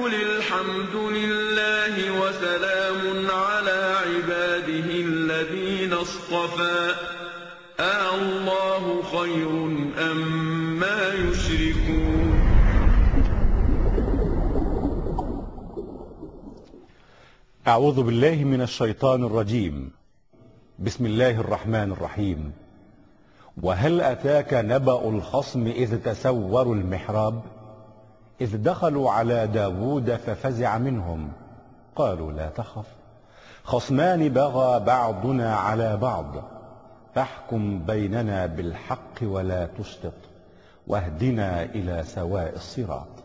قل 0.00 0.14
الحمد 0.14 0.96
لله 0.96 2.20
وسلام 2.20 3.30
على 3.30 3.96
عباده 4.06 4.88
الذين 4.90 5.92
اصطفى 5.92 6.94
أَاللَّهُ 7.80 9.02
خَيْرٌ 9.02 9.50
أَمَّا 10.12 11.12
يُشْرِكُونَ 11.12 12.32
أعوذ 17.68 18.02
بالله 18.02 18.44
من 18.44 18.62
الشيطان 18.62 19.24
الرجيم. 19.24 19.90
بسم 20.78 21.06
الله 21.06 21.40
الرحمن 21.40 21.92
الرحيم. 21.92 22.52
وهل 23.62 24.00
أتاك 24.00 24.54
نبأ 24.54 25.08
الخصم 25.08 25.66
إذ 25.66 25.96
تسوروا 25.96 26.74
المحراب؟ 26.74 27.59
إذ 28.40 28.62
دخلوا 28.62 29.10
على 29.10 29.46
داود 29.46 30.16
ففزع 30.16 30.78
منهم. 30.78 31.28
قالوا 31.96 32.32
لا 32.32 32.48
تخف 32.48 32.86
خصمان 33.64 34.28
بغى 34.28 34.80
بعضنا 34.80 35.56
على 35.56 35.96
بعض 35.96 36.26
فاحكم 37.14 37.78
بيننا 37.78 38.46
بالحق 38.46 39.22
ولا 39.22 39.66
تشطط 39.78 40.12
واهدنا 40.86 41.62
إلى 41.62 42.02
سواء 42.06 42.54
الصراط. 42.56 43.19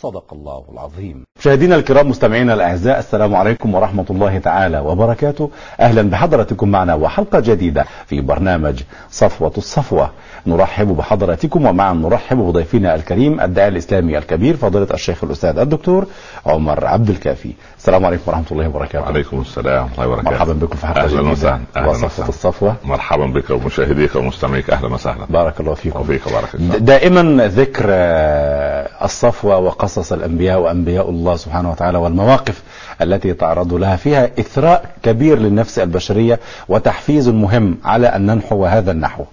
صدق 0.00 0.32
الله 0.32 0.64
العظيم. 0.72 1.24
مشاهدينا 1.40 1.76
الكرام 1.76 2.08
مستمعينا 2.08 2.54
الأعزاء 2.54 2.98
السلام 2.98 3.36
عليكم 3.36 3.74
ورحمة 3.74 4.04
الله 4.10 4.38
تعالى 4.38 4.78
وبركاته. 4.78 5.50
أهلا 5.80 6.02
بحضراتكم 6.02 6.68
معنا 6.68 6.94
وحلقة 6.94 7.40
جديدة 7.40 7.84
في 8.06 8.20
برنامج 8.20 8.82
صفوة 9.10 9.52
الصفوة. 9.58 10.10
نرحب 10.46 10.96
بحضراتكم 10.96 11.66
ومعا 11.66 11.92
نرحب 11.92 12.36
بضيفنا 12.36 12.94
الكريم 12.94 13.40
الداعي 13.40 13.68
الإسلامي 13.68 14.18
الكبير 14.18 14.56
فضيلة 14.56 14.88
الشيخ 14.94 15.24
الأستاذ 15.24 15.58
الدكتور 15.58 16.06
عمر 16.46 16.86
عبد 16.86 17.10
الكافي. 17.10 17.52
السلام 17.78 18.06
عليكم 18.06 18.22
ورحمة 18.26 18.44
الله 18.52 18.68
وبركاته. 18.68 19.00
وعليكم 19.00 19.40
السلام 19.40 19.82
ورحمة 19.84 19.94
الله 19.94 20.08
وبركاته. 20.08 20.30
مرحبا 20.30 20.52
بكم 20.52 20.76
في 20.76 20.86
حلقة 20.86 21.00
أهلا 21.04 21.20
وسهلا. 21.30 21.60
وسهلا. 21.86 22.28
الصفوة. 22.28 22.76
مرحبا 22.84 23.26
بك 23.26 23.50
ومشاهديك 23.50 24.16
ومستمعيك. 24.16 24.70
أهلا 24.70 24.94
وسهلا. 24.94 25.26
بارك 25.30 25.60
الله 25.60 25.74
فيكم. 25.74 26.00
وفيك 26.00 26.28
بارك 26.32 26.54
الله. 26.54 26.76
دائما 26.78 27.46
ذكر 27.46 27.84
آه، 27.88 28.88
الصفوة 29.04 29.58
وقصص 29.58 30.12
الأنبياء 30.12 30.60
وأنبياء 30.60 31.10
الله 31.10 31.36
سبحانه 31.36 31.70
وتعالى 31.70 31.98
والمواقف 31.98 32.62
التي 33.02 33.32
تعرض 33.34 33.74
لها 33.74 33.96
فيها 33.96 34.30
إثراء 34.40 34.90
كبير 35.02 35.38
للنفس 35.38 35.78
البشرية 35.78 36.40
وتحفيز 36.68 37.28
مهم 37.28 37.78
على 37.84 38.06
أن 38.06 38.26
ننحو 38.26 38.64
هذا 38.64 38.90
النحو. 38.90 39.24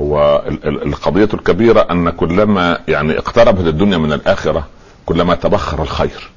هو 0.00 0.42
ال- 0.48 0.68
ال- 0.68 0.82
القضية 0.86 1.28
الكبيرة 1.34 1.86
أن 1.90 2.10
كلما 2.10 2.78
يعني 2.88 3.18
اقتربت 3.18 3.66
الدنيا 3.66 3.98
من 3.98 4.12
الآخرة 4.12 4.66
كلما 5.06 5.34
تبخر 5.34 5.82
الخير. 5.82 6.30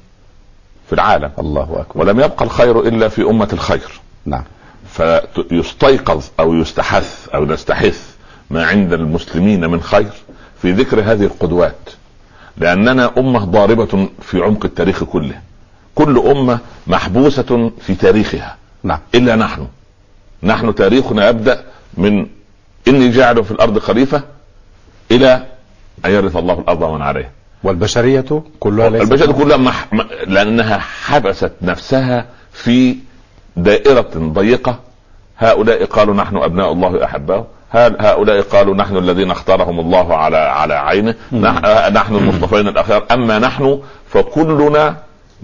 في 0.90 0.96
العالم. 0.96 1.30
الله 1.38 1.80
أكبر. 1.80 2.00
ولم 2.00 2.20
يبقى 2.20 2.44
الخير 2.44 2.80
إلا 2.80 3.08
في 3.08 3.22
أمة 3.22 3.48
الخير. 3.52 4.00
نعم. 4.26 4.42
فيستيقظ 4.92 6.24
أو 6.40 6.54
يستحث 6.54 7.28
أو 7.34 7.44
نستحث 7.44 8.14
ما 8.50 8.66
عند 8.66 8.92
المسلمين 8.92 9.70
من 9.70 9.80
خير 9.80 10.10
في 10.62 10.72
ذكر 10.72 11.00
هذه 11.00 11.24
القدوات. 11.24 11.90
لأننا 12.56 13.10
أمة 13.18 13.44
ضاربة 13.44 14.08
في 14.22 14.42
عمق 14.42 14.64
التاريخ 14.64 15.04
كله. 15.04 15.40
كل 15.94 16.18
أمة 16.18 16.58
محبوسة 16.86 17.70
في 17.80 17.94
تاريخها. 17.94 18.56
نعم. 18.82 18.98
إلا 19.14 19.36
نحن. 19.36 19.66
نحن 20.42 20.74
تاريخنا 20.74 21.28
يبدأ 21.28 21.64
من 21.94 22.26
إني 22.88 23.08
جاعل 23.08 23.44
في 23.44 23.50
الأرض 23.50 23.78
خليفة 23.78 24.22
إلى 25.10 25.46
أن 26.04 26.10
يرث 26.10 26.36
الله 26.36 26.58
الأرض 26.60 26.82
ومن 26.82 27.02
عليها 27.02 27.30
والبشرية 27.64 28.42
كلها 28.60 28.90
ليست 28.90 29.12
البشر 29.12 29.32
كلها 29.32 29.56
مح... 29.56 29.92
م- 29.92 30.00
لأنها 30.26 30.78
حبست 30.78 31.52
نفسها 31.62 32.26
في 32.52 32.96
دائرة 33.56 34.10
ضيقة. 34.16 34.78
هؤلاء 35.38 35.84
قالوا 35.84 36.14
نحن 36.14 36.36
أبناء 36.36 36.72
الله 36.72 37.04
احباؤه 37.04 37.46
هل- 37.70 37.96
هؤلاء 38.00 38.40
قالوا 38.40 38.74
نحن 38.74 38.96
الذين 38.96 39.30
اختارهم 39.30 39.80
الله 39.80 40.16
على 40.16 40.36
على 40.36 40.74
عينه. 40.74 41.14
نح- 41.32 41.88
نحن 41.92 42.14
المصطفين 42.16 42.68
الأخيار. 42.68 43.04
أما 43.10 43.38
نحن 43.38 43.80
فكلنا 44.08 44.96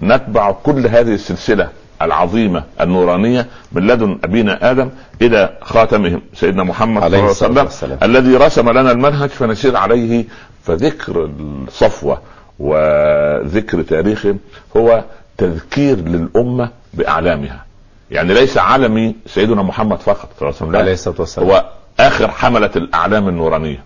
نتبع 0.03 0.51
كل 0.51 0.87
هذه 0.87 1.15
السلسلة 1.15 1.69
العظيمة 2.03 2.63
النورانية 2.81 3.47
من 3.73 3.87
لدن 3.87 4.19
أبينا 4.25 4.71
آدم 4.71 4.89
إلى 5.23 5.59
خاتمهم. 5.63 6.23
سيدنا 6.35 6.65
محمد 6.65 7.03
صلى 7.03 7.49
الله 7.49 7.61
عليه 7.61 7.71
وسلم. 7.71 7.99
الذي 8.03 8.37
رسم 8.37 8.71
لنا 8.71 8.93
المنهج 8.93 9.29
فنسير 9.29 9.77
عليه 9.77 10.25
فذكر 10.67 11.31
الصفوة 11.41 12.19
وذكر 12.59 13.83
تاريخهم 13.83 14.39
هو 14.77 15.05
تذكير 15.39 15.97
للأمة 15.97 16.71
بأعلامها 16.95 17.65
يعني 18.11 18.35
ليس 18.35 18.59
علمي 18.59 19.15
سيدنا 19.27 19.63
محمد 19.63 19.99
فقط 20.01 20.29
صلى 20.41 20.49
الله 20.49 20.55
عليه 20.55 20.57
وسلم 20.57 20.73
لا. 20.73 20.79
عليه 20.79 20.93
الصلاة 20.93 21.17
والسلام 21.21 21.49
هو 21.49 21.65
آخر 22.01 22.31
حملة 22.31 22.71
الأعلام 22.77 23.29
النورانية 23.29 23.85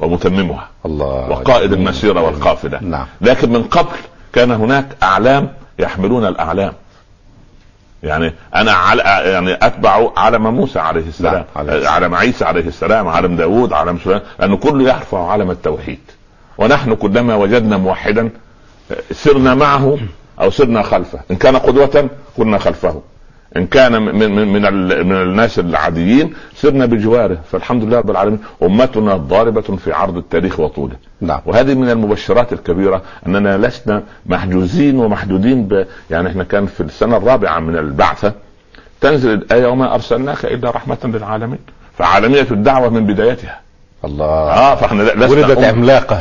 ومتممها 0.00 0.68
الله 0.86 1.30
وقائد. 1.30 1.72
المسيرة 1.72 2.20
والقافلة 2.22 2.78
نعم 2.82 3.06
لكن 3.20 3.52
من 3.52 3.62
قبل 3.62 3.96
كان 4.32 4.50
هناك 4.50 4.86
أعلام 5.02 5.52
يحملون 5.78 6.26
الأعلام 6.26 6.72
يعني 8.04 8.34
أنا 8.54 8.72
على 8.72 9.02
يعني 9.02 9.54
أتبع 9.62 10.10
علم 10.16 10.54
موسى 10.54 10.78
عليه 10.78 11.00
السلام 11.08 11.44
عليه. 11.56 11.88
علم 11.88 12.14
عيسى 12.14 12.44
عليه 12.44 12.66
السلام 12.66 13.08
علم 13.08 13.36
داوود 13.36 13.72
علم 13.72 13.98
سليمان 13.98 14.22
لأنه 14.38 14.56
كله 14.56 14.88
يرفع 14.88 15.30
علم 15.30 15.50
التوحيد. 15.50 16.00
ونحن 16.58 16.94
كلما 16.94 17.34
وجدنا 17.34 17.76
موحدا 17.76 18.30
سرنا 19.10 19.54
معه 19.54 19.98
أو 20.40 20.50
سرنا 20.50 20.82
خلفه. 20.82 21.20
إن 21.30 21.36
كان 21.36 21.56
قدوة 21.56 22.08
كنا 22.36 22.58
خلفه. 22.58 23.02
إن 23.56 23.66
كان 23.66 24.02
من 24.02 24.14
من 24.34 24.48
من, 24.52 24.66
ال- 24.66 25.06
من 25.06 25.12
الناس 25.22 25.58
العاديين 25.58 26.34
سرنا 26.56 26.86
بجواره 26.86 27.38
فالحمد 27.52 27.84
لله 27.84 27.98
رب 27.98 28.10
العالمين. 28.10 28.38
أمتنا 28.62 29.16
ضاربة 29.16 29.60
في 29.76 29.92
عرض 29.92 30.16
التاريخ 30.16 30.60
وطوله 30.60 30.96
نعم. 31.20 31.40
وهذه 31.46 31.74
من 31.74 31.90
المبشرات 31.90 32.52
الكبيرة 32.52 33.02
أننا 33.26 33.58
لسنا 33.66 34.02
محجوزين 34.26 34.98
ومحدودين 34.98 35.64
ب... 35.68 35.86
يعني 36.10 36.28
إحنا 36.28 36.44
كان 36.44 36.66
في 36.66 36.80
السنة 36.82 37.16
الرابعة 37.16 37.58
من 37.60 37.76
البعثة 37.78 38.32
تنزل 39.00 39.32
الآية 39.32 39.66
وما 39.66 39.94
أرسلناك 39.94 40.44
إلا 40.44 40.70
رحمة 40.70 40.98
للعالمين 41.04 41.58
فعالمية 41.98 42.46
الدعوة 42.50 42.88
من 42.88 43.06
بدايتها. 43.06 43.60
الله. 44.04 44.24
آه 44.26 44.74
فإحنا 44.74 45.02
لسنا 45.02 45.26
ولدت 45.26 45.58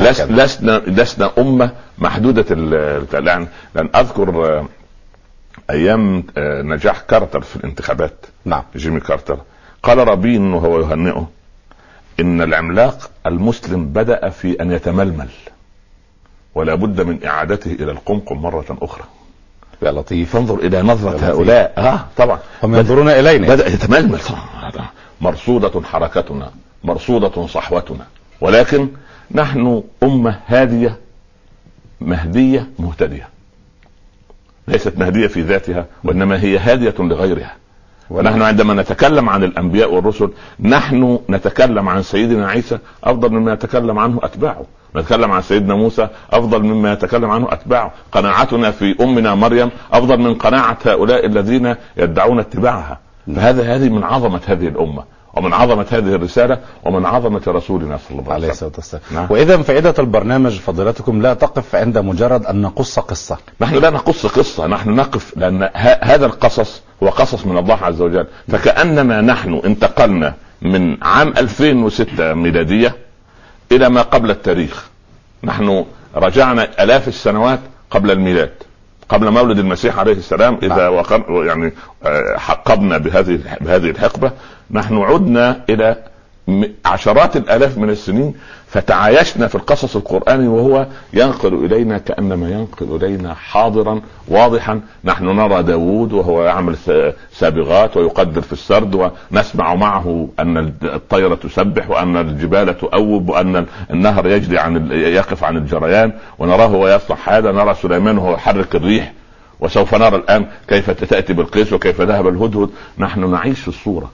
لس... 0.02 0.22
هكذا. 0.22 0.44
لسنا 0.46 0.82
لسنا 0.88 1.30
أمة 1.38 1.70
محدودة 1.98 2.46
ال... 2.52 2.70
لأن 3.26 3.48
لأن 3.76 3.90
أذكر 3.96 4.30
أيام 5.70 6.24
آه، 6.38 6.62
نجاح 6.62 7.00
كارتر 7.00 7.42
في 7.42 7.56
الانتخابات. 7.56 8.26
نعم. 8.46 8.64
جيمي 8.76 9.00
كارتر. 9.00 9.40
قال 9.84 10.08
رابين 10.08 10.54
وهو 10.54 10.80
يهنئه 10.80 11.30
إن 12.20 12.42
العملاق 12.42 13.10
المسلم 13.26 13.86
بدأ 13.86 14.30
في 14.30 14.62
أن 14.62 14.72
يتململ 14.72 15.30
ولا 16.56 16.76
بد 16.76 17.02
من 17.02 17.26
إعادته 17.26 17.72
إلى 17.72 17.92
القمقم 17.92 18.38
مرة 18.38 18.78
أخرى. 18.82 19.04
يا 19.82 19.92
لطيف. 19.92 20.34
فانظر 20.34 20.56
إلى 20.56 20.82
نظرة. 20.82 21.30
هؤلاء. 21.30 21.74
آه 21.78 22.06
طبعا. 22.18 22.40
هم 22.64 22.76
ينظرون 22.76 23.10
إلينا. 23.10 23.48
بدأ 23.48 23.68
يتململ. 23.68 24.20
طبعا 24.20 24.88
مرصودة 25.22 25.82
حركتنا 25.82 26.52
مرصودة 26.84 27.48
صحوتنا. 27.48 28.06
ولكن 28.42 28.88
نحن 29.32 29.84
أمة 30.04 30.40
هادية 30.48 30.98
مهدية 32.02 32.68
مهتدية. 32.80 33.33
ليست 34.68 34.98
مهدية 34.98 35.28
في 35.28 35.42
ذاتها 35.42 35.86
وإنما 36.04 36.42
هي 36.42 36.58
هادية 36.58 36.96
لغيرها. 37.00 37.54
ونحن 38.10 38.42
عندما 38.42 38.74
نتكلم 38.74 39.30
عن 39.30 39.44
الأنبياء 39.44 39.94
والرسل 39.94 40.30
نحن 40.60 41.20
نتكلم 41.30 41.90
عن 41.90 42.04
سيدنا 42.04 42.48
عيسى 42.48 42.78
أفضل 43.04 43.30
مما 43.30 43.54
يتكلم 43.54 44.00
عنه 44.00 44.20
أتباعه. 44.24 44.66
نتكلم 44.96 45.32
عن 45.32 45.42
سيدنا 45.42 45.76
موسى 45.76 46.08
أفضل 46.32 46.64
مما 46.64 46.94
يتكلم 46.94 47.32
عنه 47.32 47.48
أتباعه. 47.52 47.92
قناعتنا 48.12 48.72
في 48.72 48.96
أمنا 49.02 49.36
مريم 49.36 49.70
أفضل 49.92 50.18
من 50.18 50.34
قناعة 50.34 50.78
هؤلاء 50.86 51.26
الذين 51.26 51.76
يدعون 51.98 52.40
اتباعها. 52.40 53.00
فهذا 53.36 53.76
هذه 53.76 53.90
من 53.90 54.04
عظمة 54.04 54.42
هذه 54.48 54.68
الأمة. 54.68 55.04
ومن 55.34 55.54
عظمة 55.54 55.86
هذه 55.92 56.16
الرسالة 56.16 56.58
ومن 56.84 57.06
عظمة 57.06 57.42
رسولنا 57.48 58.00
صلى 58.10 58.20
الله 58.20 58.34
عليه 58.34 58.48
وسلم. 58.50 59.02
نعم. 59.12 59.28
وإذا 59.30 59.58
فائدة 59.58 59.94
البرنامج 60.00 60.60
فضيلتكم 60.60 61.22
لا 61.22 61.34
تقف 61.34 61.76
عند 61.76 61.98
مجرد 61.98 62.46
أن 62.46 62.62
نقص 62.62 63.00
قصة. 63.00 63.38
نحن 63.62 63.76
لا 63.76 63.90
نقص 63.90 64.26
قصة 64.26 64.68
نحن 64.68 64.90
نقف 64.90 65.38
لأن 65.38 65.64
ه- 65.64 66.00
هذا 66.04 66.26
القصص 66.26 66.82
هو 67.04 67.10
قصص 67.10 67.46
من 67.46 67.58
الله 67.58 67.78
عز 67.84 68.02
وجل. 68.02 68.28
فكأنما 68.48 69.22
نحن 69.22 69.62
انتقلنا 69.66 70.34
من 70.62 71.04
عام 71.04 71.34
2006 71.38 72.34
ميلادية 72.34 72.96
إلى 73.72 73.90
ما 73.90 74.02
قبل 74.02 74.30
التاريخ. 74.32 74.86
نحن 75.44 75.86
رجعنا 76.16 76.84
آلاف 76.84 77.08
السنوات 77.08 77.60
قبل 77.92 78.12
الميلاد. 78.12 78.52
قبل 79.10 79.32
مولد 79.32 79.60
المسيح 79.60 80.00
عليه 80.00 80.14
السلام 80.14 80.58
إذا 80.64 80.76
نعم. 80.76 80.94
وقر 80.94 81.46
يعني 81.46 81.74
آه، 82.06 82.38
حقبنا 82.38 82.98
بهذه 82.98 83.40
بهذه 83.62 83.90
الحقبة. 83.90 84.32
نحن 84.72 84.98
عدنا 84.98 85.62
إلى 85.70 85.96
م- 86.48 86.66
عشرات 86.86 87.38
الآلاف 87.38 87.78
من 87.78 87.90
السنين 87.90 88.34
فتعايشنا 88.68 89.48
في 89.48 89.56
القصص 89.56 89.96
القراني 89.96 90.48
وهو 90.48 90.88
ينقل 91.14 91.66
إلينا 91.66 91.98
كأنما 91.98 92.50
ينقل 92.50 92.96
إلينا 92.96 93.34
حاضرا 93.34 94.02
واضحا. 94.28 94.82
نحن 95.04 95.26
نرى 95.26 95.64
داوود 95.64 96.14
وهو 96.14 96.44
يعمل 96.44 96.76
سابغات 97.32 97.98
ويقدر 97.98 98.42
في 98.42 98.54
السرد 98.54 99.12
ونسمع 99.32 99.76
معه 99.76 100.28
أن 100.40 100.74
الطير 100.84 101.36
تسبح 101.36 101.90
وأن 101.90 102.18
الجبال 102.18 102.78
تؤوب 102.78 103.30
وأن 103.30 103.66
النهر 103.92 104.28
يجري 104.28 104.58
عن 104.60 104.92
يقف 104.92 105.44
عن 105.44 105.58
الجريان. 105.58 106.12
ونراه 106.40 106.68
وهو 106.68 106.88
يصنع 106.88 107.18
هذا 107.26 107.52
نرى 107.52 107.74
سليمان 107.74 108.18
وهو 108.18 108.34
يحرك 108.34 108.76
الريح. 108.76 109.14
وسوف 109.60 109.96
نرى 109.96 110.16
الآن 110.16 110.46
كيف 110.68 110.90
تأتي 110.92 111.34
بالقيس 111.34 111.74
وكيف 111.74 112.02
ذهب 112.02 112.28
الهدهد. 112.28 112.70
نحن 112.98 113.32
نعيش 113.32 113.68
الصورة. 113.68 114.12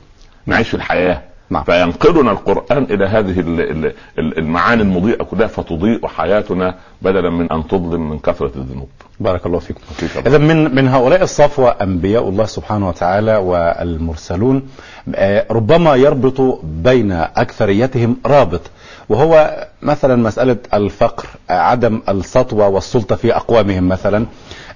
نعيش 0.49 0.75
الحياة. 0.75 1.21
نعم. 1.51 1.63
فينقلنا 1.63 2.31
القرآن 2.31 2.83
إلى 2.83 3.05
هذه 3.05 3.39
ال- 3.39 3.61
ال- 3.61 3.93
ال- 4.19 4.37
المعاني 4.37 4.81
المضيئة 4.81 5.23
كلها 5.23 5.47
فتضيء 5.47 6.07
حياتنا 6.07 6.75
بدلا 7.01 7.29
من 7.29 7.51
أن 7.51 7.67
تظلم 7.67 8.09
من 8.09 8.19
كثرة 8.19 8.51
الذنوب. 8.55 8.87
بارك 9.19 9.45
الله 9.45 9.59
فيكم. 9.59 9.81
إذا 10.25 10.37
من 10.37 10.75
من 10.75 10.87
هؤلاء 10.87 11.23
الصفوة 11.23 11.69
أنبياء 11.69 12.29
الله 12.29 12.45
سبحانه 12.45 12.87
وتعالى 12.89 13.35
والمرسلون. 13.35 14.63
آه، 15.15 15.45
ربما 15.51 15.95
يربط 15.95 16.59
بين 16.63 17.11
أكثريتهم 17.11 18.17
رابط 18.25 18.61
وهو 19.09 19.65
مثلا 19.81 20.15
مسألة 20.15 20.57
الفقر 20.73 21.25
آه، 21.49 21.53
عدم 21.53 22.01
السطوة 22.09 22.67
والسلطة 22.67 23.15
في 23.15 23.35
أقوامهم 23.35 23.87
مثلا 23.87 24.25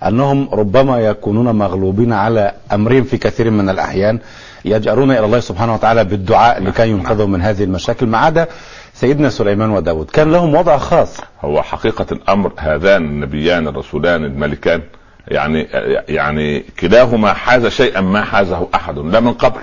أنهم 0.07 0.49
ربما 0.53 0.99
يكونون 0.99 1.55
مغلوبين 1.55 2.13
على 2.13 2.51
أمرهم 2.73 3.03
في 3.03 3.17
كثير 3.17 3.49
من 3.49 3.69
الأحيان. 3.69 4.19
يجأرون 4.65 5.11
إلى 5.11 5.25
الله 5.25 5.39
سبحانه 5.39 5.73
وتعالى 5.73 6.03
بالدعاء 6.03 6.63
لكي 6.63 6.89
ينقذهم 6.89 7.31
من 7.31 7.41
هذه 7.41 7.63
المشاكل 7.63 8.05
ما 8.05 8.17
عدا 8.17 8.47
سيدنا 8.93 9.29
سليمان 9.29 9.69
وداود. 9.69 10.09
كان 10.09 10.31
لهم 10.31 10.55
وضع 10.55 10.77
خاص. 10.77 11.17
هو 11.41 11.61
حقيقة 11.61 12.05
الأمر 12.11 12.51
هذان 12.57 13.05
النبيان 13.05 13.67
الرسولان 13.67 14.25
الملكان 14.25 14.81
يعني 15.27 15.67
يعني 16.09 16.59
كلاهما 16.79 17.33
حاز 17.33 17.67
شيئا 17.67 18.01
ما 18.01 18.21
حازه 18.21 18.67
أحد 18.75 18.97
لا 18.97 19.19
من 19.19 19.33
قبل 19.33 19.61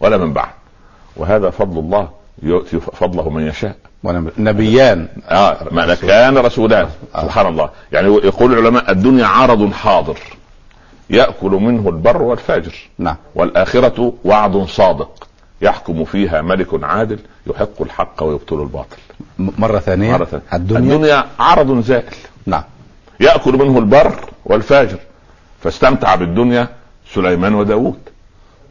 ولا 0.00 0.16
من 0.16 0.32
بعد. 0.32 0.50
وهذا 1.16 1.50
فضل 1.50 1.78
الله 1.78 2.08
يؤتي 2.42 2.80
فضله 2.80 3.30
من 3.30 3.46
يشاء. 3.46 3.76
نبيان. 4.38 5.08
آه 5.28 5.56
ملكان 5.70 6.38
رسولان 6.38 6.88
سبحان 7.22 7.46
الله. 7.46 7.70
يعني 7.92 8.08
يقول 8.08 8.52
العلماء 8.52 8.90
الدنيا 8.90 9.26
عرض 9.26 9.72
حاضر. 9.72 10.18
يأكل 11.10 11.50
منه 11.50 11.88
البر 11.88 12.22
والفاجر. 12.22 12.74
نعم. 12.98 13.16
والآخرة 13.34 14.12
وعد 14.24 14.56
صادق. 14.56 15.28
يحكم 15.62 16.04
فيها 16.04 16.42
ملك 16.42 16.84
عادل 16.84 17.18
يحق 17.46 17.82
الحق 17.82 18.22
ويبطل 18.22 18.62
الباطل. 18.62 18.96
مرة 19.38 19.78
ثانية. 19.78 20.12
مرة 20.12 20.24
ثانية. 20.24 20.44
الدنيا, 20.54 20.94
الدنيا 20.94 21.24
عرض 21.38 21.80
زائل. 21.80 22.14
نعم. 22.46 22.62
يأكل 23.20 23.52
منه 23.52 23.78
البر 23.78 24.14
والفاجر. 24.44 24.98
فاستمتع 25.62 26.14
بالدنيا 26.14 26.68
سليمان 27.14 27.54
وداود. 27.54 27.98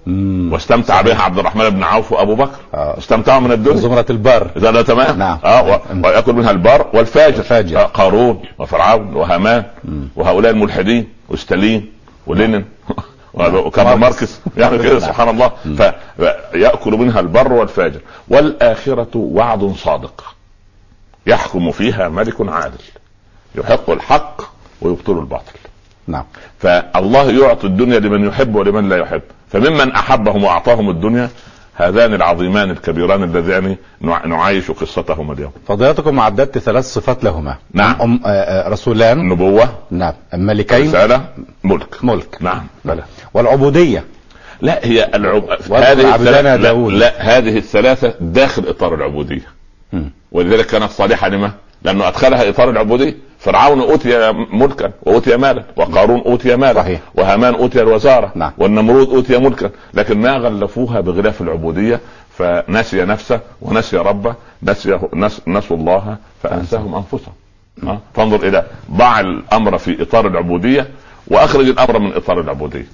مم. 0.05 0.53
واستمتع 0.53 1.01
بها 1.01 1.21
عبد 1.21 1.39
الرحمن 1.39 1.69
بن 1.69 1.83
عوف 1.83 2.11
وأبو 2.11 2.35
بكر. 2.35 2.59
آه. 2.73 2.97
استمتعوا 2.97 3.39
من 3.39 3.51
الدنيا. 3.51 3.77
زمرة 3.77 4.05
البر. 4.09 4.51
إذا 4.57 4.71
ده 4.71 4.81
تمام. 4.81 5.19
نعم. 5.19 5.39
آه 5.45 5.63
و... 5.63 5.79
ويأكل 6.03 6.33
منها 6.33 6.51
البر 6.51 6.85
والفاجر. 6.93 7.39
الفاجر. 7.39 7.79
آه 7.79 7.83
قارون 7.83 8.41
وفرعون 8.59 9.15
وهامان 9.15 9.63
وهؤلاء 10.15 10.51
الملحدين 10.51 11.09
وستالين 11.29 11.96
ولينين. 12.27 12.65
وكارل 13.33 13.99
ماركس. 13.99 14.39
يعني 14.57 14.77
كده 14.77 14.99
سبحان 15.07 15.29
الله. 15.29 15.51
فيأكل 16.17 16.91
منها 16.91 17.19
البر 17.19 17.53
والفاجر. 17.53 17.99
والآخرة 18.27 19.11
وعد 19.15 19.73
صادق. 19.77 20.35
يحكم 21.27 21.71
فيها 21.71 22.09
ملك 22.09 22.49
عادل. 22.49 22.81
يحق 23.55 23.89
الحق 23.89 24.41
ويبطل 24.81 25.19
الباطل. 25.19 25.59
نعم. 26.07 26.23
فالله 26.59 27.31
يعطي 27.31 27.67
الدنيا 27.67 27.99
لمن 27.99 28.27
يحب 28.27 28.55
ولمن 28.55 28.89
لا 28.89 28.97
يحب. 28.97 29.21
فممن 29.51 29.91
أحبهم 29.91 30.43
وأعطاهم 30.43 30.89
الدنيا 30.89 31.29
هذان 31.79 32.13
العظيمان 32.13 32.71
الكبيران 32.71 33.23
اللذان 33.23 33.75
نع- 34.01 34.25
نعايش 34.25 34.71
قصتهما 34.71 35.33
اليوم. 35.33 35.51
فضيلتكم 35.67 36.19
عددت 36.19 36.57
ثلاث 36.57 36.85
صفات 36.93 37.23
لهما. 37.23 37.55
نعم. 37.73 38.01
أم 38.01 38.19
آه، 38.25 38.69
رسولان. 38.69 39.19
النبوة 39.19 39.69
نعم. 39.91 40.13
ملكين. 40.33 40.87
رسالة. 40.87 41.25
ملك. 41.63 42.03
ملك. 42.03 42.37
نعم. 42.41 42.67
بلى. 42.85 43.03
والعبودية. 43.33 44.03
لا 44.61 44.79
هي 44.85 45.09
العب... 45.15 45.43
عبدنا 45.71 46.55
الثلاث- 46.55 46.61
لا. 46.61 46.97
لا 46.97 47.37
هذه 47.37 47.57
الثلاثة 47.57 48.13
داخل 48.21 48.63
إطار 48.67 48.95
العبودية. 48.95 49.47
مم. 49.93 50.11
ولذلك 50.31 50.65
كانت 50.65 50.91
صالحة 50.91 51.27
لما؟ 51.29 51.51
لأنه 51.83 52.07
أدخلها 52.07 52.49
إطار 52.49 52.69
العبودية 52.69 53.17
فرعون 53.39 53.79
أوتي 53.81 54.31
ملكا 54.53 54.91
وأوتي 55.03 55.37
مالا 55.37 55.63
وقارون 55.75 56.19
أوتي 56.21 56.55
مالا 56.55 56.73
صحيح. 56.81 56.99
وهامان 57.15 57.55
أوتي 57.55 57.81
الوزارة 57.81 58.31
نعم. 58.35 58.51
والنمرود 58.57 59.09
أوتي 59.09 59.37
ملكا 59.37 59.69
لكن 59.93 60.17
ما 60.21 60.37
غلفوها 60.37 60.99
بغلاف 61.01 61.41
العبودية 61.41 61.99
فنسي 62.37 63.05
نفسه 63.05 63.39
ونسي 63.61 63.97
ربه 63.97 64.35
نسي 64.63 64.99
نس... 65.13 65.41
نسوا 65.47 65.77
الله 65.77 66.17
فأنساهم 66.43 66.95
أنفسهم 66.95 67.33
آه؟ 67.83 67.99
فانظر 68.15 68.47
إلى 68.47 68.63
ضع 68.91 69.19
الأمر 69.19 69.77
في 69.77 70.01
إطار 70.01 70.27
العبودية 70.27 70.87
وأخرج 71.27 71.67
الأمر 71.67 71.99
من 71.99 72.13
إطار 72.13 72.39
العبودية 72.39 72.85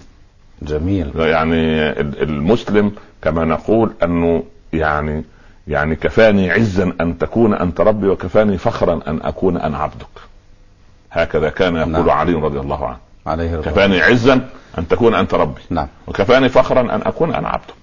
جميل 0.62 1.12
يعني 1.15 1.89
المسلم 2.00 2.91
كما 3.21 3.45
نقول 3.45 3.94
أنه 4.03 4.44
يعني 4.74 5.24
يعني 5.68 5.95
كفاني 5.95 6.51
عزا 6.51 6.94
أن 7.01 7.18
تكون 7.18 7.54
أنت 7.54 7.81
ربي 7.81 8.07
وكفاني 8.07 8.57
فخرا 8.57 9.00
أن 9.07 9.19
أكون 9.24 9.57
أنا 9.57 9.77
عبدك. 9.77 10.06
هكذا 11.12 11.50
كان 11.50 11.75
يقول 11.75 11.92
نعم. 11.92 12.10
علي 12.10 12.33
رضي 12.33 12.60
الله 12.60 12.86
عنه. 12.88 12.98
عليه 13.27 13.56
كفاني 13.56 14.01
عزا 14.01 14.33
أن 14.77 14.88
تكون 14.88 15.15
أنت 15.15 15.33
ربي. 15.33 15.62
نعم. 15.69 15.88
وكفاني 16.07 16.50
فخرا 16.50 16.81
أن 16.81 17.01
أكون 17.06 17.33
أنا 17.33 17.50
عبدك. 17.50 17.74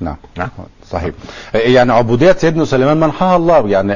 نعم. 0.00 0.16
نعم. 0.36 0.48
صحيح. 0.88 1.14
يعني 1.54 1.92
عبودية 1.92 2.32
سيدنا 2.32 2.64
سليمان 2.64 3.00
منحها 3.00 3.36
الله 3.36 3.68
يعني 3.68 3.94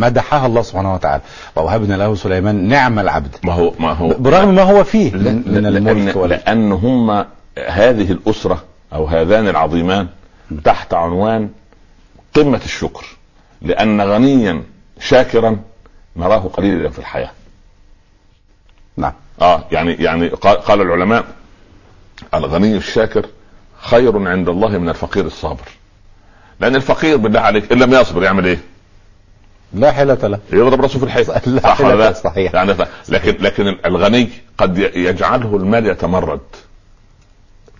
مدحها 0.00 0.46
الله 0.46 0.62
سبحانه 0.62 0.94
وتعالى. 0.94 1.22
ووهبنا 1.56 1.94
له 1.94 2.14
سليمان 2.14 2.68
نعم 2.68 2.98
العبد. 2.98 3.36
ما 3.44 3.52
هو 3.52 3.72
ما 3.78 3.92
هو 3.92 4.08
برغم 4.18 4.54
ما 4.54 4.62
هو 4.62 4.84
فيه 4.84 5.10
لا- 5.12 5.32
من, 5.32 5.66
الملك 5.66 6.16
لأن. 6.16 6.28
لأن 6.28 6.72
هم 6.72 7.24
هذه 7.68 8.12
الأسرة 8.12 8.62
أو 8.94 9.04
هذان 9.06 9.48
العظيمان 9.48 10.06
تحت 10.64 10.94
عنوان 10.94 11.48
قمة 12.36 12.60
الشكر 12.64 13.06
لأن 13.62 14.00
غنيا 14.00 14.62
شاكرا 15.00 15.58
نراه 16.16 16.38
قليلا 16.38 16.88
في 16.88 16.98
الحياة 16.98 17.30
نعم 18.96 19.12
آه 19.40 19.64
يعني 19.72 19.92
يعني 19.92 20.28
قال, 20.28 20.80
العلماء 20.80 21.24
الغني 22.34 22.76
الشاكر 22.76 23.26
خير 23.80 24.28
عند 24.28 24.48
الله 24.48 24.78
من 24.78 24.88
الفقير 24.88 25.26
الصابر 25.26 25.68
لأن 26.60 26.76
الفقير 26.76 27.16
بالله 27.16 27.40
عليك 27.40 27.72
إن 27.72 27.78
لم 27.78 27.92
يصبر 27.94 28.22
يعمل 28.22 28.46
إيه؟ 28.46 28.58
لا 29.74 29.92
حيلة 29.92 30.14
له 30.14 30.38
يضرب 30.52 30.80
رأسه 30.80 30.98
في 30.98 31.04
الحيط 31.04 31.48
لا 31.48 31.60
صح 31.60 31.80
لا؟ 31.80 32.12
صحيح. 32.12 32.54
يعني 32.54 32.74
لكن 33.08 33.36
لكن 33.40 33.78
الغني 33.84 34.28
قد 34.58 34.78
يجعله 34.78 35.56
المال 35.56 35.86
يتمرد 35.86 36.40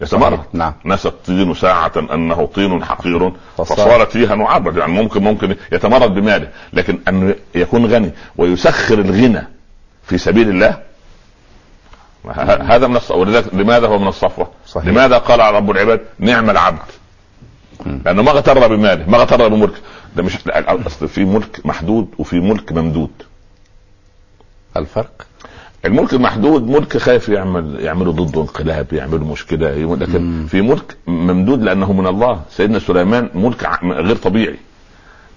يتمرد. 0.00 0.40
نعم. 0.52 0.72
نسى 0.84 1.08
الطين 1.08 1.54
ساعة 1.54 1.92
أنه 1.96 2.46
طين 2.54 2.84
حقير. 2.84 3.32
فصار- 3.56 3.76
فصارت 3.76 4.10
فيها 4.10 4.34
نعبد 4.34 4.76
يعني 4.76 4.92
ممكن 4.92 5.22
ممكن 5.22 5.56
يتمرد 5.72 6.14
بماله. 6.14 6.48
لكن 6.72 6.98
انه 7.08 7.34
يكون 7.54 7.86
غني 7.86 8.10
ويسخر 8.36 8.98
الغنى 8.98 9.42
في 10.02 10.18
سبيل 10.18 10.48
الله 10.48 10.82
هذا 12.62 12.86
من 12.86 12.96
الص... 12.96 13.10
ولذلك 13.10 13.54
لماذا 13.54 13.86
هو 13.86 13.98
من 13.98 14.08
الصفوة؟ 14.08 14.50
صحيح. 14.66 14.86
لماذا 14.88 15.18
قال 15.18 15.40
رب 15.54 15.70
العباد 15.70 16.00
نعم 16.18 16.50
العبد؟ 16.50 16.78
لأنه 17.86 18.22
ما 18.22 18.30
اغتر 18.30 18.68
بماله. 18.68 19.10
ما 19.10 19.16
اغتر 19.16 19.48
بملك. 19.48 19.74
ده 20.16 20.22
مش 20.22 20.36
أصل 20.86 21.08
في 21.08 21.24
ملك 21.24 21.60
محدود 21.66 22.08
وفي 22.18 22.40
ملك 22.40 22.72
ممدود. 22.72 23.10
الفرق؟ 24.76 25.25
الملك 25.86 26.14
المحدود 26.14 26.62
ملك 26.68 26.96
خايف 26.96 27.28
يعمل 27.28 27.80
يعملوا 27.80 28.12
ضده 28.12 28.40
انقلاب 28.40 28.92
يعملوا 28.92 29.28
مشكلة. 29.32 29.94
لكن 29.94 30.20
مم. 30.22 30.46
في 30.46 30.62
ملك 30.62 30.96
ممدود 31.06 31.62
لأنه 31.62 31.92
من 31.92 32.06
الله. 32.06 32.42
سيدنا 32.50 32.78
سليمان 32.78 33.30
ملك 33.34 33.68
غير 33.84 34.16
طبيعي. 34.16 34.56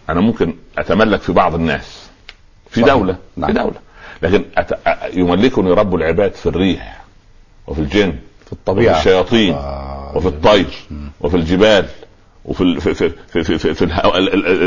أنا 0.10 0.22
ممكن 0.22 0.54
أتملك 0.78 1.22
في 1.22 1.32
بعض 1.32 1.56
الناس. 1.56 2.10
في 2.70 2.82
صحيح. 2.82 2.94
دولة 2.94 3.16
نعم. 3.38 3.54
في 3.54 3.60
دولة. 3.60 3.76
لكن 4.22 4.46
أت... 4.58 4.80
يملكني 5.14 5.72
رب 5.72 5.96
العباد 5.96 6.34
في 6.34 6.46
الريح 6.46 7.02
وفي 7.68 7.80
الجن 7.82 8.14
في 8.46 8.54
الطبيعة. 8.54 8.92
وفي 8.92 9.00
الشياطين 9.00 9.54
آه، 9.54 10.12
وفي 10.16 10.28
الطير 10.28 10.68
وفي 11.22 11.38
الجبال. 11.38 11.86
وفي 12.46 12.80
في 12.80 12.94
في 12.94 13.10
في 13.28 13.44
في, 13.44 13.58
في, 13.58 13.74
في 13.74 13.86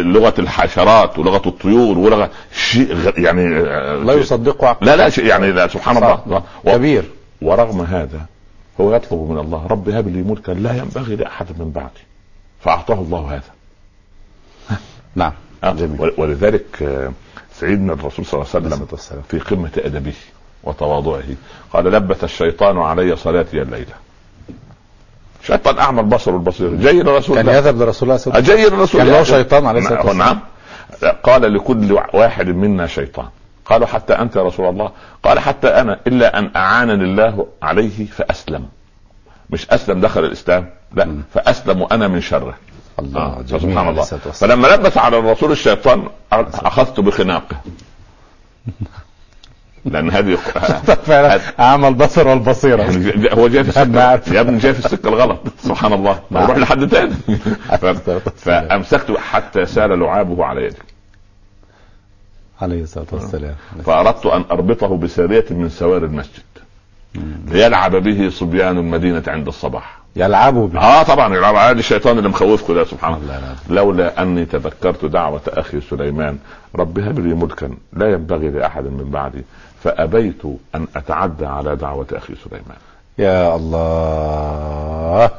لغة 0.02 0.35
الحشرات 0.38 1.19
ولغة 1.19 1.43
الطيور 1.49 1.99
ولغة 1.99 2.31
شيء 2.55 3.12
يعني 3.17 3.57
آه، 3.59 3.97
لا 3.97 4.12
يصدقه 4.12 4.69
عقل. 4.69 4.87
لا 4.87 4.97
لا 4.97 5.11
شيء 5.11 5.26
يعني 5.26 5.52
لا 5.52 5.69
سبحان. 5.69 5.97
الله. 5.97 6.43
كبير. 6.67 7.05
ورغم 7.43 7.81
هذا 7.81 8.26
هو 8.81 8.95
يطلب 8.97 9.31
من 9.31 9.38
الله 9.38 9.67
رب 9.67 9.88
هب 9.88 10.09
لي 10.09 10.23
ملكا 10.23 10.52
لا 10.52 10.76
ينبغي 10.76 11.17
لأحد 11.17 11.47
من 11.59 11.71
بعدي. 11.71 12.02
فأعطاه 12.61 12.95
الله 12.95 13.35
هذا. 13.35 13.52
نعم. 15.17 15.33
جميل. 15.64 16.00
ول- 16.00 16.14
ولذلك 16.19 16.83
آه، 16.83 17.12
سيدنا 17.55 17.93
الرسول 17.93 18.26
صلى 18.26 18.43
الله 18.43 18.50
عليه 18.55 18.67
وسلم. 18.93 19.23
في 19.29 19.38
قمة 19.38 19.71
أدبه 19.79 20.12
وتواضعه 20.64 21.23
قال 21.73 21.85
لبث 21.85 22.25
الشيطان 22.25 22.79
علي 22.79 23.17
صلاتي 23.17 23.62
الليلة. 23.62 23.95
شيطان 25.47 25.79
أعمى 25.79 26.01
البصر 26.01 26.31
والبصير 26.31 26.75
جاي 26.75 27.03
لرسول 27.03 27.37
كان 27.37 27.49
يذهب 27.49 27.83
لرسول 27.83 28.09
الله 28.09 28.17
صلى 28.21 28.35
الله 28.35 28.51
عليه 28.53 28.63
جاي 28.63 28.71
للرسول 28.71 29.01
كان 29.01 29.11
له. 29.11 29.23
شيطان 29.23 29.67
عليه 29.67 29.81
الصلاة 29.81 30.07
والسلام. 30.07 30.19
نعم 30.19 30.41
قال 31.23 31.55
لكل 31.55 31.93
واحد 32.15 32.47
منا 32.49 32.87
شيطان. 32.87 33.27
قالوا 33.67 33.87
حتى 33.87 34.13
أنت 34.13 34.37
يا 34.37 34.43
رسول 34.43 34.69
الله. 34.69 34.91
قال 35.23 35.39
حتى 35.39 35.69
أنا 35.69 36.01
إلا 36.07 36.39
أن 36.39 36.51
أعانني 36.57 37.05
الله 37.05 37.47
عليه 37.63 38.07
فأسلم. 38.07 38.69
مش 39.51 39.71
أسلم 39.71 40.01
دخل 40.01 40.25
الإسلام 40.25 40.71
لا 40.95 41.05
مم. 41.05 41.23
فأسلم 41.35 41.87
أنا 41.93 42.09
من 42.09 42.21
شره. 42.21 42.55
الله 42.99 43.21
آه، 43.21 43.43
سبحان 43.47 43.89
الله. 43.89 44.03
فلما 44.05 44.67
لبس 44.69 44.99
على 44.99 45.19
الرسول 45.19 45.53
الشيطان 45.53 46.09
أخذت 46.33 47.01
بخناقه. 47.01 47.57
لأن 49.85 50.11
هذه 50.11 50.35
فعلا 51.07 51.41
أعمى 51.61 51.89
البصر 51.89 52.29
والبصيرة. 52.29 52.83
هو 53.33 53.49
جاي 53.49 53.65
في 53.65 53.69
السكه. 53.71 54.35
يا 54.35 54.41
ابني 54.41 54.59
جاي 54.59 54.75
في 54.75 54.85
السكة 54.85 55.09
الغلط. 55.09 55.39
سبحان 55.59 55.93
الله. 55.93 56.21
نعم. 56.31 56.43
أروح 56.43 56.59
لحد 56.59 56.89
تاني. 56.89 57.15
فامسكته 58.37 59.19
حتى 59.19 59.67
سال 59.67 59.99
لعابه 60.01 60.45
على 60.45 60.65
يدي. 60.65 60.77
عليه 62.61 62.83
الصلاة 62.83 63.07
والسلام. 63.12 63.55
فأردت 63.85 64.27
أن 64.27 64.45
أربطه 64.51 64.97
بساريه 64.97 65.45
من 65.51 65.69
سوار 65.69 66.05
المسجد. 66.05 66.43
ليلعب 67.49 67.97
به 67.97 68.29
صبيان 68.31 68.79
المدينة 68.79 69.23
عند 69.27 69.49
الصباح. 69.49 70.02
يلعبوا 70.16 70.69
به 70.69 70.81
آه 70.81 71.02
طبعا 71.02 71.37
يلعب 71.37 71.57
عادي. 71.57 71.78
الشيطان 71.81 72.19
اللي 72.19 72.28
مخوفكم 72.28 72.75
ده 72.75 72.85
سبحان 72.85 73.14
الله. 73.14 73.37
الله 73.37 73.54
لا. 73.69 73.75
لولا 73.75 74.23
أني 74.23 74.45
تذكرت 74.45 75.04
دعوة 75.04 75.40
أخي 75.49 75.81
سليمان 75.81 76.38
رب 76.76 76.99
هب 76.99 77.19
لي 77.19 77.35
ملكا 77.35 77.71
لا 77.92 78.12
ينبغي 78.12 78.50
لأحد 78.50 78.85
من 78.85 79.11
بعدي 79.12 79.42
فأبيت 79.85 80.42
أن 80.75 80.87
أتعدى 80.97 81.47
على 81.47 81.76
دعوة 81.76 82.07
أخي 82.12 82.35
سليمان. 82.45 82.78
يا 83.19 83.57
الله. 83.57 85.31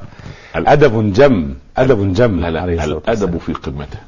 ال- 0.55 0.67
أدب 0.67 1.13
جم. 1.13 1.53
أدب 1.77 2.13
جم 2.13 2.39
لا 2.39 2.49
لا 2.51 2.63
الأدب. 2.63 3.37
في 3.37 3.53
قمته. 3.53 3.99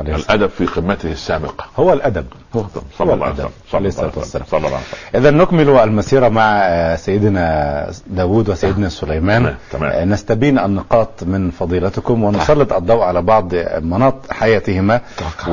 الأدب 0.00 0.46
في 0.46 0.66
قمته 0.66 1.12
السابقة. 1.12 1.66
هو 1.76 1.92
الأدب. 1.92 2.26
هو 2.56 2.64
صلى 2.98 3.14
الله 3.14 3.26
عليه. 3.26 3.34
وسلم. 3.34 3.50
صلى 3.70 3.78
عليه 3.78 3.88
الله 3.88 4.00
عليه 4.00 4.12
والسلام. 4.16 4.44
وسلم. 4.44 4.44
صلى 4.50 4.66
الله 4.66 4.76
عليه 4.76 4.86
وسلم. 4.86 4.98
إذا 5.14 5.30
نكمل 5.30 5.68
المسيرة 5.68 6.28
مع 6.28 6.96
سيدنا 6.96 7.90
داود 8.06 8.48
وسيدنا 8.48 8.88
سليمان. 8.88 9.54
تمام،. 9.72 9.90
آه، 9.90 10.04
نستبين 10.04 10.58
النقاط 10.58 11.22
من 11.22 11.50
فضيلتكم 11.50 12.24
ونسلط 12.24 12.72
الضوء 12.72 13.02
على 13.02 13.22
بعض 13.22 13.54
مناط 13.80 14.14
حياتهما. 14.30 15.00
توكل. 15.16 15.52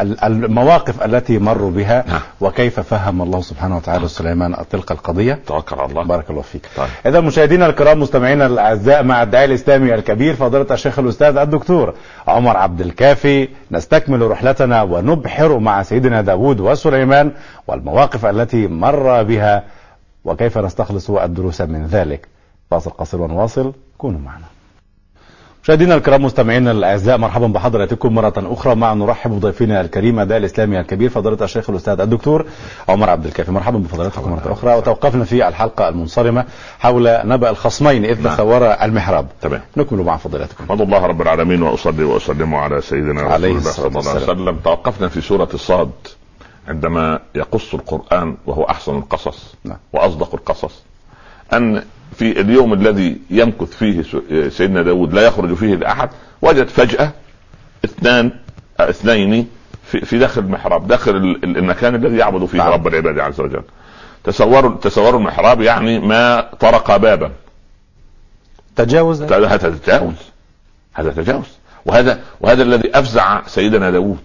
والمواقف 0.00 1.04
التي 1.04 1.38
مروا 1.38 1.70
بها 1.70 2.04
نعم. 2.08 2.20
وكيف 2.40 2.80
فهم 2.80 3.22
الله 3.22 3.40
سبحانه 3.40 3.76
وتعالى 3.76 4.08
سليمان 4.08 4.56
تلك 4.70 4.90
القضية. 4.90 5.38
توكل 5.46 5.76
على 5.76 5.90
الله. 5.90 6.04
بارك 6.04 6.30
الله 6.30 6.42
فيك. 6.42 6.68
طيب. 6.76 6.88
إذا 7.06 7.20
مشاهدينا 7.20 7.66
الكرام 7.66 8.00
مستمعينا 8.00 8.46
الأعزاء 8.46 9.02
مع 9.02 9.22
الداعي 9.22 9.44
الإسلامي 9.44 9.94
الكبير 9.94 10.34
فضيلة 10.34 10.66
الشيخ 10.70 10.98
الأستاذ 10.98 11.36
الدكتور 11.36 11.94
عمر 12.28 12.56
عبد 12.56 12.80
الكافي 12.80 13.48
نستكمل 13.70 14.30
رحلتنا 14.30 14.82
ونبحر 14.82 15.58
مع 15.58 15.82
سيدنا 15.82 16.20
داود 16.20 16.60
وسليمان 16.60 17.32
والمواقف 17.66 18.26
التي 18.26 18.66
مر 18.66 19.22
بها 19.22 19.64
وكيف 20.24 20.58
نستخلص 20.58 21.10
الدروس 21.10 21.60
من 21.60 21.86
ذلك. 21.86 22.28
فاصل 22.70 22.90
قصير 22.90 23.20
ونواصل. 23.20 23.72
كونوا 23.98 24.20
معنا. 24.20 24.53
مشاهدينا 25.64 25.94
الكرام 25.94 26.24
مستمعينا 26.24 26.70
الأعزاء 26.70 27.18
مرحبا 27.18 27.46
بحضراتكم 27.46 28.14
مرة 28.14 28.32
أخرى. 28.36 28.74
مع 28.74 28.92
نرحب 28.92 29.30
بضيفنا 29.30 29.80
الكريم 29.80 30.20
الداعي 30.20 30.40
الإسلامي 30.40 30.80
الكبير 30.80 31.10
فضيلة 31.10 31.38
الشيخ 31.42 31.70
الأستاذ 31.70 32.00
الدكتور 32.00 32.46
عمر 32.88 33.10
عبد 33.10 33.26
الكافي. 33.26 33.52
مرحبا 33.52 33.78
بفضيلتكم 33.78 34.30
مرة 34.30 34.52
أخرى. 34.52 34.74
وتوقفنا 34.74 35.24
في 35.24 35.48
الحلقة 35.48 35.88
المنصرمة 35.88 36.44
حول 36.78 37.20
نبأ 37.24 37.50
الخصمين 37.50 38.04
إذ 38.04 38.22
نعم. 38.22 38.34
تثور 38.34 38.72
المحراب. 38.72 39.26
تمام. 39.40 39.60
نكمل 39.76 40.02
مع 40.02 40.16
فضيلتكم. 40.16 40.64
احمد 40.64 40.80
الله 40.80 41.06
رب 41.06 41.22
العالمين 41.22 41.62
وأصلي 41.62 42.04
وأسلم 42.04 42.54
على 42.54 42.80
سيدنا 42.80 43.22
رسول 43.22 43.44
الله 43.44 43.60
صلى 43.60 43.86
الله 43.86 44.10
عليه. 44.10 44.22
وسلم. 44.22 44.56
توقفنا 44.64 45.08
في 45.08 45.20
سورة 45.20 45.48
الصاد 45.54 45.90
عندما 46.68 47.18
يقص 47.34 47.74
القرآن 47.74 48.36
وهو 48.46 48.64
أحسن 48.64 48.96
القصص 48.96 49.54
نعم. 49.64 49.78
وأصدق 49.92 50.34
القصص. 50.34 50.82
أن 51.52 51.82
في 52.16 52.40
اليوم 52.40 52.72
الذي 52.72 53.16
يمكث 53.30 53.76
فيه 53.76 54.02
سيدنا 54.48 54.82
داود 54.82 55.14
لا 55.14 55.22
يخرج 55.26 55.54
فيه 55.54 55.74
لأحد 55.74 56.08
وجد 56.42 56.68
فجأة 56.68 57.12
اثنان 57.84 58.30
اثنين 58.80 59.48
في, 59.84 60.00
في 60.00 60.18
داخل 60.18 60.40
المحراب 60.40 60.86
داخل 60.88 61.16
ال- 61.16 61.44
ال- 61.44 61.56
المكان 61.56 61.94
الذي 61.94 62.16
يعبد 62.16 62.44
فيه 62.44 62.58
نعم. 62.58 62.68
رب 62.72 62.86
العباد 62.86 63.18
عز 63.18 63.40
وجل. 63.40 63.62
تصوروا 64.24 64.76
تصوروا 64.76 65.20
المحراب 65.20 65.60
يعني 65.60 65.98
ما 65.98 66.40
طرق 66.60 66.96
بابا. 66.96 67.30
تجاوز؟ 68.76 69.22
هذا 69.22 69.56
تجاوز. 69.56 70.14
هذا 70.94 71.10
تجاوز. 71.10 71.46
وهذا 71.86 72.20
وهذا 72.40 72.62
الذي 72.62 72.98
أفزع 72.98 73.42
سيدنا 73.46 73.90
داود. 73.90 74.18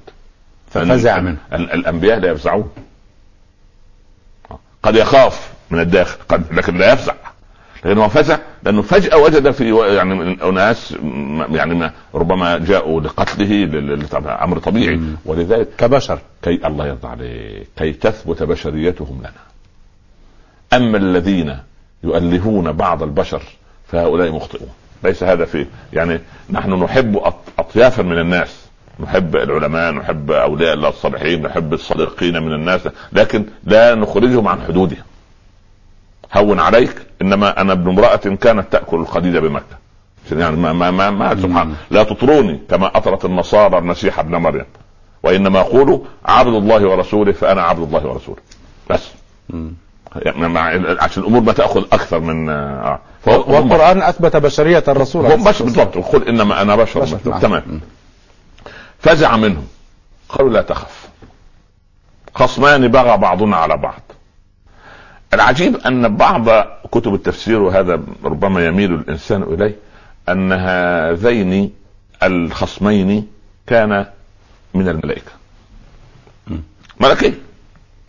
ففزع 0.71 1.19
منه. 1.19 1.38
ال- 1.53 1.71
الأنبياء 1.71 2.19
لا 2.19 2.31
يفزعون. 2.31 2.69
قد 4.83 4.95
يخاف 4.95 5.50
من 5.69 5.79
الداخل 5.79 6.17
قد 6.29 6.53
لكن 6.53 6.77
لا 6.77 6.93
يفزع. 6.93 7.13
لأنه 7.86 8.07
فزع 8.07 8.38
لأنه 8.63 8.81
فجأة 8.81 9.17
وجد 9.17 9.51
في 9.51 9.95
يعني 9.95 10.38
أناس 10.43 10.95
يعني 11.51 11.75
ما 11.75 11.91
ربما 12.15 12.57
جاءوا 12.57 13.01
لقتله 13.01 14.43
أمر 14.43 14.59
طبيعي. 14.59 14.95
مم. 14.95 15.15
ولذلك 15.25 15.67
كبشر. 15.77 16.19
كي 16.41 16.67
الله 16.67 16.88
يرضى 16.88 17.07
عليك 17.07 17.67
كي 17.77 17.93
تثبت 17.93 18.43
بشريتهم 18.43 19.19
لنا. 19.19 19.31
أما 20.74 20.98
الذين 20.98 21.57
يؤلهون 22.03 22.71
بعض 22.71 23.03
البشر 23.03 23.41
فهؤلاء 23.88 24.31
مخطئون. 24.31 24.69
ليس 25.03 25.24
هذا 25.24 25.45
في 25.45 25.65
يعني 25.93 26.19
نحن 26.50 26.74
نحب 26.74 27.21
اطيافا 27.59 28.03
من 28.03 28.19
الناس. 28.19 28.65
نحب 29.00 29.36
العلماء 29.36 29.91
نحب 29.91 30.31
أولياء 30.31 30.74
الله 30.74 30.89
الصالحين 30.89 31.41
نحب 31.41 31.74
الصديقين 31.74 32.43
من 32.43 32.53
الناس 32.53 32.81
لكن 33.13 33.45
لا 33.63 33.95
نخرجهم 33.95 34.48
عن 34.48 34.62
حدودهم. 34.62 35.03
هون 36.33 36.59
عليك 36.59 36.95
إنما 37.21 37.62
أنا 37.62 37.74
ابن 37.74 37.89
امرأة 37.89 38.15
كانت 38.15 38.71
تأكل 38.71 38.98
القديد 38.98 39.38
بمكة 39.38 39.79
يعني 40.31 40.57
ما 40.57 40.74
ما 40.74 40.91
ما, 40.91 41.09
ما 41.09 41.36
سبحان 41.36 41.75
لا 41.91 42.03
تطروني 42.03 42.59
كما 42.69 42.98
أطرت 42.98 43.25
النصارى 43.25 43.77
المسيح 43.77 44.19
ابن 44.19 44.36
مريم 44.36 44.65
وإنما 45.24 45.62
قولوا 45.62 46.00
عبد 46.25 46.53
الله 46.53 46.88
ورسوله 46.88 47.31
فأنا 47.31 47.62
عبد 47.62 47.79
الله 47.79 48.07
ورسوله 48.07 48.41
بس 48.89 49.09
مم. 49.50 49.74
يعني 50.15 50.48
مع 50.48 50.62
عشان 51.03 51.24
الأمور 51.24 51.41
ما 51.41 51.53
تأخذ 51.53 51.83
أكثر 51.93 52.19
من 52.19 52.50
آه. 52.50 53.00
والقران 53.25 54.01
أثبت 54.01 54.36
بشرية 54.36 54.83
الرسول 54.88 55.25
هم 55.25 55.43
بس. 55.43 55.62
بالضبط 55.62 55.98
قل 55.98 56.27
إنما 56.27 56.62
أنا 56.62 56.75
بشر, 56.75 57.00
بشر،. 57.00 57.17
نعم. 57.25 57.39
تمام 57.39 57.63
مم. 57.67 57.79
فزع 59.00 59.38
منهم 59.38 59.67
قالوا 60.29 60.50
لا 60.51 60.62
تخف 60.62 61.09
خصمان 62.36 62.88
بغى 62.88 63.17
بعضنا 63.17 63.55
على 63.57 63.77
بعض 63.77 64.01
العجيب 65.33 65.75
أن 65.75 66.15
بعض 66.17 66.50
كتب 66.91 67.13
التفسير 67.13 67.62
وهذا 67.62 68.01
ربما 68.24 68.65
يميل 68.67 68.93
الإنسان 68.93 69.43
إليه 69.43 69.75
أن 70.29 70.51
هذين 70.51 71.71
الخصمين 72.24 73.27
كان 73.67 74.05
من 74.74 74.89
الملائكة. 74.89 75.31
ملكين. 77.00 77.36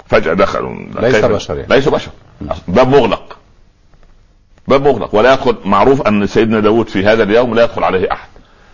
فجأة 0.06 0.34
دخلوا. 0.34 0.74
ليس 1.00 1.24
بشر 1.24 1.56
يعني. 1.56 1.68
ليس 1.74 1.88
بشر. 1.88 2.10
باب 2.68 2.88
مغلق. 2.88 3.36
باب 4.68 4.88
مغلق. 4.88 5.14
ولا 5.14 5.32
يدخل 5.32 5.56
معروف 5.64 6.02
أن 6.02 6.26
سيدنا 6.26 6.60
داود 6.60 6.88
في 6.88 7.04
هذا 7.04 7.22
اليوم 7.22 7.54
لا 7.54 7.64
يدخل 7.64 7.84
عليه 7.84 8.12
أحد. 8.12 8.28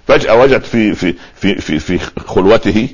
فجأة 0.06 0.34
وجد 0.34 0.60
في 0.62 0.94
في 0.94 1.14
في 1.34 1.54
في, 1.54 1.78
في 1.78 1.98
خلوته. 2.26 2.88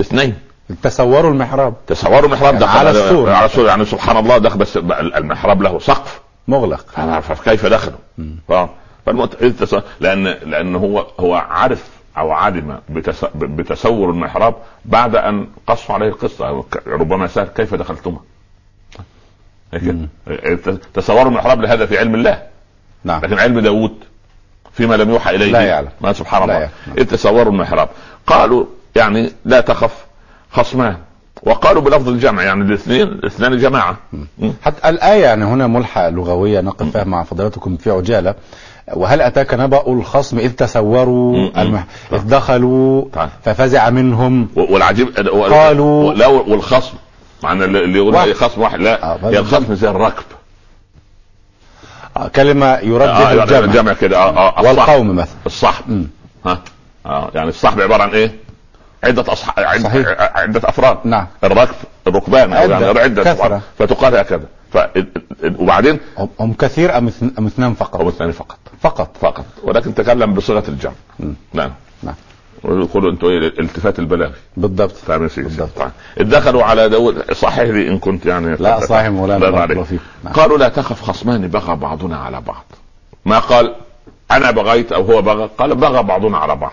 اثنين. 0.00 0.34
تصوروا 0.82 1.30
المحراب. 1.30 1.74
تصوروا 1.86 2.26
المحراب 2.26 2.58
دخل 2.58 2.78
على 2.78 2.90
السور. 2.90 3.30
على 3.30 3.46
السور 3.46 3.66
يعني 3.66 3.84
سبحان 3.84 4.16
الله 4.16 4.38
دخل 4.38 4.58
بس 4.58 4.76
المحراب 4.76 5.62
له 5.62 5.78
سقف. 5.78 6.20
مغلق. 6.48 7.20
فكيف 7.20 7.66
دخلوا؟ 7.66 7.98
ف- 8.48 8.68
فالمت... 9.06 9.82
لأن 10.00 10.24
لأن 10.24 10.76
هو 10.76 11.06
هو 11.20 11.34
عرف 11.34 11.88
أو 12.18 12.30
علم 12.32 12.80
بتس... 12.88 13.24
بتسور 13.34 14.10
المحراب 14.10 14.54
بعد 14.84 15.16
أن 15.16 15.46
قصوا 15.66 15.94
عليه 15.94 16.08
القصة. 16.08 16.64
ربما 16.86 17.26
سأل 17.26 17.48
كيف 17.48 17.74
دخلتما؟ 17.74 18.18
تصوروا 20.94 21.28
المحراب 21.28 21.60
لهذا 21.60 21.86
في 21.86 21.98
علم 21.98 22.14
الله. 22.14 22.42
نعم. 23.04 23.20
لكن 23.24 23.38
علم 23.38 23.60
داود 23.60 23.94
فيما 24.72 24.94
لم 24.94 25.10
يوحى 25.10 25.34
إليه. 25.34 25.52
لا 25.52 25.60
يعلم. 25.60 25.88
ما 26.00 26.12
سبحان 26.12 26.38
لا 26.40 26.44
الله. 26.44 26.54
يعلم. 26.54 26.98
إذ 26.98 27.04
تصوروا 27.04 27.52
المحراب. 27.52 27.88
قالوا 28.26 28.64
يعني 28.96 29.32
لا 29.44 29.60
تخف. 29.60 30.03
خصمان 30.54 30.96
وقالوا 31.42 31.82
بلفظ 31.82 32.08
الجمع 32.08 32.42
يعني 32.42 32.62
الاثنين 32.64 33.02
الاثنان 33.02 33.58
جماعة. 33.58 33.96
حتى 34.62 34.88
الآية 34.88 35.22
يعني 35.24 35.44
هنا 35.44 35.66
ملحة 35.66 36.10
لغوية 36.10 36.60
نقف 36.60 36.90
فيها 36.92 37.04
مع 37.04 37.22
فضيلتكم 37.22 37.76
في 37.76 37.90
عجالة 37.90 38.34
وهل 38.94 39.20
أتاك 39.20 39.54
نبأ 39.54 39.92
الخصم 39.92 40.38
إذ 40.38 40.50
تسوروا. 40.52 41.48
المح... 41.58 41.84
إذ 42.12 42.18
دخلوا 42.28 43.04
طيب. 43.12 43.28
ففزع 43.44 43.90
منهم 43.90 44.48
والعجيب 44.56 45.08
قالوا- 45.16 46.14
لا 46.14 46.26
والخصم 46.26 46.94
معنى 47.42 47.64
اللي 47.64 47.98
يقول 47.98 48.14
واحد. 48.14 48.32
خصم 48.32 48.60
واحد 48.60 48.80
لا 48.80 49.04
آه، 49.04 49.18
هي 49.22 49.38
الخصم 49.38 49.74
زي 49.74 49.88
الركب 49.90 50.24
آه، 52.16 52.28
كلمة 52.28 52.78
يرد 52.78 53.08
آه، 53.08 53.20
يعني 53.32 53.42
الجمع 53.42 53.58
الجمع 53.64 53.92
كده 53.92 54.18
آه 54.18 54.60
الصحب. 54.60 54.66
والقوم 54.78 55.16
مثلا 55.16 55.34
الصحب. 55.46 56.06
ها 56.46 56.58
آه 57.06 57.30
يعني 57.34 57.48
الصحب 57.48 57.80
عبارة 57.80 58.02
عن 58.02 58.08
إيه؟ 58.10 58.43
عدة 59.04 59.32
أصح... 59.32 59.58
عدة, 59.58 59.82
صحيح. 59.82 60.06
عدة 60.18 60.60
أفراد. 60.68 60.98
نعم. 61.04 61.26
الركب 61.44 61.74
الركبان 62.06 62.52
عدة. 62.52 62.78
يعني 62.80 63.00
عدة. 63.00 63.60
فتقال 63.78 64.16
هكذا. 64.16 64.46
ف... 64.72 64.78
وبعدين؟ 65.58 66.00
هم- 66.18 66.28
هم 66.40 66.52
كثير 66.52 66.98
أم 66.98 67.10
أم 67.38 67.46
اثنان 67.46 67.74
فقط؟ 67.74 68.00
هو 68.00 68.08
الثاني 68.08 68.32
فقط. 68.32 68.58
فقط. 68.80 69.16
فقط. 69.20 69.44
ولكن 69.62 69.94
تكلم 69.94 70.34
بصيغة 70.34 70.64
الجمع. 70.68 70.92
نعم. 71.52 71.72
نعم. 72.02 72.14
يقولوا 72.64 73.10
أنتوا 73.10 73.30
إيه؟ 73.30 73.38
الالتفات 73.38 73.98
البلاغي. 73.98 74.32
بالضبط. 74.56 74.92
فاهم 74.92 75.28
سيدي 75.28 75.48
بالضبط. 75.48 75.68
طيب. 76.16 76.28
دخلوا 76.28 76.64
على 76.64 76.88
داود. 76.88 77.32
صحح 77.32 77.58
لي 77.60 77.88
إن 77.88 77.98
كنت 77.98 78.26
يعني 78.26 78.56
لا 78.56 78.80
صحيح 78.80 79.06
مولانا. 79.08 79.50
بارك. 79.50 79.86
نعم. 80.24 80.34
قالوا 80.34 80.58
لا 80.58 80.68
تخف 80.68 81.02
خصمان 81.02 81.48
بغى 81.48 81.76
بعضنا 81.76 82.16
على 82.16 82.40
بعض. 82.40 82.64
ما 83.24 83.38
قال؟ 83.38 83.74
أنا 84.30 84.50
بغيت 84.50 84.92
أو 84.92 85.02
هو 85.02 85.22
بغى؟ 85.22 85.50
قال 85.58 85.74
بغى 85.74 86.02
بعضنا 86.02 86.38
على 86.38 86.56
بعض. 86.56 86.72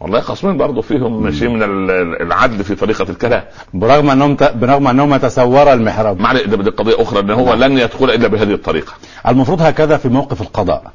والله 0.00 0.20
خصمين 0.20 0.56
برضه 0.56 0.82
فيهم 0.82 1.30
شيء 1.32 1.48
من 1.48 1.62
ال- 1.62 2.22
العدل 2.22 2.64
في 2.64 2.74
طريقة 2.74 3.02
الكلام. 3.02 3.44
برغم 3.74 4.10
أنهم 4.10 4.36
ت... 4.36 4.42
برغم 4.42 4.88
أنهم 4.88 5.16
تسورا 5.16 5.72
المحراب. 5.72 6.20
معنى 6.20 6.42
ده 6.42 6.70
قضية 6.70 7.02
أخرى 7.02 7.20
ان 7.20 7.30
هو 7.30 7.54
لن 7.54 7.78
يدخل 7.78 8.10
إلا 8.10 8.28
بهذه 8.28 8.52
الطريقة. 8.54 8.92
المفروض 9.28 9.62
هكذا 9.62 9.96
في 9.96 10.08
موقف 10.08 10.40
القضاء. 10.40 10.92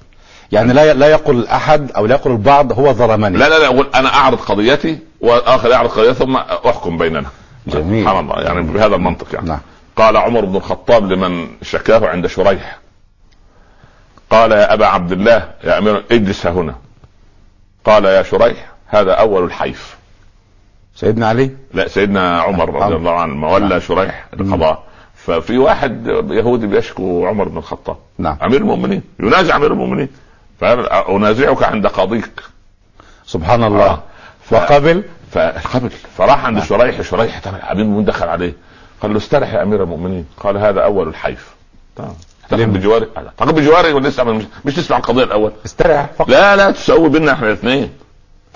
يعني 0.51 0.73
لا 0.73 0.93
لا 0.93 1.07
يقول 1.07 1.47
أحد 1.47 1.91
أو 1.91 2.05
لا 2.05 2.15
يقول 2.15 2.33
البعض 2.33 2.79
هو 2.79 2.93
ظلمني. 2.93 3.37
لا 3.37 3.49
لا 3.49 3.59
لا 3.59 3.65
أقول 3.65 3.87
أنا 3.95 4.13
أعرض 4.13 4.37
قضيتي 4.39 4.99
وآخر 5.21 5.69
يعرض 5.69 5.89
قضيته 5.89 6.13
ثم 6.13 6.35
أحكم 6.35 6.97
بيننا. 6.97 7.25
جميل. 7.67 8.03
سبحان 8.03 8.19
الله 8.19 8.41
يعني 8.41 8.61
بهذا 8.61 8.95
المنطق 8.95 9.27
يعني. 9.33 9.47
نعم. 9.47 9.59
قال 9.95 10.17
عمر 10.17 10.45
بن 10.45 10.55
الخطاب 10.55 11.11
لمن 11.11 11.47
شكاه 11.61 12.07
عند 12.07 12.27
شريح. 12.27 12.79
قال 14.29 14.51
يا 14.51 14.73
أبا 14.73 14.85
عبد 14.85 15.11
الله 15.11 15.49
يا 15.63 15.77
أمير 15.77 16.03
اجلس 16.11 16.47
هنا. 16.47 16.75
قال 17.85 18.05
يا 18.05 18.23
شريح 18.23 18.70
هذا 18.91 19.11
أول 19.11 19.43
الحيف. 19.43 19.97
سيدنا 20.95 21.27
علي؟ 21.27 21.51
لا 21.73 21.87
سيدنا 21.87 22.41
عمر 22.41 22.75
رضي. 22.75 22.95
الله 22.95 23.19
عنه 23.19 23.35
ما 23.35 23.51
ولى 23.53 23.81
شريح 23.81 24.25
القضاء. 24.33 24.83
ففي 25.15 25.57
واحد 25.57 26.07
يهودي 26.29 26.67
بيشكو 26.67 27.25
عمر 27.27 27.47
بن 27.47 27.57
الخطاب. 27.57 27.97
نعم. 28.17 28.37
أمير 28.43 28.61
المؤمنين 28.61 29.03
ينازع 29.19 29.55
أمير 29.55 29.71
المؤمنين. 29.71 30.09
فانازعك 30.59 31.63
عند 31.63 31.87
قاضيك 31.87 32.31
سبحان 33.25 33.63
الله. 33.63 33.85
آه. 33.85 34.03
ف- 34.43 34.53
وقبل؟ 34.53 35.03
فقبل 35.31 35.89
فراح 35.89 36.45
عند 36.45 36.63
شريح 36.63 37.01
شريح 37.01 37.41
طبعا 37.43 37.71
امير 37.71 37.83
المؤمنين 37.83 38.05
دخل 38.05 38.27
عليه. 38.27 38.53
قال 39.01 39.11
له 39.11 39.17
استرح 39.17 39.53
يا 39.53 39.63
أمير 39.63 39.83
المؤمنين. 39.83 40.25
قال 40.39 40.57
هذا 40.57 40.81
أول 40.81 41.07
الحيف. 41.07 41.53
تمام 41.95 42.15
لم. 42.51 42.71
بجواري 42.71 43.07
تاخذ 43.37 43.53
بجواري 43.53 43.93
ولا 43.93 44.07
لسه 44.07 44.23
مش, 44.23 44.43
مش 44.65 44.75
تسمع 44.75 44.97
القضية 44.97 45.23
الأول. 45.23 45.51
استريح 45.65 46.09
فقط. 46.17 46.29
لا 46.29 46.55
لا 46.55 46.71
تسوي 46.71 47.09
بينا 47.09 47.33
إحنا 47.33 47.47
الاثنين. 47.47 47.89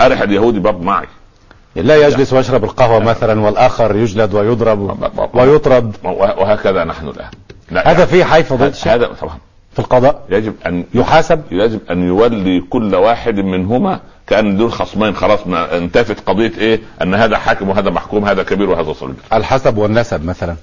أرح 0.02 0.22
اليهودي 0.22 0.60
برضه 0.60 0.84
معي. 0.84 1.06
لا 1.76 2.08
يجلس 2.08 2.34
ويشرب 2.34 2.64
القهوة 2.64 3.00
مثلا 3.00 3.42
والآخر 3.42 3.96
يجلد 3.96 4.34
ويضرب 4.34 5.10
ويطرد. 5.34 5.96
وه- 6.04 6.40
وهكذا 6.40 6.84
نحن 6.84 7.08
الآن. 7.08 7.30
لا 7.72 7.92
هذا 7.92 8.06
فيه 8.06 8.24
حيف 8.24 8.54
ضد 8.54 8.62
هذا- 8.62 8.72
شيء 8.72 8.94
هذا 8.94 9.08
طبعا. 9.22 9.38
في 9.74 9.80
القضاء؟ 9.80 10.22
يجب 10.30 10.54
أن 10.66 10.84
يحاسب؟ 10.94 11.42
يجب 11.52 11.80
أن 11.92 12.08
يولي 12.08 12.60
كل 12.70 12.96
واحد 12.96 13.36
منهما 13.40 14.00
كأن 14.28 14.58
دول 14.58 14.72
خصمين. 14.72 15.16
خلاص 15.16 15.48
ما 15.48 15.78
انتفت 15.78 16.30
قضية 16.30 16.52
إيه؟ 16.58 16.80
أن 17.02 17.14
هذا 17.16 17.38
حاكم 17.38 17.70
وهذا 17.70 17.90
محكوم 17.90 18.26
هذا 18.26 18.44
كبير 18.44 18.70
وهذا 18.70 18.94
صغير. 18.94 19.14
الحسب 19.34 19.78
والنسب 19.78 20.26
مثلا. 20.26 20.56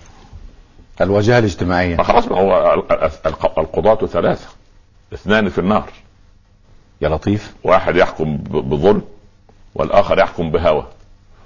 الواجهة 1.01 1.39
الاجتماعية. 1.39 1.97
ما 1.97 2.05
هو 2.39 2.75
ال- 2.75 2.93
ال- 2.93 3.11
الق- 3.27 3.59
القضاة 3.59 4.07
ثلاثة. 4.07 4.47
اثنان 5.15 5.49
في 5.49 5.59
النار. 5.59 5.85
يا 7.01 7.09
لطيف. 7.09 7.55
واحد 7.65 7.97
يحكم 7.97 8.37
بظلم. 8.37 9.03
والآخر 9.75 10.19
يحكم 10.19 10.51
بهوى. 10.51 10.87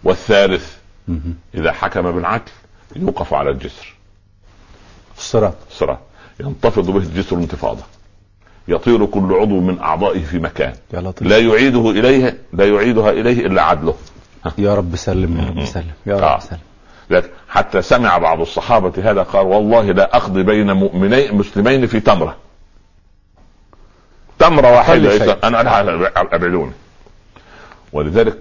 والثالث. 0.04 0.76
إذا 1.54 1.72
حكم 1.72 2.12
بالعدل 2.12 2.50
يوقف 2.96 3.34
على 3.34 3.50
الجسر. 3.50 3.94
الصراط. 5.18 5.54
الصراط. 5.70 5.98
ينتفض 6.40 6.90
به 6.90 6.98
الجسر 6.98 7.36
انتفاضة. 7.36 7.82
يطير 8.68 9.06
كل 9.06 9.32
عضو 9.32 9.60
من 9.60 9.78
أعضائه 9.78 10.24
في 10.24 10.38
مكان. 10.38 10.74
يا 10.94 11.00
لطيف. 11.00 11.28
لا 11.28 11.38
يعيده 11.38 11.90
إليه 11.90 12.38
لا 12.52 12.66
يعيدها 12.66 13.10
إليه 13.10 13.46
إلا 13.46 13.62
عدله. 13.62 13.94
يا 14.58 14.74
رب 14.74 14.96
سلم 14.96 15.38
يا 15.40 15.44
رب 15.44 15.64
سلم 15.64 15.92
يا 16.06 16.14
آه. 16.14 16.34
رب 16.34 16.40
سلم. 16.40 16.58
لكن 17.10 17.28
حتى 17.48 17.82
سمع 17.82 18.18
بعض 18.18 18.40
الصحابة 18.40 19.10
هذا 19.10 19.22
قال 19.22 19.46
والله 19.46 19.92
لا 19.92 20.16
أقضي 20.16 20.42
بين 20.42 20.72
مؤمنين 20.72 21.34
مسلمين 21.34 21.86
في 21.86 22.00
تمرة. 22.00 22.36
تمرة 24.38 24.72
واحدة 24.72 25.38
أنا 25.44 25.80
أبعدوني 26.16 26.72
ولذلك 27.92 28.38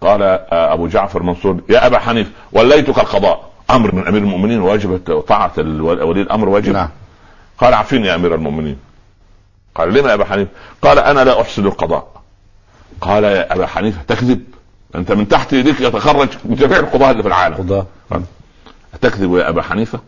قال 0.00 0.22
آه، 0.22 0.72
أبو 0.74 0.86
جعفر 0.88 1.22
منصور 1.22 1.60
يا 1.68 1.86
أبا 1.86 1.98
حنيف 1.98 2.30
وليتك 2.52 2.98
القضاء. 2.98 3.48
أمر 3.70 3.94
من 3.94 4.06
أمير 4.06 4.22
المؤمنين 4.22 4.60
واجب 4.60 5.00
الو- 5.58 6.08
ولي 6.08 6.20
الأمر 6.22 6.48
واجب. 6.48 6.72
نعم. 6.72 6.88
قال 7.58 7.74
عفيني 7.74 8.06
يا 8.08 8.14
أمير 8.14 8.34
المؤمنين. 8.34 8.78
قال 9.74 9.94
لما 9.94 10.08
يا 10.08 10.14
أبا 10.14 10.24
حنيف 10.24 10.48
قال 10.82 10.98
أنا 10.98 11.24
لا 11.24 11.40
أحسن 11.40 11.66
القضاء. 11.66 12.22
قال 13.00 13.24
يا 13.24 13.54
أبا 13.54 13.66
حنيفة 13.66 14.02
تكذب. 14.02 14.44
أنت 14.94 15.12
من 15.12 15.28
تحت 15.28 15.52
يديك 15.52 15.80
يتخرج 15.80 16.28
من 16.44 16.54
جميع 16.54 16.78
القضاة 16.78 17.10
اللي 17.10 17.22
في 17.22 17.28
العالم. 17.28 17.54
قضاء 17.54 17.86
أتكذب 18.94 19.34
يا 19.36 19.48
أبا 19.48 19.62
حنيفة؟ 19.62 20.00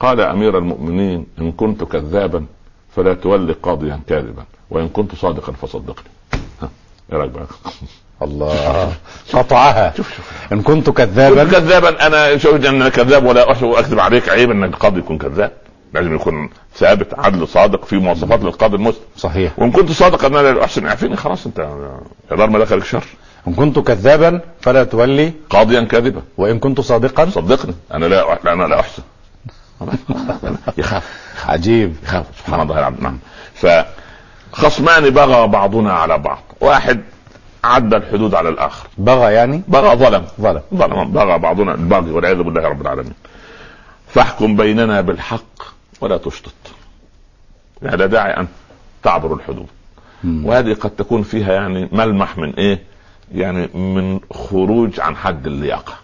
قال 0.00 0.18
يا 0.18 0.30
أمير 0.32 0.58
المؤمنين 0.58 1.26
إن 1.38 1.52
كنت 1.52 1.84
كذابا 1.84 2.46
فلا 2.96 3.14
تولي 3.14 3.52
قاضيا 3.52 4.00
كاذبا 4.08 4.44
وإن 4.70 4.88
كنت 4.88 5.14
صادقا 5.14 5.52
فصدقني. 5.52 6.08
ها، 6.62 6.68
إيه 7.12 7.18
رأيك 7.18 7.30
بقى؟ 7.30 7.46
الله. 8.22 8.92
قطعها. 9.32 9.92
شوف 9.96 10.16
شوف. 10.16 10.30
إن 10.52 10.62
كنت 10.62 10.86
كنت 10.86 10.96
كذابا 10.96 11.44
كذابا 11.44 12.06
أنا 12.06 12.38
شفت 12.38 12.64
أن 12.64 12.74
أنا 12.74 12.88
كذاب 12.88 13.24
ولا 13.24 13.50
أكذب 13.52 14.00
عليك 14.00 14.28
عيب 14.28 14.50
أن 14.50 14.64
القاضي 14.64 14.98
يكون 14.98 15.18
كذاب. 15.18 15.52
لازم 15.94 16.14
يكون 16.14 16.50
ثابت 16.76 17.14
عدل 17.18 17.48
صادق 17.48 17.84
في 17.84 17.96
مواصفات 17.96 18.40
للقاضي 18.42 18.76
المسلم. 18.76 19.02
صحيح. 19.16 19.52
وإن 19.58 19.70
كنت 19.70 19.92
صادقا 19.92 20.26
أنا 20.26 20.52
لا 20.52 20.64
أحسن. 20.64 20.86
اعفيني 20.86 21.16
خلاص 21.16 21.46
أنت 21.46 21.58
يا 22.30 22.36
دار 22.36 22.50
ما 22.50 22.58
دخلك 22.58 22.84
شر. 22.84 23.04
إن 23.48 23.54
كنت 23.54 23.78
كذابا 23.78 24.40
فلا 24.60 24.84
تولي 24.84 25.32
قاضيا 25.50 25.80
كاذبا. 25.80 26.22
وإن 26.36 26.58
كنت 26.58 26.80
صادقا. 26.80 27.30
صدقني. 27.30 27.74
أنا 27.94 28.06
لا 28.06 28.38
لا 28.44 28.52
أنا 28.52 28.64
لا 28.64 28.80
أحسن. 28.80 29.02
يخاف. 30.78 31.02
عجيب. 31.46 31.96
يخاف. 32.04 32.26
سبحان 32.38 32.60
الله 32.60 32.78
العظيم 32.78 32.98
نعم. 33.00 33.18
فخصمان 34.52 35.10
بغى 35.10 35.46
بعضنا 35.46 35.92
على 35.92 36.18
بعض. 36.18 36.42
واحد 36.60 37.00
عدى 37.64 37.96
الحدود 37.96 38.34
على 38.34 38.48
الآخر. 38.48 38.88
بغى 38.98 39.32
يعني؟ 39.32 39.62
بغى. 39.68 39.96
ظلم. 39.96 40.24
ظلم. 40.40 40.62
ظلم. 40.74 41.12
بغى 41.12 41.38
بعضنا. 41.38 41.74
الباغي 41.74 42.10
والعياذ 42.10 42.42
بالله 42.42 42.68
رب 42.68 42.80
العالمين. 42.80 43.14
فاحكم 44.08 44.56
بيننا 44.56 45.00
بالحق 45.00 45.62
ولا 46.00 46.16
تشطط 46.16 46.54
يعني 47.82 47.96
لا 47.96 48.06
داعي 48.06 48.36
أن 48.36 48.46
تعبر 49.02 49.34
الحدود. 49.34 49.66
مم. 50.24 50.46
وهذه 50.46 50.74
قد 50.74 50.90
تكون 50.90 51.22
فيها 51.22 51.52
يعني 51.52 51.88
ملمح 51.92 52.38
من 52.38 52.54
إيه؟ 52.54 52.82
يعني 53.34 53.66
من 53.74 54.20
خروج 54.32 55.00
عن 55.00 55.16
حد 55.16 55.46
اللياقة. 55.46 55.94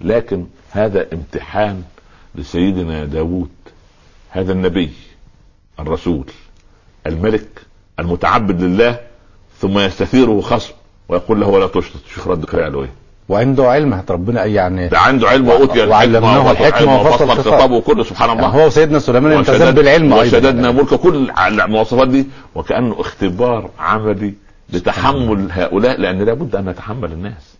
لكن 0.00 0.46
هذا 0.70 1.06
امتحان 1.12 1.82
لسيدنا 2.34 3.04
داود 3.04 3.50
هذا 4.30 4.52
النبي 4.52 4.90
الرسول 5.80 6.24
الملك 7.06 7.48
المتعبد 7.98 8.62
لله 8.62 9.00
ثم 9.60 9.78
يستثيره 9.78 10.40
خصم 10.40 10.72
ويقول 11.08 11.40
له 11.40 11.46
ولا 11.48 11.66
تشطط 11.66 12.00
شوف 12.14 12.28
رد 12.28 12.46
فعله 12.50 12.82
إيه 12.82 12.90
وعنده 13.28 13.70
علم 13.70 14.02
ربنا 14.10 14.44
يعني 14.44 14.88
ده 14.88 14.98
عنده 14.98 15.28
علم 15.28 15.48
وأوتي 15.48 15.86
وعلمناه 15.86 16.50
الحكمة 16.50 17.00
وفصل 17.00 17.24
الخطاب. 17.24 17.54
خطابه 17.54 17.80
كله 17.80 18.04
سبحان 18.04 18.30
الله. 18.30 18.42
يعني 18.42 18.64
هو 18.64 18.70
سيدنا 18.70 18.98
سليمان 18.98 19.38
وشدد- 19.40 19.74
بالعلم 19.74 20.12
أيضا. 20.12 20.22
وشددنا 20.26 20.70
ملك 20.70 20.94
كل 20.94 21.30
المواصفات 21.48 22.08
دي 22.08 22.26
وكأنه 22.54 22.96
اختبار 23.00 23.70
عملي 23.80 24.34
لتحمل 24.72 25.48
هؤلاء 25.52 26.00
لأن 26.00 26.22
لابد 26.22 26.56
أن 26.56 26.68
نتحمل 26.68 27.12
الناس. 27.12 27.54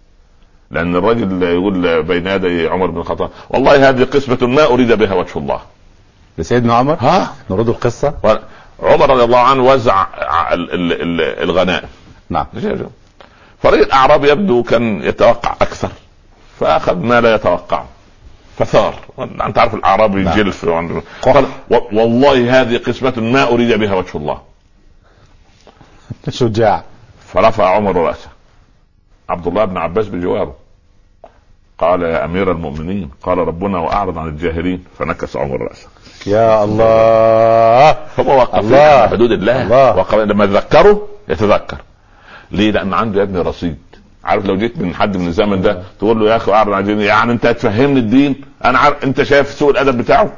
لأن 0.71 0.97
الرجل 0.97 1.43
يقول 1.43 2.03
بين 2.03 2.27
يدي 2.27 2.69
عمر 2.69 2.87
بن 2.87 2.99
الخطاب 2.99 3.31
والله 3.51 3.89
هذه 3.89 4.05
قسمة 4.05 4.39
ما 4.47 4.65
أريد 4.65 4.93
بها 4.93 5.15
وجه 5.15 5.39
الله. 5.39 5.61
لسيدنا 6.39 6.75
عمر؟ 6.75 6.97
ها؟ 7.01 7.33
نرد 7.51 7.69
القصة؟ 7.69 8.15
عمر 8.83 9.11
رضي 9.11 9.25
الله 9.25 9.39
عنه 9.39 9.63
وزع 9.65 10.07
ال- 10.53 10.73
ال- 10.75 11.03
ال- 11.03 11.43
الغنائم. 11.43 11.89
نعم. 12.31 12.47
فريق 13.63 13.81
الأعراب 13.83 14.25
يبدو 14.25 14.63
كان 14.63 15.03
يتوقع 15.03 15.53
أكثر. 15.63 15.89
فأخذ 16.61 16.97
ما 16.97 17.21
لا 17.21 17.35
يتوقع 17.35 17.85
فثار. 18.59 18.95
أنت 19.19 19.59
عارف 19.59 19.75
الاعرابي 19.75 20.23
نعم. 20.23 20.37
جلف 20.37 20.65
وعنده- 20.65 21.03
قال 21.23 21.47
والله 21.71 22.61
هذه 22.61 22.77
قسمة 22.79 23.15
ما 23.17 23.43
أريد 23.49 23.73
بها 23.79 23.95
وجه 23.95 24.17
الله. 24.19 24.41
شجاع. 26.29 26.83
فرفع 27.35 27.69
عمر 27.77 27.97
رأسه. 27.97 28.29
عبد 29.29 29.47
الله 29.47 29.65
بن 29.65 29.77
عباس 29.77 30.07
بجواره. 30.09 30.55
قال 31.81 32.03
يا 32.03 32.25
أمير 32.25 32.53
المؤمنين 32.53 33.11
قال 33.23 33.39
ربنا 33.39 33.79
وأعرض 33.79 34.19
عن 34.19 34.29
الجاهلين 34.29 34.85
فنكس 34.99 35.37
عمر 35.37 35.63
رأسه. 35.63 35.89
يا 36.27 36.65
الله. 36.65 37.97
وقف 38.19 38.55
الله. 38.55 38.79
على 38.79 39.09
حدود 39.09 39.33
الله, 39.33 39.63
الله. 39.63 40.25
لما 40.25 40.47
تذكره 40.47 41.09
يتذكر. 41.29 41.77
ليه؟ 42.51 42.71
لأن 42.71 42.95
عنده 42.95 43.19
يا 43.19 43.25
ابني 43.25 43.41
رصيد. 43.41 43.79
عارف 44.25 44.47
لو 44.47 44.57
جيت 44.57 44.79
من 44.79 44.95
حد 44.95 45.17
من 45.17 45.27
الزمن 45.27 45.63
ده 45.63 45.83
تقول 45.99 46.21
له 46.21 46.31
يا 46.31 46.37
أخي 46.37 46.53
أعرض 46.53 46.73
عن 46.73 46.81
الدين 46.81 47.01
يعني 47.01 47.33
أنت 47.33 47.47
هتفهمني 47.47 48.01
الدين؟ 48.01 48.41
أنا 48.65 48.79
عارف 48.79 49.05
أنت 49.05 49.23
شايف 49.23 49.51
سوء 49.51 49.71
الأدب 49.71 49.99
بتاعه؟ 49.99 50.33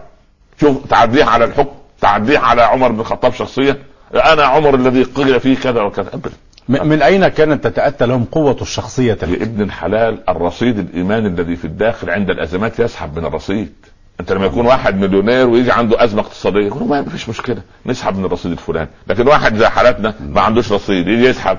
شوف 0.61 0.87
تعديه 0.91 1.25
على 1.25 1.45
الحكم 1.45 1.75
تعديه 2.01 2.39
على 2.39 2.63
عمر 2.63 2.89
بن 2.89 3.01
الخطاب 3.01 3.33
شخصيا. 3.33 3.77
أنا 4.15 4.45
عمر 4.45 4.75
الذي 4.75 5.03
قيل 5.03 5.41
فيه 5.41 5.57
كذا 5.57 5.83
وكذا. 5.83 6.09
ابدا. 6.15 6.31
من 6.69 7.03
أين 7.03 7.29
كانت 7.29 7.65
تتأتى 7.65 8.07
لهم 8.07 8.25
قوة 8.25 8.57
الشخصية؟ 8.63 9.19
يا 9.23 9.43
ابن 9.43 9.63
الحلال 9.63 10.29
الرصيد 10.29 10.79
الايماني 10.79 11.29
الذي 11.29 11.57
في 11.57 11.65
الداخل 11.65 12.11
عند 12.11 12.31
الأزمات 12.31 12.81
يسحب 12.81 13.19
من 13.19 13.25
الرصيد. 13.25 13.73
أنت 14.21 14.33
لما 14.33 14.47
يكون 14.47 14.67
واحد 14.67 15.01
مليونير 15.01 15.49
ويجي 15.49 15.73
عنده 15.73 16.05
أزمة 16.05 16.21
اقتصادية 16.21 16.67
يقول 16.67 16.89
ما 16.89 17.05
فيش 17.05 17.29
مشكلة 17.29 17.63
نسحب 17.87 18.19
من 18.19 18.25
الرصيد 18.25 18.53
الفلاني. 18.53 18.89
لكن 19.09 19.29
واحد 19.29 19.57
زي 19.57 19.67
حالتنا 19.67 20.15
ما 20.21 20.41
عندوش 20.41 20.73
رصيد 20.73 21.09
يجي 21.09 21.25
يسحب 21.25 21.59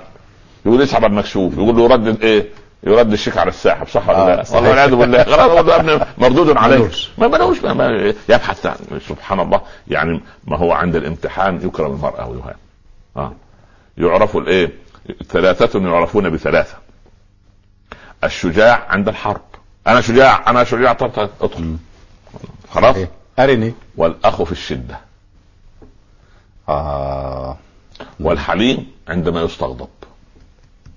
يقول 0.65 0.81
يسحب 0.81 1.05
المكشوف 1.05 1.53
يقول 1.53 1.75
له 1.75 1.83
يردد 1.83 2.21
إيه؟ 2.21 2.45
يرد 2.83 3.13
الشيك 3.13 3.37
على 3.37 3.49
الساحب 3.49 3.87
صح 3.87 4.09
ولا 4.09 4.33
آه، 4.33 4.35
لا؟ 4.35 4.43
والله 4.53 4.69
والعياذ 4.69 4.95
بالله 4.95 5.23
خلاص 5.23 5.65
مردود 6.17 6.57
عليه. 6.57 6.89
ما 7.17 7.27
ملوش 7.27 7.63
ما 7.63 7.73
ما 7.73 8.13
يبحث 8.29 8.65
عن 8.65 8.75
سبحان 9.09 9.39
الله. 9.39 9.61
يعني 9.87 10.21
ما 10.47 10.57
هو 10.57 10.71
عند 10.71 10.95
الامتحان 10.95 11.59
يكرم 11.63 11.91
المرأة 11.91 12.29
ويهان. 12.29 12.55
آه. 13.17 13.33
يعرف 13.97 14.37
الإيه؟ 14.37 14.82
ثلاثة 15.29 15.79
يعرفون 15.79 16.29
بثلاثة. 16.29 16.77
الشجاع 18.23 18.85
عند 18.89 19.07
الحرب. 19.07 19.41
أنا 19.87 20.01
شجاع 20.01 20.49
أنا 20.49 20.63
شجاع 20.63 20.93
طب 20.93 21.29
ادخل 21.41 21.77
خلاص؟ 22.71 22.95
إيه. 22.95 23.09
أرني. 23.39 23.73
والأخ 23.97 24.43
في 24.43 24.51
الشدة. 24.51 24.99
آه. 26.69 27.57
والحليم 28.19 28.91
عندما 29.07 29.41
يستغضب. 29.41 29.87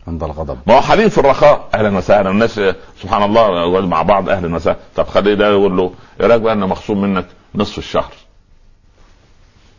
عند 0.09 0.23
الغضب. 0.23 0.59
ما 0.67 0.75
هو 0.75 0.81
حليم 0.81 1.09
في 1.09 1.19
الرخاء؟ 1.19 1.69
أهلا 1.75 1.97
وسهلا. 1.97 2.31
الناس 2.31 2.61
سبحان 3.03 3.23
الله 3.23 3.81
مع 3.87 4.03
بعض 4.03 4.29
أهلا 4.29 4.55
وسهلا. 4.57 4.77
طب 4.97 5.07
خليه 5.07 5.35
ده 5.35 5.51
يقول 5.51 5.77
له 5.77 5.95
رأيك 6.21 6.41
بقى 6.41 6.53
أنا 6.53 6.67
مخصوم 6.67 7.01
منك 7.03 7.27
نصف 7.55 7.79
الشهر؟ 7.79 8.13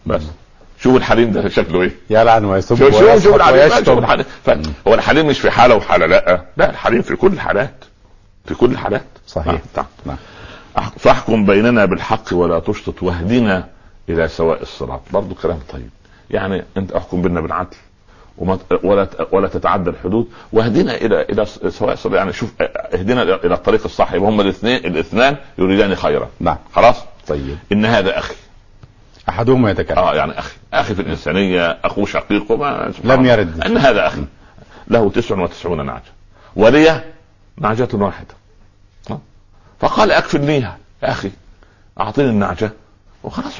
بس. 0.05 0.21
شوف 0.79 0.95
الحليم 0.95 1.31
ده؟ 1.31 1.49
شكله 1.49 1.81
إيه؟ 1.81 1.91
يلعن 2.09 2.45
ويسب 2.45 2.75
شوف 2.75 2.99
شوف 2.99 3.23
شوف 3.23 3.35
الحليم 3.35 3.69
شوف 3.85 3.99
ف- 4.45 4.87
هو 4.87 4.93
الحليم 4.93 5.27
مش 5.27 5.39
في 5.39 5.51
حالة 5.51 5.75
وحالة 5.75 6.05
لا. 6.05 6.41
لا 6.57 6.69
الحليم 6.69 7.01
في 7.01 7.15
كل 7.15 7.33
الحالات. 7.33 7.85
في 8.45 8.55
كل 8.55 8.71
الحالات. 8.71 9.03
صحيح. 9.27 9.61
نعم. 9.77 9.85
نعم. 10.05 10.17
أح- 10.77 10.97
فاحكم 10.99 11.45
بيننا 11.45 11.85
بالحق 11.85 12.33
ولا 12.33 12.59
تشطط 12.59 13.03
واهدنا 13.03 13.67
إلى 14.09 14.27
سواء 14.27 14.61
الصراط. 14.61 15.01
برضو 15.13 15.35
كلام 15.35 15.59
طيب. 15.73 15.89
يعني 16.31 16.63
أنت 16.77 16.91
احكم 16.91 17.21
بيننا 17.21 17.41
بالعدل 17.41 17.75
وما 18.37 18.59
ولا 18.83 19.07
ولا 19.31 19.47
تتعدى 19.47 19.89
الحدود. 19.89 20.27
واهدنا 20.53 20.95
إلى 20.95 21.21
إلى 21.21 21.45
سواء 21.69 21.93
الصراط. 21.93 22.15
يعني 22.15 22.33
شوف 22.33 22.49
اهدنا 22.61 23.21
إلى 23.23 23.53
الطريق 23.53 23.83
الصح 23.85 24.13
يبقى 24.13 24.29
هم 24.29 24.41
الاثنين 24.41 24.75
الاثنان 24.85 25.35
يريدان 25.57 25.95
خيرا. 25.95 26.29
نعم. 26.39 26.57
خلاص؟ 26.73 26.95
طيب. 27.27 27.57
إن 27.71 27.85
هذا 27.85 28.17
أخي. 28.19 28.35
أحدهما 29.29 29.71
يتكلم. 29.71 29.97
آه 29.97 30.15
يعني 30.15 30.39
أخي 30.39 30.55
أخي 30.73 30.95
في 30.95 31.01
الإنسانية 31.01 31.77
اخوه 31.83 32.05
شقيق 32.05 32.51
وما 32.51 32.91
سبحان 32.91 33.19
لم. 33.19 33.25
يرد. 33.25 33.61
إن 33.61 33.77
هذا 33.77 34.07
أخي. 34.07 34.23
له 34.87 35.09
تسع 35.09 35.39
وتسعون 35.39 35.85
نعجة. 35.85 36.11
ولي 36.55 37.03
نعجة 37.57 37.87
واحدة. 37.93 38.35
فقال 39.79 40.11
اكفلنيها 40.11 40.77
يا 41.03 41.11
أخي 41.11 41.31
أعطيني 41.99 42.29
النعجة. 42.29 42.71
وخلاص. 43.23 43.53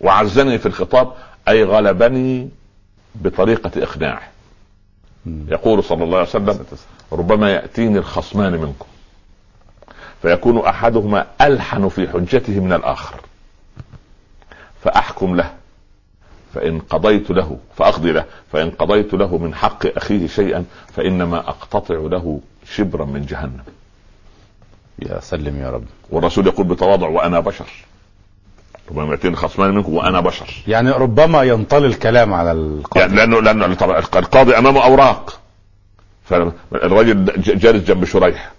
وعزني 0.00 0.58
في 0.58 0.66
الخطاب 0.66 1.12
أي 1.48 1.64
غلبني 1.64 2.48
بطريقة 3.14 3.70
اقناعه 3.82 4.22
يقول 5.26 5.84
صلى 5.84 6.04
الله 6.04 6.18
عليه 6.18 6.28
وسلم 6.28 6.58
ربما 7.12 7.50
يأتيني 7.50 7.98
الخصمان 7.98 8.52
منكم. 8.52 8.86
فيكون 10.22 10.58
أحدهما 10.58 11.26
ألحن 11.40 11.88
في 11.88 12.08
حجته 12.08 12.60
من 12.60 12.72
الآخر. 12.72 13.20
فأحكم 14.86 15.36
له. 15.36 15.50
فإن 16.54 16.78
قضيت 16.78 17.30
له 17.30 17.58
فأقضي 17.76 18.12
له. 18.12 18.24
فإن 18.52 18.70
قضيت 18.70 19.14
له 19.14 19.38
من 19.38 19.54
حق 19.54 19.86
أخيه 19.96 20.26
شيئا 20.26 20.64
فإنما 20.96 21.38
أقتطع 21.38 21.94
له 21.94 22.40
شبرا 22.70 23.04
من 23.04 23.26
جهنم. 23.26 23.62
يا 24.98 25.20
سلم 25.20 25.60
يا 25.60 25.70
رب. 25.70 25.84
والرسول 26.10 26.46
يقول 26.46 26.66
بتواضع 26.66 27.08
وأنا 27.08 27.40
بشر. 27.40 27.66
ربما 28.90 29.10
يأتيني 29.10 29.36
خصمان 29.36 29.74
منكم 29.74 29.94
وأنا 29.94 30.20
بشر. 30.20 30.46
يعني 30.68 30.90
ربما 30.90 31.42
ينطلي 31.42 31.86
الكلام 31.86 32.34
على 32.34 32.52
القاضي. 32.52 33.16
يعني 33.16 33.40
لأنه 33.40 33.74
طبعا 33.74 33.98
القاضي 33.98 34.58
أمامه 34.58 34.84
أوراق. 34.84 35.40
فالرجل 36.24 37.24
ج- 37.24 37.58
جالس 37.58 37.84
جنب 37.84 38.04
شريح. 38.04 38.52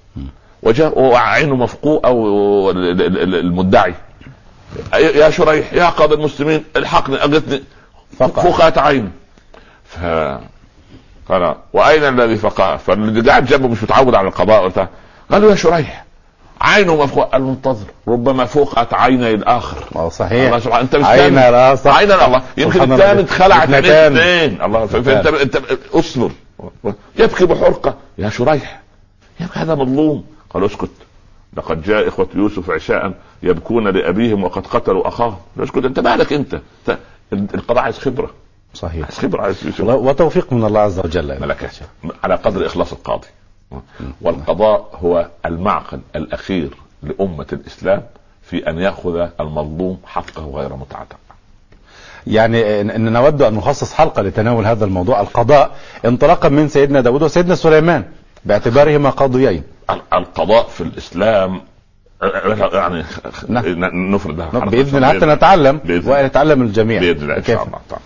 وجاء 0.63 0.99
وعينه 0.99 1.55
ال- 3.17 3.35
المدعي. 3.35 3.93
يا 4.93 5.29
شريح 5.29 5.73
يا 5.73 5.89
قاضي 5.89 6.15
المسلمين 6.15 6.63
الحقني 6.75 7.15
اغثني 7.15 7.63
فقع. 8.19 8.43
فقعت 8.43 8.77
عيني 8.77 9.11
ف 9.85 9.99
قال 11.29 11.55
وأين 11.73 12.03
الذي 12.03 12.35
فقع 12.35 12.77
فالذي 12.77 13.29
قاعد 13.29 13.45
جنبه 13.45 13.67
مش 13.67 13.83
متعود 13.83 14.15
على 14.15 14.27
القضاء. 14.27 14.87
قال 15.31 15.43
يا 15.43 15.55
شريح 15.55 16.05
عينه 16.61 16.95
مفقوء 17.03 17.23
قال 17.23 17.41
انتظر 17.41 17.85
ربما 18.07 18.45
فقعت 18.45 18.93
عيني 18.93 19.31
الآخر. 19.31 19.83
آه 19.95 20.09
صحيح. 20.09 20.45
الله 20.45 20.59
سبحانه 20.59 20.83
أنت 20.83 20.95
عين 20.95 21.33
مستني 21.33 21.51
لا 21.51 21.75
صح 21.75 21.97
عين 21.97 22.11
الله 22.11 22.41
يمكن 22.57 22.91
الثالث. 22.91 23.31
خلعت 23.31 23.69
اثنتان. 23.69 24.17
اثنين. 24.17 24.61
الله 24.61 24.85
فانت 24.85 25.27
انت 25.27 25.61
اصبر 25.93 26.31
يبكي 27.19 27.45
بحرقة. 27.45 27.95
يا 28.17 28.29
شريح 28.29 28.81
يبكي 29.39 29.59
هذا 29.59 29.75
مظلوم. 29.75 30.25
قال 30.49 30.65
اسكت. 30.65 30.89
لقد 31.57 31.81
جاء 31.81 32.07
إخوة 32.07 32.27
يوسف 32.35 32.69
عشاء 32.69 33.13
يبكون 33.43 33.87
لأبيهم 33.87 34.43
وقد 34.43 34.67
قتلوا 34.67 35.07
أخاهم. 35.07 35.37
اسكت 35.59 35.85
انت 35.85 35.99
مالك 35.99 36.33
أنت- 36.33 36.91
القضاء 37.33 37.83
عايز 37.83 37.97
خبرة. 37.99 38.29
صحيح. 38.73 39.03
عايز 39.05 39.17
خبرة 39.19 39.41
عايز 39.41 39.63
والله- 39.79 39.95
وتوفيق 39.95 40.53
من 40.53 40.65
الله 40.65 40.79
عز 40.79 40.99
وجل. 40.99 41.41
ملكات 41.41 41.75
على 42.23 42.35
قدر 42.35 42.65
إخلاص 42.65 42.91
القاضي. 42.93 43.27
والقضاء 44.21 44.89
هو 45.03 45.27
المعقل 45.45 45.99
الأخير 46.15 46.69
لأمة 47.03 47.45
الإسلام 47.53 48.03
في 48.43 48.69
أن 48.69 48.79
يأخذ 48.79 49.27
المظلوم 49.39 49.97
حقه 50.05 50.45
غير 50.55 50.75
متعتق. 50.75 51.17
يعني 52.27 52.81
إن 52.81 53.13
نود 53.13 53.41
أن 53.41 53.53
نخصص 53.53 53.93
حلقة 53.93 54.21
لتناول 54.21 54.65
هذا 54.65 54.85
الموضوع 54.85 55.21
القضاء 55.21 55.75
انطلاقا 56.05 56.49
من 56.49 56.67
سيدنا 56.67 57.01
داود 57.01 57.23
وسيدنا 57.23 57.55
سليمان. 57.55 58.03
باعتبارهما 58.45 59.09
قاضيين. 59.09 59.63
ال- 59.89 60.01
القضاء 60.13 60.63
في 60.67 60.81
الإسلام 60.81 61.61
يعني 62.73 63.03
نعم. 63.47 63.65
نفرد 64.15 64.41
حلقة 64.41 64.65
بإذن 64.65 64.95
الله 64.95 65.07
حتى 65.07 65.25
نتعلم. 65.25 65.81
ونتعلم 66.05 66.61
الجميع. 66.61 66.99
بإذن 66.99 67.23
الله 67.23 67.37
إن؟ 67.37 67.43
شاء 67.43 67.63
الله. 67.63 67.79
تعالى 67.89 68.03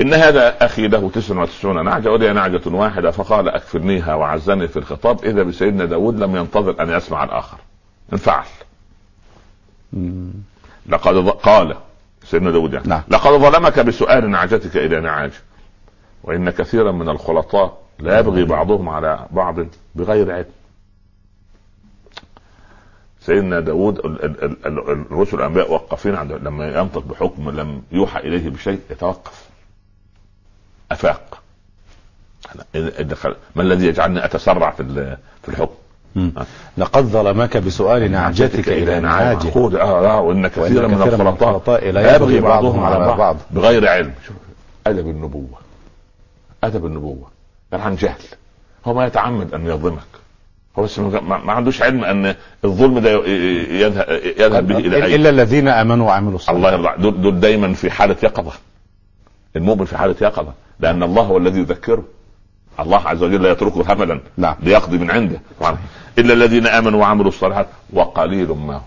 إن 0.00 0.14
هذا 0.14 0.64
أخي 0.64 0.88
له 0.88 1.10
تسع 1.14 1.42
وتسعون 1.42 1.84
نعجة 1.84 2.12
ولي 2.12 2.32
نعجة 2.32 2.60
واحدة. 2.66 3.10
فقال 3.10 3.48
أكفرنيها 3.48 4.14
وعزني 4.14 4.68
في 4.68 4.76
الخطاب. 4.76 5.24
إذا 5.24 5.42
بسيدنا 5.42 5.84
داود 5.84 6.18
لم 6.18 6.36
ينتظر 6.36 6.82
أن 6.82 6.90
يسمع 6.90 7.24
الآخر. 7.24 7.58
انفعل. 8.12 8.44
لقد 10.88 11.28
قال 11.28 11.76
سيدنا 12.24 12.50
داود 12.50 12.72
يعني. 12.72 12.88
نعم. 12.88 13.02
لقد 13.08 13.30
ظلمك 13.30 13.80
بسؤال 13.80 14.30
نعجتك 14.30 14.76
إلى 14.76 15.00
نعاج 15.00 15.30
وإن 16.24 16.50
كثيرا 16.50 16.92
من 16.92 17.08
الخلطاء 17.08 17.78
لا 17.98 18.18
يبغي 18.18 18.44
بعضهم 18.44 18.88
على 18.88 19.26
بعض 19.30 19.56
بغير 19.94 20.32
علم. 20.32 20.44
سيدنا 23.20 23.60
داود 23.60 23.98
ال- 23.98 24.24
ال- 24.24 24.44
ال- 24.44 24.66
ال- 24.66 25.06
الرسل 25.10 25.36
الأنبياء 25.36 25.72
وقفين 25.72 26.14
عند 26.14 26.32
لما 26.32 26.68
ينطق 26.68 27.02
بحكم 27.04 27.50
لم 27.50 27.82
يوحى 27.92 28.20
إليه 28.20 28.50
بشيء 28.50 28.80
يتوقف. 28.90 29.46
أفاق. 30.92 31.42
ما 33.56 33.62
الذي 33.62 33.86
يجعلني 33.86 34.24
أتسرع 34.24 34.70
في 34.70 35.16
في 35.42 35.48
الحكم. 35.48 35.74
لقد 36.78 37.04
ظلمك 37.04 37.56
بسؤال 37.56 38.10
نعجتك 38.10 38.68
إلى 38.68 39.00
نعاجه 39.00 39.50
خذ 39.50 39.74
آه 39.74 40.06
آه 40.06 40.20
وإن 40.20 40.46
كثيرا 40.48 40.86
من 40.88 41.02
الخلطاء. 41.02 41.90
لا 41.90 42.16
يبغي 42.16 42.40
بعضهم 42.40 42.84
على 42.84 43.16
بعض. 43.16 43.36
بغير 43.50 43.88
علم. 43.88 44.14
شوف 44.26 44.36
أدب 44.86 45.08
النبوة. 45.08 45.58
أدب 46.64 46.86
النبوة. 46.86 47.28
كان 47.76 47.86
عن 47.86 47.96
جهل. 47.96 48.20
هو 48.84 48.94
ما 48.94 49.06
يتعمد 49.06 49.54
أن 49.54 49.66
يظلمك. 49.66 50.00
هو 50.78 50.82
بس 50.82 50.98
ما 50.98 51.52
عندوش 51.52 51.82
علم 51.82 52.04
أن 52.04 52.34
الظلم 52.64 52.98
ده 52.98 53.10
يذهب 53.10 54.08
يذهب 54.38 54.66
به 54.66 54.78
إلى 54.78 55.04
اين 55.04 55.14
إلا 55.14 55.30
الذين 55.30 55.68
آمنوا 55.68 56.06
وعملوا 56.06 56.34
الصالحات. 56.34 56.74
الله 56.74 56.90
يرضى. 56.90 57.02
دول, 57.02 57.22
دول 57.22 57.40
دايما 57.40 57.74
في 57.74 57.90
حالة 57.90 58.16
يقظة. 58.22 58.52
المؤمن 59.56 59.84
في 59.84 59.98
حالة 59.98 60.16
يقظة. 60.20 60.52
لأن 60.80 61.02
الله 61.02 61.22
هو 61.22 61.36
الذي 61.36 61.60
يذكره. 61.60 62.04
الله 62.80 63.08
عز 63.08 63.22
وجل 63.22 63.42
لا 63.42 63.50
يتركه 63.50 63.92
هملا. 63.92 64.20
نعم. 64.36 64.56
ليقضي 64.60 64.98
من 64.98 65.10
عنده. 65.10 65.40
طبعا 65.60 65.78
إلا 66.18 66.32
الذين 66.32 66.66
آمنوا 66.66 67.00
وعملوا 67.00 67.28
الصالحات 67.28 67.66
وقليل 67.92 68.48
ما 68.48 68.76
هم. 68.76 68.82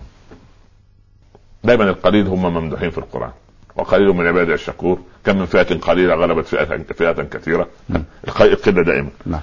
دايما 1.64 1.84
القليل 1.84 2.26
هم 2.26 2.42
ممدوحين 2.42 2.90
في 2.90 2.98
القرآن. 2.98 3.32
وقليل 3.80 4.08
من 4.08 4.26
عبادي 4.26 4.54
الشكور. 4.54 5.00
كم 5.24 5.38
من 5.38 5.46
فئة 5.46 5.78
قليلة 5.78 6.14
غلبت 6.14 6.46
فئه 6.46 6.64
فئة 6.64 7.22
كثيرة. 7.22 7.68
نعم. 7.88 8.04
القله 8.28 8.82
دائما. 8.82 9.08
نعم. 9.26 9.40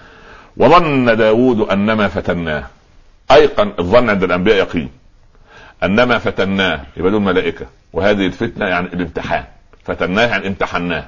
وظن 0.57 1.17
داود 1.17 1.69
أنما 1.69 2.07
فتناه. 2.07 2.63
ايقن 3.31 3.71
الظن 3.79 4.09
عند 4.09 4.23
الأنبياء 4.23 4.57
يقين. 4.57 4.89
أنما 5.83 6.17
فتناه. 6.17 6.81
يبقى 6.97 7.11
دول 7.11 7.21
ملائكه 7.21 7.65
وهذه 7.93 8.25
الفتنة 8.25 8.65
يعني 8.65 8.87
الامتحان. 8.87 9.43
فتناه 9.85 10.25
يعني 10.25 10.47
امتحناه. 10.47 11.05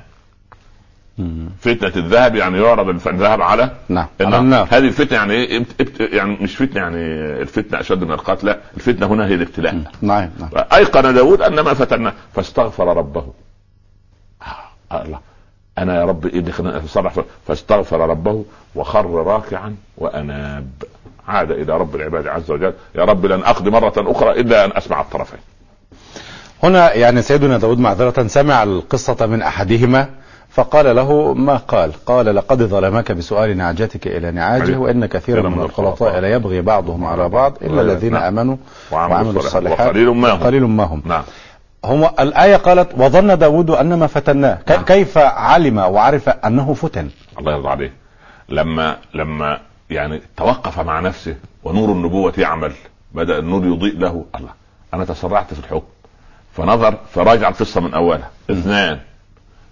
فتنة 1.62 1.92
الذهب 1.96 2.36
يعني 2.36 2.58
يعرض 2.62 2.90
الذهب 3.08 3.42
على 3.42 3.72
نعم. 3.90 4.08
على 4.22 4.38
النار. 4.38 4.68
هذه 4.72 4.88
الفتنة 4.88 5.18
يعني 5.18 5.34
إيه 5.34 5.58
ابت- 5.58 5.82
ابت- 5.82 6.14
يعني 6.14 6.38
مش 6.42 6.56
فتنة 6.56 6.82
يعني 6.82 6.98
الفتنة 7.42 7.80
أشد 7.80 8.04
من 8.04 8.12
القتل 8.12 8.48
لا 8.48 8.60
الفتنة 8.78 9.08
هنا 9.08 9.28
هي 9.28 9.34
الابتلاء. 9.34 9.74
نعم 10.02 10.30
نعم. 10.40 10.50
ايقن 10.74 11.14
داود 11.14 11.42
انما 11.42 11.74
فتناه 11.74 12.14
فاستغفر 12.36 12.98
ربه. 12.98 13.26
آه 14.92 15.04
الله 15.06 15.20
أنا 15.78 15.96
يا 16.00 16.06
رب 16.06 16.26
إيه 16.26 16.40
اللي 16.40 16.52
خلاني 16.52 16.78
اتصرف 16.78 17.20
فاستغفر 17.48 18.00
ربه 18.10 18.46
وخر 18.76 19.06
راكعا 19.10 19.76
وأناب. 19.98 20.68
عاد 21.28 21.52
إلى 21.52 21.78
رب 21.78 21.96
العباد 21.96 22.28
عز 22.28 22.52
وجل 22.52 22.74
يا 22.96 23.04
رب 23.06 23.26
لن 23.26 23.40
اقضي 23.44 23.70
مرة 23.70 23.94
أخرى 23.98 24.32
إلا 24.42 24.66
أن 24.66 24.72
أسمع 24.78 25.02
الطرفين. 25.02 25.40
هنا 26.64 26.94
يعني 26.94 27.22
سيدنا 27.22 27.58
داود 27.58 27.80
معذرة 27.80 28.28
سمع 28.28 28.64
القصة 28.64 29.26
من 29.26 29.42
أحدهما 29.42 30.10
فقال 30.60 30.96
له 30.96 31.34
ما 31.34 31.58
قال؟ 31.58 31.92
قال 32.06 32.36
لقد 32.36 32.64
ظلمك 32.64 33.12
بسؤال 33.12 33.58
نعجتك 33.58 34.08
إلى 34.08 34.32
نعاجه. 34.32 34.78
وإن 34.78 35.06
كثيرا 35.06 35.50
من 35.50 35.62
الخلطاء 35.62 36.20
لا 36.20 36.34
يبغي 36.34 36.62
بعضهم 36.62 37.06
على 37.06 37.30
بعض 37.30 37.58
إلا 37.62 37.82
الذين 37.82 38.14
نعم. 38.14 38.24
آمنوا 38.24 38.58
وعملوا 38.92 39.32
الصالحات. 39.32 39.88
وقليل 39.88 40.10
ما 40.10 40.32
هم. 40.32 40.44
قليل 40.44 40.64
ما 40.64 40.84
هم. 40.84 41.02
نعم. 41.06 41.24
هم 41.86 42.10
الآية 42.20 42.56
قالت 42.56 42.90
وظن 42.98 43.38
داود 43.38 43.72
أنما 43.72 44.08
فتناه. 44.08 44.60
نعم. 44.70 44.82
كيف 44.82 45.18
علم 45.18 45.78
وعرف 45.78 46.30
أنه 46.30 46.74
فتن؟ 46.74 47.10
الله 47.40 47.52
يرضى 47.52 47.70
عليه. 47.70 47.94
لما 48.50 48.98
لما 49.14 49.60
يعني 49.90 50.22
توقف 50.38 50.80
مع 50.80 51.00
نفسه 51.00 51.36
ونور 51.64 51.92
النبوة 51.92 52.34
يعمل 52.38 52.72
بدأ 53.14 53.40
النور 53.40 53.66
يضيء 53.66 54.00
له. 54.00 54.26
الله 54.36 54.52
أنا 54.94 55.06
تسرعت 55.06 55.54
في 55.54 55.60
الحكم. 55.60 55.88
فنظر 56.54 56.98
فراجع 57.14 57.50
القصة 57.50 57.82
من 57.82 57.94
أولها. 57.94 58.30
اثنان. 58.52 59.00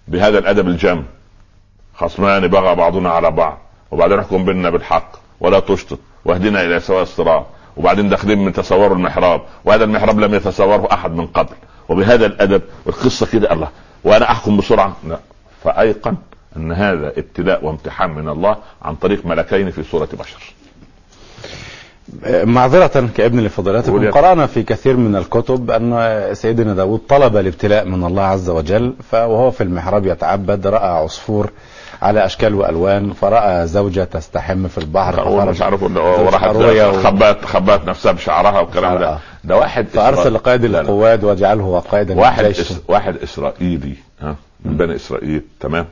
بهذا 0.08 0.38
الأدب 0.38 0.68
الجم. 0.68 1.04
خصمان 1.96 2.48
بغى 2.48 2.76
بعضنا 2.76 3.10
على 3.10 3.32
بعض. 3.32 3.58
وبعدين 3.92 4.20
احكم 4.20 4.46
بيننا 4.46 4.70
بالحق. 4.70 5.12
ولا 5.40 5.60
تشطط. 5.60 6.00
واهدنا 6.26 6.64
إلى 6.64 6.80
سواء 6.80 7.02
الصراط. 7.02 7.46
وبعدين 7.78 8.10
داخلين 8.10 8.46
من 8.46 8.54
تصوروا 8.54 8.96
المحراب. 8.96 9.42
وهذا 9.66 9.84
المحراب 9.84 10.20
لم 10.20 10.36
يتصوره 10.36 10.88
أحد 10.92 11.12
من 11.12 11.28
قبل. 11.28 11.56
وبهذا 11.90 12.26
الأدب 12.26 12.62
والقصة 12.86 13.26
كده 13.26 13.54
الله. 13.54 13.70
وأنا 14.04 14.32
أحكم 14.32 14.58
بسرعة. 14.58 14.96
لا. 15.08 15.20
فأيقن 15.64 16.16
أن 16.58 16.72
هذا 16.72 17.08
ابتلاء 17.08 17.66
وامتحان 17.66 18.10
من 18.10 18.30
الله 18.30 18.58
عن 18.82 18.96
طريق 18.96 19.26
ملكين 19.26 19.72
في 19.72 19.84
صورة 19.84 20.10
بشر. 20.14 20.54
معذرة 22.44 23.10
كابن 23.18 23.40
لفضيلتكم 23.40 24.12
قرأنا 24.12 24.46
في 24.46 24.64
كثير 24.64 24.98
من 24.98 25.16
الكتب 25.16 25.72
أن 25.72 26.20
سيدنا 26.34 26.74
داود 26.74 27.00
طلب 27.10 27.38
الابتلاء 27.38 27.86
من 27.86 28.04
الله 28.04 28.24
عز 28.24 28.50
وجل 28.50 28.94
فوهو 29.12 29.52
في 29.52 29.64
المحراب 29.64 30.06
يتعبد 30.06 30.68
رأى 30.68 30.88
عصفور 30.90 31.50
على 32.02 32.26
أشكال 32.26 32.56
وألوان 32.56 33.14
فرأى 33.14 33.68
زوجة 33.68 34.04
تستحم 34.04 34.68
في 34.68 34.78
البحر 34.78 35.22
هو 35.22 35.46
مش 35.46 35.62
عارف 35.62 35.84
و- 35.84 37.02
خبات 37.04 37.46
خبات 37.46 37.86
نفسها 37.88 38.12
بشعرها 38.12 38.60
والكلام 38.60 38.94
آه. 38.94 39.00
ده 39.00 39.20
ده 39.44 39.58
واحد 39.58 39.88
فأرسل 39.88 40.34
لا. 40.72 40.82
القواد 40.82 41.24
واجعله 41.24 41.80
قائدا 41.80 42.16
واحد. 42.20 42.46
إس... 42.46 42.80
واحد 42.88 43.16
إسرائيلي 43.24 43.94
ها 44.22 44.36
من 44.66 44.78
بني 44.78 44.96
إسرائيل 44.96 45.42
تمام 45.60 45.86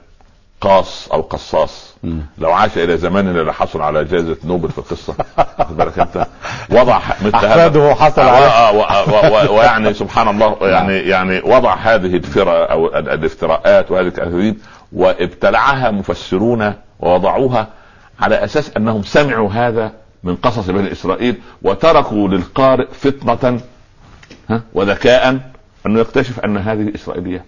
قاص 0.65 1.07
أو 1.13 1.21
قصاص. 1.21 1.95
لو 2.37 2.51
عاش 2.51 2.77
إلى 2.77 2.97
زماننا 2.97 3.39
لحصل 3.41 3.81
على 3.81 4.03
جائزة 4.03 4.37
نوبل 4.43 4.69
في 4.69 4.77
القصة 4.77 5.15
بالك 5.77 5.99
أنت 5.99 6.25
وضع 6.71 6.99
مثل 7.21 7.35
هذا 7.45 7.93
حصل 7.95 8.21
آه، 8.21 8.29
عليه. 8.29 8.47
آه، 8.47 9.51
و- 9.51 9.57
ويعني 9.57 9.93
سبحان 9.93 10.27
الله 10.27 10.57
يعني 10.61 10.93
يعني 10.97 11.41
وضع 11.45 11.73
هذه 11.75 12.15
الفرق 12.15 12.71
أو 12.71 12.87
ال- 12.87 13.09
الافتراءات 13.09 13.91
وهذه 13.91 14.07
الاكاذيب 14.07 14.57
وابتلعها 14.93 15.91
مفسرون 15.91 16.73
ووضعوها 16.99 17.67
على 18.19 18.43
أساس 18.43 18.71
أنهم 18.77 19.03
سمعوا 19.03 19.49
هذا 19.51 19.91
من 20.23 20.35
قصص 20.35 20.69
بني 20.69 20.91
إسرائيل 20.91 21.35
وتركوا 21.61 22.27
للقارئ 22.27 22.87
فطنة 22.91 23.59
ها 24.49 24.61
وذكاء 24.73 25.39
أنه 25.85 25.99
يكتشف 25.99 26.39
أن 26.39 26.57
هذه 26.57 26.91
اسرائيليات 26.95 27.45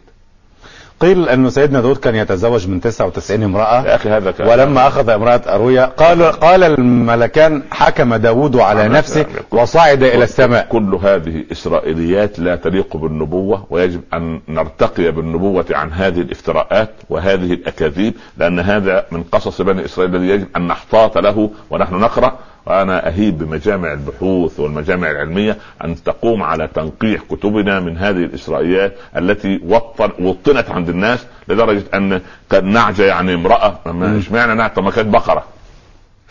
قيل 1.00 1.30
أن 1.30 1.50
سيدنا 1.50 1.82
داود 1.82 1.98
كان 1.98 2.16
يتزوج 2.16 2.68
من 2.68 2.82
99 2.82 3.44
امرأة. 3.44 3.86
يا 3.86 3.96
أخي 3.96 4.10
هذا 4.10 4.32
كان 4.32 4.48
ولما 4.48 4.88
أخذ 4.88 5.10
امرأة 5.10 5.42
أروية 5.48 5.86
قال 5.86 6.24
قال 6.24 6.64
الملكان 6.64 7.64
حكم 7.72 8.16
داود 8.16 8.56
على 8.56 8.88
نفسه. 8.88 9.26
وصعد 9.52 10.04
إلى 10.04 10.24
السماء. 10.24 10.68
كل 10.70 11.00
هذه 11.04 11.44
إسرائيليات 11.52 12.40
لا 12.40 12.56
تليق 12.56 12.98
بالنبوة 12.98 13.66
ويجب 13.70 14.02
أن 14.14 14.42
نرتقي 14.48 15.12
بالنبوة 15.12 15.66
عن 15.72 15.92
هذه 15.92 16.22
الافتراءات 16.22 16.90
وهذه 17.10 17.54
الأكاذيب 17.54 18.14
لأن 18.38 18.60
هذا 18.60 19.06
من 19.12 19.24
قصص 19.24 19.62
بني 19.62 19.86
إسرائيل 19.86 20.16
الذي 20.16 20.30
يجب 20.30 20.48
أن 20.56 20.68
نحتاط 20.68 21.18
له 21.18 21.50
ونحن 21.70 21.96
نقرأ. 21.96 22.38
وأنا 22.68 23.08
أهيب 23.08 23.38
بمجامع 23.38 23.94
البحوث 23.94 24.60
والمجامع 24.60 25.12
العلمية 25.12 25.58
أن 25.84 26.04
تقوم 26.04 26.44
على 26.44 26.68
تنقيح 26.68 27.22
كتبنا 27.32 27.80
من 27.80 27.98
هذه 27.98 28.18
الإسرائيليات 28.18 28.94
التي 29.18 29.60
وطن 29.66 30.10
وطنت 30.26 30.70
عند 30.70 30.90
الناس 30.90 31.26
لدرجة 31.48 31.84
أن 31.94 32.22
كان 32.50 32.72
نعجه 32.72 33.04
يعني 33.04 33.34
امرأة 33.34 33.80
اشمعنى 34.18 34.54
نعجه 34.54 34.74
طب 34.74 34.84
ما 34.84 34.92
كانت 34.92 35.08
بقرة. 35.14 35.44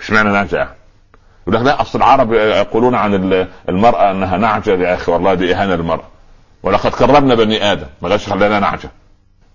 اشمعنى 0.00 0.28
نعجه 0.32 0.56
يعني 0.56 0.70
يقول 1.46 1.54
لك 1.60 1.62
لا 1.66 1.80
أصل 1.80 1.98
العرب 1.98 2.32
يقولون 2.32 2.94
عن 2.94 3.14
ال- 3.14 3.46
المرأة 3.68 4.10
أنها 4.10 4.36
نعجه 4.36 4.70
يا 4.70 4.94
أخي 4.94 5.12
والله 5.12 5.34
دي 5.34 5.54
إهانة 5.54 5.74
للمرأة. 5.74 6.04
ولقد 6.62 6.90
كرمنا 6.90 7.34
بني 7.34 7.72
آدم 7.72 7.86
ما 8.02 8.08
قالش 8.08 8.28
خلينا 8.28 8.60
نعجه. 8.60 8.90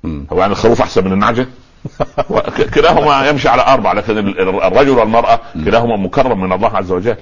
هو 0.05 0.39
يعني 0.39 0.51
الخروف 0.51 0.81
أحسن 0.81 1.05
من 1.05 1.11
النعجة؟ 1.13 1.47
كلاهما 2.75 3.29
يمشي 3.29 3.49
على 3.49 3.61
أربع 3.67 3.93
لكن 3.93 4.17
ال- 4.17 4.39
ال- 4.39 4.63
الرجل 4.63 4.89
والمرأة 4.89 5.39
كلاهما 5.65 5.95
مكرم 5.97 6.41
من 6.41 6.51
الله 6.53 6.77
عز 6.77 6.91
وجل؟ 6.91 7.15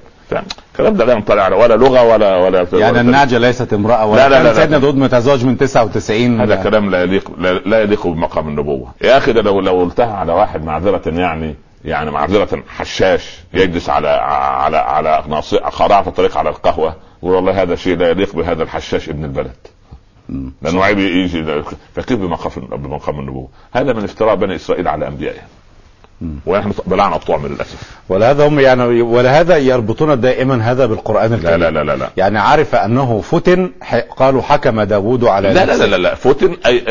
الكلام 0.72 0.94
ده 0.94 1.06
لا 1.06 1.14
ينطلع 1.14 1.44
على 1.44 1.56
ولا 1.56 1.78
لغة 1.78 2.04
ولا 2.04 2.36
ولا 2.38 2.68
يعني 2.74 3.02
النعجة 3.02 3.38
ليست 3.38 3.74
امرأة 3.74 4.06
ولا 4.06 4.30
لا، 4.30 4.44
لا، 4.44 4.44
لا،. 4.44 4.54
سيدنا 4.54 4.78
داود 4.78 4.96
متزوج 4.96 5.46
من 5.46 5.58
99 5.58 6.42
هذا 6.42 6.56
كلام 6.56 6.90
لا 6.90 7.02
يليق 7.04 7.32
لا, 7.38 7.54
لا 7.54 7.82
يليق 7.82 8.08
بمقام 8.08 8.48
النبوة 8.48 8.94
يا 9.02 9.18
أخي 9.18 9.34
ده 9.34 9.42
لو 9.42 9.60
لو 9.60 9.80
قلتها 9.80 10.14
على 10.14 10.34
واحد 10.34 10.64
معذرة 10.66 11.02
يعني 11.06 11.56
يعني 11.86 12.12
معذرة 12.12 12.64
حشاش 12.70 13.40
يجلس 13.54 13.90
على 13.90 14.08
على 14.10 14.78
على 14.78 15.24
قارعة 15.72 16.08
الطريق 16.08 16.38
على 16.38 16.50
القهوة 16.50 16.96
يقول 17.24 17.36
والله 17.36 17.62
هذا 17.62 17.76
شيء 17.76 17.98
لا 17.98 18.10
يليق 18.10 18.36
بهذا 18.36 18.64
الحشاش 18.64 19.10
ابن 19.10 19.24
البلد. 19.24 19.56
لأنه 20.62 20.84
عيب 20.84 21.00
يجي 21.00 21.64
فكيف 21.96 22.20
بمقام 22.20 22.66
بمقام 22.78 23.20
النبوة؟ 23.20 23.48
هذا 23.72 23.94
من 23.94 24.04
افتراء 24.04 24.36
بني 24.36 24.56
إسرائيل 24.56 24.88
على 24.88 25.08
أنبيائهم. 25.08 25.48
ونحن 26.46 26.72
بلعنا 26.86 27.16
الطعم 27.16 27.48
للأسف. 27.48 27.98
ولهذا 28.10 28.48
هم 28.48 28.60
يعني 28.60 29.02
ولهذا 29.02 29.58
يربطون 29.58 30.22
دائما 30.22 30.56
هذا 30.72 30.86
بالقرآن 30.86 31.30
لا 31.30 31.36
الكريم 31.36 31.60
لا 31.60 31.72
لا 31.72 31.84
لا 31.84 31.96
لا 31.96 32.10
يعني 32.18 32.40
عرف 32.40 32.76
أنه 32.76 33.22
فتن 33.22 33.72
قالوا 34.18 34.42
حكم 34.42 34.82
داود 34.82 35.24
على 35.24 35.54
لا 35.54 35.66
لا 35.66 35.78
لا 35.78 35.86
لا, 35.86 35.96
لا. 35.96 36.16
فتن 36.16 36.58
أي 36.66 36.84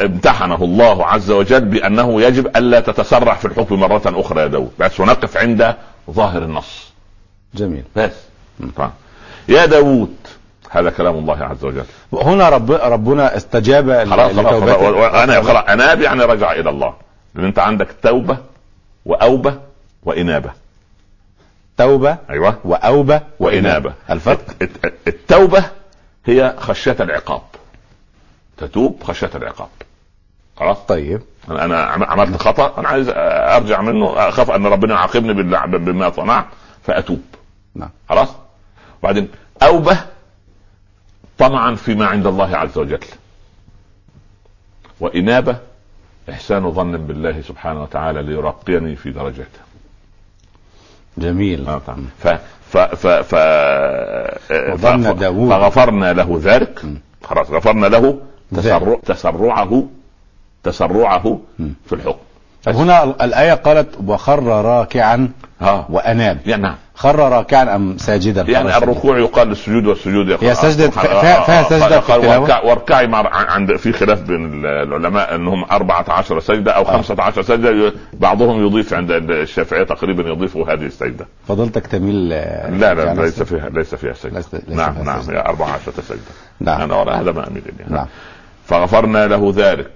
امتحنه 0.00 0.64
الله 0.64 1.06
عز 1.06 1.30
وجل 1.30 1.60
بأنه 1.60 2.22
يجب 2.22 2.46
ألا 2.56 2.80
تتسرع 2.80 3.34
في 3.34 3.44
الحكم 3.44 3.80
مرة 3.80 4.02
أخرى 4.06 4.40
يا 4.40 4.46
داود 4.46 4.70
بس 4.78 5.00
ونقف 5.00 5.36
عند 5.36 5.74
ظاهر 6.10 6.42
النص 6.42 6.92
جميل 7.54 7.82
بس 7.96 8.12
طبعا. 8.76 8.92
يا 9.48 9.66
داود 9.66 10.14
هذا 10.70 10.90
كلام 10.90 11.14
الله 11.14 11.44
عز 11.44 11.64
وجل. 11.64 11.84
هنا 12.12 12.48
رب 12.48 12.72
ربنا 12.72 13.36
استجاب 13.36 14.04
خلاص 14.10 14.32
خلاص 14.32 14.46
لتوبته. 14.62 15.42
خلاص. 15.42 15.68
اناب 15.68 16.00
يعني 16.00 16.22
رجع 16.24 16.52
إلى 16.52 16.70
الله. 16.70 16.94
لأن 17.34 17.44
أنت 17.44 17.58
عندك 17.58 17.88
توبة 18.02 18.36
وأوبة 19.04 19.58
وإنابة. 20.02 20.50
توبة 21.76 22.16
أيوه. 22.30 22.58
وأوبة 22.64 23.20
وإنابة. 23.40 23.92
الفرق 24.10 24.40
الت- 24.62 24.84
الت- 24.84 25.08
التوبة 25.08 25.64
هي 26.26 26.54
خشية 26.58 26.96
العقاب. 27.00 27.42
تتوب 28.56 29.02
خشية 29.02 29.30
العقاب. 29.34 29.68
خلاص؟ 30.56 30.78
طيب. 30.78 31.22
أنا 31.50 31.82
عملت 31.82 32.42
خطأ 32.42 32.78
أنا 32.80 32.88
عايز 32.88 33.06
أرجع 33.16 33.80
منه 33.80 34.28
أخاف 34.28 34.50
أن 34.50 34.66
ربنا 34.66 34.94
يعاقبني 34.94 35.32
بما 35.78 36.10
صنعت 36.10 36.44
فأتوب. 36.82 37.22
نعم. 37.74 37.90
خلاص؟ 38.08 38.28
وبعدين 39.02 39.28
أوبة 39.62 39.98
طمعا 41.38 41.74
فيما 41.74 42.06
عند 42.06 42.26
الله 42.26 42.56
عز 42.56 42.78
وجل 42.78 43.00
وإنابة 45.00 45.56
إحسان 46.30 46.70
ظن 46.72 46.96
بالله 46.96 47.40
سبحانه 47.42 47.82
وتعالى 47.82 48.22
ليرقيني 48.22 48.96
في 48.96 49.10
درجاته 49.10 49.60
جميل 51.18 51.68
آه،. 51.68 51.78
ف 52.18 52.28
ف 52.70 52.78
ف 52.78 53.06
ف. 53.06 53.34
فغفرنا 55.48 56.12
له 56.12 56.40
ذلك. 56.42 56.82
خلاص 57.24 57.50
غفرنا 57.50 57.86
له. 57.86 58.20
تسرع 58.56 58.96
تسرعه 59.06 59.88
تسرعه. 60.62 61.40
في 61.86 61.92
الحكم 61.92 62.27
هنا 62.66 63.04
ال- 63.04 63.22
الآية 63.22 63.52
قالت 63.54 63.88
وخر 64.06 64.42
راكعا 64.42 65.28
ها. 65.60 65.86
وأناب 65.90 66.38
يعني 66.46 66.62
نعم. 66.62 66.74
خر 66.94 67.16
راكعا 67.18 67.76
أم 67.76 67.98
ساجدا؟ 67.98 68.42
يعني. 68.42 68.76
الركوع 68.76 69.18
يقال 69.18 69.48
للسجود 69.48 69.86
والسجود 69.86 70.28
يقال. 70.28 70.44
هي 70.48 70.54
سجدة- 70.54 70.98
آه، 70.98 71.20
فيها- 71.20 71.40
فيها 71.44 71.60
آه، 71.60 71.62
سجدة 71.62 71.84
قال- 71.86 72.02
في 72.02 72.12
قال 72.12 72.20
التلاوة؟ 72.20 72.38
واركع- 72.48 72.64
واركعي 72.64 73.06
مع 73.06 73.28
عند 73.32 73.76
في 73.76 73.92
خلاف 73.92 74.20
بين 74.22 74.64
العلماء 74.66 75.34
إنهم 75.34 75.64
14 75.70 76.40
سجدة 76.40 76.72
أو 76.72 76.84
15 76.84 77.42
سجدة. 77.42 77.92
بعضهم 78.12 78.66
يضيف 78.66 78.94
عند 78.94 79.10
الشافعية 79.10 79.82
تقريبا 79.82 80.28
يضيفوا 80.28 80.72
هذه 80.72 80.86
السجدة. 80.86 81.26
فضلتك 81.48 81.86
تميل 81.86 82.32
آه، 82.32 82.70
لا 82.70 82.94
لا 82.94 83.04
يعني 83.04 83.22
ليس 83.22 83.42
فيها 83.42 83.68
ليس 83.68 83.94
فيها 83.94 84.12
سجدة. 84.12 84.36
ليس- 84.36 84.54
ليس 84.54 84.76
نعم 84.78 84.92
فيها 84.94 85.02
نعم 85.02 85.22
سجدة. 85.22 85.36
هي 85.38 85.40
14 85.46 85.92
سجدة. 86.08 86.20
نعم. 86.60 86.80
أنا 86.80 86.94
وراء 86.94 87.20
هذا 87.20 87.32
ما 87.32 87.48
أميل 87.48 87.62
إليه. 87.66 87.96
نعم. 87.96 88.06
فغفرنا 88.66 89.26
له 89.26 89.52
ذلك. 89.56 89.90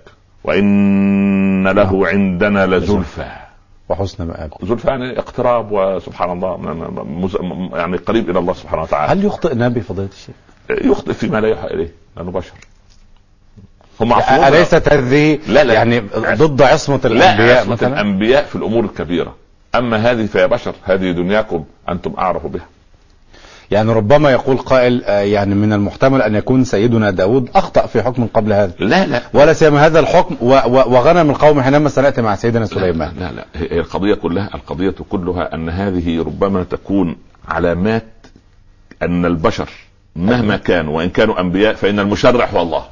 وإن 0.45 1.69
له 1.69 2.09
عندنا 2.09 2.67
لزلفى. 2.67 3.31
وحسن 3.89 4.27
مآب 4.27 4.53
زلفى 4.63 4.89
يعني 4.89 5.19
اقتراب 5.19 5.73
وسبحان 5.73 6.33
الله 6.33 6.59
يعني 7.75 7.97
قريب 7.97 8.31
إلى 8.31 8.39
الله 8.39 8.53
سبحانه 8.53 8.83
وتعالى. 8.83 9.13
هل 9.13 9.25
يخطئ 9.25 9.55
نبي 9.55 9.81
فضيلة 9.81 10.09
الشيخ؟ 10.13 10.35
يخطئ 10.71 11.13
فيما 11.13 11.41
لا 11.41 11.49
يوحى 11.49 11.67
إليه 11.67 11.93
لأنه 12.17 12.31
بشر. 12.31 12.53
هم 14.01 14.13
أليست 14.31 14.93
هذه 14.93 15.39
لا، 15.49 15.65
لا. 15.65 15.75
يعني 15.75 16.01
ضد 16.17 16.63
عصمة 16.63 17.01
لا 17.05 17.09
الأنبياء 17.09 17.61
عصمة 17.61 17.73
مثلا؟ 17.73 17.89
الأنبياء 17.89 18.45
في 18.45 18.57
الأمور 18.57 18.85
الكبيرة. 18.85 19.35
أما 19.75 19.97
هذه 19.97 20.27
فهي 20.27 20.49
بشر 20.49 20.75
هذه 20.83 21.11
دنياكم 21.11 21.65
أنتم 21.89 22.15
أعرف 22.19 22.47
بها. 22.47 22.67
يعني 23.73 23.93
ربما 23.93 24.31
يقول 24.31 24.57
قائل 24.57 25.05
آه، 25.05 25.21
يعني 25.21 25.55
من 25.55 25.73
المحتمل 25.73 26.23
أن 26.23 26.35
يكون 26.35 26.65
سيدنا 26.65 27.11
داود 27.11 27.51
أخطأ 27.55 27.87
في 27.87 28.03
حكم 28.03 28.27
قبل 28.27 28.53
هذا. 28.53 28.73
لا 28.79 29.07
لا. 29.07 29.23
ولا 29.35 29.53
سيما 29.53 29.87
هذا 29.87 30.01
الحكم 30.01 30.37
وغنم 30.41 31.31
القوم 31.31 31.63
حينما 31.63 31.89
سنأتي 31.89 32.23
مع 32.23 32.35
سيدنا 32.35 32.67
سليمان. 32.67 33.13
لا 33.21 33.33
لا 33.33 33.45
هي 33.55 33.79
القضية 33.81 34.15
كلها 34.15 34.51
القضية 34.55 34.95
كلها 35.11 35.55
أن 35.55 35.69
هذه 35.69 36.19
ربما 36.19 36.63
تكون 36.63 37.17
علامات 37.49 38.27
أن 39.03 39.25
البشر 39.25 39.71
مهما 40.17 40.57
كانوا 40.57 40.97
وإن 40.97 41.09
كانوا 41.09 41.41
أنبياء 41.41 41.75
فإن 41.75 42.01
المشرع 42.01 42.47
هو 42.47 42.63
الله. 42.63 42.85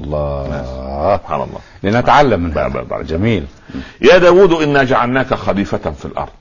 الله. 0.00 0.44
سبحان 1.16 1.40
الله. 1.40 1.60
لنتعلم 1.82 2.40
من 2.40 2.52
هذا. 2.58 3.02
جميل. 3.02 3.44
يا 4.02 4.18
داود 4.18 4.52
إنا 4.52 4.84
جعلناك 4.84 5.34
خليفة 5.34 5.90
في 5.90 6.04
الأرض. 6.04 6.32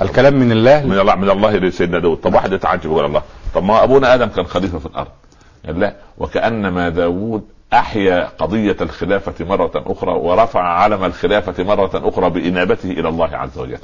الكلام 0.00 0.34
من 0.34 0.52
الله 0.52 0.86
من 0.86 0.98
الله 0.98 1.14
من 1.14 1.30
الله 1.30 1.56
لسيدنا 1.56 1.98
داود. 1.98 2.16
طب 2.16 2.34
واحد 2.34 2.52
يتعجب 2.52 2.84
يقول 2.84 3.04
الله 3.04 3.22
طب 3.54 3.64
ما 3.64 3.84
أبونا 3.84 4.14
آدم 4.14 4.26
كان 4.26 4.46
خليفة 4.46 4.78
في 4.78 4.86
الأرض. 4.86 5.10
قال 5.66 5.80
لا 5.80 5.96
وكأنما 6.18 6.88
داود 6.88 7.44
أحيا 7.72 8.28
قضية 8.38 8.76
الخلافة 8.80 9.44
مرة 9.44 9.70
أخرى 9.74 10.12
ورفع 10.12 10.62
علم 10.62 11.04
الخلافة 11.04 11.64
مرة 11.64 11.90
أخرى 11.94 12.30
بإنابته 12.30 12.90
إلى 12.90 13.08
الله 13.08 13.36
عز 13.36 13.58
وجل. 13.58 13.78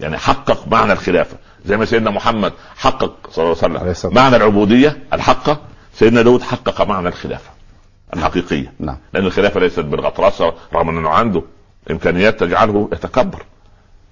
يعني 0.00 0.18
حقق 0.18 0.68
معنى 0.68 0.92
الخلافة. 0.92 1.36
زي 1.64 1.76
ما 1.76 1.84
سيدنا 1.84 2.10
محمد 2.10 2.52
حقق 2.76 3.14
صلى 3.30 3.44
الله 3.44 3.78
عليه 3.78 3.90
وسلم 3.90 4.14
معنى 4.14 4.36
العبودية 4.36 4.98
الحقه 5.12 5.58
سيدنا 5.94 6.22
داود 6.22 6.42
حقق 6.42 6.82
معنى 6.82 7.08
الخلافة 7.08 7.50
الحقيقية. 8.14 8.72
نعم. 8.80 8.96
لأن 9.12 9.26
الخلافة 9.26 9.60
ليست 9.60 9.80
بالغطرسة 9.80 10.52
رغم 10.74 10.88
أنه 10.88 11.08
عنده 11.08 11.42
إمكانيات 11.90 12.40
تجعله 12.40 12.88
يتكبر. 12.92 13.42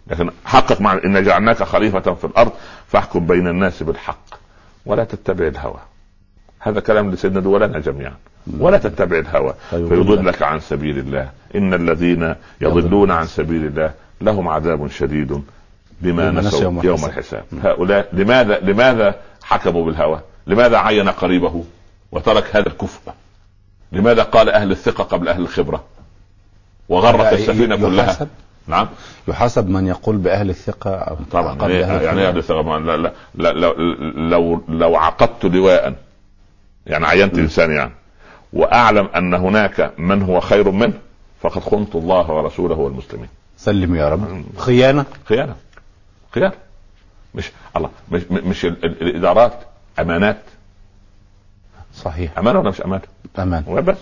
لكن 0.07 0.31
حقق 0.45 0.81
مع 0.81 0.93
إن 1.05 1.25
جعلناك 1.25 1.63
خليفة 1.63 2.15
في 2.15 2.25
الأرض 2.25 2.53
فاحكم 2.89 3.27
بين 3.27 3.49
الناس 3.49 3.83
بالحق 3.83 4.25
ولا 4.87 5.05
تتبع 5.05 5.47
الهوى. 5.47 5.81
هذا 6.59 6.81
كلام 6.81 7.11
لسيدنا 7.11 7.49
ولنا 7.49 7.79
جميعا. 7.79 8.15
ولا 8.59 8.79
تتبع 8.79 9.19
الهوى. 9.19 9.55
فيضلك. 9.71 9.89
فيضلك 9.89 10.43
عن 10.43 10.61
سبيل 10.61 10.99
الله. 10.99 11.31
إن 11.55 11.75
الذين 11.75 12.35
يضلون 12.61 13.11
عن 13.11 13.27
سبيل 13.27 13.67
الله 13.67 13.95
لهم 14.21 14.49
عذاب 14.49 14.91
شديد 14.91 15.43
بما 16.01 16.31
نسوا 16.31 16.63
يوم 16.63 16.81
يوم 16.85 17.05
الحساب. 17.05 17.45
هؤلاء 17.63 18.09
لماذا 18.13 18.59
لماذا 18.59 19.15
حكموا 19.43 19.85
بالهوى؟ 19.85 20.21
لماذا 20.47 20.79
عين 20.79 21.09
قريبه 21.09 21.65
وترك 22.13 22.57
هذا 22.57 22.67
الكفء؟ 22.69 23.13
لماذا 23.93 24.23
قال 24.23 24.51
أهل 24.51 24.71
الثقة 24.71 25.05
قبل 25.05 25.29
أهل 25.29 25.43
الخبرة؟ 25.43 25.85
وغرق 26.89 27.33
السفينة 27.33 27.77
كلها؟ 27.77 28.27
نعم. 28.67 28.89
يحاسب 29.29 29.69
من 29.69 29.87
يقول 29.87 30.17
بأهل 30.17 30.51
الثقة 30.51 30.91
أو 30.95 31.17
طبعا. 31.33 31.69
يعني 31.71 32.05
يعني. 32.05 32.29
أهل 32.29 32.39
الثقة 32.39 32.63
ما- 32.63 32.79
لا 32.79 32.97
لا 32.97 33.13
لا 33.35 33.53
لو 33.53 33.73
لو 34.17 34.65
لو 34.69 34.97
عقدت 34.97 35.45
لواء 35.45 35.95
يعني 36.87 37.07
عينت 37.07 37.39
إنسان 37.39 37.71
يعني 37.71 37.93
وأعلم 38.53 39.09
أن 39.17 39.35
هناك 39.35 39.93
من 39.99 40.23
هو 40.23 40.41
خير 40.41 40.71
منه 40.71 40.93
فقد 41.43 41.61
خنت 41.63 41.95
الله 41.95 42.31
ورسوله 42.31 42.75
والمسلمين. 42.75 43.29
سلم 43.57 43.95
يا 43.95 44.09
رب. 44.09 44.45
خيانة؟ 44.59 45.05
خيانة. 45.29 45.55
خيانة. 46.35 46.53
مش 47.35 47.51
الله 47.77 47.91
مش 48.13 48.23
مش 48.31 48.65
ال- 48.65 48.85
ال- 48.85 49.03
الإدارات. 49.03 49.53
أمانات. 49.99 50.39
صحيح. 51.95 52.39
أمانة 52.39 52.59
ولا 52.61 52.71
مش 52.71 52.81
أمانة؟ 52.83 53.03
أمان. 53.39 53.65
وبس 53.67 53.97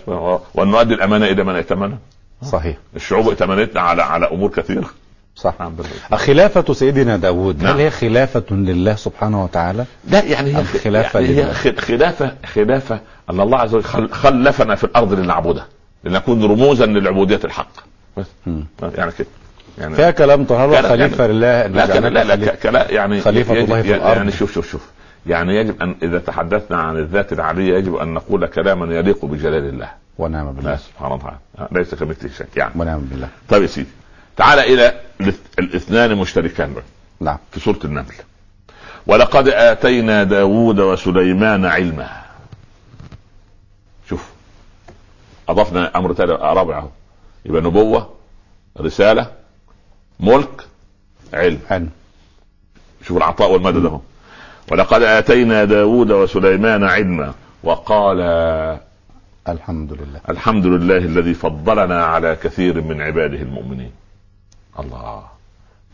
وأن 0.55 0.68
نؤدي 0.68 0.94
الأمانة 0.94 1.27
إلى 1.27 1.44
من 1.44 1.55
ائتمنها 1.55 1.99
صحيح 2.42 2.76
الشعوب 2.96 3.29
ائتمنتنا 3.29 3.81
على 3.81 4.03
على 4.03 4.26
أمور 4.31 4.50
كثيرة 4.50 4.90
صح 5.37 5.55
نعم. 5.61 5.72
خلافة 6.14 6.72
سيدنا 6.74 7.16
داود 7.16 7.62
نعم. 7.62 7.74
هل 7.74 7.81
هي 7.81 7.90
خلافة 7.90 8.44
لله 8.50 8.94
سبحانه 8.94 9.44
وتعالى 9.44 9.85
لا 10.09 10.24
يعني 10.24 10.57
هي 10.57 10.61
الخلافة 10.61 11.20
يعني. 11.20 11.37
هي 11.37 11.55
خ- 11.55 11.81
خلافه 11.81 12.33
خلافة 12.46 13.00
أن 13.31 13.40
الله 13.40 13.59
عز 13.59 13.74
وجل 13.74 13.85
خل- 13.85 14.11
خلفنا 14.11 14.74
في 14.74 14.85
الأرض 14.85 15.12
لنعبده 15.12 15.64
لنكون 16.05 16.44
رموزا 16.44 16.87
للعبودية 16.87 17.40
الحق 17.44 17.70
بس. 18.16 18.26
يعني 18.96 19.12
كده 19.18 19.26
يعني 19.79 19.94
فيها 19.94 20.11
كلام 20.11 20.44
طه 20.44 20.57
هل 20.64 20.68
هو 20.68 20.72
لا، 20.74 20.81
لا، 20.83 20.88
خليفة 20.88 21.24
يعني- 21.24 21.33
لله 21.37 21.66
لا 21.66 21.87
لا 22.09 22.24
لا, 22.24 22.35
لا 22.37 22.55
كلا 22.55 22.90
يعني 22.90 23.20
خليفة 23.20 23.55
الله 23.55 23.83
في 23.83 23.88
يعني 23.90 24.03
الأرض. 24.03 24.16
يعني 24.16 24.33
شوف 24.33 24.53
شوف 24.55 24.70
شوف 24.70 24.87
يعني 25.26 25.57
يجب 25.57 25.83
أن 25.83 25.94
إذا 26.03 26.18
تحدثنا 26.18 26.76
عن 26.76 26.96
الذات 26.96 27.33
العليه 27.33 27.74
يجب 27.79 27.94
أن 27.96 28.14
نقول 28.14 28.46
كلاما 28.46 28.94
يليق 28.96 29.24
بجلال 29.24 29.68
الله 29.68 29.88
ونعم 30.18 30.53
بالله. 30.53 30.77
سبحانه 30.77 31.14
وتعالى 31.14 31.38
ليس 31.73 31.94
كمثله 31.94 32.31
شيء 32.33 32.46
يعني. 32.57 32.73
ونعم 32.77 33.01
بالله. 33.01 33.29
طيب 33.49 33.62
يا 33.62 33.66
سيدي 33.66 33.88
تعال 34.37 34.59
إلى 34.59 35.01
الاث- 35.23 35.59
الاثنان 35.59 36.14
مشتركان 36.16 36.75
بقى. 36.75 36.85
نعم. 37.20 37.38
في 37.53 37.61
سورة 37.61 37.79
النمل. 37.85 38.14
ولقد 39.07 39.49
آتينا 39.49 40.25
داود 40.25 40.81
وسليمان 40.81 41.64
علما. 41.64 42.23
شوف 44.09 44.31
أضفنا 45.49 45.99
أمر 45.99 46.12
تالي 46.12 46.33
رابع 46.33 46.79
أهو. 46.79 46.88
يبقى 47.44 47.62
نبوة 47.62 48.14
رسالة 48.81 49.27
ملك 50.20 50.64
علم. 51.35 51.59
حلو. 51.68 51.87
شوف 53.07 53.16
العطاء 53.16 53.51
والمدد 53.53 53.85
أهو. 53.87 54.01
ولقد 54.73 55.03
آتينا 55.03 55.64
داود 55.64 56.11
وسليمان 56.11 56.85
علما 56.85 57.35
وقال 57.62 58.20
الحمد 59.48 59.92
لله 59.92 60.20
الحمد 60.29 60.66
لله 60.66 60.96
الذي 60.96 61.35
فضلنا 61.35 62.05
على 62.05 62.37
كثير 62.37 62.81
من 62.81 63.00
عباده 63.00 63.42
المؤمنين. 63.42 63.92
الله. 64.79 65.29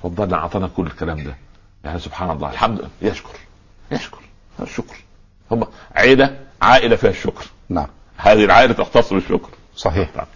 فضلنا 0.03 0.37
أعطانا 0.37 0.69
كل 0.69 0.87
الكلام 0.87 1.25
ده. 1.25 1.37
يعني 1.85 1.99
سبحان 1.99 2.31
الله. 2.31 2.51
الحمد 2.51 2.79
لله 2.79 2.91
يشكر 3.03 3.39
يشكر 3.91 4.21
الشكر 4.61 4.97
هم 5.51 5.67
عيلة 5.95 6.47
عائلة 6.63 6.97
فيها 6.97 7.11
الشكر. 7.11 7.47
نعم. 7.69 7.89
هذه 8.17 8.45
العائلة 8.45 8.73
تختص 8.73 9.13
بالشكر. 9.13 9.51
صحيح. 9.77 10.27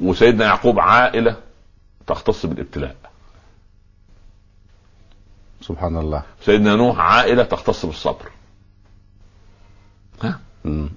وسيدنا 0.00 0.44
يعقوب 0.44 0.80
عائلة 0.80 1.36
تختص 2.06 2.46
بالابتلاء. 2.46 2.96
سبحان 5.60 5.96
الله. 5.96 6.22
سيدنا 6.44 6.76
نوح 6.76 6.98
عائلة 6.98 7.42
تختص 7.42 7.86
بالصبر. 7.86 8.30
ها. 10.22 10.40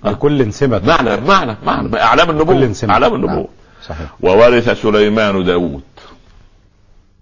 لكل 0.04 0.54
سمة. 0.54 0.82
معنى 0.86 1.22
معنى 1.22 1.58
معنى. 1.66 2.02
أعلام 2.02 2.30
النبوة 2.30 2.74
أعلام 2.90 3.16
النبوة. 3.16 3.36
نعم. 3.36 3.46
صحيح. 3.84 4.08
وورث 4.22 4.82
سليمان 4.82 5.46
داود 5.46 5.82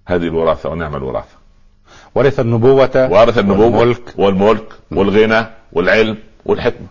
هذه 0.06 0.24
الوراثة 0.24 0.70
ونعم 0.70 0.96
الوراثة. 0.96 1.36
ورث 2.16 2.40
النبوة 2.40 3.10
وارث 3.12 3.38
النبوة 3.38 3.66
والملك. 3.66 4.14
والملك 4.18 4.74
والغنى 4.92 5.46
والعلم 5.74 6.18
والحكمة. 6.46 6.88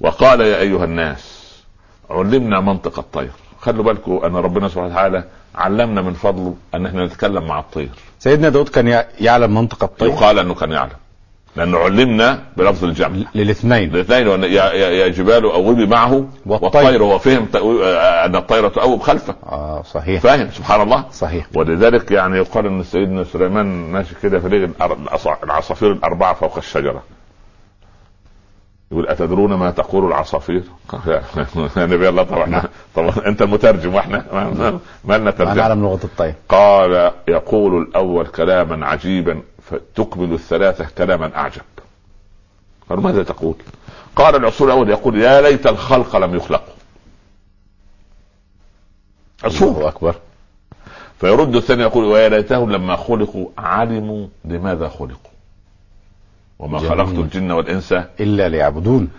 وقال 0.00 0.40
يا 0.40 0.58
أيها 0.60 0.84
الناس 0.84 1.38
علمنا 2.10 2.60
منطق 2.60 2.98
الطير. 2.98 3.30
خلوا 3.60 3.84
بالكم 3.84 4.20
أن 4.24 4.36
ربنا 4.36 4.68
سبحانه 4.68 4.86
وتعالى 4.86 5.24
علمنا 5.54 6.02
من 6.02 6.12
فضله 6.14 6.54
أن 6.74 6.86
إحنا 6.86 7.06
نتكلم 7.06 7.46
مع 7.46 7.58
الطير. 7.58 7.88
سيدنا 8.18 8.48
داود 8.48 8.68
كان 8.68 8.88
يع- 8.88 9.06
يعلم 9.20 9.54
منطق 9.54 9.84
الطير. 9.84 10.08
يقال 10.08 10.38
أنه 10.38 10.54
كان 10.54 10.72
يعلم. 10.72 10.90
لأنه 11.56 11.78
علمنا 11.78 12.42
بلفظ 12.56 12.84
الجمع. 12.84 13.16
للاثنين. 13.34 13.94
الاثنين 13.94 14.28
وأن 14.28 14.42
يا, 14.44 15.08
جبال 15.08 15.44
أوبي 15.44 15.86
معه 15.86 16.12
والطير. 16.46 16.80
والطير 16.82 17.02
هو 17.02 17.18
فهم 17.18 17.48
آه، 17.54 18.24
أن 18.26 18.36
الطير 18.36 18.68
تؤوب 18.68 19.00
خلفه. 19.00 19.34
آه 19.46 19.82
صحيح. 19.82 20.20
فاهم؟ 20.20 20.50
سبحان 20.50 20.80
الله. 20.80 21.04
صحيح. 21.12 21.46
ولذلك 21.56 22.10
يعني 22.10 22.36
يقال 22.36 22.66
إن 22.66 22.82
سيدنا 22.82 23.24
سليمان 23.24 23.66
ماشي 23.92 24.14
كده 24.22 24.38
في 24.38 24.68
الأص- 24.80 25.42
العصافير 25.44 25.92
الأربعة 25.92 26.34
فوق 26.34 26.56
الشجرة. 26.56 27.02
يقول 28.92 29.08
أتدرون 29.08 29.54
ما 29.54 29.70
تقول 29.70 30.06
العصافير؟ 30.06 30.62
يا 31.76 31.86
نبي 31.86 32.08
الله 32.08 32.22
طبعا 32.22 32.62
طبعا 32.94 33.12
أنت 33.26 33.42
المترجم 33.42 33.94
وإحنا 33.94 34.24
ما- 34.32 34.50
ما- 34.50 34.78
ما 35.04 35.14
لنا 35.14 35.24
ما 35.24 35.30
ترجمة. 35.30 35.54
نعلم 35.54 35.82
لغة 35.82 36.00
الطير. 36.04 36.34
قال 36.48 37.10
يقول 37.28 37.82
الأول 37.82 38.26
كلاما 38.26 38.86
عجيبا 38.86 39.42
فتقبل 39.70 40.32
الثلاثة 40.32 40.86
كلاما 40.98 41.36
أعجب. 41.36 41.62
قالوا 42.90 43.04
ماذا 43.04 43.22
تقول؟ 43.22 43.54
قال 44.16 44.36
العصفور 44.36 44.68
الأول 44.68 44.90
يقول 44.90 45.20
يا 45.20 45.40
ليت 45.40 45.66
الخلق 45.66 46.16
لم 46.16 46.34
يخلقوا. 46.34 46.74
عصفور 49.44 49.68
الله 49.68 49.88
أكبر. 49.88 50.14
فيرد 51.20 51.56
الثاني 51.56 51.82
يقول 51.82 52.04
ويا 52.04 52.28
ليتهم 52.28 52.72
لما 52.72 52.96
خلقوا 52.96 53.48
علموا 53.58 54.26
لماذا 54.44 54.88
خلقوا. 54.88 55.30
وما 56.58 56.78
جميل. 56.78 56.90
خلقت 56.90 57.08
الجن 57.08 57.50
والإنس 57.50 57.92
إلا 57.92 58.48
ليعبدون. 58.48 59.10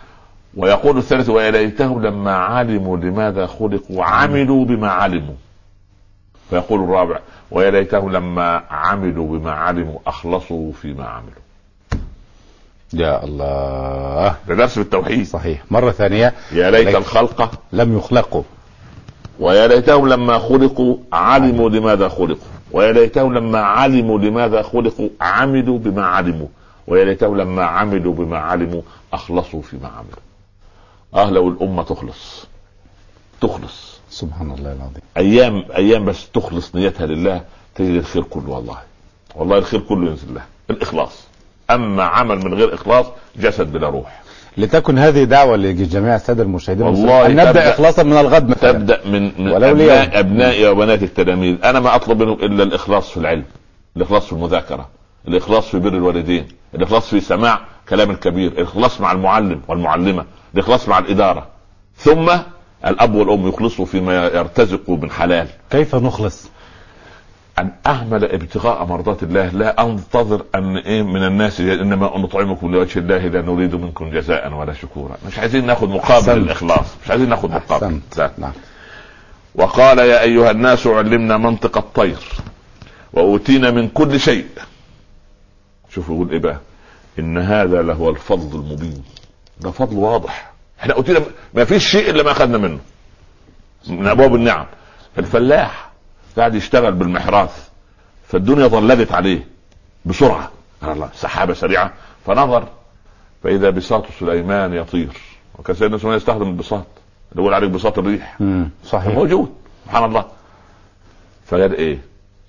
ويقول 0.56 0.98
الثالث 0.98 1.30
ويا 1.30 1.52
ليتهم 1.52 2.06
لما 2.06 2.36
علموا 2.36 2.98
لماذا 2.98 3.46
خلقوا 3.46 4.04
عملوا 4.04 4.66
بما 4.66 4.90
علموا. 4.92 5.36
فيقول 6.50 6.84
الرابع 6.84 7.20
ويا 7.52 7.72
ليتهم 7.72 8.12
لما 8.12 8.64
عملوا 8.70 9.38
بما 9.38 9.52
علموا 9.52 10.00
أخلصوا 10.08 10.72
فيما 10.72 11.06
عملوا. 11.06 11.42
يا 12.94 13.24
الله. 13.24 14.36
ده 14.48 14.56
درس 14.56 14.74
في 14.74 14.82
التوحيد. 14.82 15.26
صحيح. 15.26 15.64
مرة 15.72 15.92
ثانية. 15.92 16.34
يا 16.52 16.72
ليت 16.72 16.86
ليت- 16.88 16.96
الخلق 16.96 17.52
لم 17.72 17.98
يخلقوا. 17.98 18.44
ويا 19.40 19.68
ليتهم 19.68 20.08
لما 20.08 20.40
خلقوا 20.40 20.98
علموا 21.14 21.70
لماذا 21.70 22.10
خلقوا. 22.10 22.48
ويا 22.72 22.92
ليتهم 22.92 23.34
لما 23.34 23.60
علموا 23.60 24.20
لماذا 24.20 24.62
خلقوا 24.62 25.10
عملوا 25.22 25.80
بما 25.80 26.06
علموا. 26.06 26.48
ويا 26.88 27.06
ليتهم 27.06 27.38
لما 27.38 27.64
عملوا 27.66 28.14
بما 28.14 28.38
علموا 28.38 28.82
أخلصوا 29.14 29.62
فيما 29.62 29.88
عملوا. 29.88 30.20
آه 31.14 31.30
لو 31.32 31.50
الأمة 31.50 31.84
تخلص. 31.84 32.48
تخلص. 33.42 33.99
سبحان 34.10 34.52
الله 34.52 34.72
العظيم. 34.72 35.02
أيام 35.18 35.64
أيام 35.76 36.06
بس 36.06 36.30
تخلص 36.32 36.76
نيتها 36.76 37.06
لله 37.08 37.42
تجد 37.76 37.90
الخير 37.96 38.24
كله 38.24 38.50
والله. 38.50 38.78
والله 39.36 39.58
الخير 39.58 39.80
كله 39.80 40.10
ينزل 40.10 40.34
لها 40.34 40.46
الإخلاص. 40.70 41.24
أما 41.72 42.04
عمل 42.04 42.38
من 42.38 42.54
غير 42.54 42.74
إخلاص 42.74 43.06
جسد 43.36 43.72
بلا 43.72 43.90
روح. 43.90 44.22
لتكن 44.58 44.98
هذه 44.98 45.24
دعوة 45.24 45.58
لجميع 45.58 46.16
السادة 46.16 46.44
المشاهدين 46.44 46.86
والله 46.86 47.26
أن 47.26 47.36
نبدأ 47.36 47.54
تبدأ- 47.54 47.68
اخلاصا 47.74 48.04
من 48.04 48.18
الغد 48.18 48.50
مثلا. 48.50 48.72
تبدأ 48.72 49.02
من, 49.06 49.24
من 49.44 49.52
ولو 49.52 49.70
أبناء 49.70 49.76
ليوم. 49.76 50.10
ابنائي 50.14 50.68
وبنات 50.68 51.04
التلاميذ. 51.04 51.56
أنا 51.66 51.80
ما 51.80 51.96
أطلب 51.96 52.22
منهم 52.24 52.40
إلا 52.40 52.64
الإخلاص 52.64 53.10
في 53.10 53.18
العلم 53.18 53.44
الإخلاص 53.98 54.26
في 54.26 54.34
المذاكرة 54.34 54.90
الإخلاص 55.28 55.68
في 55.68 55.80
بر 55.80 55.90
الوالدين 55.94 56.48
الإخلاص 56.76 57.10
في 57.10 57.20
سماع 57.20 57.62
كلام 57.90 58.12
الكبير 58.12 58.52
الإخلاص 58.52 59.02
مع 59.02 59.12
المعلم 59.12 59.62
والمعلمة 59.68 60.26
الإخلاص 60.54 60.90
مع 60.90 61.00
الإدارة. 61.00 61.48
ثم 61.96 62.32
الأب 62.86 63.16
والأم 63.16 63.48
يخلصوا 63.48 63.86
فيما 63.86 64.14
يرتزقوا 64.26 64.98
من 64.98 65.12
حلال. 65.12 65.48
كيف 65.70 65.96
نخلص؟ 65.96 66.50
أن 67.60 67.72
أعمل 67.88 68.26
ابتغاء 68.26 68.86
مرضات 68.86 69.24
الله. 69.24 69.48
لا 69.48 69.84
أنتظر 69.86 70.46
أن 70.56 70.78
إيه 70.78 71.04
من 71.04 71.24
الناس 71.26 71.60
إنما 71.60 72.18
نطعمكم 72.18 72.72
لوجه 72.72 73.00
الله 73.00 73.18
لا 73.18 73.42
نريد 73.42 73.76
منكم 73.76 74.10
جزاء 74.10 74.54
ولا 74.54 74.74
شكورا. 74.74 75.18
مش 75.28 75.40
عايزين 75.40 75.66
ناخذ 75.66 75.88
مقابل 75.90 76.14
أحسنت. 76.14 76.38
الإخلاص. 76.38 76.86
مش 77.04 77.12
عايزين 77.12 77.30
ناخذ 77.30 77.50
مقابل. 77.52 77.86
أحسنت. 77.86 78.18
لا. 78.18 78.32
نعم. 78.38 78.52
وقال 79.56 79.98
يا 80.00 80.22
أيها 80.22 80.52
الناس 80.52 80.88
علمنا 80.88 81.38
منطق 81.38 81.78
الطير. 81.78 82.18
وأوتينا 83.14 83.72
من 83.72 83.88
كل 83.88 84.20
شيء. 84.20 84.46
شوفوا 85.90 86.16
يقول 86.16 86.32
إيه 86.32 86.40
بقى 86.40 86.60
إن 87.20 87.38
هذا 87.38 87.82
لهو 87.82 88.10
الفضل 88.10 88.60
المبين. 88.60 89.04
ده 89.62 89.72
فضل 89.72 89.96
واضح. 89.98 90.49
إحنا 90.80 90.94
اوتينا 90.94 91.22
ما 91.54 91.66
فيش 91.66 91.88
شيء 91.88 92.10
إلا 92.10 92.24
ما 92.24 92.32
أخذنا 92.32 92.58
منه. 92.58 92.80
من 93.88 94.08
أبواب 94.08 94.36
النعم. 94.36 94.66
الفلاح 95.18 95.92
قاعد 96.38 96.56
يشتغل 96.56 96.92
بالمحراث 96.92 97.70
فالدنيا 98.28 98.68
ظللت 98.68 99.12
عليه 99.12 99.48
بسرعة. 100.06 100.52
سبحان 100.82 100.96
الله 100.96 101.10
سحابة 101.14 101.54
سريعة. 101.54 101.94
فنظر 102.26 102.68
فإذا 103.44 103.70
بساط 103.70 104.06
سليمان 104.20 104.74
يطير. 104.74 105.18
وكان 105.60 105.76
سيدنا 105.76 105.98
سليمان 105.98 106.18
يستخدم 106.18 106.48
البساط. 106.48 106.86
اللي 107.32 107.44
يقول 107.44 107.54
عليك 107.54 107.70
بساط 107.70 108.00
الريح. 108.00 108.38
صحيح. 108.86 109.14
موجود. 109.14 109.56
سبحان 109.86 110.04
الله. 110.04 110.26
فقال 111.46 111.76
إيه؟ 111.76 112.00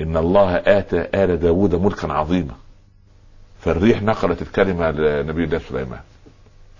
إن 0.00 0.16
الله 0.16 0.56
آتى 0.56 1.06
آل 1.14 1.40
داود 1.40 1.74
ملكا 1.74 2.12
عظيما. 2.12 2.54
فالريح 3.60 4.02
نقلت 4.02 4.42
الكلمة 4.42 4.90
لنبي 4.90 5.44
الله 5.44 5.60
سليمان. 5.68 6.00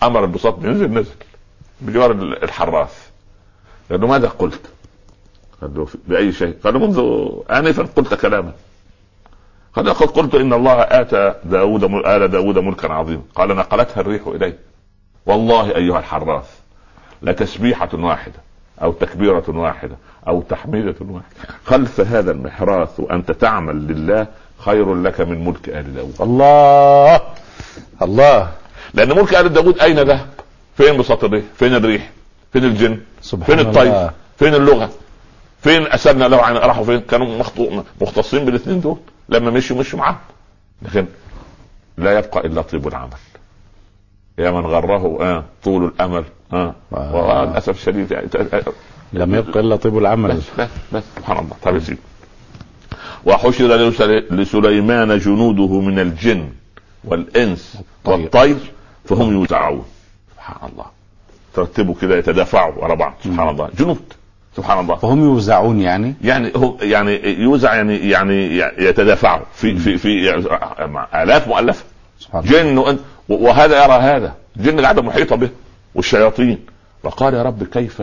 أمر 0.03 0.25
البساط 0.25 0.65
ينزل 0.65 0.91
نزل. 0.91 1.15
بجوار 1.81 2.11
الحراث 2.43 3.09
قال 3.91 4.01
له 4.01 4.07
ماذا 4.07 4.29
قلت؟ 4.29 4.61
قال 5.61 5.75
له 5.75 5.89
بأي 6.09 6.33
شيء؟ 6.33 6.57
قال 6.65 6.75
له 6.75 6.81
منذ 6.87 6.99
انفا 7.51 7.89
قلت 7.97 8.15
كلاما. 8.15 8.53
قال 9.77 9.87
لقد 9.87 10.07
قلت 10.07 10.35
إن 10.35 10.53
الله 10.53 10.73
آتى 10.73 11.35
داود 11.45 11.85
آل 11.85 12.29
داود 12.29 12.59
ملكا 12.59 12.93
عظيما. 12.93 13.23
قال 13.35 13.57
نقلتها 13.57 14.01
الريح 14.01 14.27
الي 14.27 14.55
والله 15.27 15.77
أيها 15.77 15.99
الحراث 15.99 16.51
لتسبيحة 17.23 17.89
واحدة 17.93 18.39
أو 18.83 18.93
تكبيرة 18.93 19.45
واحدة 19.49 19.97
أو 20.29 20.43
تحميدة 20.43 20.95
واحدة. 21.01 21.37
خلف 21.65 22.01
هذا 22.01 22.31
المحراث 22.31 23.01
وأنت 23.01 23.31
تعمل 23.31 23.77
لله 23.77 24.27
خير 24.59 24.95
لك 24.95 25.21
من 25.21 25.45
ملك 25.45 25.69
آل 25.69 25.95
داود؟ 25.95 26.15
الله! 26.21 27.21
الله! 28.03 28.53
لأن 28.95 29.09
ملك 29.09 29.35
آل 29.35 29.49
داود 29.49 29.79
أين 29.79 29.99
ذهب؟ 29.99 30.29
فين 30.81 30.97
بساط 30.97 31.25
الريح؟ 31.25 31.45
فين 31.59 31.75
الريح؟ 31.75 32.11
فين 32.53 32.65
الجن؟ 32.65 32.99
سبحان 33.23 33.47
فين 33.57 33.67
الطير؟ 33.67 33.83
الله. 33.83 34.11
فين 34.39 34.55
اللغة؟ 34.55 34.91
فين 35.63 35.87
اسدنا 35.87 36.25
له 36.29 36.43
عن 36.43 36.57
راحوا 36.57 36.85
فين؟ 36.85 37.01
كانوا 37.01 37.39
مخطو- 37.43 37.83
مختصين 38.01 38.45
بالاثنين 38.45 38.81
دول 38.81 38.97
لما 39.29 39.51
مشوا 39.51 39.77
مشوا 39.77 39.99
معاهم 39.99 40.17
لكن 40.83 41.07
لا 41.99 42.19
يبقى 42.19 42.47
إلا 42.47 42.63
طيب 42.63 42.89
العمل 42.89 43.11
يا 44.39 44.51
من 44.51 44.67
غره 44.67 45.19
آه 45.23 45.45
طول 45.65 45.85
الأمل 45.85 46.25
آه. 46.53 46.75
آه. 46.93 47.15
وللاسف 47.45 47.69
الشديد 47.77 48.11
يعني 48.11 48.29
لم 49.13 49.35
يبق 49.35 49.57
إلا 49.57 49.77
طيب 49.77 49.99
العمل 49.99 50.29
بس 50.37 50.43
بس 50.59 50.69
بس 50.93 51.03
سبحان 51.17 51.39
الله 51.39 51.57
طيب 51.63 51.77
يا 51.77 51.97
وحشر 53.27 53.77
لسل- 53.77 54.27
لسليمان 54.31 55.19
جنوده 55.19 55.81
من 55.81 55.99
الجن 55.99 56.49
والإنس 57.05 57.79
والطير. 58.05 58.23
والطير 58.25 58.57
فهم 59.05 59.33
يوزعون 59.33 59.85
سبحان 60.51 60.71
الله. 60.73 60.87
ترتبوا 61.55 61.95
كده 62.03 62.17
يتدافعوا 62.17 62.75
ورا 62.85 62.95
بعض. 62.95 63.15
سبحان 63.25 63.49
الله. 63.49 63.69
جنود. 63.79 64.13
سبحان 64.57 64.79
الله. 64.81 64.97
فهم 64.97 65.25
يوزعون 65.25 65.81
يعني؟ 65.81 66.15
يعني 66.23 66.53
هو 66.57 66.77
يعني 66.81 67.41
يوزع 67.41 67.75
يعني 67.75 68.09
يعني 68.09 68.59
يتدافعوا. 68.79 69.45
في 69.55 69.77
في 69.79 69.99
في 69.99 70.33
مع 70.81 71.23
آلاف 71.23 71.49
مؤلفة. 71.49 71.85
سبحان 72.19 72.45
الله. 72.45 72.63
جن 72.63 72.85
وأن- 72.85 72.99
وهذا 73.29 73.85
يرى 73.85 73.93
هذا. 73.93 74.35
جن 74.57 74.81
قاعدة 74.81 75.03
محيطة 75.03 75.37
به. 75.37 75.51
والشياطين. 75.95 76.59
فقال 77.03 77.35
يا 77.35 77.43
رب 77.43 77.65
كيف 77.65 78.03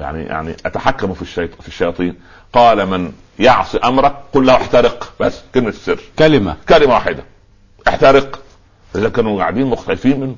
يعني 0.00 0.22
يعني 0.22 0.56
أتحكم 0.66 1.14
في 1.14 1.22
الشيط 1.22 1.62
في 1.62 1.68
الشياطين؟ 1.68 2.14
قال 2.52 2.86
من 2.86 3.12
يعصي 3.38 3.78
امرك 3.78 4.14
قل 4.32 4.46
له 4.46 4.54
احترق. 4.54 5.12
بس 5.20 5.40
كلمة 5.54 5.68
السر. 5.68 6.00
كلمة. 6.18 6.56
كلمة 6.68 6.94
واحدة. 6.94 7.24
احترق. 7.88 8.40
إذا 8.94 9.08
كانوا 9.08 9.38
قاعدين 9.38 9.66
مختلفين 9.66 10.20
منه. 10.20 10.36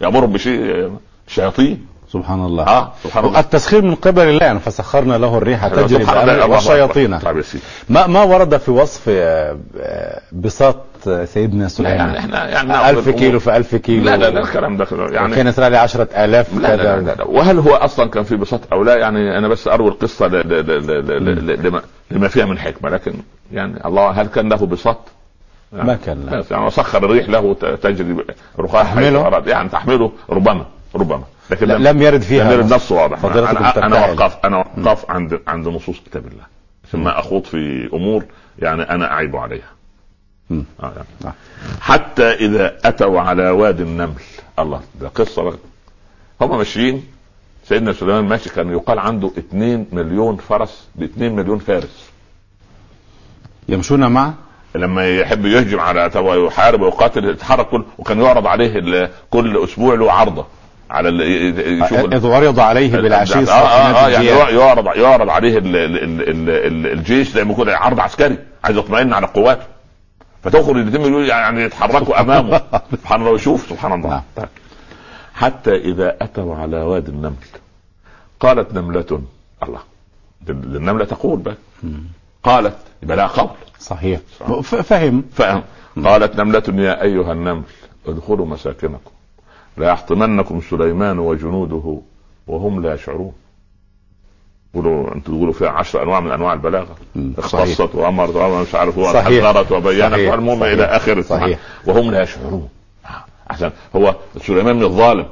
يامرهم 0.00 0.32
بشيء 0.32 0.90
الشياطين 1.28 1.86
سبحان 2.12 2.44
الله. 2.44 2.66
آه 2.66 2.92
سبحان 3.04 3.24
الله. 3.24 3.40
التسخير 3.40 3.82
من 3.82 3.94
قبل 3.94 4.22
الله 4.22 4.44
يعني 4.44 4.58
فسخرنا 4.58 5.18
له 5.18 5.38
الريح 5.38 5.68
تجري 5.68 6.04
والشياطين. 6.44 7.18
طيب 7.18 7.44
ما 7.88 8.06
ما 8.06 8.22
ورد 8.22 8.56
في 8.56 8.70
وصف 8.70 9.02
آه، 9.08 9.58
آه، 9.80 10.20
بساط 10.32 10.76
سيدنا 11.24 11.62
لا 11.62 11.68
سليمان؟ 11.68 11.96
يعني 11.98 12.18
إحنا 12.18 12.48
يعني 12.48 12.68
نأخذ 12.68 12.88
ألف 12.88 12.98
الأمور. 12.98 13.20
كيلو 13.20 13.40
في 13.40 13.56
ألف 13.56 13.74
كيلو. 13.74 14.04
لا 14.04 14.16
لا 14.16 14.30
لا 14.30 14.40
الكلام 14.40 14.76
ده 14.76 14.86
يعني 14.92 15.34
كان 15.34 15.46
يسرى 15.46 15.70
لي 15.70 15.76
عشرة 15.76 16.08
آلاف 16.24 16.54
لا 16.54 16.76
لا, 16.76 16.76
كذا. 16.76 16.96
لا, 16.96 17.14
لا 17.14 17.24
وهل 17.24 17.58
هو 17.58 17.74
أصلا 17.74 18.10
كان 18.10 18.24
في 18.24 18.36
بساط 18.36 18.60
أو 18.72 18.82
لا؟ 18.82 18.96
يعني 18.96 19.38
أنا 19.38 19.48
بس 19.48 19.68
أروي 19.68 19.88
القصة 19.88 20.26
لما 22.10 22.28
فيها 22.28 22.44
من 22.44 22.58
حكمة 22.58 22.90
لكن 22.90 23.14
يعني 23.52 23.86
الله 23.86 24.10
هل 24.10 24.26
كان 24.26 24.48
له 24.48 24.56
بساط؟ 24.56 24.98
ما 25.72 25.94
كان 26.06 26.42
يعني 26.50 26.66
وسخر 26.66 27.04
الريح 27.04 27.28
له 27.28 27.54
تجري 27.82 28.16
رخاء 28.58 28.82
تحمله؟ 28.84 29.42
يعني 29.46 29.68
تحمله 29.68 30.12
ربما 30.30 30.66
ربما. 30.94 31.22
لكن 31.50 31.66
لا- 31.68 31.90
لم 31.92 32.02
يرد 32.02 32.20
فيها 32.22 32.44
لم 32.44 32.50
يرد 32.52 32.72
نص. 32.72 32.92
واضح. 32.92 33.24
أنا 33.24 33.86
أنا. 33.86 34.10
وقف 34.10 34.36
أنا 34.44 34.56
وقف 34.56 35.10
عند 35.10 35.40
عند 35.46 35.68
نصوص 35.68 35.96
كتاب 36.06 36.26
الله. 36.26 36.44
ثم 36.92 37.08
أخوض 37.08 37.44
في 37.44 37.88
أمور 37.92 38.24
يعني 38.58 38.82
أنا 38.82 39.12
أعيب 39.12 39.36
عليها. 39.36 39.70
آه 40.50 40.62
يعني. 40.82 41.06
آه. 41.24 41.32
حتى 41.80 42.22
إذا 42.32 42.76
أتوا 42.84 43.20
على 43.20 43.50
وادي 43.50 43.82
النمل. 43.82 44.14
الله 44.58 44.80
ده 45.00 45.08
قصة 45.08 45.42
بقى. 45.42 45.56
هم 46.40 46.58
ماشيين. 46.58 47.04
سيدنا 47.64 47.92
سليمان 47.92 48.24
ماشي 48.24 48.50
كان 48.50 48.72
يقال 48.72 48.98
عنده 48.98 49.30
2 49.38 49.86
مليون 49.92 50.36
فرس 50.36 50.88
ب 50.94 51.02
2 51.02 51.36
مليون 51.36 51.58
فارس. 51.58 52.10
يمشون 53.68 54.06
معه 54.12 54.34
لما 54.74 55.08
يحب 55.18 55.46
يهجم 55.46 55.80
على 55.80 56.10
تو- 56.10 56.46
يحارب 56.46 56.80
ويقاتل 56.80 57.24
يتحرك 57.24 57.68
كل 57.68 57.84
وكان 57.98 58.20
يعرض 58.22 58.46
عليه 58.46 59.10
كل 59.30 59.64
أسبوع 59.64 59.94
له 59.94 60.12
عرضة 60.12 60.46
على 60.90 61.08
يشوف 61.84 61.92
إذ 62.12 62.26
عرض 62.26 62.60
عليه 62.60 62.92
بالعشي 62.96 63.38
آه 63.38 63.52
آه, 63.52 64.06
آه 64.06 64.08
يعني. 64.08 64.26
يعرض 64.26 64.86
يعرض 64.96 65.28
عليه 65.30 65.58
ال 65.58 65.76
ال 65.76 65.96
ال 66.04 66.20
ال 66.28 66.50
ال 66.50 66.92
الجيش 66.98 67.28
زي 67.28 67.44
ما 67.44 67.52
يكون 67.52 67.68
عرض 67.70 68.00
عسكري 68.00 68.38
عايز 68.64 68.76
يطمئن 68.76 69.12
على 69.12 69.26
قواته. 69.26 69.64
فتخرج 70.44 70.96
مليون 70.96 71.24
يعني 71.24 71.62
يتحركوا 71.62 72.20
أمامه. 72.20 72.60
سبحان 72.92 73.20
الله 73.20 73.32
ويشوف 73.32 73.66
سبحان 73.70 73.92
الله. 73.92 74.08
نعم. 74.10 74.22
طيب. 74.36 74.48
حتى 75.34 75.76
إذا 75.76 76.16
اتوا 76.22 76.56
على 76.56 76.76
وادي 76.82 77.10
النمل 77.10 77.34
قالت 78.40 78.74
نملة 78.74 79.20
الله 79.62 79.80
النملة 80.48 81.04
تقول 81.04 81.38
بقى. 81.38 81.54
قالت 82.42 82.76
يبقى 83.02 83.16
لها 83.16 83.26
قول 83.26 83.48
صحيح. 83.80 84.20
فهم. 84.82 85.24
فهم. 85.32 85.62
قالت 86.04 86.36
نملة 86.40 86.62
يا 86.68 87.02
أيها 87.02 87.32
النمل 87.32 87.62
ادخلوا 88.06 88.46
مساكنكم. 88.46 89.10
لا 89.76 89.88
يحطمنكم 89.88 90.60
سليمان 90.70 91.18
وجنوده 91.18 92.00
وهم 92.46 92.82
لا 92.82 92.94
يشعرون. 92.94 93.32
قولوا 94.74 95.14
أنتوا 95.14 95.34
تقولوا 95.34 95.52
فيها 95.52 95.68
عشر 95.68 96.02
أنواع 96.02 96.20
من 96.20 96.30
أنواع 96.30 96.52
البلاغة. 96.52 96.96
اختصت 97.38 97.94
وأمرت 97.94 98.36
وامر 98.36 98.62
مش 98.62 98.74
عارف 98.74 98.98
هو 98.98 99.12
صحيح. 99.12 99.44
حذرت 99.44 99.72
وبينت. 99.72 100.14
والمهم. 100.14 100.62
إلى 100.62 100.84
اخره 100.84 101.22
صحيح. 101.22 101.58
وهم 101.86 102.10
لا 102.10 102.22
يشعرون. 102.22 102.68
عشان 103.50 103.70
هو 103.96 104.16
سليمان 104.42 104.76
من 104.76 104.82
الظالم. 104.82 105.26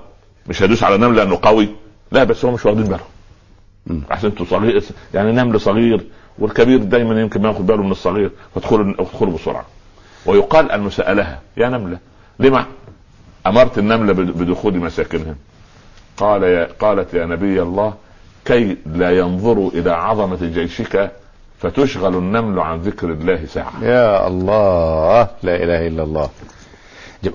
مش 0.46 0.62
هيدوس 0.62 0.82
على 0.82 0.96
نمل 0.96 1.16
لأنه 1.16 1.38
قوي. 1.42 1.68
لا 2.12 2.24
بس 2.24 2.44
هم 2.44 2.54
مش 2.54 2.66
واخدين 2.66 2.84
بالهم. 2.84 4.02
عشان 4.10 4.30
أنتوا 4.30 4.46
صغير 4.46 4.84
يعني 5.14 5.32
نمل 5.32 5.60
صغير 5.60 6.06
والكبير 6.38 6.78
دايما 6.78 7.20
يمكن 7.20 7.42
ما 7.42 7.48
ياخد 7.48 7.66
باله 7.66 7.82
من 7.82 7.90
الصغير 7.92 8.30
فادخلوا 8.54 8.94
ادخلوا 8.98 9.32
بسرعة. 9.32 9.64
ويقال 10.26 10.70
انه 10.72 10.90
سالها 10.90 11.40
يا 11.56 11.68
نملة. 11.68 11.98
لما 12.38 12.64
أمرت 13.46 13.78
النملة 13.78 14.12
بد- 14.12 14.38
بدخول 14.42 14.76
مساكنهم 14.76 15.36
قال 16.16 16.42
يا 16.42 16.68
قالت 16.80 17.14
يا 17.14 17.26
نبي 17.26 17.62
الله 17.62 17.94
كي 18.44 18.76
لا 18.86 19.18
ينظروا 19.18 19.70
إلى 19.70 19.90
عظمة 19.90 20.38
جيشك 20.54 21.10
فتشغل 21.60 22.14
النمل 22.16 22.60
عن 22.60 22.78
ذكر 22.80 23.10
الله 23.12 23.46
ساعة. 23.46 23.72
يا 23.82 24.26
الله 24.26 25.28
لا 25.42 25.56
إله 25.62 25.86
إلا 25.86 26.02
الله. 26.02 26.28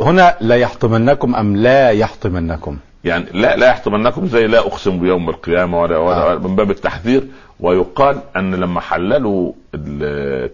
هنا 0.01 0.37
لا 0.41 0.55
يحطمنكم 0.55 1.35
أم 1.35 1.55
لا 1.57 1.89
يحطمنكم؟ 1.91 2.77
يعني 3.03 3.25
لا 3.33 3.55
لا 3.55 3.67
يحطمنكم 3.67 4.27
زي 4.27 4.47
لا 4.47 4.59
أقسم 4.59 4.99
بيوم 4.99 5.29
القيامة 5.29 5.81
ولا, 5.81 5.97
ولا 5.97 6.31
آه. 6.33 6.35
من 6.35 6.55
باب 6.55 6.71
التحذير 6.71 7.23
ويقال 7.61 8.21
أن 8.35 8.55
لما 8.55 8.81
حللوا 8.81 9.53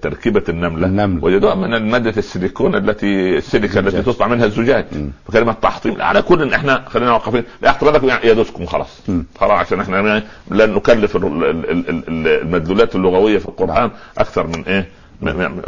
تركيبة 0.01 0.43
النملة 0.49 0.87
النمل. 0.87 1.23
وجدوها 1.25 1.55
من 1.55 1.91
ماده 1.91 2.09
السيليكون 2.17 2.75
التي 2.75 3.37
السيليكا 3.37 3.79
التي. 3.79 4.01
تصنع 4.01 4.27
منها 4.27 4.45
الزجاج. 4.45 4.85
فكلمة 5.27 5.53
تحطيم 5.53 6.01
على 6.01 6.21
كل 6.21 6.41
إن 6.41 6.53
إحنا 6.53 6.83
خلينا 6.89 7.11
واقفين 7.11 7.43
لا 7.61 7.69
يحطمنكم 7.69 8.07
يعني 8.07 8.27
يدوسكم 8.27 8.65
خلاص. 8.65 8.99
خلاص 9.39 9.51
عشان 9.51 9.79
إحنا 9.79 9.99
يعني 9.99 10.23
لن 10.51 10.73
نكلف 10.73 11.15
ال- 11.15 11.25
ال- 11.25 11.69
ال- 11.69 11.89
ال- 11.89 12.27
المدلولات 12.41 12.95
اللغوية 12.95 13.37
في 13.37 13.45
القرآن 13.45 13.75
نعم. 13.75 13.91
أكثر 14.17 14.47
من 14.47 14.63
إيه 14.63 14.87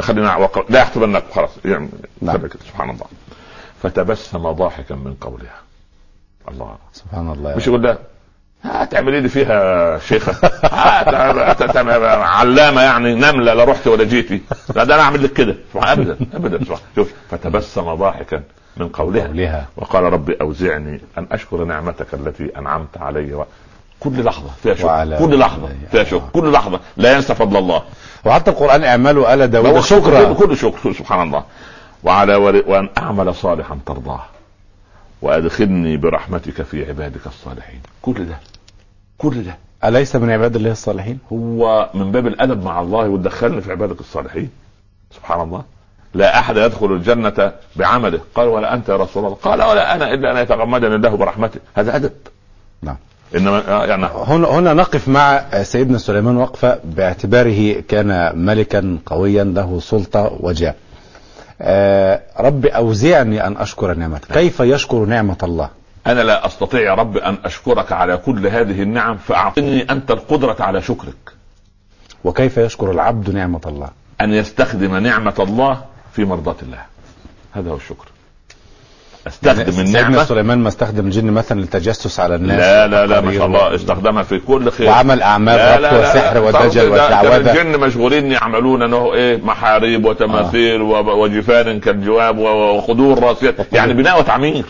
خلينا 0.00 0.36
وق... 0.36 0.70
لا 0.70 0.80
يحطمنكم 0.80 1.26
خلاص 1.32 1.50
يعني 1.64 1.88
نعم. 2.22 2.38
سبحان 2.68 2.90
الله 2.90 3.06
فتبسم 3.82 4.50
ضاحكا 4.52 4.94
من 4.94 5.14
قولها 5.20 5.60
الله 6.48 6.76
سبحان 6.92 7.32
الله 7.32 7.56
مش 7.56 7.66
يقول 7.66 7.82
لها 7.82 7.98
هتعملي 8.64 9.20
لي 9.20 9.28
فيها 9.28 9.98
شيخة؟ 9.98 10.50
علامة 12.24 12.82
يعني 12.82 13.14
نملة 13.14 13.54
لا 13.54 13.64
رحت 13.64 13.86
ولا 13.86 14.04
جيتي 14.04 14.40
لا 14.74 14.84
ده 14.84 14.94
أنا 14.94 15.02
أعمل 15.02 15.24
لك 15.24 15.32
كده. 15.32 15.56
ابدا 15.74 16.16
ابدا. 16.34 16.60
شوف 16.96 17.12
فتبسم 17.30 17.94
ضاحكا 17.94 18.42
من 18.76 18.88
قولها. 18.88 19.26
قولها. 19.26 19.66
وقال 19.76 20.02
ربي 20.04 20.36
أوزعني 20.40 21.00
أن 21.18 21.26
أشكر 21.32 21.64
نعمتك 21.64 22.14
التي 22.14 22.50
أنعمت 22.58 22.98
علي. 22.98 23.34
و... 23.34 23.44
كل 24.00 24.24
لحظة 24.24 24.50
فيها 24.62 24.74
شكر. 24.74 25.18
كل 25.18 25.38
لحظة. 25.38 25.68
فيها 25.92 26.04
شكر. 26.04 26.28
كل 26.32 26.52
لحظة. 26.52 26.80
لا 26.96 27.12
ينسى 27.12 27.34
فضل 27.34 27.56
الله. 27.56 27.82
وحتى 28.24 28.50
القرآن 28.50 28.84
اعملوا 28.84 29.34
آل 29.34 29.50
داود. 29.50 29.66
هو 29.66 29.80
شكرا. 29.80 30.32
كل, 30.32 30.56
شكر 30.56 30.92
سبحان 30.92 31.22
الله. 31.22 31.44
وعلى. 32.02 32.36
وأن 32.36 32.88
أعمل 32.98 33.34
صالحا 33.34 33.78
ترضاه. 33.86 34.20
وأدخلني 35.22 35.96
برحمتك 35.96 36.62
في 36.62 36.88
عبادك 36.88 37.26
الصالحين. 37.26 37.80
كل 38.02 38.26
ده 38.26 38.36
كل 39.18 39.42
ده. 39.42 39.56
أليس 39.84 40.16
من 40.16 40.30
عباد 40.30 40.56
الله 40.56 40.70
الصالحين؟ 40.70 41.18
هو 41.32 41.90
من 41.94 42.12
باب 42.12 42.26
الأدب 42.26 42.64
مع 42.64 42.80
الله 42.80 43.08
وتدخلني 43.08 43.60
في 43.60 43.70
عبادك 43.70 44.00
الصالحين. 44.00 44.50
سبحان 45.16 45.40
الله. 45.40 45.62
لا 46.14 46.38
أحد 46.38 46.56
يدخل 46.56 46.92
الجنة 46.92 47.52
بعمله. 47.76 48.20
قال 48.34 48.48
ولا 48.48 48.74
أنت 48.74 48.88
يا 48.88 48.96
رسول 48.96 49.24
الله. 49.24 49.36
قال 49.36 49.62
ولا 49.62 49.94
أنا 49.94 50.14
إلا 50.14 50.32
أن 50.32 50.36
يتغمدني 50.36 50.94
الله 50.94 51.16
برحمته. 51.16 51.60
هذا 51.74 51.96
أدب. 51.96 52.12
نعم. 52.82 52.96
إنما 53.36 53.68
آه 53.68 53.86
يعني 53.86 54.06
هنا 54.06 54.48
هنا 54.48 54.74
نقف 54.74 55.08
مع 55.08 55.44
سيدنا 55.62 55.98
سليمان 55.98 56.36
وقفة 56.36 56.80
باعتباره 56.84 57.80
كان 57.88 58.38
ملكا 58.46 58.98
قويا 59.06 59.44
له 59.44 59.80
سلطة 59.80 60.36
وجاه. 60.40 60.74
آه 61.62 62.22
رب 62.38 62.66
أوزعني 62.66 63.46
أن 63.46 63.56
أشكر 63.56 63.94
نعمتك، 63.94 64.32
كيف 64.32 64.60
يشكر 64.60 65.04
نعمة 65.04 65.36
الله؟ 65.42 65.68
أنا 66.06 66.20
لا 66.20 66.46
أستطيع 66.46 66.80
يا 66.80 66.94
رب 66.94 67.16
أن 67.16 67.38
أشكرك 67.44 67.92
على 67.92 68.16
كل 68.16 68.46
هذه 68.46 68.82
النعم 68.82 69.16
فأعطني 69.16 69.82
أنت 69.90 70.10
القدرة 70.10 70.56
على 70.60 70.82
شكرك 70.82 71.32
وكيف 72.24 72.56
يشكر 72.56 72.90
العبد 72.90 73.30
نعمة 73.30 73.60
الله؟ 73.66 73.88
أن 74.20 74.34
يستخدم 74.34 74.96
نعمة 74.96 75.34
الله 75.38 75.84
في 76.12 76.24
مرضاة 76.24 76.56
الله 76.62 76.82
هذا 77.52 77.70
هو 77.70 77.76
الشكر 77.76 78.08
استخدم 79.26 79.70
سيدنا 79.70 79.82
النعمة. 79.82 80.24
سليمان 80.24 80.58
ما 80.58 80.68
استخدم 80.68 81.06
الجن 81.06 81.30
مثلا 81.30 81.60
للتجسس 81.60 82.20
على 82.20 82.34
الناس. 82.34 82.58
لا 82.58 82.86
لا 82.86 83.06
لا 83.06 83.20
ما 83.20 83.32
شاء 83.32 83.46
الله 83.46 83.74
استخدمها 83.74 84.22
في 84.22 84.38
كل 84.38 84.70
خير. 84.70 84.88
وعمل 84.88 85.22
أعمال 85.22 85.84
ربط 85.84 85.92
وسحر. 85.92 86.38
ودجل 86.38 86.88
وشعوذة. 86.88 87.36
الجن 87.36 87.80
مشغولين 87.80 88.32
يعملون 88.32 88.82
إنه 88.82 89.14
إيه 89.14 89.36
محاريب 89.36 90.04
وتماثيل 90.04 90.80
وب- 90.82 91.06
وجفان 91.08 91.80
كالجواب 91.80 92.38
وخدور 92.38 93.22
راسيات 93.22 93.54
يعني 93.72 93.92
بناء 93.92 94.18
وتعمير. 94.20 94.64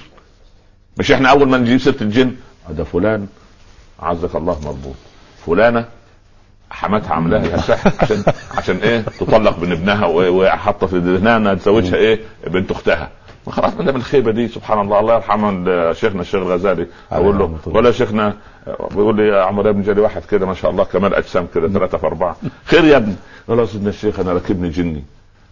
مش 0.98 1.12
إحنا 1.12 1.28
أول 1.30 1.48
ما 1.48 1.58
نجيب 1.58 1.78
سيرة 1.80 1.96
الجن. 2.00 2.34
ده 2.70 2.84
فلان. 2.84 3.26
عزك 4.02 4.34
الله 4.36 4.58
مضبوط 4.58 4.94
فلانة 5.46 5.84
حماتها 6.70 7.12
عاملاها 7.14 7.62
عشان 8.00 8.22
عشان 8.56 8.76
إيه؟ 8.76 9.00
تطلق 9.20 9.58
من 9.58 9.72
ابنها 9.72 10.06
وحاطه 10.06 10.86
في 10.86 10.98
ذهنها 10.98 11.36
إنها 11.36 11.54
تزوجها 11.54 11.94
إيه؟ 11.96 12.20
بنت 12.46 12.70
أختها. 12.70 13.10
ما 13.46 13.52
خلاص 13.52 13.74
من 13.74 13.88
الخيبه 13.88 14.30
دي 14.30 14.48
سبحان 14.48 14.80
الله. 14.80 15.00
الله 15.00 15.14
يرحمه 15.14 15.92
شيخنا 15.92 16.20
الشيخ 16.20 16.40
الغزالي. 16.40 16.86
أقول 17.12 17.38
له. 17.38 17.58
ولا 17.66 17.92
شيخنا 17.92 18.34
بيقول 18.90 19.16
لي 19.16 19.28
يا 19.28 19.42
عمر 19.42 19.66
يا 19.66 19.70
ابني 19.70 19.82
جالي 19.82 20.00
واحد 20.00 20.24
كده 20.24 20.46
ما 20.46 20.54
شاء 20.54 20.70
الله 20.70 20.84
كمال 20.84 21.14
أجسام 21.14 21.46
كده 21.54 21.68
ثلاثة 21.68 21.98
في 21.98 22.06
أربعة. 22.06 22.36
خير 22.64 22.84
يا 22.84 22.96
ابني. 22.96 23.14
قال 23.48 23.56
له 23.56 23.64
سيدنا 23.64 23.88
الشيخ 23.88 24.20
أنا 24.20 24.32
راكبني 24.32 24.68
جني. 24.68 25.04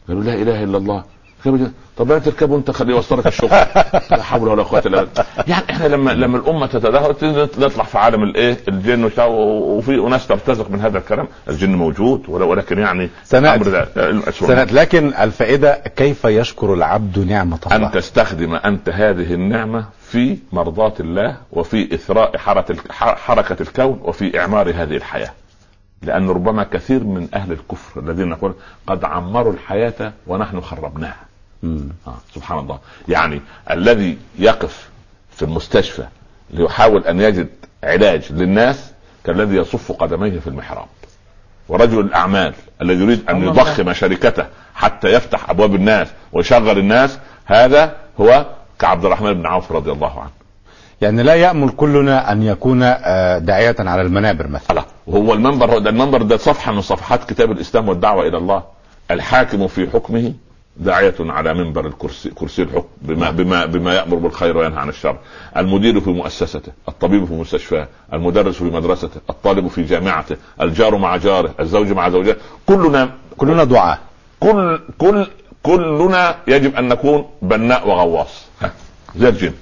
قالوا 0.09 0.23
لا 0.23 0.35
إله 0.35 0.65
إلا 0.65 0.79
الله. 0.79 1.05
طب 1.97 2.13
لا 2.13 2.19
تركبه 2.19 2.57
انت 2.57 2.71
خليه 2.71 2.95
يوصلك 2.95 3.27
الشغل. 3.27 3.51
لا 4.11 4.23
حول 4.23 4.49
ولا 4.49 4.63
قوة 4.63 4.83
إلا 4.87 5.03
بالله. 5.03 5.25
يعني 5.47 5.65
إحنا 5.71 5.87
لما 5.87 6.11
لما 6.11 6.39
الأمة 6.39 6.67
تتدهور 6.67 7.17
نطلع 7.59 7.85
في 7.85 7.99
عالم 7.99 8.23
الايه 8.23 8.57
الجن 8.69 9.11
وفي 9.19 9.97
ناس 9.97 10.27
ترتزق 10.27 10.71
من 10.71 10.81
هذا 10.81 10.99
الكلام. 10.99 11.29
الجن 11.49 11.75
موجود 11.75 12.25
ولكن 12.29 12.79
يعني 12.79 13.11
الأسوأ. 13.97 14.49
سنة 14.49 14.65
لكن 14.65 15.15
الفائدة 15.15 15.83
كيف 15.97 16.25
يشكر 16.25 16.75
العبد 16.75 17.19
نعمة 17.19 17.59
الله؟ 17.73 17.87
أن 17.87 17.93
تستخدم 17.93 18.55
أنت 18.55 18.89
هذه 18.89 19.35
النعمة 19.35 19.85
في 20.01 20.39
مرضاة 20.53 20.95
الله 21.01 21.37
وفي 21.53 21.95
إثراء 21.95 22.37
حركة 22.39 22.77
حركة 22.93 23.63
الكون 23.63 24.01
وفي 24.05 24.41
إعمار 24.41 24.71
هذه 24.71 24.97
الحياة. 24.97 25.31
لأن 26.03 26.31
ربما 26.31 26.65
كثير 26.65 27.05
من 27.05 27.29
أهل 27.35 27.53
الكفر 27.53 28.01
الذين 28.01 28.31
يقول 28.31 28.55
قد 28.87 29.05
عمروا 29.05 29.53
الحياة 29.53 30.13
ونحن 30.27 30.61
خربناها. 30.61 31.28
مم. 31.63 31.89
آه 32.07 32.15
سبحان 32.35 32.59
الله. 32.59 32.79
يعني 33.09 33.41
الذي 33.71 34.19
يقف 34.39 34.89
في 35.31 35.43
المستشفى 35.43 36.05
ليحاول 36.51 37.05
أن 37.05 37.21
يجد 37.21 37.49
علاج 37.85 38.33
للناس 38.33 38.91
كالذي 39.25 39.57
يصف 39.57 39.93
قدميه 39.93 40.39
في 40.39 40.47
المحراب. 40.47 40.87
ورجل 41.69 42.01
الأعمال 42.01 42.55
الذي 42.83 43.03
يريد 43.03 43.31
الله 43.31 43.47
يضخم 43.47 43.93
شركته 43.93 44.47
حتى 44.75 45.09
يفتح 45.09 45.51
أبواب 45.51 45.75
الناس 45.75 46.09
ويشغل 46.33 46.79
الناس 46.79 47.19
هذا 47.47 47.97
هو 48.21 48.47
كعبد 48.79 49.05
الرحمن 49.05 49.35
بن 49.35 49.47
عوف 49.47 49.73
رضي 49.73 49.93
الله 49.93 50.21
عنه. 50.21 50.31
يعني 51.01 51.23
لا 51.23 51.35
يأمل 51.35 51.71
كلنا 51.71 52.33
أن 52.33 52.43
يكون 52.43 52.83
آه، 52.83 53.39
داعية 53.39 53.77
على 53.79 54.03
المنابر 54.03 54.49
مثلا. 54.49 54.75
لا 54.75 54.85
وهو 55.07 55.35
المنبر 55.35 55.71
هو 55.71 55.79
ده 55.79 55.91
المنبر 55.91 56.23
ده 56.23 56.37
صفحة 56.37 56.73
من 56.73 56.81
صفحات 56.81 57.31
كتاب 57.31 57.51
الإسلام 57.53 57.89
والدعوة 57.89 58.27
إلى 58.29 58.39
الله. 58.39 58.63
الحاكم 59.11 59.67
في 59.69 59.91
حكمه 59.91 60.33
داعية 60.79 61.15
على 61.21 61.55
منبر 61.55 61.87
الكرسي 61.87 62.31
كرسي 62.31 62.63
الحكم 62.63 62.89
بما 63.03 63.31
بما 63.31 63.67
بما 63.67 63.95
يأمر 63.95 64.17
بالخير 64.17 64.57
وينهى 64.57 64.79
عن 64.79 64.89
الشر، 64.89 65.17
المدير 65.57 66.01
في 66.01 66.11
مؤسسته، 66.11 66.73
الطبيب 66.89 67.25
في 67.25 67.33
مستشفاه، 67.33 67.89
المدرس 68.13 68.57
في 68.57 68.65
مدرسته، 68.65 69.21
الطالب 69.31 69.69
في 69.69 69.83
جامعته، 69.83 70.37
الجار 70.61 70.97
مع 70.97 71.17
جاره، 71.17 71.55
الزوج 71.61 71.93
مع 71.93 72.09
زوجته، 72.09 72.41
كلنا 72.67 73.11
كلنا 73.37 73.65
دعاة. 73.65 73.99
كل 74.41 74.81
كل 74.99 75.27
كلنا 75.63 76.37
يجب 76.47 76.77
أن 76.77 76.89
نكون 76.89 77.27
بناء 77.43 77.89
وغواص. 77.89 78.47
زي 79.17 79.29
الجن 79.29 79.53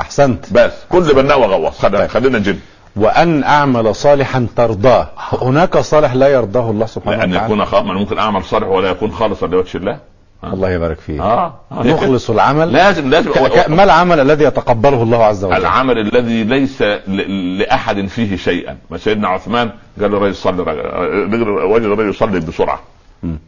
أحسنت. 0.00 0.52
بس 0.52 0.72
كل 0.88 1.14
بناء 1.14 1.40
وغواص. 1.40 1.78
خلينا 1.78 1.98
طيب. 1.98 2.08
خلينا 2.08 2.38
جن. 2.38 2.58
وأن 2.96 3.44
أعمل 3.44 3.94
صالحا 3.94 4.46
ترضاه. 4.56 5.08
هناك 5.42 5.78
صالح 5.78 6.14
لا 6.14 6.28
يرضاه 6.28 6.70
الله 6.70 6.86
سبحانه 6.86 7.16
لأن 7.16 7.30
وتعالى. 7.30 7.46
يكون 7.46 7.64
خ... 7.64 7.74
من 7.74 7.94
ممكن 7.94 8.18
أعمل 8.18 8.44
صالح 8.44 8.68
ولا 8.68 8.90
يكون 8.90 9.12
خالصا 9.12 9.46
لوجه 9.46 9.76
الله؟ 9.78 10.11
الله 10.44 10.70
يبارك 10.70 11.00
فيه 11.00 11.22
آه. 11.22 11.54
آه. 11.72 11.82
نخلص 11.86 12.30
العمل. 12.30 12.72
لازم 12.82 13.10
لازم. 13.10 13.30
ما 13.68 13.84
العمل 13.84 14.20
الذي 14.20 14.44
يتقبله 14.44 15.02
الله 15.02 15.24
عز 15.24 15.44
وجل؟ 15.44 15.56
العمل 15.56 15.98
الذي 15.98 16.44
ليس 16.44 16.82
ل... 16.82 17.58
لأحد 17.58 18.06
فيه 18.06 18.36
شيئا. 18.36 18.78
ما 18.90 18.98
سيدنا 18.98 19.28
عثمان 19.28 19.70
قال 20.00 20.12
له 20.12 20.18
رجل 20.18 20.34
صلي 20.34 20.62
رجل 20.62 21.48
وجد 21.48 21.86
رجل 21.86 22.08
يصلي 22.08 22.40
بسرعة. 22.40 22.80
مم. 23.22 23.38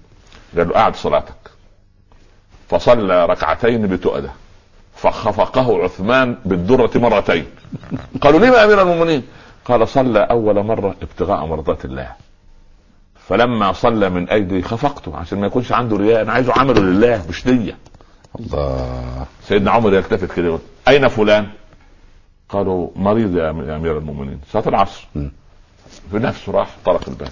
قال 0.56 0.68
له 0.68 0.74
قعد 0.74 0.96
صلاتك. 0.96 1.34
فصلى 2.68 3.26
ركعتين 3.26 3.86
بتؤدة. 3.86 4.30
فخفقه 4.96 5.82
عثمان 5.84 6.36
بالدرة 6.44 6.90
مرتين. 6.94 7.46
قالوا 8.20 8.40
لما 8.40 8.56
يا 8.56 8.64
أمير 8.64 8.82
المؤمنين؟ 8.82 9.22
قال 9.64 9.88
صلى 9.88 10.20
أول 10.20 10.64
مرة 10.64 10.94
ابتغاء 11.02 11.46
مرضات 11.46 11.84
الله. 11.84 12.23
فلما 13.28 13.72
صلى 13.72 14.10
من 14.10 14.28
ايدي 14.28 14.62
خفقته 14.62 15.16
عشان 15.16 15.40
ما 15.40 15.46
يكونش 15.46 15.72
عنده 15.72 15.96
رياء 15.96 16.22
أنا 16.22 16.32
عايزه 16.32 16.52
عمله 16.52 16.80
لله 16.80 17.24
مش 17.28 17.46
ليا. 17.46 17.76
الله. 18.40 19.26
سيدنا 19.48 19.70
عمر 19.70 19.94
يلتفت 19.94 20.32
كده 20.32 20.46
يقول 20.46 20.60
أين 20.88 21.08
فلان؟ 21.08 21.46
قالوا 22.48 22.90
مريض 22.96 23.36
يا 23.36 23.50
أمير 23.50 23.98
المؤمنين. 23.98 24.40
صلاة 24.52 24.68
العصر. 24.68 25.06
مم. 25.14 25.32
في 26.10 26.18
نفسه 26.18 26.52
راح 26.52 26.68
طرق 26.84 27.08
الباب 27.08 27.28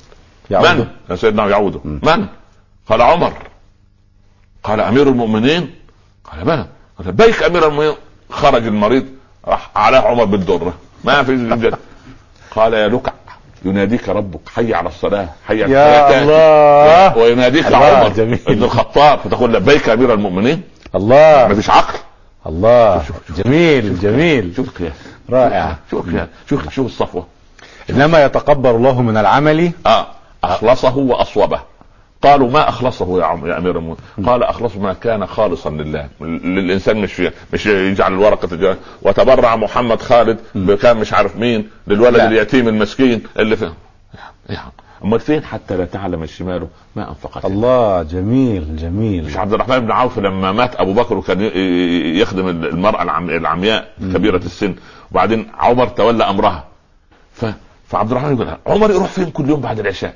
يعود 0.50 0.66
من؟ 0.78 0.86
يا 1.10 1.16
سيدنا 1.16 1.46
يعوده. 1.48 1.80
من؟ 1.84 2.26
قال 2.88 3.02
عمر. 3.02 3.32
قال 4.62 4.80
أمير 4.80 5.08
المؤمنين؟ 5.08 5.74
قال 6.24 6.44
بلى 6.44 6.66
قال 6.98 7.08
لبيك 7.08 7.42
أمير 7.42 7.68
المؤمنين. 7.68 7.94
خرج 8.30 8.66
المريض 8.66 9.06
راح 9.44 9.70
على 9.76 9.96
عمر 9.96 10.24
بالدرة. 10.24 10.74
ما 11.04 11.22
في. 11.22 11.76
قال 12.50 12.74
يا 12.74 12.88
لكع 12.88 13.12
يناديك 13.64 14.08
ربك 14.08 14.40
حي 14.54 14.74
على 14.74 14.88
الصلاة 14.88 15.28
حي 15.48 15.62
على 15.62 15.72
يا. 15.72 16.22
الله. 16.22 17.18
ويناديك 17.18 17.66
الله، 17.66 17.76
عمر 17.76 18.08
جميل. 18.08 18.38
ابن 18.48 18.62
الخطاب 18.62 19.18
فتقول 19.18 19.54
لبيك 19.54 19.88
أمير 19.88 20.14
المؤمنين. 20.14 20.62
ما 20.94 21.00
الله 21.00 21.54
فيش 21.54 21.70
عقل. 21.70 21.98
الله. 22.46 23.02
جميل 23.36 23.98
جميل. 24.00 24.52
شوف 24.56 24.68
القياس 24.68 24.92
رائع. 25.30 25.76
شوف 25.90 26.08
القياس 26.08 26.28
شوف 26.50 26.68
شوف 26.74 26.86
الصفوة. 26.86 27.26
إنما 27.90 28.24
يتقبل 28.24 28.70
الله 28.70 29.02
من 29.02 29.16
العمل 29.16 29.72
آه 29.86 30.06
أخلصه 30.44 30.98
وأصوبه. 30.98 31.60
قالوا 32.22 32.50
ما 32.50 32.68
أخلصه 32.68 33.20
يا 33.20 33.24
عم 33.24 33.46
يا 33.46 33.58
أمير 33.58 33.70
المؤمنين. 33.78 33.96
قال 34.26 34.42
أخلصه 34.42 34.80
ما 34.80 34.92
كان 34.92 35.26
خالصا 35.26 35.70
لله. 35.70 36.08
للإنسان 36.20 36.96
مش 36.96 37.22
مش 37.52 37.66
يجعل 37.66 38.12
الورقة 38.12 38.48
تجاه. 38.48 38.76
وتبرع 39.02 39.56
محمد 39.56 40.02
خالد 40.02 40.38
بكام 40.54 41.00
مش 41.00 41.12
عارف 41.12 41.36
مين 41.36 41.70
للولد 41.86 42.16
لا. 42.16 42.26
اليتيم 42.28 42.68
المسكين 42.68 43.22
اللي 43.38 43.56
عم. 44.50 44.70
أمال 45.04 45.20
فين؟ 45.20 45.44
حتى 45.44 45.76
لا 45.76 45.84
تعلم 45.84 46.26
شماله 46.26 46.68
ما 46.96 47.08
أنفقت. 47.08 47.44
الله 47.44 48.02
جميل 48.02 48.76
جميل. 48.76 49.24
مش 49.24 49.36
عبد 49.36 49.52
الرحمن 49.52 49.78
بن 49.78 49.90
عوف 49.90 50.18
لما 50.18 50.52
مات 50.52 50.76
أبو 50.76 50.92
بكر 50.92 51.16
وكان 51.16 51.40
يخدم 52.16 52.48
المرأة 52.48 53.02
العم- 53.02 53.30
العمياء 53.30 53.88
كبيرة 54.00 54.36
السن. 54.36 54.74
وبعدين 55.10 55.46
عمر 55.58 55.88
تولى 55.88 56.24
أمرها. 56.24 56.64
ف... 57.34 57.44
فعبد 57.88 58.10
الرحمن 58.10 58.34
يقول 58.34 58.48
عمر 58.66 58.90
يروح 58.90 59.06
فين 59.08 59.30
كل 59.30 59.48
يوم 59.48 59.60
بعد 59.60 59.78
العشاء؟ 59.78 60.14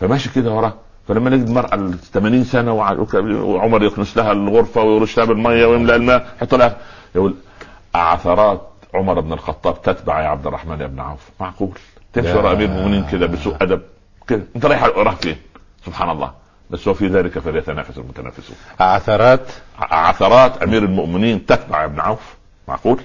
فماشي 0.00 0.30
كده 0.34 0.52
وراه. 0.52 0.74
فلما 1.08 1.30
نجد 1.30 1.46
المرأة 1.48 1.74
ال 1.74 1.98
80 2.00 2.44
سنة 2.44 2.72
وع- 2.72 3.06
وعمر 3.24 3.82
يكنس 3.84 4.16
لها 4.16 4.32
الغرفة 4.32 4.82
ويرش 4.82 5.16
لها 5.18 5.24
بالمية 5.26 5.66
ويملأ 5.66 5.96
الماء 5.96 6.26
يحط 6.36 6.54
لها. 6.54 6.76
يقول 7.14 7.34
عثرات 7.94 8.62
عمر 8.94 9.20
بن 9.20 9.32
الخطاب 9.32 9.82
تتبع 9.82 10.20
يا 10.22 10.28
عبد 10.28 10.46
الرحمن 10.46 10.80
يا 10.80 10.84
ابن 10.84 11.00
عوف. 11.00 11.20
معقول. 11.40 11.78
تمشي 12.12 12.28
يا- 12.28 12.34
وراء 12.36 12.52
أمير 12.52 12.68
المؤمنين 12.68 13.04
كده 13.12 13.26
بسوء 13.26 13.56
أدب. 13.62 13.80
كده 14.28 14.42
أنت 14.56 14.66
رايح 14.66 14.84
رايح 14.84 15.14
فين؟ 15.14 15.36
سبحان 15.86 16.10
الله. 16.10 16.30
بس 16.70 16.88
هو 16.88 16.94
في 16.94 17.06
ذلك 17.08 17.38
فليتنافس 17.38 17.98
المتنافسون. 17.98 18.56
عثرات 18.80 19.40
عثرات 19.78 20.62
أمير 20.62 20.82
المؤمنين 20.84 21.46
تتبع 21.46 21.84
ابن 21.84 22.00
عوف. 22.00 22.34
معقول؟ 22.68 23.00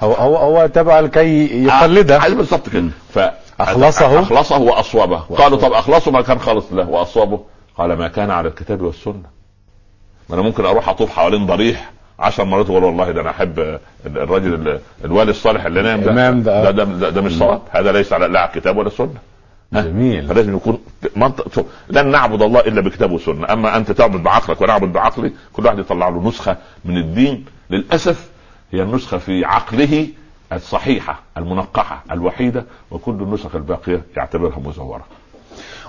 هو 0.00 0.12
هو 0.12 0.36
هو 0.36 0.66
تبع 0.66 1.00
لكي 1.00 1.20
عايز 1.20 1.52
يقلده 1.92 2.28
بالظبط 2.28 2.68
كده. 2.68 2.88
ف 3.14 3.18
أخلصه؟ 3.64 4.20
أخلصه 4.20 4.58
واصوبه 4.58 5.18
قالوا 5.18 5.58
طب 5.58 5.72
أخلصه 5.72 6.10
ما 6.10 6.20
كان 6.22 6.38
خالص 6.38 6.72
له. 6.72 6.88
واصوبه 6.88 7.40
قال 7.78 7.92
ما 7.98 8.08
كان 8.08 8.30
على 8.30 8.48
الكتاب 8.48 8.82
والسنة. 8.82 9.22
ما 10.28 10.34
أنا 10.34 10.42
ممكن 10.42 10.64
أروح 10.64 10.88
أطوف 10.88 11.10
حوالين 11.10 11.46
ضريح 11.46 11.90
عشر 12.18 12.44
مرات 12.44 12.70
وأقول 12.70 12.84
والله 12.84 13.10
ده 13.10 13.20
أنا 13.20 13.30
أحب 13.30 13.78
الراجل 14.06 14.54
ال- 14.54 14.80
الوالي 15.04 15.30
الصالح 15.30 15.64
اللي 15.64 15.82
نام 15.82 16.00
ده. 16.00 16.30
ده. 16.30 16.70
ده, 16.70 16.84
ده, 16.84 17.10
ده, 17.10 17.20
مش 17.20 17.38
صواب 17.38 17.60
هذا 17.70 17.92
ليس 17.92 18.12
على 18.12 18.26
لا 18.26 18.44
الكتاب 18.54 18.76
ولا 18.76 18.86
السنة. 18.88 19.14
ها؟ 19.74 19.80
جميل. 19.82 20.26
فلازم 20.28 20.56
يكون 20.56 20.78
منطق 21.16 21.54
شوف، 21.54 21.66
لن 21.88 22.06
نعبد 22.10 22.42
الله 22.42 22.60
إلا 22.60 22.80
بكتاب 22.80 23.12
وسنة. 23.12 23.52
أما 23.52 23.76
أنت 23.76 23.90
تعبد 23.92 24.22
بعقلك 24.22 24.60
وأنا 24.60 24.72
اعبد 24.72 24.92
بعقلي 24.92 25.32
كل 25.52 25.64
واحد 25.66 25.78
يطلع 25.78 26.08
له 26.08 26.28
نسخة 26.28 26.56
من 26.84 26.96
الدين. 26.96 27.44
للأسف 27.70 28.28
هي 28.72 28.82
النسخة 28.82 29.18
في 29.18 29.44
عقله 29.44 30.06
الصحيحة 30.56 31.20
المنقحة 31.38 32.04
الوحيدة 32.10 32.64
وكل 32.90 33.12
النسخ 33.12 33.54
الباقية 33.54 34.02
يعتبرها 34.16 34.58
مزورة. 34.58 35.04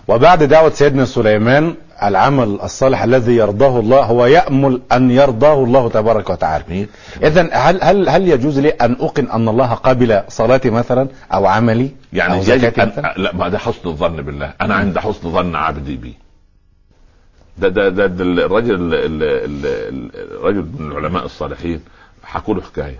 وبعد 0.07 0.43
دعوة 0.43 0.70
سيدنا 0.70 1.05
سليمان 1.05 1.76
العمل 2.03 2.59
الصالح 2.63 3.03
الذي 3.03 3.36
يرضاه 3.36 3.80
الله 3.80 3.99
هو 4.03 4.26
يأمل 4.26 4.82
أن 4.91 5.11
يرضاه 5.11 5.63
الله 5.63 5.89
تبارك 5.89 6.30
وتعالى. 6.30 6.88
إذا 7.24 7.49
هل 7.53 7.80
هل 7.84 8.09
هل 8.09 8.28
يجوز 8.28 8.59
لي 8.59 8.70
أن 8.70 8.95
أوقن 8.99 9.30
أن 9.30 9.47
الله 9.49 9.74
قبل 9.74 10.22
صلاتي 10.30 10.70
مثلا 10.70 11.07
أو 11.34 11.45
عملي 11.45 11.89
يعني 12.13 12.34
أو 12.34 12.41
زكاتي 12.41 12.82
مثلا؟ 12.86 13.13
لا 13.18 13.36
ما 13.36 13.49
ده 13.49 13.57
حسن 13.57 13.89
الظن 13.89 14.16
بالله. 14.16 14.53
أنا 14.61 14.76
عند 14.76 14.99
حسن 14.99 15.32
ظن 15.32 15.55
عبدي 15.55 15.95
بي 15.95 16.13
ده 17.57 17.68
ده 17.70 17.89
ده, 17.89 18.05
ده 18.07 18.24
الرجل 18.45 18.76
ال- 18.76 18.93
ال- 18.93 19.24
ال- 19.24 20.32
الرجل 20.38 20.66
من 20.80 20.91
العلماء 20.91 21.26
الصالحين. 21.26 21.82
حكوا 22.24 22.53
له 22.55 22.61
حكاية. 22.61 22.99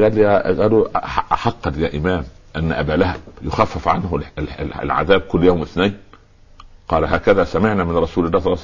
قال 0.00 0.14
لي 0.14 0.42
قالوا 0.62 0.98
حقا 1.30 1.72
يا 1.76 1.96
إمام 1.96 2.24
أن 2.56 2.72
أبا 2.72 2.92
لهب 2.92 3.20
يخفف 3.42 3.88
عنه 3.88 4.20
ال- 4.38 4.48
ال- 4.60 4.74
العذاب 4.82 5.20
كل 5.20 5.44
يوم 5.44 5.62
اثنين. 5.62 5.96
قال 6.88 7.04
هكذا 7.04 7.44
سمعنا 7.44 7.84
من 7.84 7.96
رسول 7.96 8.26
الله 8.26 8.38
صلى 8.40 8.52
الله 8.52 8.58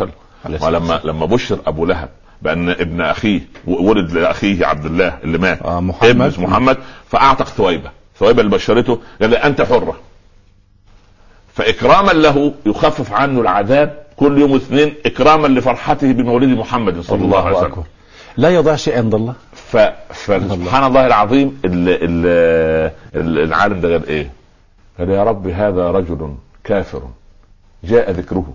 عليه 0.45 0.57
وسلم. 0.57 0.67
ولما 0.67 1.01
لما 1.05 1.27
بشر 1.27 1.59
أبو 1.67 1.87
لهب 1.87 2.09
بأن 2.43 2.69
ابن 2.69 3.01
أخيه 3.01 3.41
ولد 3.67 4.13
لأخيه 4.13 4.67
عبد 4.67 4.85
الله 4.85 5.19
اللي 5.25 5.39
مات 5.39 5.63
آه، 5.63 5.81
محمد. 5.81 6.21
ابن 6.21 6.43
محمد 6.43 6.77
فأعتق 7.09 7.47
ثويبة. 7.47 7.91
ثويبة 8.19 8.41
اللي 8.41 8.53
بشرته 8.53 8.99
قال 9.23 9.35
أنت 9.35 9.63
حرة. 9.63 9.97
فإكراما 11.55 12.13
له 12.13 12.55
يخفف 12.67 13.13
عنه 13.13 13.41
العذاب 13.41 14.03
كل 14.17 14.39
يوم 14.39 14.55
اثنين 14.55 14.95
إكراما 15.07 15.47
لفرحته 15.49 16.13
بمولد 16.13 16.49
محمد 16.59 17.01
صلى 17.01 17.25
الله, 17.25 17.47
عليه 17.47 17.57
وسلم. 17.57 17.85
لا 18.39 18.49
يضيع 18.51 18.77
شيء 18.77 18.97
عند 18.97 19.15
الله. 19.15 19.35
ف... 19.53 19.77
فسبحان 20.13 20.85
الله 20.85 21.07
العظيم 21.07 21.61
ال... 21.65 21.89
ال... 21.89 22.27
ال- 23.15 23.39
العالم 23.39 23.81
ده 23.81 23.93
قال 23.93 24.07
إيه؟ 24.07 24.31
قال 24.99 25.11
يا 25.11 25.25
رب 25.25 25.47
هذا 25.49 25.91
رجل 25.91 26.35
كافر. 26.65 27.03
جاء 27.85 28.11
ذكره 28.11 28.53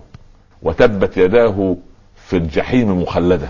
وتبت 0.62 1.16
يداه 1.16 1.76
في 2.16 2.36
الجحيم 2.36 3.02
مخلدة. 3.02 3.48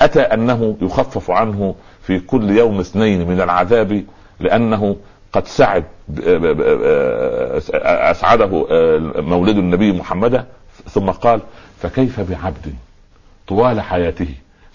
أتى 0.00 0.20
أنه 0.20 0.76
يخفف 0.82 1.30
عنه 1.30 1.74
في 2.02 2.18
كل 2.20 2.50
يوم 2.50 2.80
اثنين 2.80 3.28
من 3.28 3.40
العذاب 3.40 4.04
لأنه 4.40 4.96
قد 5.32 5.46
سعد 5.46 5.84
أسعده 7.84 8.66
مولد 9.22 9.56
النبي 9.56 9.92
محمد 9.92 10.44
ثم 10.90 11.10
قال 11.10 11.40
فكيف 11.82 12.20
بعبد 12.20 12.74
طوال 13.48 13.80
حياته؟ 13.80 14.28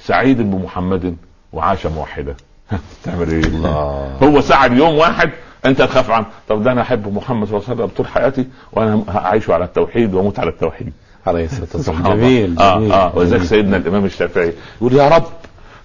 سعيد 0.03 0.41
بمحمد 0.41 1.15
وعاش 1.53 1.85
موحدا 1.85 2.35
تعمل 3.03 3.29
إيه 3.31 3.43
الله. 3.45 4.17
هو 4.23 4.41
سعد 4.41 4.73
يوم 4.73 4.97
واحد 4.97 5.29
أنت 5.65 5.81
تخاف 5.81 6.11
عنه 6.11 6.25
طب 6.49 6.63
ده 6.63 6.71
أنا 6.71 6.81
أحب 6.81 7.13
محمد 7.15 7.47
صلى 7.47 7.57
الله 7.57 7.67
عليه 7.69 7.75
وسلم 7.83 7.91
طول 7.97 8.07
حياتي 8.07 8.47
وأنا 8.73 9.03
اعيش 9.25 9.49
على 9.49 9.65
التوحيد 9.65 10.13
وأموت 10.13 10.39
على 10.39 10.49
التوحيد 10.49 10.93
عليه 11.27 11.45
الصلاة 11.45 11.67
والسلام. 11.75 12.03
جميل 12.03 12.59
آه 12.59 12.77
جميل 12.79 12.91
آه 12.91 13.23
جميل. 13.23 13.45
سيدنا 13.47 13.77
الإمام 13.77 14.05
الشافعي 14.05 14.53
يقول 14.81 14.93
يا 14.93 15.09
رب 15.09 15.23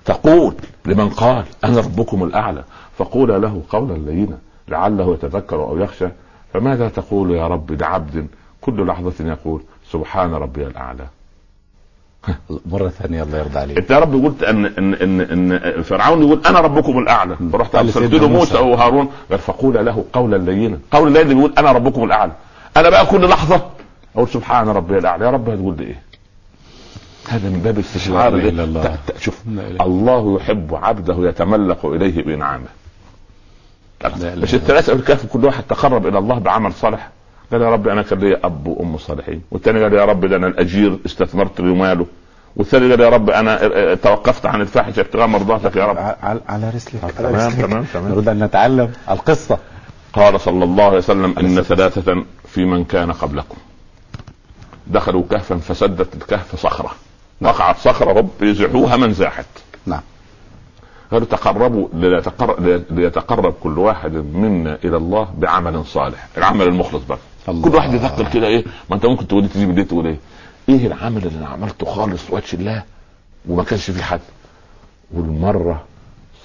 تقول 0.05 0.55
لمن 0.87 1.09
قال 1.09 1.45
أنا 1.65 1.81
ربكم 1.81 2.25
الأعلى 2.25 2.65
فقولا 2.99 3.39
له 3.39 3.63
قولا 3.71 3.93
لينا 4.11 4.39
لعله 4.69 5.15
يتذكر 5.15 5.57
أو 5.57 5.79
يخشى 5.79 6.09
فماذا 6.53 6.89
تقول 6.89 7.31
يا 7.31 7.47
رب 7.49 7.73
لعبد 7.83 8.27
كل 8.61 8.87
لحظة 8.87 9.29
يقول 9.29 9.63
سبحان 9.93 10.35
ربي 10.35 10.67
الأعلى 10.67 11.07
مرة 12.73 12.89
ثانية 12.89 13.23
الله 13.23 13.39
يرضى 13.39 13.59
عليك. 13.59 13.79
انت 13.79 13.91
يا 13.91 13.99
رب 13.99 14.25
قلت 14.25 14.43
ان 14.43 14.67
ان 14.67 14.95
ان, 14.95 15.53
إن 15.53 15.83
فرعون 15.83 16.23
يقول 16.23 16.41
أنا 16.47 16.61
ربكم 16.61 16.99
الاعلى. 16.99 17.37
فرحت 17.53 17.75
أرسلت 17.75 18.15
له 18.15 18.29
موسى. 18.29 18.59
وهارون 18.59 19.09
قال 19.31 19.39
فقولا 19.39 19.83
له 19.83 20.05
قولا 20.13 20.37
لينا. 20.37 20.79
قولا 20.91 21.19
لينا 21.19 21.35
بيقول 21.35 21.53
أنا 21.59 21.73
ربكم 21.73 22.05
الاعلى. 22.05 22.33
أنا 22.77 22.91
بقى 22.91 23.07
كل 23.07 23.29
لحظة 23.29 23.61
أقول 24.17 24.29
سبحان 24.29 24.69
ربي 24.69 24.99
الاعلى. 24.99 25.25
يا 25.25 25.31
رب 25.31 25.49
هتقول 25.51 25.77
لي 25.77 25.85
إيه؟ 25.85 26.03
هذا 27.29 27.49
من 27.49 27.61
باب 27.61 27.79
استشعار 27.79 28.53
شوف. 29.21 29.43
الله. 29.81 30.37
يحب 30.37 30.75
عبده 30.75 31.29
يتملق 31.29 31.87
إليه 31.87 32.23
بإنعامه. 32.25 32.67
مش 34.05 34.25
إلا 34.25 34.45
الثلاثه 34.45 34.93
الكهف 34.93 35.27
كل 35.27 35.45
واحد 35.45 35.63
تقرب 35.63 36.07
إلى 36.07 36.19
الله 36.19 36.39
بعمل 36.39 36.73
صالح. 36.73 37.11
قال 37.53 37.63
يا 37.63 37.71
رب 37.71 37.89
أنا 37.89 38.03
كان 38.03 38.19
لي 38.19 38.37
أب 38.45 38.67
وأم 38.67 38.99
صالحين. 38.99 39.43
والثاني 39.51 39.83
قال 39.83 39.93
يا 39.93 40.05
رب 40.05 40.27
ده 40.27 40.37
أنا 40.37 40.47
الأجير 40.47 40.99
استثمرت 41.07 41.61
له 41.61 41.75
ماله 41.75 42.07
والثاني 42.57 42.91
قال 42.91 43.01
يا 43.01 43.09
رب 43.09 43.31
أنا 43.31 43.95
توقفت 43.95 44.47
عن 44.47 44.61
الفاحشة 44.61 45.01
ابتغاء 45.01 45.27
مرضاتك 45.27 45.77
يا 45.77 45.85
رب. 45.85 45.97
على, 45.99 46.41
على 46.49 46.71
رسلك. 46.71 47.01
تمام،. 47.19 47.51
تمام، 47.51 47.85
تمام. 47.85 48.13
نريد 48.13 48.29
أن 48.29 48.45
نتعلم 48.45 48.93
القصة. 49.11 49.59
قال 50.13 50.41
صلى 50.41 50.65
الله 50.65 50.85
عليه 50.85 50.97
وسلم 50.99 51.39
إن 51.39 51.63
ثلاثة 51.63 52.25
في 52.49 52.65
من 52.65 52.85
كان 52.85 53.13
قبلكم. 53.13 53.57
دخلوا 54.87 55.23
كهفا 55.31 55.57
فسدت 55.57 56.15
الكهف 56.15 56.57
صخرة. 56.57 56.91
وقعت 57.41 57.79
صخرة 57.79 58.13
رب 58.13 58.31
يزحوها 58.43 58.97
من 58.97 59.13
زاحت. 59.13 59.47
نعم. 59.87 60.01
قالوا 61.11 61.27
تقربوا 61.27 61.89
ليتقرب, 62.91 63.55
كل 63.63 63.79
واحد 63.79 64.13
منا 64.13 64.79
إلى 64.85 64.97
الله 64.97 65.29
بعمل 65.39 65.85
صالح 65.85 66.27
العمل 66.39 66.67
المخلص 66.67 67.03
بقى. 67.05 67.19
كل 67.47 67.75
واحد 67.75 67.95
يفكر 67.95 68.29
كده 68.33 68.47
إيه؟ 68.47 68.65
ما 68.91 68.97
أنت 68.97 69.07
ممكن 69.07 69.29
تقول 69.29 69.49
تجيب 69.49 69.71
الليل 69.71 69.85
تقول 69.89 70.07
إيه؟ 70.07 70.17
إيه 70.69 70.87
العمل 70.87 71.27
اللي 71.27 71.39
أنا 71.39 71.49
عملته 71.49 71.87
خالص 71.87 72.31
وجه 72.31 72.55
الله 72.57 72.83
وما 73.49 73.65
كانش 73.65 73.91
في 73.91 74.03
حد؟ 74.03 74.21
والمرة 75.15 75.85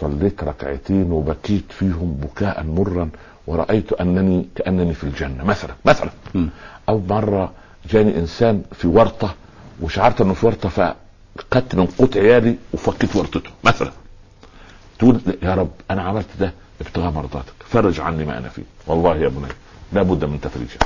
صليت 0.02 0.44
ركعتين 0.44 1.12
وبكيت 1.12 1.64
فيهم 1.70 2.14
بكاء 2.22 2.64
مرا 2.64 3.10
ورأيت 3.48 3.94
أنني 3.94 4.48
كأنني 4.56 4.94
في 4.94 5.04
الجنة. 5.04 5.44
مثلا 5.44 5.72
مثلا 5.86 6.10
م. 6.36 6.48
أو 6.90 7.02
مرة 7.10 7.52
جاني 7.92 8.18
إنسان 8.20 8.64
في 8.74 8.88
ورطة 8.88 9.36
وشعرت 9.82 10.22
أنه 10.22 10.34
في 10.34 10.46
ورطة 10.46 10.70
فخدت 10.70 11.76
من 11.76 11.86
قوت 11.86 12.18
عيالي 12.18 12.56
وفكيت 12.74 13.16
ورطته. 13.16 13.50
مثلا 13.64 13.92
تقول 15.00 15.22
يا 15.44 15.56
رب 15.56 15.72
أنا 15.92 16.02
عملت 16.02 16.28
ده 16.40 16.54
ابتغاء 16.82 17.12
مرضاتك 17.12 17.54
فرج 17.70 18.00
عني 18.00 18.26
ما 18.26 18.38
أنا 18.38 18.50
فيه. 18.50 18.64
والله 18.88 19.16
يا 19.18 19.28
بني. 19.28 19.48
لابد 19.94 20.26
من 20.26 20.42
تفريجه 20.42 20.78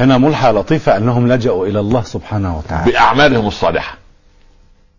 هنا 0.00 0.18
ملحة 0.18 0.52
لطيفة 0.52 0.96
أنهم 0.96 1.32
لجأوا 1.32 1.66
إلى 1.66 1.80
الله 1.80 2.02
سبحانه 2.02 2.58
وتعالى. 2.58 2.92
بأعمالهم 2.92 3.46
الصالحة. 3.46 3.96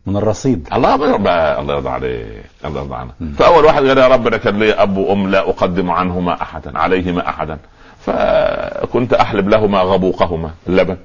من 0.05 0.17
الرصيد. 0.17 0.67
الله 0.73 0.91
يرضى 0.91 1.29
الله 1.29 1.73
يرضى 1.73 1.89
عليك 1.89 2.45
الله 2.65 2.81
يرضى 2.81 2.95
عنه. 2.95 3.11
فأول 3.37 3.65
واحد 3.65 3.85
قال 3.85 3.97
يا 3.97 4.07
رب 4.07 4.27
أنا 4.27 4.37
كان 4.37 4.59
لي 4.59 4.73
أب 4.73 4.97
وأم 4.97 5.29
لا 5.31 5.49
أقدم 5.49 5.91
عنهما 5.91 6.41
أحدا 6.41 6.79
عليهما 6.79 7.29
أحدا. 7.29 7.57
فكنت 8.05 9.13
أحلب 9.13 9.49
لهما 9.49 9.79
غبوقهما 9.81 10.51
اللبن 10.67 10.97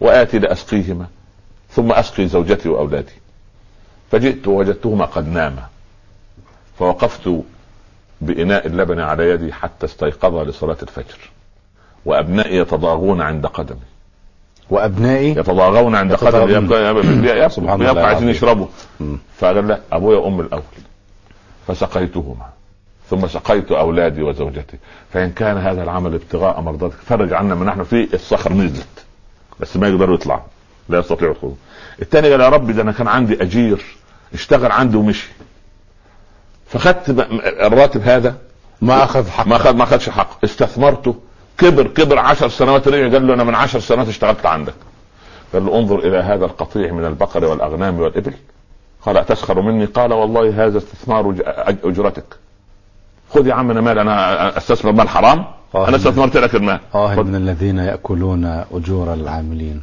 وآتي 0.00 0.38
لأسقيهما 0.38 1.06
ثم 1.70 1.92
أسقي 1.92 2.26
زوجتي 2.26 2.68
وأولادي. 2.68 3.12
فجئت 4.12 4.48
ووجدتهما 4.48 5.04
قد 5.04 5.28
ناما. 5.28 5.66
فوقفت 6.78 7.42
بإناء 8.20 8.66
اللبن 8.66 9.00
على 9.00 9.30
يدي 9.30 9.52
حتى 9.52 9.86
استيقظا 9.86 10.44
لصلاة 10.44 10.76
الفجر. 10.82 11.18
وأبنائي 12.04 12.56
يتضاغون 12.56 13.20
عند 13.20 13.46
قدمي. 13.46 13.78
وأبنائي 14.70 15.30
يتضاغون 15.30 15.94
عند 15.94 16.14
قدمي. 16.14 16.52
يبقى 16.52 16.92
يبقى, 17.90 18.06
عايزين. 18.06 18.28
يشربوا. 18.28 18.66
فقال 19.38 19.68
لا 19.68 19.80
أبويا 19.92 20.18
وام 20.18 20.40
الأول. 20.40 20.62
فسقيتهما. 21.66 22.46
ثم 23.10 23.26
سقيت 23.26 23.72
أولادي 23.72 24.22
وزوجتي. 24.22 24.76
فإن 25.12 25.30
كان 25.30 25.58
هذا 25.58 25.82
العمل 25.82 26.14
ابتغاء 26.14 26.60
مرضاتك 26.60 26.96
فرج 27.06 27.32
عنا 27.32 27.54
من 27.54 27.66
نحن 27.66 27.82
فيه 27.82 28.08
الصخر 28.14 28.52
نزلت 28.52 29.04
بس 29.60 29.76
ما 29.76 29.88
يقدروا 29.88 30.14
يطلعوا. 30.14 30.40
لا 30.88 30.98
يستطيعوا 30.98 31.34
الخروج 31.34 31.54
الثاني 32.02 32.30
قال 32.30 32.40
يا 32.40 32.48
رب 32.48 32.70
ده 32.70 32.82
أنا 32.82 32.92
كان 32.92 33.08
عندي 33.08 33.42
أجير. 33.42 33.84
اشتغل 34.34 34.72
عندي 34.72 34.96
ومشي. 34.96 35.28
فخدت 36.74 37.10
الراتب 37.60 38.02
هذا. 38.02 38.34
ما 38.82 39.04
أخذ 39.04 39.28
حق 39.28 39.46
ما 39.46 39.58
خد 39.58 39.76
ما 39.76 39.84
خدش 39.84 40.08
حق 40.10 40.44
استثمرته. 40.44 41.14
كبر 41.58 41.86
كبر 41.86 42.18
عشر 42.18 42.48
سنوات 42.48 42.88
رجع 42.88 43.12
قال 43.12 43.26
له 43.26 43.34
أنا 43.34 43.44
من 43.44 43.54
عشر 43.54 43.80
سنوات 43.80 44.08
اشتغلت 44.08 44.46
عندك. 44.46 44.74
قال 45.52 45.66
له 45.66 45.78
انظر 45.78 45.98
إلى 45.98 46.18
هذا 46.18 46.44
القطيع 46.44 46.92
من 46.92 47.04
البقر 47.04 47.44
والأغنام 47.44 48.00
والإبل. 48.00 48.34
قال 49.02 49.16
أتسخر 49.16 49.60
مني؟ 49.60 49.84
قال 49.84 50.12
والله 50.12 50.66
هذا 50.66 50.78
استثمار 50.78 51.34
أجرتك. 51.84 52.24
خذ 53.34 53.46
يا 53.46 53.54
عم 53.54 53.70
أنا 53.70 53.80
مال 53.80 53.98
أنا 53.98 54.56
أستثمر 54.56 54.92
مال 54.92 55.08
حرام. 55.08 55.44
آه. 55.74 55.88
أنا 55.88 55.96
استثمرت 55.96 56.36
لك 56.36 56.54
المال. 56.54 56.80
آه 56.94 57.16
خذ. 57.16 57.22
من 57.22 57.34
الذين 57.34 57.78
يأكلون 57.78 58.64
أجور 58.72 59.14
العاملين. 59.14 59.82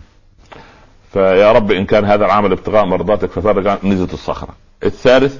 فيا 1.13 1.51
رب 1.51 1.71
إن 1.71 1.85
كان 1.85 2.05
هذا 2.05 2.25
العمل 2.25 2.51
ابتغاء 2.51 2.85
مرضاتك 2.85 3.31
ففرج 3.31 3.67
عن- 3.67 3.77
الصخرة. 4.13 4.49
الثالث 4.83 5.39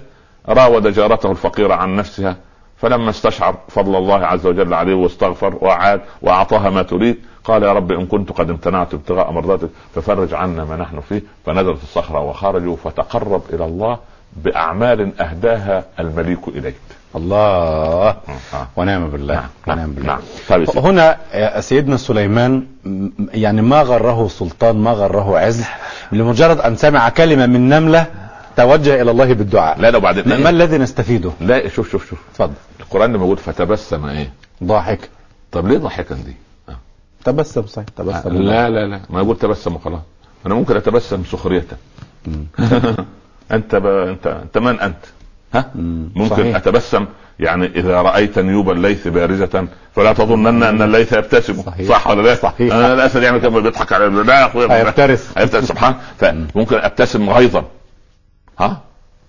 راود 0.49 0.87
جارته 0.87 1.31
الفقيرة 1.31 1.73
عن 1.73 1.95
نفسها 1.95 2.35
فلما 2.77 3.09
استشعر 3.09 3.55
فضل 3.69 3.95
الله 3.95 4.25
عز 4.25 4.45
وجل 4.45 4.73
عليه 4.73 4.93
واستغفر 4.93 5.57
وعاد 5.61 6.01
وأعطاها 6.21 6.69
ما 6.69 6.81
تريد 6.81 7.17
قال 7.43 7.63
يا 7.63 7.73
رب 7.73 7.91
إن 7.91 8.05
كنت 8.05 8.31
قد 8.31 8.49
امتنعت 8.49 8.93
ابتغاء 8.93 9.31
مرضاتك 9.31 9.69
ففرج 9.95 10.33
عنا 10.33 10.65
ما 10.65 10.75
نحن 10.75 10.99
فيه 11.09 11.21
فنزلت 11.45 11.83
الصخرة 11.83 12.19
وخرجوا 12.19 12.75
فتقرب 12.83 13.41
إلى 13.53 13.65
الله 13.65 13.97
بأعمال 14.35 15.21
أهداها 15.21 15.83
المليك 15.99 16.47
إليك. 16.47 16.75
الله. 17.15 17.37
آه. 18.07 18.17
ونعم 18.75 19.09
بالله. 19.09 19.33
نعم 19.35 19.49
ونعم 19.67 19.77
نعم 19.79 19.91
بالله. 19.91 20.07
نعم. 20.07 20.19
طيب. 20.49 20.69
هنا 20.77 21.17
سيدنا 21.59 21.97
سليمان 21.97 22.67
يعني 23.33 23.61
ما 23.61 23.81
غره 23.81 24.27
سلطان 24.27 24.77
ما 24.77 24.91
غره 24.91 25.39
عز 25.39 25.65
لمجرد 26.11 26.59
أن 26.59 26.75
سمع 26.75 27.09
كلمة 27.09 27.45
من 27.45 27.69
نملة 27.69 28.05
توجه 28.57 29.01
إلى 29.01 29.11
الله 29.11 29.33
بالدعاء. 29.33 29.79
لا 29.79 29.91
لا 29.91 29.97
وبعدين 29.97 30.41
ما 30.43 30.49
الذي 30.49 30.77
نستفيده؟ 30.77 31.31
لا 31.41 31.67
شوف 31.67 31.91
شوف 31.91 32.09
شوف. 32.09 32.19
تفضل 32.33 32.53
القرآن 32.79 33.13
لما 33.13 33.25
يقول 33.25 33.37
فتبسم 33.37 34.05
إيه؟ 34.05 34.33
ضاحك. 34.63 35.09
طب 35.51 35.67
ليه 35.67 35.77
ضحكا 35.77 36.15
دي؟ 36.15 36.35
تبسم 37.25 37.65
صحيح 37.67 37.87
تبسم. 37.97 38.29
لا 38.29 38.69
لا 38.69 38.85
لا. 38.87 38.99
ما 39.09 39.21
يقول 39.21 39.37
تبسم 39.37 39.75
وخلاص. 39.75 40.01
أنا 40.45 40.53
ممكن 40.55 40.75
أتبسم 40.75 41.23
سخريه 41.23 41.65
أنت 43.51 43.75
ب... 43.75 43.85
انت 43.85 44.27
أنت 44.27 44.57
من 44.57 44.79
أنت؟ 44.79 44.97
ها؟ 45.53 45.71
مم. 45.75 46.09
ممكن 46.15 46.35
صحيح. 46.35 46.55
أتبسم؟ 46.55 47.05
يعني 47.39 47.65
إذا 47.65 48.01
رأيت 48.01 48.39
نيوب 48.39 48.71
الليث 48.71 49.07
بارزة 49.07 49.67
فلا 49.95 50.13
تظنن 50.13 50.63
ان 50.63 50.81
الليث 50.81 51.13
يبتسم. 51.13 51.61
صحيح. 51.61 51.87
صح 51.87 52.07
ولا 52.07 52.21
لا؟ 52.21 52.35
صحيح. 52.35 52.73
أنا 52.73 52.93
الاسد 52.93 53.23
يعمل 53.23 53.39
كده 53.39 53.49
بيضحك 53.49 53.93
على 53.93 54.05
لا 54.05 54.39
يا 54.39 54.45
أخويا 54.45 54.73
هيفترس. 54.73 55.29
هيفترس 55.37 55.63
سبحان 55.63 55.95
فممكن 56.17 56.77
أبتسم 56.77 57.29
غيظا. 57.29 57.65
ها؟ 58.61 58.81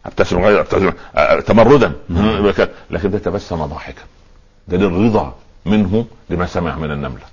أبتسم 0.07 0.39
غيظا 0.39 0.61
ابتسم 0.61 0.93
تمردا. 1.47 1.93
لكن 2.91 3.11
ده 3.11 3.19
تبسم 3.19 3.67
ضاحكا 3.67 4.03
ده 4.69 4.77
للرضا 4.77 5.35
منه 5.67 6.07
لما 6.31 6.47
سمع 6.47 6.77
من 6.77 6.91
النملة. 6.91 7.25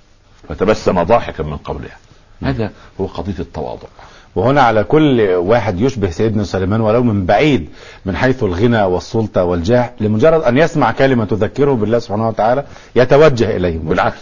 فتبسم 0.48 1.02
ضاحكا 1.02 1.42
من 1.42 1.56
قولها 1.56 1.96
هذا 2.42 2.70
هو 3.00 3.06
قضية 3.06 3.38
التواضع. 3.38 3.88
وهنا 4.34 4.62
على 4.62 4.84
كل 4.84 5.20
واحد 5.20 5.80
يشبه 5.80 6.10
سيدنا 6.10 6.44
سليمان 6.44 6.80
ولو 6.80 7.02
من 7.02 7.26
بعيد 7.26 7.68
من 8.04 8.16
حيث 8.16 8.42
الغنى 8.42 8.82
والسلطة 8.82 9.44
والجاه 9.44 9.90
لمجرد 10.00 10.42
أن 10.42 10.58
يسمع 10.58 10.92
كلمة 10.92 11.24
تذكره 11.24 11.72
بالله 11.72 11.98
سبحانه 11.98 12.28
وتعالى 12.28 12.64
يتوجه 12.96 13.56
إليهم. 13.56 13.80
بالعكس 13.80 14.20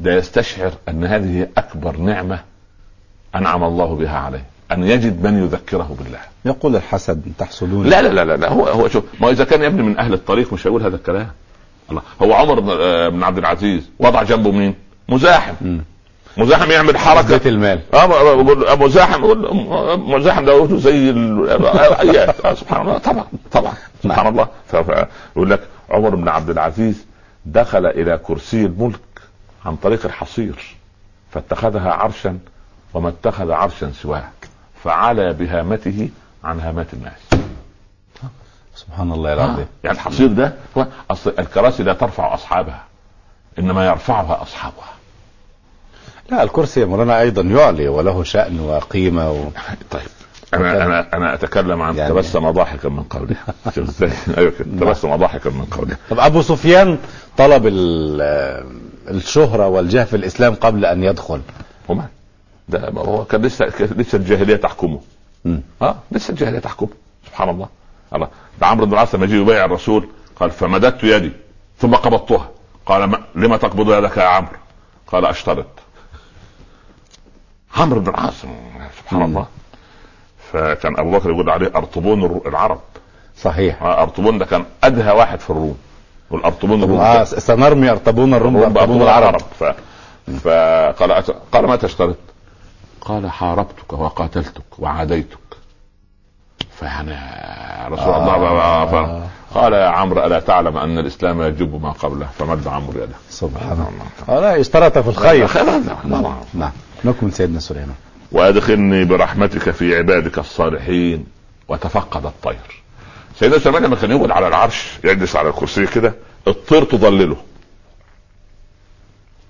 ده 0.00 0.14
يستشعر 0.14 0.72
أن 0.88 1.04
هذه 1.04 1.48
أكبر 1.56 1.96
نعمة 1.96 2.40
أنعم 3.34 3.64
الله 3.64 3.94
بها 3.94 4.18
عليه. 4.18 4.44
أن 4.72 4.82
يجد 4.84 5.26
من 5.26 5.44
يذكره 5.44 5.96
بالله. 5.98 6.18
يقول 6.44 6.76
الحسد 6.76 7.22
تحسدون 7.38 7.86
لا 7.86 8.02
لا 8.02 8.24
لا 8.24 8.36
لا, 8.36 8.48
هو 8.48 8.66
هو 8.66 8.88
شوف 8.88 9.04
ما 9.20 9.30
إذا 9.30 9.44
كان 9.44 9.62
يا 9.62 9.66
ابني 9.66 9.82
من 9.82 9.98
أهل 9.98 10.12
الطريق 10.14 10.52
مش 10.52 10.66
هيقول 10.66 10.82
هذا 10.82 10.96
الكلام. 10.96 11.28
الله 11.90 12.02
هو 12.22 12.32
عمر 12.34 12.60
بن- 12.60 12.70
آه، 12.80 13.24
عبد 13.26 13.38
العزيز 13.38 13.90
وضع 13.98 14.22
جنبه 14.22 14.50
مين؟ 14.50 14.74
مزاحم. 15.08 15.54
مم. 15.60 15.80
مزاحم 16.36 16.70
يعمل 16.70 16.98
حركة. 16.98 17.28
بيت 17.28 17.46
المال. 17.46 17.80
آه 17.94 18.06
بقول 18.06 18.66
ابو 18.66 18.88
زاحم 18.88 19.24
يقول 19.24 19.50
مزاحم 19.98 20.44
ده 20.44 20.76
زي 20.76 21.10
آه، 21.10 22.54
سبحان 22.54 22.80
الله 22.82 22.98
طبعا 22.98 23.24
طبعا 23.52 23.72
سبحان 24.02 24.26
الله. 24.26 24.48
ف- 24.68 24.76
ف- 24.76 25.06
يقول 25.36 25.50
لك 25.50 25.60
عمر 25.90 26.14
بن 26.14 26.28
عبد 26.28 26.50
العزيز 26.50 27.06
دخل 27.46 27.86
إلى 27.86 28.20
كرسي 28.22 28.66
الملك 28.66 29.00
عن 29.66 29.76
طريق 29.76 30.04
الحصير 30.06 30.76
فاتخذها 31.30 31.92
عرشا 31.92 32.38
وما 32.94 33.08
اتخذ 33.08 33.50
عرشا 33.50 33.92
سواه. 34.02 34.24
فعلى 34.84 35.32
بهامته 35.32 36.08
عن 36.44 36.60
هامات 36.60 36.86
الناس. 36.94 37.40
سبحان 38.74 39.12
الله 39.12 39.32
العظيم. 39.32 39.66
يعني 39.84 39.96
الحصير 39.96 40.26
ده 40.32 40.52
هو 40.78 40.86
أصل 41.10 41.34
الكراسي 41.38 41.82
لا 41.82 41.92
ترفع 41.92 42.34
أصحابها 42.34 42.84
إنما 43.58 43.86
يرفعها 43.86 44.42
أصحابها. 44.42 44.90
لا 46.30 46.42
الكرسي 46.42 46.80
يا 46.80 46.86
مولانا 46.86 47.20
أيضا 47.20 47.42
يعلي 47.42 47.88
وله 47.88 48.22
شأن 48.24 48.60
وقيمة 48.60 49.30
و... 49.32 49.44
طيب 49.90 50.02
أنا 50.54 50.84
أنا 50.84 51.16
أنا 51.16 51.34
أتكلم 51.34 51.82
عن 51.82 51.96
يعني- 51.96 52.10
تبسم 52.14 52.50
ضاحكا 52.50 52.88
من 52.88 53.02
قولها 53.02 53.44
شوف 53.74 53.88
إزاي. 53.88 54.10
أيوه 54.38 54.50
كده 54.58 54.80
تبسم 54.80 55.16
ضاحكا 55.16 55.50
من 55.50 55.64
قولها 55.64 55.96
طب 56.10 56.18
أبو 56.18 56.42
سفيان 56.42 56.98
طلب 57.36 57.66
ال- 57.66 58.20
آه، 58.22 58.64
الشهرة 59.10 59.68
والجاه 59.68 60.04
في 60.04 60.16
الإسلام 60.16 60.54
قبل 60.54 60.84
أن 60.84 61.02
يدخل. 61.04 61.40
وما 61.88 62.06
ده 62.70 62.88
هو 62.96 63.24
كان 63.24 63.42
لسه 63.42 63.66
لسه 63.80 64.16
الجاهلية 64.16 64.56
تحكمه. 64.56 65.00
آه 65.82 65.94
لسه 66.12 66.30
الجاهلية 66.30 66.58
تحكمه. 66.58 66.88
سبحان 67.26 67.48
الله. 67.48 67.68
الله. 68.14 68.28
ده 68.60 68.66
عمرو 68.66 68.86
بن 68.86 68.92
العاص 68.92 69.14
لما 69.14 69.26
جه 69.26 69.34
يبايع 69.34 69.64
الرسول 69.64 70.08
قال 70.36 70.50
فمددت 70.50 71.04
يدي. 71.04 71.32
ثم 71.78 71.94
قبضتها. 71.94 72.48
قال 72.86 73.04
ما 73.04 73.20
لما 73.34 73.56
تقبض 73.56 73.90
يدك 73.92 74.16
يا 74.16 74.22
عمرو؟ 74.22 74.56
قال 75.06 75.26
اشترط 75.26 75.66
عمرو 77.76 78.00
بن 78.00 78.08
العاص 78.08 78.34
سبحان. 78.98 79.22
الله. 79.22 79.46
فكان 80.52 80.98
أبو 80.98 81.10
بكر 81.10 81.30
يقول 81.30 81.50
عليه 81.50 81.72
أرطبون 81.76 82.40
العرب. 82.46 82.80
صحيح. 83.36 83.82
أرطبون 83.82 84.38
ده 84.38 84.44
كان 84.44 84.64
أدهى 84.84 85.16
واحد 85.16 85.40
في 85.40 85.50
الروم. 85.50 85.78
والأرطبون 86.30 86.82
الروم 86.82 87.00
آه 87.00 87.24
سنرمي 87.24 87.90
أرطبون 87.90 88.34
الروم 88.34 88.54
بارطبون 88.54 88.74
بأرطبون 88.74 89.02
العرب. 89.02 89.40
ف... 89.40 89.64
فقال. 90.48 91.24
قال 91.52 91.66
ما 91.66 91.76
تشترط؟ 91.76 92.16
قال 93.00 93.30
حاربتك 93.30 93.92
وقاتلتك 93.92 94.78
وعاديتك. 94.78 95.38
فيعني 96.78 97.10
رسول 97.92 98.14
الله 98.14 98.34
آه. 98.34 99.22
قال 99.54 99.72
يا 99.72 99.86
عمرو 99.86 100.26
ألا 100.26 100.40
تعلم 100.40 100.76
أن 100.76 100.98
الإسلام 100.98 101.42
يجب 101.42 101.82
ما 101.82 101.90
قبله؟ 101.90 102.26
فمد 102.38 102.68
عمرو 102.68 103.02
يده. 103.02 103.16
سبحان 103.30 103.72
الله. 103.72 104.36
آه 104.36 104.40
لا 104.40 104.60
اشترط 104.60 104.98
في 104.98 105.08
الخير. 105.08 105.46
خير 105.46 105.64
نعم. 106.54 106.72
نكمل 107.04 107.32
سيدنا 107.32 107.60
سليمان. 107.60 107.94
وأدخلني 108.32 109.04
برحمتك 109.04 109.70
في 109.70 109.96
عبادك 109.96 110.38
الصالحين 110.38 111.26
وتفقد 111.68 112.26
الطير. 112.26 112.82
سيدنا 113.38 113.58
سليمان 113.58 113.82
لما 113.82 113.96
كان 113.96 114.10
يقعد 114.10 114.30
على 114.30 114.48
العرش 114.48 114.98
يجلس 115.04 115.36
على 115.36 115.48
الكرسي 115.48 115.86
كده 115.86 116.14
الطير 116.48 116.84
تظلله. 116.84 117.36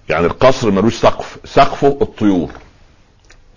يعني 0.08 0.26
القصر 0.26 0.70
ملوش 0.70 0.96
سقف 0.96 1.38
سقفه 1.44 1.98
الطيور. 2.02 2.50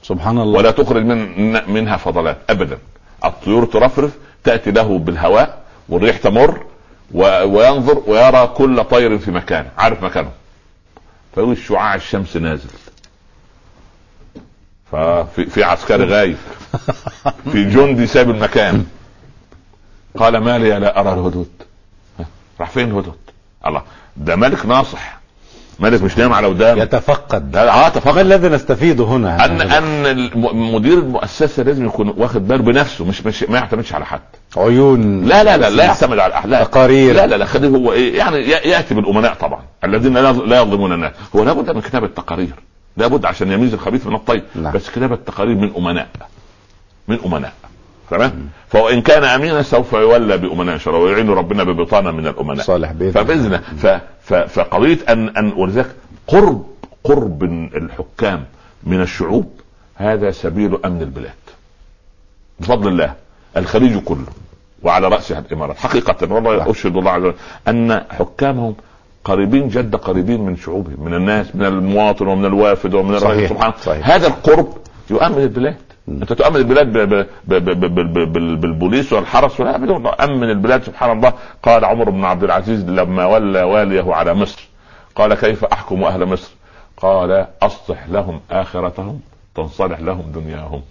سبحان 0.04 0.38
الله. 0.40 0.58
ولا 0.60 0.72
تخرج 0.72 1.04
من 1.04 1.72
منها 1.74 1.98
فضلات 1.98 2.38
ابدا. 2.50 2.78
الطيور 3.26 3.66
ترفرف 3.66 4.12
تأتي 4.44 4.72
له 4.72 4.98
بالهواء 5.00 5.64
والريح 5.90 6.18
تمر. 6.18 6.66
وينظر 7.14 8.04
ويرى 8.08 8.48
كل 8.48 8.84
طير 8.84 9.18
في 9.18 9.32
مكانه 9.32 9.70
عارف 9.78 10.04
مكانه. 10.04 10.32
فيقول 11.36 11.58
شعاع 11.58 11.96
الشمس 11.96 12.38
نازل. 12.38 12.70
ففي 14.92 15.46
في 15.46 15.64
عسكري 15.64 16.06
غايب. 16.14 16.38
في 17.52 17.70
جندي 17.70 18.08
ساب 18.08 18.30
المكان. 18.30 18.86
قال 20.18 20.38
ما 20.38 20.58
لي 20.58 20.80
لا 20.80 21.00
أرى 21.00 21.14
الهدهد. 21.14 21.48
ها، 22.20 22.26
راح 22.60 22.70
فين 22.70 22.92
الهدهد؟ 22.92 23.14
الله. 23.68 23.84
ده 24.18 24.36
ملك 24.36 24.66
ناصح. 24.66 25.20
ملك 25.80 26.02
مش 26.04 26.18
نايم 26.18 26.34
على 26.34 26.48
ودان 26.48 26.78
يتفقد. 26.78 27.56
آه 27.56 27.66
ما 27.84 27.90
تفقد 27.90 28.18
الذي 28.18 28.50
نستفيده 28.50 29.04
هنا؟ 29.04 29.46
ان 29.46 29.62
أن 29.62 30.06
الم- 30.06 30.76
مدير 30.76 30.98
المؤسسه 30.98 31.64
لازم 31.64 31.86
يكون 31.86 32.14
واخد 32.18 32.48
باله 32.48 32.64
بنفسه 32.64 33.06
مش 33.06 33.26
مش 33.26 33.44
ما 33.44 33.58
يعتمدش 33.58 33.94
على 33.94 34.06
حد. 34.06 34.22
عيون. 34.58 35.26
لا 35.26 35.44
لا 35.44 35.58
لا 35.58 35.70
لا 35.70 35.84
يعتمد 35.84 36.20
على 36.20 36.34
احد 36.34 36.50
تقارير. 36.50 37.16
لا 37.16 37.28
لا 37.28 37.36
لا 37.36 37.46
خليه 37.46 37.68
هو 37.70 37.92
إيه 37.94 38.18
يعني 38.18 38.38
يأتي 38.50 38.94
بالأمناء 38.94 39.34
طبعا. 39.34 39.62
الذين 39.84 40.14
لا 40.18 40.62
يظلمون 40.62 40.94
الناس. 40.94 41.12
هو 41.36 41.44
لابد 41.44 41.70
من 41.72 41.82
كتابة 41.82 42.08
تقارير 42.08 42.54
لابد 42.98 43.26
عشان 43.26 43.52
يميز 43.52 43.74
الخبيث 43.74 44.08
من 44.08 44.16
الطيب. 44.16 44.44
نعم. 44.56 44.74
بس 44.74 44.90
كتابة 44.90 45.16
تقارير 45.16 45.56
من 45.56 45.72
أمناء. 45.78 46.08
من 47.08 47.18
أمناء. 47.26 47.54
تمام؟ 48.10 48.50
فوان 48.68 49.02
كان 49.02 49.24
أمينا 49.24 49.62
سوف 49.62 49.94
يولى 49.94 50.38
بأمناء 50.38 50.80
الله 50.88 51.00
ويعين 51.00 51.30
ربنا 51.30 51.64
ببطانة 51.64 52.12
من 52.12 52.28
الأمناء. 52.28 52.66
صالح 52.66 52.92
بإذن. 52.92 53.12
فبإذن 53.12 53.62
فقضية 54.48 54.98
ان 55.10 55.30
أن 55.30 55.54
ولذلك 55.58 55.96
قرب 56.28 56.66
قرب 57.04 57.44
الحكام 57.76 58.46
من 58.84 59.02
الشعوب 59.02 59.52
هذا 59.96 60.32
سبيل 60.32 60.78
أمن 60.86 61.02
البلاد. 61.02 61.34
بفضل 62.60 62.88
الله 62.88 63.14
الخليج 63.58 63.98
كله 63.98 64.28
وعلى 64.84 65.08
راسها 65.08 65.40
الإمارات. 65.40 65.78
حقيقة 65.78 66.34
والله 66.34 66.72
اشهد 66.72 66.98
الله 66.98 67.12
عز 67.12 67.22
وجل 67.22 67.36
أن 67.68 68.04
حكامهم 68.10 68.76
قريبين 69.24 69.68
جد 69.68 69.96
قريبين 69.96 70.42
من 70.42 70.58
شعوبهم 70.58 71.06
من 71.06 71.14
الناس 71.14 71.56
من 71.56 71.66
المواطن 71.66 72.28
ومن 72.28 72.46
الوافد 72.46 72.94
ومن 72.94 73.16
الرجل 73.16 73.36
صحيح. 73.36 73.50
سبحانه 73.50 73.74
صحيح. 73.84 74.10
هذا 74.10 74.28
القرب 74.28 74.68
يؤمن 75.10 75.38
البلاد. 75.38 75.76
أنت 76.08 76.34
تؤمن 76.34 76.56
البلاد 76.56 76.88
ب- 76.94 77.26
ب- 77.48 77.54
ب- 77.54 78.62
بالبوليس 78.62 79.14
والحرس 79.14 79.60
ولا 79.60 79.76
ابدا 79.76 80.24
أمن 80.24 80.50
البلاد 80.50 80.84
سبحان 80.84 81.18
الله. 81.18 81.34
قال 81.64 81.86
عمر 81.86 82.10
بن 82.10 82.26
عبد 82.26 82.44
العزيز 82.44 82.86
لما 82.86 83.26
ولى 83.26 83.64
واليه 83.64 84.14
على 84.14 84.34
مصر 84.34 84.68
قال 85.16 85.34
كيف 85.34 85.66
أحكم 85.66 86.04
أهل 86.04 86.26
مصر؟ 86.26 86.52
قال 86.98 87.48
أصلح 87.62 88.08
لهم 88.08 88.40
آخرتهم 88.52 89.20
تنصلح 89.56 90.00
لهم 90.00 90.32
دنياهم. 90.32 90.82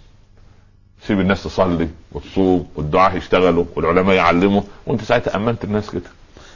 سيب 1.01 1.19
الناس 1.19 1.43
تصلي 1.43 1.87
وتصوم 2.11 2.67
والدعاة 2.75 3.13
يشتغلوا 3.15 3.65
والعلماء 3.75 4.15
يعلموا 4.15 4.61
وأنت 4.87 5.01
ساعتها 5.03 5.35
أمنت 5.35 5.63
الناس 5.63 5.89
كده. 5.89 6.01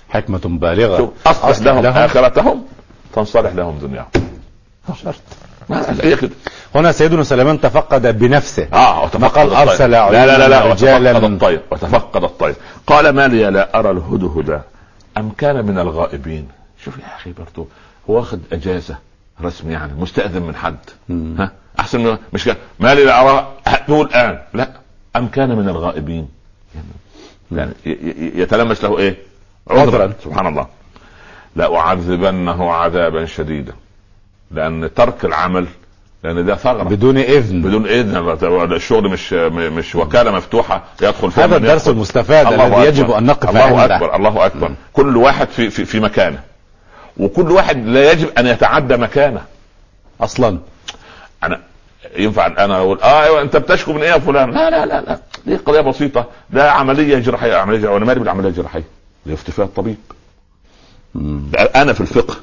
حكمة 0.09 0.41
بالغة. 0.45 1.11
أصلح 1.25 1.57
لهم, 1.73 1.85
آخرتهم 1.85 2.65
تنصلح 3.13 3.51
لهم 3.53 3.77
دنياهم. 3.79 4.07
شرط. 5.03 5.15
كده 6.21 6.29
هنا 6.75 6.91
سيدنا 6.91 7.23
سليمان 7.23 7.61
تفقد 7.61 8.19
بنفسه. 8.19 8.67
آه 8.73 9.03
وتفقد. 9.03 9.49
أرسل 9.49 9.91
لا 9.91 10.11
لا 10.11 10.47
لا 10.47 10.65
رجالا. 10.65 11.11
وتفقد 11.11 11.31
الطير 11.31 11.61
وتفقد 11.71 12.23
الطير. 12.23 12.55
قال 12.87 13.09
ما 13.09 13.27
لي 13.27 13.49
لا 13.49 13.79
أرى 13.79 13.91
الهدهد. 13.91 14.61
أم 15.17 15.29
كان 15.29 15.65
من 15.65 15.79
الغائبين؟ 15.79 16.47
شوف 16.83 16.97
يا 16.97 17.15
أخي 17.15 17.31
برضو 17.31 17.67
هو 18.09 18.15
واخد 18.15 18.39
أجازة 18.51 18.97
رسمي 19.41 19.73
يعني 19.73 19.93
مستأذن 19.93 20.41
من 20.41 20.55
حد. 20.55 20.77
ها؟ 21.39 21.51
أحسن 21.79 21.99
من 21.99 22.17
مش 22.33 22.45
كان 22.45 22.55
ما 22.79 22.95
لي 22.95 23.03
لا 23.03 23.21
أرى 23.21 23.53
هاتوه 23.67 24.01
الآن. 24.01 24.39
لا. 24.53 24.69
أم 25.15 25.27
كان 25.27 25.55
من 25.55 25.69
الغائبين؟ 25.69 26.29
يعني 27.51 27.71
يتلمس 28.35 28.83
له 28.83 28.97
إيه؟ 28.97 29.17
عذرا. 29.69 29.81
عذرا. 29.81 30.13
سبحان 30.23 30.47
الله. 30.47 30.67
لأعذبنه 31.55 32.71
عذابا 32.71 33.25
شديدا. 33.25 33.73
لأن 34.51 34.89
ترك 34.95 35.25
العمل 35.25 35.67
لأن 36.23 36.45
ده 36.45 36.55
ثغرة. 36.55 36.83
بدون 36.83 37.17
إذن. 37.17 37.61
بدون 37.61 37.85
إذن. 37.87 38.17
الشغل 38.73 39.09
مش 39.09 39.33
مش 39.33 39.95
وكالة 39.95 40.31
مفتوحة 40.31 40.83
يدخل 41.01 41.31
فيها 41.31 41.45
هذا 41.45 41.57
الدرس. 41.57 41.87
المستفاد 41.87 42.53
الذي 42.53 42.87
يجب. 42.87 43.11
أن 43.11 43.25
نقف 43.25 43.49
الله 43.49 43.81
عنده. 43.81 43.95
أكبر. 43.95 44.15
الله 44.15 44.45
أكبر. 44.45 44.71
كل 44.93 45.17
واحد 45.17 45.47
في 45.47 45.69
في, 45.69 45.85
في 45.85 45.99
مكانه. 45.99 46.39
وكل 47.17 47.51
واحد 47.51 47.85
لا 47.87 48.11
يجب 48.11 48.29
أن 48.37 48.47
يتعدى 48.47 48.97
مكانه. 48.97 49.41
أصلا. 50.21 50.59
أنا 51.43 51.61
ينفع 52.15 52.47
أنا 52.47 52.77
أقول 52.77 53.01
آه 53.01 53.23
أيوه 53.23 53.41
أنت 53.41 53.57
بتشكو 53.57 53.93
من 53.93 54.01
إيه 54.01 54.09
يا 54.09 54.17
فلان؟ 54.17 54.51
لا 54.51 54.69
لا 54.69 54.85
لا 54.85 55.01
لا. 55.01 55.19
دي 55.45 55.55
قضية 55.55 55.81
بسيطة. 55.81 56.25
ده 56.49 56.71
عملية 56.71 57.19
جراحية 57.19 57.55
عملية 57.55 57.77
جراحيه 57.77 57.93
وأنا 57.93 58.05
مالي 58.05 58.19
بالعملية 58.19 58.49
الجراحية. 58.49 58.83
دي 59.25 59.33
استفتاء 59.33 59.65
الطبيب 59.65 59.97
أنا 61.75 61.93
في 61.93 62.01
الفقه 62.01 62.35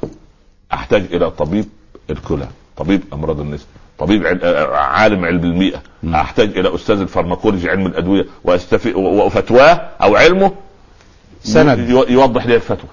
أحتاج 0.72 1.05
إلى 1.12 1.30
طبيب 1.30 1.68
الكلى. 2.11 2.46
طبيب 2.76 3.02
أمراض 3.12 3.40
النساء. 3.40 3.66
طبيب. 3.98 4.26
آه، 4.26 4.76
عالم 4.76 5.24
علم 5.24 5.44
الهيئة 5.44 5.82
أحتاج 6.14 6.59
إلى 6.59 6.74
أستاذ 6.74 7.00
ال 7.00 7.06
pharmacology 7.06 7.70
علم 7.70 7.86
الأدوية 7.86 8.26
وأستفتي 8.44 8.92
وفتواه 8.94 9.80
أو 10.02 10.16
علمه. 10.16 10.52
سند. 11.44 11.78
يو- 11.88 12.07
يوضح 12.09 12.46
لي 12.46 12.57
الفتوى. 12.57 12.88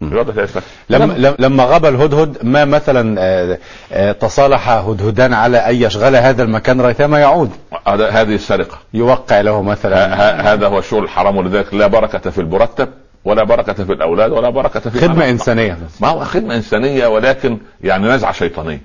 يوضح 0.00 0.34
لي 0.34 0.42
الفتوى. 0.42 0.62
لما 0.90 1.12
لم- 1.12 1.36
لما 1.38 1.64
غاب 1.64 1.84
الهدهد 1.86 2.38
ما 2.42 2.64
مثلا 2.64 3.16
آه، 3.20 3.58
آه، 3.92 4.12
تصالح 4.12 4.68
هدهدان 4.68 5.34
على 5.34 5.58
أن 5.58 5.74
يشغل 5.74 6.16
هذا 6.16 6.42
المكان 6.42 6.80
ريثما 6.80 7.18
يعود؟ 7.18 7.50
هذه 7.86 8.34
السرقة. 8.34 8.78
يوقع 8.94 9.40
له 9.40 9.62
مثلا. 9.62 10.52
هذا 10.54 10.66
هو 10.68 10.78
الشغل 10.78 11.04
الحرام 11.04 11.36
ولذلك 11.36 11.74
لا 11.74 11.86
بركة 11.86 12.30
في 12.30 12.40
المرتب. 12.40 12.88
ولا 13.26 13.44
بركة 13.44 13.72
في 13.72 13.92
الأولاد 13.92 14.32
ولا 14.32 14.50
بركة 14.50 14.80
في 14.80 14.90
خدمة 14.90 15.14
العمل. 15.14 15.22
إنسانية. 15.22 15.78
ما 16.00 16.08
هو 16.08 16.24
خدمة 16.24 16.54
إنسانية 16.54 17.06
ولكن 17.06 17.58
يعني 17.82 18.08
نزعة 18.08 18.32
شيطانية 18.32 18.80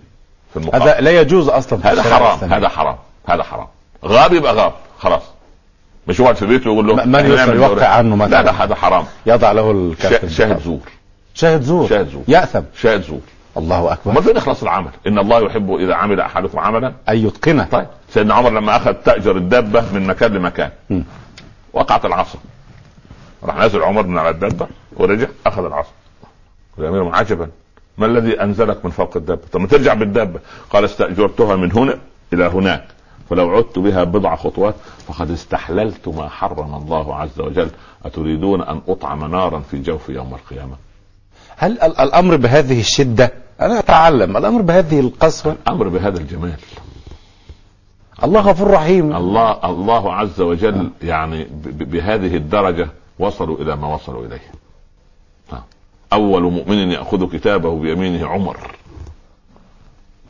في 0.54 0.60
المقابل. 0.60 0.84
هذا 0.84 1.02
لا 1.02 1.12
يجوز 1.12 1.50
أصلا 1.50 1.80
في 1.80 1.88
هذا 1.88 2.04
حرام 2.04 2.30
الإسلامية. 2.30 2.58
هذا 2.58 2.70
حرام 2.70 2.96
هذا 3.30 3.44
حرام. 3.44 3.68
غاب 4.06 4.34
يبقى 4.34 4.54
غاب 4.54 4.74
خلاص. 5.00 5.22
مش 6.08 6.20
يقعد 6.20 6.36
في 6.36 6.46
بيته 6.46 6.70
ويقول 6.70 6.88
له 6.88 7.06
من 7.06 7.26
يوقع. 7.56 7.88
عنه 7.88 8.16
مثلا. 8.16 8.36
لا 8.36 8.44
لا 8.44 8.64
هذا 8.64 8.76
حرام. 8.76 9.06
يضع 9.26 9.52
له 9.52 9.72
الكف 9.72 10.34
شاهد 10.34 10.60
زور. 10.60 10.80
شاهد 11.34 11.62
زور. 11.62 11.90
شاهد 11.90 12.10
زور. 12.10 12.24
يأثم. 12.28 12.62
شاهد 12.82 13.02
زور. 13.02 13.22
الله 13.58 13.94
أكبر. 13.94 14.12
امال 14.12 14.24
فين 14.24 14.38
إخلاص 14.38 14.64
العمل. 14.64 14.92
إن 15.08 15.20
الله 15.20 15.46
يحب 15.46 15.76
إذا 15.76 15.96
عمل 15.96 16.20
أحدكم 16.22 16.60
عملا. 16.60 16.94
أن 17.10 17.28
يتقنه. 17.28 17.68
طيب. 17.72 17.88
سيدنا 18.14 18.34
عمر 18.34 18.50
لما 18.50 18.76
أخذ 18.76 18.94
تأجر 18.94 19.38
الدابة 19.38 19.84
من 19.94 20.08
مكان 20.08 20.34
لمكان. 20.34 20.70
م. 20.90 21.02
وقعت 21.74 22.06
العصا. 22.06 22.40
راح 23.44 23.56
نازل 23.56 23.82
عمر 23.84 24.02
بن 24.02 24.18
على 24.18 24.30
الدابه 24.30 24.68
ورجع 24.98 25.28
أخذ 25.46 25.66
العصا. 25.66 25.92
الامير 26.80 27.16
عجبا 27.16 27.50
ما 27.98 28.06
الذي 28.06 28.42
أنزلك 28.42 28.86
من 28.86 28.92
فوق 28.92 29.18
الدابه؟ 29.18 29.42
طب 29.52 29.60
ما 29.62 29.68
ترجع 29.68 29.94
بالدابه 29.94 30.40
قال 30.70 30.86
استأجرتها 30.86 31.56
من 31.56 31.72
هنا 31.72 31.98
إلى 32.34 32.46
هناك 32.46 32.84
فلو 33.30 33.50
عدت 33.50 33.80
بها 33.80 34.04
بضع 34.04 34.36
خطوات 34.36 34.76
فقد 35.08 35.32
استحللت 35.32 36.08
ما 36.08 36.30
حرم 36.30 36.76
الله 36.76 37.16
عز 37.16 37.40
وجل. 37.40 37.70
أتريدون 38.06 38.62
أن 38.62 38.82
أطعم 38.88 39.32
نارا 39.32 39.60
في 39.60 39.80
جوف 39.82 40.10
يوم 40.10 40.34
القيامة؟ 40.34 40.76
هل 41.58 41.72
ال- 41.72 42.00
الأمر 42.00 42.36
بهذه 42.36 42.80
الشدة؟ 42.80 43.32
أنا 43.62 43.80
أتعلم. 43.80 44.38
الأمر 44.38 44.62
بهذه 44.62 45.00
القسوة؟ 45.00 45.56
أمر 45.68 45.88
بهذا 45.88 46.18
الجمال. 46.20 46.54
الله 48.24 48.42
غفور 48.42 48.72
رحيم. 48.72 49.16
الله 49.16 49.60
الله 49.66 50.14
عز 50.14 50.42
وجل 50.42 50.90
يعني 51.04 51.48
بهذه 51.66 52.36
الدرجة 52.36 52.88
وصلوا 53.20 53.58
إلى 53.58 53.76
ما 53.76 53.94
وصلوا 53.94 54.26
إليه. 54.26 54.52
آه. 55.54 55.64
أول 56.14 56.44
مؤمن 56.44 56.92
يأخذ 56.92 57.32
كتابه 57.34 57.80
بيمينه 57.80 58.28
عمر. 58.28 58.58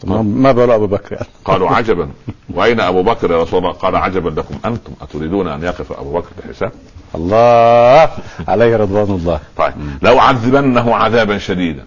ما- 0.03 0.51
بال 0.51 0.71
أبو 0.71 0.87
بكر؟ 0.87 1.13
يعني. 1.15 1.27
قالوا 1.45 1.69
عجبا. 1.69 2.09
وأين 2.49 2.79
أبو 2.79 3.03
بكر 3.03 3.31
يا 3.31 3.41
رسول 3.41 3.59
الله؟ 3.59 3.71
قال 3.71 3.95
عجبا 3.95 4.29
لكم 4.29 4.55
أنتم 4.65 4.91
أتريدون 5.01 5.47
أن 5.47 5.63
يقف 5.63 5.91
أبو 5.91 6.13
بكر 6.13 6.29
بحساب؟ 6.37 6.71
الله 7.15 8.09
عليه 8.47 8.77
رضوان 8.77 9.11
الله. 9.11 9.39
طيب. 9.57 9.73
لو 10.01 10.19
عذبنه 10.19 10.95
عذابا 10.95 11.37
شديدا. 11.37 11.85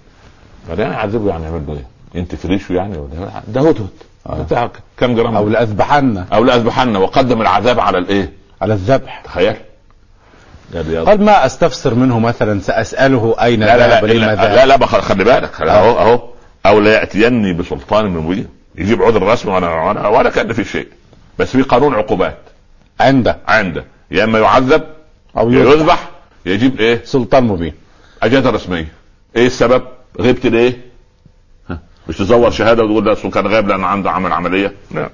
قال 0.68 0.78
يعني 0.80 0.94
عذبه 0.94 1.28
يعني 1.28 1.44
يعمل 1.44 1.66
له 1.66 1.72
إيه؟ 1.74 2.20
أنت 2.20 2.34
فريشه 2.34 2.72
يعني 2.72 2.98
ولا 2.98 3.42
ده 3.48 3.60
هدهد. 3.60 3.88
بتاع 4.30 4.70
كم 4.96 5.14
جرام؟ 5.14 5.36
أو 5.36 5.48
لأذبحن. 5.48 6.16
أو 6.32 6.44
لأذبحن 6.44 6.96
وقدم 6.96 7.40
العذاب 7.42 7.80
على 7.80 7.98
الإيه؟ 7.98 8.32
على 8.62 8.74
الذبح. 8.74 9.22
تخيل. 9.24 9.56
قال 11.06 11.22
ما 11.24 11.46
أستفسر 11.46 11.94
منه 11.94 12.18
مثلا 12.18 12.60
سأسأله 12.60 13.36
أين 13.42 13.60
لا 13.60 13.76
لا 13.76 14.00
لا 14.00 14.06
لا, 14.06 14.34
لا, 14.54 14.66
لا 14.66 14.76
بخ- 14.76 15.00
خلي 15.00 15.24
بالك 15.24 15.60
أهو 15.60 15.98
أهو. 15.98 16.22
أو 16.66 16.80
لا 16.80 16.92
يأتيني 16.92 17.52
بسلطان 17.52 18.06
مبين 18.06 18.46
يجيب 18.78 19.02
عذر 19.02 19.22
رسمي 19.22 19.52
وأنا 19.52 19.68
وأنا 19.82 20.08
ولا 20.08 20.30
كأن 20.30 20.52
في 20.52 20.64
شيء. 20.64 20.88
بس 21.38 21.50
في 21.50 21.62
قانون 21.62 21.94
عقوبات. 21.94 22.38
عنده. 23.00 23.36
عنده. 23.48 23.84
يا 24.10 24.24
إما 24.24 24.38
يعذب 24.38 24.82
أو 25.36 25.50
يذبح. 25.50 26.08
يجيب 26.46 26.80
إيه؟ 26.80 27.00
سلطان 27.04 27.44
مبين. 27.44 27.72
اجازه 28.22 28.50
رسمية. 28.50 28.88
إيه 29.36 29.46
السبب؟ 29.46 29.82
غبت 30.20 30.46
ليه؟ 30.46 30.78
مش 32.08 32.16
تزور 32.18 32.50
شهادة 32.50 32.84
وتقول 32.84 33.04
ده 33.04 33.30
كان 33.30 33.46
غايب 33.46 33.68
لأنه 33.68 33.86
عنده 33.86 34.10
عمل 34.10 34.32
عملية؟ 34.32 34.72
لا. 34.90 35.08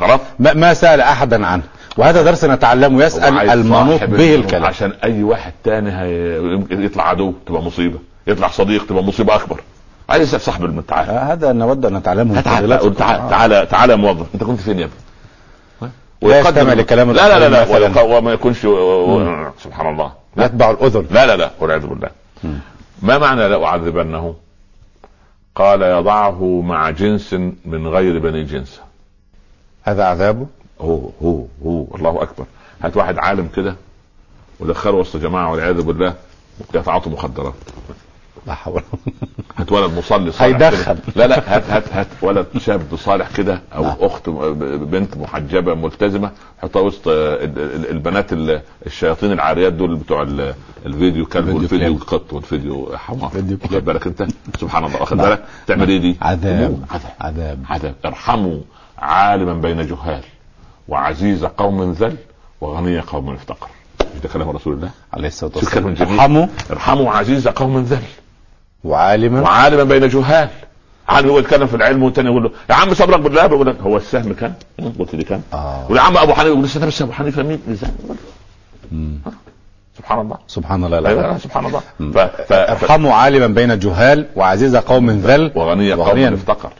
خلاص. 0.00 0.20
ما, 0.38 0.52
ما 0.52 0.74
سأل 0.74 1.00
احدا 1.00 1.46
عنه. 1.46 1.62
وهذا 1.96 2.22
درس 2.22 2.44
نتعلمه 2.44 3.04
يسأل 3.04 3.34
وعايز 3.34 3.50
المنوط 3.50 4.04
به 4.04 4.34
الكلام. 4.34 4.64
عشان 4.64 4.92
أي 5.04 5.22
واحد 5.22 5.52
تاني 5.64 5.90
هي... 5.90 6.34
يطلع 6.70 7.08
عدو 7.08 7.32
تبقى 7.46 7.62
مصيبة. 7.62 7.98
يطلع 8.26 8.48
صديق 8.48 8.86
تبقى 8.86 9.02
مصيبة 9.02 9.34
أكبر. 9.34 9.60
عايز 10.08 10.34
صاحب 10.36 10.64
الم- 10.64 10.80
تعال 10.80 11.08
آه، 11.08 11.32
هذا 11.32 11.52
نود 11.52 11.86
أن 11.86 11.94
نتعلمه. 11.94 12.40
تعال. 12.40 12.94
تعال 12.96 13.28
تعال 13.28 13.68
تعال 13.68 13.90
يا 13.90 13.96
موظف. 13.96 14.26
أنت 14.34 14.44
كنت 14.44 14.60
فين 14.60 14.78
يا 14.78 14.84
ابني؟ 14.84 15.90
لا 16.22 16.28
ويقدم- 16.28 16.48
يستمع 16.58 16.72
لكلام 16.72 17.12
لا 17.12 17.38
لا 17.38 17.48
لا, 17.48 17.88
لا 17.88 18.02
وما 18.02 18.32
يكونش 18.32 18.64
و... 18.64 18.70
و... 18.70 19.46
سبحان 19.64 19.92
الله. 19.92 20.12
يتبع 20.36 20.70
الأذن. 20.70 21.06
لا 21.10 21.26
لا 21.26 21.36
لا 21.36 21.50
والعياذ 21.60 21.86
بالله. 21.86 22.08
ما 23.02 23.18
معنى 23.18 23.48
لا 23.48 23.64
أعذبنه؟ 23.64 24.34
قال 25.54 25.82
يضعه 25.82 26.62
مع 26.64 26.90
جنس 26.90 27.34
من 27.64 27.86
غير 27.86 28.18
بني 28.18 28.44
جنسه 28.44 28.80
هذا 29.82 30.04
عذابه؟ 30.04 30.46
هو 30.80 31.10
هو 31.22 31.44
هو 31.64 31.86
الله 31.94 32.22
أكبر 32.22 32.44
هات 32.82 32.96
واحد 32.96 33.18
عالم 33.18 33.48
كده 33.56 33.76
ودخله 34.60 34.92
وسط 34.94 35.16
جماعة 35.16 35.50
والعياذ 35.52 35.82
بالله 35.82 36.14
يتعاطوا 36.74 37.12
مخدرات 37.12 37.54
لا 38.46 38.54
حول 38.54 38.82
هات 39.56 39.72
ولد 39.72 39.92
مصلي 39.98 40.32
صالح 40.32 40.42
هيدخن. 40.42 40.92
كده. 40.94 41.02
لا 41.16 41.26
لا 41.26 41.56
هات 41.56 41.70
هات 41.70 41.92
هات 41.92 42.06
ولد 42.22 42.46
شاب 42.58 42.96
صالح 42.96 43.36
كده 43.36 43.60
أو 43.74 43.82
نعم. 43.82 43.96
أخت 44.00 44.28
بنت 44.90 45.16
محجبة 45.16 45.74
ملتزمة 45.74 46.30
حطها 46.62 46.80
وسط 46.82 47.08
ال- 47.08 47.58
ال- 47.58 47.90
البنات 47.90 48.32
ال- 48.32 48.60
الشياطين 48.86 49.32
العاريات 49.32 49.72
دول 49.72 49.96
بتوع 49.96 50.22
ال- 50.22 50.54
الفيديو 50.86 51.26
كلب 51.26 51.48
الفيديو 51.56 51.88
والفيديو. 51.92 52.18
قط 52.18 52.32
والفيديو 52.32 52.96
حمار. 52.96 53.30
واخد 53.64 53.84
بالك 53.84 54.06
انت 54.06 54.26
سبحان 54.60 54.84
الله 54.84 55.00
واخد. 55.00 55.16
بالك 55.16 55.44
تعمل 55.66 55.88
إيه 55.88 55.98
دي؟ 55.98 56.16
عذاب 56.22 56.84
عذاب 56.90 57.12
عذاب 57.20 57.58
عذاب 57.70 57.94
ارحموا 58.04 58.60
عالما 58.98 59.54
بين 59.54 59.86
جهال 59.86 60.22
وعزيز 60.90 61.44
قوم 61.44 61.92
ذل 61.92 62.16
وغني 62.60 63.00
قوم 63.00 63.34
افتقر. 63.34 63.68
مش 64.14 64.20
ده 64.22 64.28
كلام 64.28 64.50
رسول 64.50 64.74
الله. 64.74 64.90
عليه 65.12 65.28
الصلاة 65.28 65.52
والسلام. 65.56 65.96
ارحموا 66.00 66.46
ارحموا. 66.70 67.12
عزيز 67.12 67.48
قوم 67.48 67.82
ذل. 67.82 68.02
وعالما. 68.84 69.40
وعالما 69.40 69.84
بين 69.84 70.08
جهال. 70.08 70.48
عالم 71.08 71.28
هو 71.28 71.38
يتكلم 71.38 71.66
في 71.66 71.76
العلم 71.76 72.02
والتاني 72.02 72.28
يقول 72.30 72.42
له 72.42 72.50
يا 72.70 72.74
عم 72.74 72.94
صبرك 72.94 73.20
بالله. 73.20 73.46
بيقول 73.46 73.66
لك 73.66 73.76
هو 73.80 73.96
السهم 73.96 74.32
كام؟ 74.32 74.54
قلت 74.98 75.14
لي 75.14 75.24
كام؟ 75.24 75.42
آه. 75.52 75.84
يقول 75.84 75.96
يا 75.96 76.02
عم 76.02 76.16
أبو 76.16 76.32
حنيفة. 76.32 76.48
يقول 76.48 76.64
لسه 76.64 76.86
بس 76.86 77.02
أبو 77.02 77.12
حنيفة 77.12 77.42
مين؟ 77.42 77.60
لسه. 77.68 77.90
سبحان 79.98 80.20
الله. 80.20 80.38
سبحان 80.46 80.84
الله. 80.84 81.00
لا 81.00 81.14
لا 81.14 81.20
لا 81.20 81.38
سبحان 81.38 81.66
الله. 81.66 81.80
ف... 81.98 82.18
ف... 82.18 82.52
ف... 82.52 82.52
ارحموا 82.52 83.14
عالما 83.14 83.46
بين 83.46 83.78
جهال 83.78 84.26
وعزيز 84.36 84.76
قوم 84.76 85.10
ذل 85.10 85.52
وغني 85.54 85.92
قوم. 85.92 86.18
افتقر. 86.18 86.72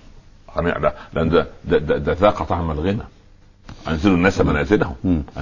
غني 0.56 0.70
لا 0.70 0.94
لأن 1.12 1.28
ده 1.28 1.46
ده, 1.64 1.78
ده, 1.78 1.96
ده 1.98 2.12
ذاق 2.12 2.42
طعم 2.42 2.70
الغنى. 2.70 3.02
أنزلوا 3.88 4.16
الناس 4.16 4.40
منازلهم. 4.40 4.94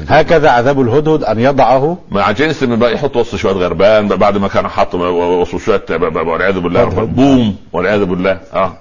هكذا 0.08 0.50
عذاب 0.50 0.80
الهدهد 0.80 1.24
أن 1.24 1.38
يضعه. 1.38 1.98
مع 2.10 2.30
جنس 2.30 2.62
من 2.62 2.76
بقى 2.76 2.94
يحط 2.94 3.16
وسط 3.16 3.36
شوية 3.36 3.52
غربان 3.52 4.08
بعد 4.08 4.38
ما 4.38 4.48
كان 4.48 4.68
حاط 4.68 4.94
وسط 4.94 5.56
شوية 5.56 5.82
والعياذ 5.90 6.60
بالله 6.60 6.84
بوم 7.04 7.56
والعياذ 7.72 8.04
بالله. 8.04 8.40
آه. 8.54 8.72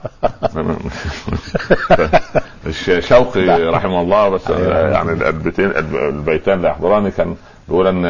شوقي 2.99 3.47
رحمه 3.69 4.01
الله 4.01 4.29
بس 4.29 4.49
يعني 4.49 5.11
البيتين 5.11 5.71
البيتان 5.95 6.61
لا 6.61 6.69
يحضراني 6.69 7.11
كان 7.11 7.35
بيقول 7.67 7.87
أن 7.87 8.03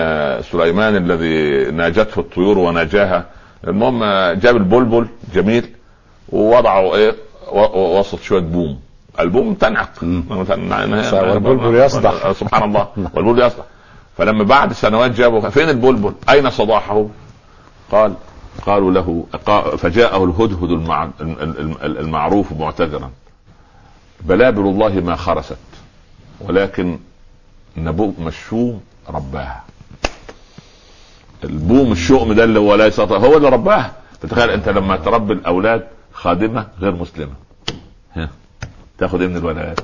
سليمان 0.51 0.95
الذي 0.95 1.71
ناجته 1.71 2.19
الطيور 2.19 2.57
وناجاها. 2.57 3.25
المهم 3.67 4.03
جاب 4.39 4.57
البلبل 4.57 5.07
جميل 5.33 5.65
ووضعه 6.29 6.95
إيه؟ 6.95 7.15
وسط 7.73 8.21
شوية 8.21 8.41
بوم. 8.41 8.79
البوم 9.19 9.53
تنعق 9.53 9.89
والبلبل 11.33 11.75
يصدح. 11.75 12.31
سبحان 12.31 12.63
الله. 12.63 12.87
والبلبل 13.13 13.41
يصدح 13.41 13.63
فلما 14.17 14.43
بعد 14.43 14.73
سنوات 14.73 15.11
جابوا 15.11 15.49
فين 15.49 15.69
البلبل؟ 15.69 16.13
أين 16.29 16.49
صداحه؟ 16.49 17.05
قال 17.91 18.13
قالوا 18.65 18.91
له 18.91 19.25
فجاءه 19.77 20.23
الهدهد 20.23 20.71
المع... 20.71 21.03
الم- 21.21 21.37
الم- 21.39 21.77
المعروف 21.83 22.51
معتذرا. 22.51 23.11
بلابل 24.21 24.61
الله 24.61 24.89
ما 24.89 25.15
خرست 25.15 25.57
ولكن 26.41 26.99
نبوء 27.77 28.13
مشوم 28.19 28.81
رباها 29.09 29.63
البوم 31.43 31.91
الشؤم 31.91 32.33
ده 32.33 32.43
اللي 32.43 32.59
هو 32.59 32.75
لا 32.75 32.85
يستطيع 32.85 33.17
هو 33.17 33.37
اللي 33.37 33.49
رباها 33.49 33.91
تتخيل 34.21 34.49
أنت 34.49 34.69
لما 34.69 34.95
تربي 34.95 35.33
الأولاد 35.33 35.87
خادمة 36.13 36.67
غير 36.81 36.91
مسلمة. 36.95 37.33
ها. 38.15 38.29
تاخد 38.97 39.21
إيه 39.21 39.27
من 39.27 39.37
الولد 39.37 39.79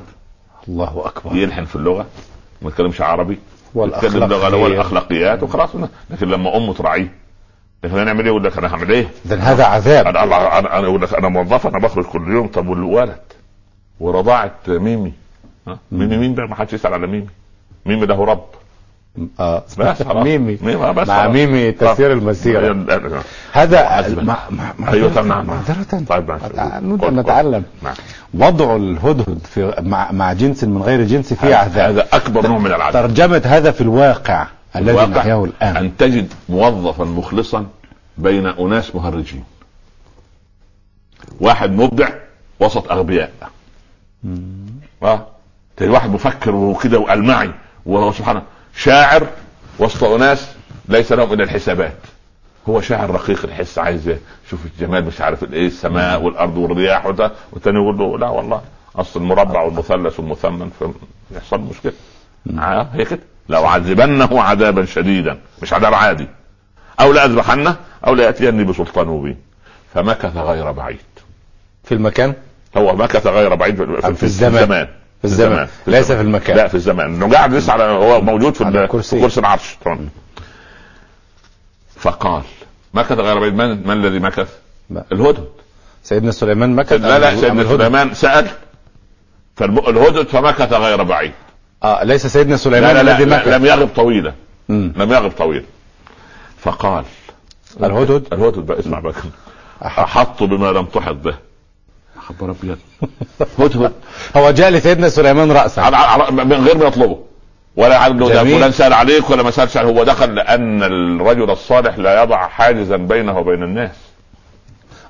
الله 0.67 1.01
أكبر. 1.05 1.35
يلحن 1.35 1.65
في 1.65 1.75
اللغة 1.75 2.05
ما 2.61 2.69
يتكلمش 2.69 3.01
عربي 3.01 3.39
يتكلم 3.75 4.23
لغة 4.23 4.23
والأخلاقيات. 4.23 4.53
هو 4.53 4.67
الاخلاقيات 4.67 5.43
وخلاص. 5.43 5.69
لكن 6.09 6.27
لما 6.27 6.57
أمه 6.57 6.73
تراعيه 6.73 7.13
لكن 7.83 7.97
أنا 7.97 8.09
اعمل 8.09 8.19
إيه؟ 8.19 8.27
يقول 8.27 8.43
لك 8.43 8.57
أنا 8.57 8.73
هعمل 8.73 8.91
إيه؟ 8.91 9.07
اذا 9.25 9.39
هذا 9.39 9.65
عذاب. 9.65 10.07
أنا 10.07 10.23
أنا 10.23 10.59
أنا 10.79 10.87
أقول 10.87 11.01
لك 11.01 11.13
أنا 11.13 11.29
موظف 11.29 11.67
أنا 11.67 11.79
بخرج 11.79 12.05
كل 12.05 12.31
يوم. 12.31 12.47
طب 12.47 12.67
والولد؟ 12.67 13.19
ورضاعة 13.99 14.55
ميمي؟ 14.67 15.13
ميمي 15.91 16.17
مين 16.17 16.35
بقى؟ 16.35 16.47
ما 16.47 16.55
حدش 16.55 16.73
يسأل 16.73 16.93
على 16.93 17.07
ميمي. 17.07 17.27
ميمي 17.85 18.05
له 18.05 18.25
رب. 18.25 18.45
آه. 19.39 19.63
ميمي. 20.13 20.57
مع. 21.07 21.27
ميمي 21.27 21.71
تسير 21.71 22.13
المسيرة. 22.13 22.71
آه. 22.71 23.21
هذا 23.51 23.97
أيوه 24.87 25.21
نعم 25.21 25.45
معذرة 25.45 26.03
طيب. 26.09 26.31
نتعلم. 27.19 27.63
نعم. 27.83 27.93
وضع 28.33 28.75
الهدهد 28.75 29.39
في 29.45 29.73
مع, 29.81 30.11
مع 30.11 30.33
جنس 30.33 30.63
من 30.63 30.81
غير 30.81 31.03
جنس 31.03 31.33
فيه 31.33 31.55
عذاب 31.55 31.91
هذا 31.91 32.07
أكبر 32.13 32.47
نوع 32.47 32.57
من 32.57 32.71
العذاب 32.71 33.07
ترجمة 33.07 33.41
هذا 33.45 33.71
في 33.71 33.81
الواقع 33.81 34.47
الذي 34.75 35.05
نحياه 35.05 35.43
الآن. 35.43 35.77
أن 35.77 35.97
تجد 35.97 36.33
موظفا 36.49 37.03
مخلصا 37.03 37.65
بين 38.17 38.47
أناس 38.47 38.95
مهرجين. 38.95 39.43
واحد 41.39 41.71
مبدع 41.71 42.09
وسط 42.59 42.91
أغبياء. 42.91 43.31
آه 45.03 45.27
واحد 45.81 46.09
مفكر 46.09 46.55
وكده 46.55 46.99
والمعي 46.99 47.51
وهو 47.85 48.11
سبحانه. 48.11 48.41
شاعر 48.75 49.27
وسط 49.79 50.03
أناس 50.03 50.47
ليس 50.89 51.11
لهم 51.11 51.33
إلا 51.33 51.43
الحسابات. 51.43 51.97
هو 52.69 52.81
شاعر 52.81 53.09
رقيق 53.09 53.45
الحس 53.45 53.79
عايز 53.79 54.09
يشوف 54.47 54.59
الجمال 54.65 55.05
مش 55.05 55.21
عارف 55.21 55.43
الايه 55.43 55.67
السماء 55.67 56.21
والأرض 56.21 56.57
والرياح 56.57 57.05
وده 57.05 57.31
والتاني 57.51 57.77
يقول 57.77 57.97
له. 57.97 58.17
لا 58.17 58.29
والله 58.29 58.61
أصل 58.95 59.19
المربع 59.19 59.61
والمثلث 59.61 60.19
والمثمن 60.19 60.71
يحصل 61.31 61.59
مشكلة. 61.59 61.93
آه 62.59 62.87
هي 62.93 63.05
كده. 63.05 63.19
لأعذبنه 63.49 64.41
عذابا 64.41 64.85
شديدا 64.85 65.39
مش 65.61 65.73
عذاب 65.73 65.93
عادي. 65.93 66.27
أو 66.99 67.13
لأذبحنه 67.13 67.75
أو 68.07 68.15
ليأتيني 68.15 68.63
بسلطان 68.63 69.07
مبين. 69.07 69.37
فمكث 69.93 70.37
غير 70.37 70.71
بعيد. 70.71 70.97
في 71.83 71.93
المكان؟ 71.93 72.33
هو 72.77 72.95
مكث 72.95 73.27
غير 73.27 73.55
بعيد 73.55 73.75
في, 73.75 74.01
في, 74.01 74.13
في 74.13 74.23
الزمان؟ 74.23 74.63
الزمان. 74.63 74.87
في 75.23 75.29
الزمان 75.29 75.67
ليس 75.87 76.11
في 76.11 76.21
المكان. 76.21 76.57
لا 76.57 76.67
في 76.67 76.75
الزمان 76.75 77.13
إنه 77.13 77.33
قاعد 77.33 77.53
لسه 77.53 77.73
على 77.73 77.83
هو 77.83 78.21
موجود 78.21 78.53
في, 78.53 78.63
على 78.65 78.83
الكرسي. 78.83 79.15
في 79.15 79.21
كرسي 79.21 79.39
العرش. 79.39 79.77
طبعا. 79.85 80.09
فقال 81.95 82.41
مكث 82.93 83.11
غير 83.11 83.39
بعيد 83.39 83.53
من, 83.53 83.87
من 83.87 84.05
الذي 84.05 84.19
مكث؟ 84.19 84.49
الهدهد. 85.11 85.47
سيدنا 86.03 86.31
سليمان 86.31 86.75
مكث 86.75 86.93
لا 86.93 87.19
لا 87.19 87.35
سيدنا؟ 87.35 87.63
سليمان 87.63 88.13
سأل. 88.13 88.47
فالهدهد 89.55 90.27
فمكث 90.27 90.73
غير 90.73 91.03
بعيد. 91.03 91.31
آه 91.83 92.03
ليس 92.03 92.27
سيدنا 92.27 92.57
سليمان 92.57 92.95
لا, 92.95 93.03
لا, 93.03 93.17
الذي 93.17 93.31
مكث. 93.31 93.47
لم 93.47 93.65
يغب 93.65 93.89
طويلا. 93.95 94.33
مم. 94.69 94.93
لم 94.97 95.11
يغب 95.11 95.31
طويلا. 95.31 95.65
فقال 96.59 97.05
الهدهد؟ 97.83 98.33
الهدهد 98.33 98.65
بقى 98.65 98.79
اسمع 98.79 98.99
بقى. 98.99 99.13
أحط 99.81 100.43
بما 100.43 100.71
لم 100.71 100.85
تحط 100.85 101.15
به. 101.15 101.35
خبر 102.27 102.51
أبيض. 102.51 102.77
هدهد 103.59 103.91
هو 104.37 104.51
جاء 104.51 104.69
لسيدنا 104.69 105.09
سليمان 105.09 105.53
على- 105.57 105.69
على- 105.79 106.31
من 106.31 106.65
غير 106.65 106.77
ما 106.77 106.85
يطلبه. 106.85 107.19
ولا 107.75 107.99
له 108.19 108.29
ده 108.29 108.43
جميل. 108.43 108.57
فلان 108.57 108.71
سأل 108.71 108.93
عليك 108.93 109.29
ولا 109.29 109.43
ما 109.43 109.51
سألش 109.51 109.77
عليك 109.77 109.97
هو 109.97 110.03
دخل 110.03 110.35
لأن 110.35 110.83
الرجل 110.83 111.49
الصالح 111.51 111.97
لا 111.97 112.23
يضع 112.23 112.47
حاجزا 112.47 112.97
بينه 112.97 113.37
وبين 113.37 113.63
الناس. 113.63 113.91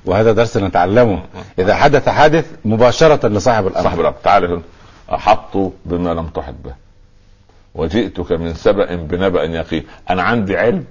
وهذا 0.05 0.31
درس 0.31 0.57
نتعلمه. 0.57 1.23
إذا 1.59 1.75
حدث 1.75 2.09
حادث 2.09 2.45
مباشرة 2.65 3.27
لصاحب 3.27 3.67
الأمر. 3.67 3.83
صاحب 3.83 3.99
الرب 3.99 4.15
تعالى 4.23 4.47
هنا. 4.47 4.61
أحط 5.13 5.57
بما 5.85 6.09
لم 6.13 6.27
تحط 6.27 6.53
به. 6.65 6.73
وجئتك 7.75 8.31
من 8.31 8.53
سبأ 8.53 8.95
بنبأ 8.95 9.43
يقين. 9.43 9.83
أنا 10.09 10.23
عندي 10.23 10.57
علم 10.57 10.85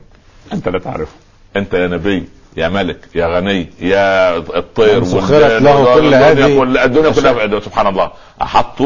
أنت 0.53 0.68
لا 0.68 0.79
تعرفه. 0.79 1.12
أنت 1.57 1.75
يا 1.75 1.87
نبي. 1.87 2.29
يا 2.57 2.68
ملك 2.68 2.98
يا 3.14 3.26
غني 3.26 3.70
يا 3.80 4.36
الطير 4.36 5.00
من 5.00 5.07
سخرت 5.07 5.62
له 5.62 5.94
كل 5.94 6.14
هذه 6.14 6.59
كل- 6.59 6.78
الدنيا. 6.78 7.11
كلها 7.11 7.61
سبحان 7.61 7.86
الله 7.86 8.11
أحط 8.42 8.82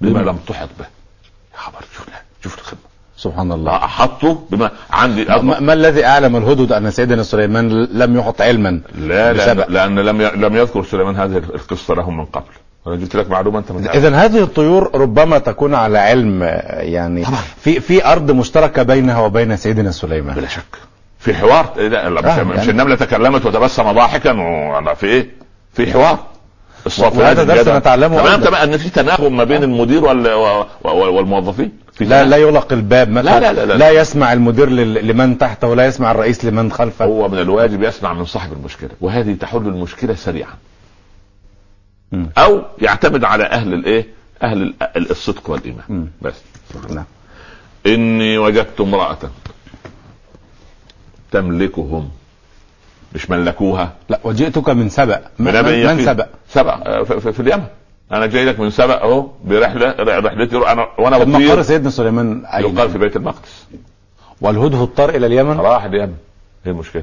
بما 0.00 0.18
لم 0.18 0.36
تحط 0.46 0.68
به 0.78 0.84
يا 1.54 1.58
خبر 1.58 1.78
شوف 1.96 2.06
شوف 2.44 2.58
الخدمة 2.58 2.80
سبحان 3.16 3.52
الله 3.52 3.76
أحط 3.76 4.24
بما 4.50 4.70
عندي 4.90 5.24
ما, 5.24 5.60
ما 5.60 5.72
الذي 5.72 6.04
أعلم 6.04 6.36
الهدهد 6.36 6.72
أن 6.72 6.90
سيدنا 6.90 7.22
سليمان 7.22 7.84
لم 7.92 8.18
يحط 8.18 8.40
علما 8.40 8.80
لا؟ 8.94 9.32
لأن, 9.32 9.64
لأن 9.68 9.98
لم 9.98 10.20
ي... 10.20 10.30
لم 10.30 10.56
يذكر 10.56 10.84
سليمان 10.84 11.16
هذه 11.16 11.36
القصة 11.36 11.94
لهم 11.94 12.16
من 12.18 12.24
قبل 12.24 12.44
أنا 12.86 12.96
جبت 12.96 13.16
لك 13.16 13.30
معلومة 13.30 13.58
أنت 13.58 13.68
تعرفها. 13.68 13.94
اذا 13.94 14.16
هذه 14.16 14.42
الطيور 14.42 14.90
ربما 14.94 15.38
تكون 15.38 15.74
على 15.74 15.98
علم 15.98 16.42
يعني 16.72 17.24
طبعا. 17.24 17.40
في 17.60 17.80
في 17.80 18.04
أرض 18.06 18.30
مشتركة 18.30 18.82
بينها 18.82 19.20
وبين 19.20 19.56
سيدنا 19.56 19.90
سليمان 19.90 20.36
بلا 20.36 20.48
شك 20.48 20.64
في 21.20 21.34
حوار 21.34 21.72
إيه 21.78 21.88
لا 21.88 22.08
لا، 22.10 22.20
مش, 22.20 22.26
آه، 22.26 22.42
مش 22.42 22.56
يعني- 22.56 22.70
النملة 22.70 22.94
تكلمت 22.94 23.46
وتبسم 23.46 23.92
ضاحكا 23.92 24.32
و... 24.32 24.94
في 24.94 25.06
إيه؟ 25.06 25.30
في 25.72 25.92
حوار 25.92 26.18
الصافنات 26.86 27.22
وهذا 27.36 27.44
درس. 27.44 27.68
نتعلمه 27.68 28.18
تمام. 28.22 28.40
تمام 28.40 28.54
أن 28.70 28.76
في 28.76 28.90
تناغم 28.90 29.36
ما 29.36 29.44
بين 29.44 29.62
المدير 29.62 30.04
وال... 30.04 30.28
والموظفين 30.84 31.72
في 31.92 32.04
لا. 32.04 32.24
لا 32.24 32.36
يغلق 32.36 32.72
الباب 32.72 33.10
مثلا 33.10 33.40
لا- 33.40 33.52
لا- 33.52 33.52
لا- 33.52 33.66
لا. 33.66 33.74
لا 33.78 33.90
يسمع 33.90 34.32
المدير 34.32 34.68
لمن 34.70 35.38
تحته 35.38 35.68
ولا 35.68 35.86
يسمع 35.86 36.10
الرئيس 36.10 36.44
لمن 36.44 36.72
خلفه 36.72 37.04
هو 37.04 37.28
من 37.28 37.38
الواجب 37.38 37.82
يسمع 37.82 38.12
من 38.12 38.24
صاحب 38.24 38.52
المشكلة 38.52 38.90
وهذه 39.00 39.34
تحل 39.34 39.58
المشكلة 39.58 40.14
سريعا 40.14 40.52
مم. 42.12 42.30
أو 42.38 42.62
يعتمد 42.78 43.24
على 43.24 43.44
أهل 43.44 43.74
الإيه 43.74 44.06
أهل 44.42 44.74
ال- 44.96 45.10
الصدق 45.10 45.50
والإيمان. 45.50 46.08
بس 46.22 46.34
نعم. 46.90 47.04
إني 47.86 48.38
وجدت 48.38 48.80
امرأة 48.80 49.18
تملكهم. 51.30 52.10
مش 53.14 53.30
ملكوها. 53.30 53.92
لا 54.08 54.20
وجئتك 54.24 54.68
من 54.68 54.88
سبأ. 54.88 55.20
من, 55.38 55.64
من. 55.64 56.04
سبأ؟ 56.04 56.26
سبأ 56.48 56.72
آه، 56.86 57.02
في, 57.02 57.32
في, 57.32 57.40
اليمن. 57.40 57.64
أنا 58.12 58.26
جاي 58.26 58.44
لك 58.44 58.60
من 58.60 58.70
سبأ 58.70 59.02
أهو 59.02 59.26
برحلة 59.44 59.94
رحلتي 59.98 60.56
أنا 60.56 60.86
وأنا 60.98 61.18
طب 61.18 61.28
مقر 61.28 61.38
بطير 61.38 61.62
سيدنا 61.62 61.90
سليمان؟ 61.90 62.44
يقال 62.58 62.90
في 62.90 62.98
بيت 62.98 63.16
المقدس. 63.16 63.66
والهدهد 64.40 64.86
طار 64.86 65.10
إلى 65.10 65.26
اليمن؟ 65.26 65.56
راح 65.56 65.84
اليمن. 65.84 66.14
إيه 66.66 66.72
المشكلة؟ 66.72 67.02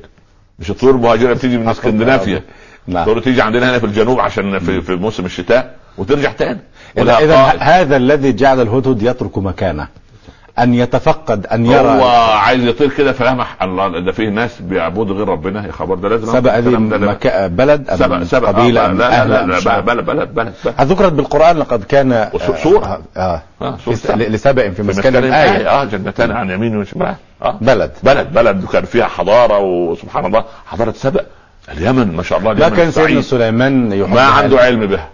مش 0.59 0.69
الطيور 0.69 0.95
المهاجرة 0.95 1.34
بتيجي 1.34 1.57
من 1.57 1.69
اسكندنافيا؟ 1.69 2.43
تقول 2.91 3.21
تيجي 3.21 3.41
عندنا 3.41 3.69
هنا 3.69 3.80
في 3.80 3.86
الجنوب 3.86 4.19
عشان 4.19 4.59
في, 4.59 4.82
في 4.82 4.95
موسم 4.95 5.25
الشتاء 5.25 5.75
وترجع 5.97 6.32
تاني. 6.32 6.59
اذا. 6.97 7.36
هذا 7.59 7.97
الذي 7.97 8.34
جعل 8.34 8.61
الهدهد 8.61 9.01
يترك 9.01 9.38
مكانه. 9.38 9.88
أن 10.60 10.74
يتفقد 10.74 11.45
أن 11.47 11.66
يرى. 11.66 11.88
هو 11.88 12.08
عايز 12.34 12.64
يطير 12.66 12.89
كده 12.89 13.12
فلمح 13.12 13.64
الله 13.64 13.99
ده 13.99 14.12
فيه 14.12 14.30
ناس 14.30 14.62
بيعبدوا 14.62 15.16
غير 15.16 15.28
ربنا. 15.28 15.68
يا 15.68 15.72
خبر 15.72 15.95
ده 15.95 16.10
لازم 16.10 16.39
ده. 16.41 16.49
لا- 16.97 17.12
مكا... 17.12 17.47
بلد 17.47 17.89
أم 17.89 17.97
سبأ 17.97 18.24
سبأ 18.24 18.47
قبيلة 18.47 18.86
آه 18.86 18.88
لا 18.88 19.26
لا 19.26 19.45
لا, 19.45 19.60
لا؟ 19.60 19.80
بلد 19.80 20.05
بلد 20.05 20.30
بلد 20.36 20.53
بلد. 20.66 20.82
ذكرت 20.82 21.12
بالقرآن 21.14 21.58
لقد 21.58 21.84
كان 21.84 22.30
سورة. 22.64 22.86
آه, 22.86 23.01
آه 23.18 23.41
آه، 23.62 23.78
سبأ. 23.93 24.24
لسبأ 24.24 24.70
في 24.70 24.84
مسكن 24.84 25.16
آية 25.34 25.70
آه 25.70 25.84
جنتان 25.84 26.32
عن 26.32 26.49
يمين 26.49 26.78
وشمال. 26.78 27.16
آه. 27.43 27.58
بلد. 27.62 27.91
بلد 28.03 28.34
بلد. 28.34 28.66
كان 28.66 28.86
فيها 28.86 29.05
حضارة 29.05 29.60
وسبحان 29.60 30.26
الله. 30.26 30.43
حضارة 30.66 30.91
سبأ. 30.91 31.22
اليمن 31.78 32.16
ما 32.16 32.24
شاء 32.24 32.39
الله 32.39 32.53
ما 32.53 32.70
كان 32.70 32.91
سيدنا. 32.91 33.22
سليمان 33.22 33.99
ما 34.10 34.22
عنده. 34.22 34.60
علم 34.60 34.86
بها. 34.86 35.10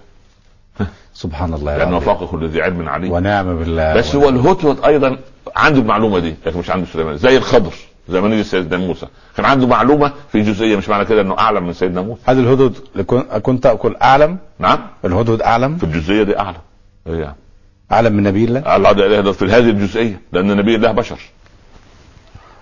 سبحان 1.13 1.53
الله. 1.53 1.99
فوق 1.99 2.31
كل 2.31 2.47
ذي 2.47 2.61
علم 2.61 2.89
عليم. 2.89 3.11
ونعم 3.11 3.59
بالله. 3.59 3.93
بس 3.93 4.15
هو 4.15 4.29
الهدهد 4.29 4.85
أيضا 4.85 5.17
عنده 5.55 5.79
المعلومة 5.79 6.19
دي 6.19 6.35
لكن 6.45 6.59
مش 6.59 6.69
عنده 6.69 6.85
سليمان. 6.85 7.17
زي 7.17 7.37
الخضر 7.37 7.73
زي 8.09 8.21
ما 8.21 8.27
نيجي 8.27 8.43
سيدنا 8.43 8.77
موسى. 8.77 9.07
كان 9.37 9.45
عنده 9.45 9.67
معلومة 9.67 10.13
في 10.31 10.41
جزئية 10.41 10.75
مش 10.75 10.89
معنى 10.89 11.05
كده 11.05 11.21
إنه 11.21 11.39
أعلم 11.39 11.67
من 11.67 11.73
سيدنا 11.73 12.01
موسى. 12.01 12.21
هذا 12.25 12.39
الهدهد 12.39 12.75
كنت 13.41 13.65
أقول 13.65 13.95
أعلم؟ 13.95 14.37
نعم. 14.59 14.79
الهدهد 15.05 15.41
أعلم؟ 15.41 15.77
في 15.77 15.83
الجزئية 15.83 16.23
دي 16.23 16.39
أعلم. 16.39 16.57
إيه 17.07 17.19
يعني؟ 17.19 17.35
أعلم 17.91 18.13
من 18.13 18.23
نبي 18.23 18.45
الله؟ 18.45 18.75
الله 18.75 18.91
ده 18.91 19.31
في 19.31 19.45
هذه 19.45 19.69
الجزئية 19.69 20.21
لأن 20.31 20.57
نبي 20.57 20.75
الله 20.75 20.91
بشر. 20.91 21.19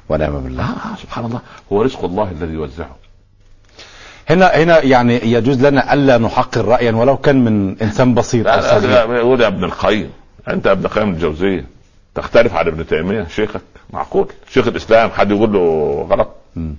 ونعم 0.09 0.39
بالله. 0.39 0.63
آه 0.63 0.95
سبحان 1.01 1.25
الله. 1.25 1.41
هو 1.71 1.81
رزق 1.81 2.05
الله 2.05 2.31
الذي 2.31 2.53
يوزعه. 2.53 2.95
هنا 4.34 4.45
هنا 4.47 4.84
يعني 4.84 5.32
يجوز 5.32 5.65
لنا 5.65 5.93
ألا 5.93 6.17
نحقر 6.17 6.65
رايا 6.65 6.91
ولو 6.91 7.17
كان 7.17 7.43
من 7.43 7.82
إنسان 7.82 8.13
بسيط 8.13 8.45
لا 8.45 8.79
لا 8.79 9.05
لا 9.05 9.17
يقول 9.17 9.41
يا 9.41 9.47
ابن 9.47 9.63
القيم 9.63 10.09
أنت 10.47 10.67
ابن 10.67 10.86
القيم 10.86 11.09
الجوزية. 11.09 11.65
تختلف 12.15 12.53
عن 12.53 12.67
ابن 12.67 12.88
تيمية 12.88 13.23
شيخك 13.23 13.61
معقول. 13.93 14.27
شيخ 14.49 14.67
الإسلام 14.67 15.09
حد 15.09 15.32
يقول 15.32 15.53
له 15.53 16.07
غلط. 16.09 16.29
مم. 16.55 16.75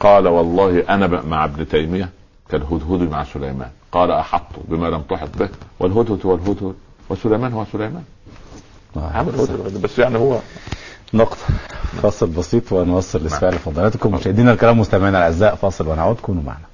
قال 0.00 0.28
والله 0.28 0.84
أنا 0.90 1.06
مع 1.06 1.44
ابن 1.44 1.68
تيمية 1.68 2.08
كالهدهد 2.50 3.10
مع 3.10 3.24
سليمان. 3.24 3.70
قال 3.92 4.10
أحط 4.10 4.46
بما 4.68 4.86
لم 4.86 5.02
تحط 5.02 5.28
به. 5.38 5.48
والهدهد 5.80 6.26
هو 6.26 6.34
الهدهد 6.34 6.74
وسليمان 7.08 7.52
هو 7.52 7.64
سليمان. 7.72 8.04
آه. 8.96 9.10
عامل 9.14 9.32
بس 9.82 9.98
يعني 9.98 10.18
هو 10.18 10.38
نقطة. 11.14 11.46
فاصل 12.02 12.26
بسيط 12.26 12.72
ونوصل 12.72 13.26
لسؤال 13.26 13.58
فضلاتكم 13.58 14.14
مشاهدينا 14.14 14.52
الكرام 14.52 14.80
مستمعينا 14.80 15.18
الأعزاء 15.18 15.54
فاصل 15.54 15.88
ونعود 15.88 16.16
كونوا 16.16 16.42
معنا. 16.42 16.64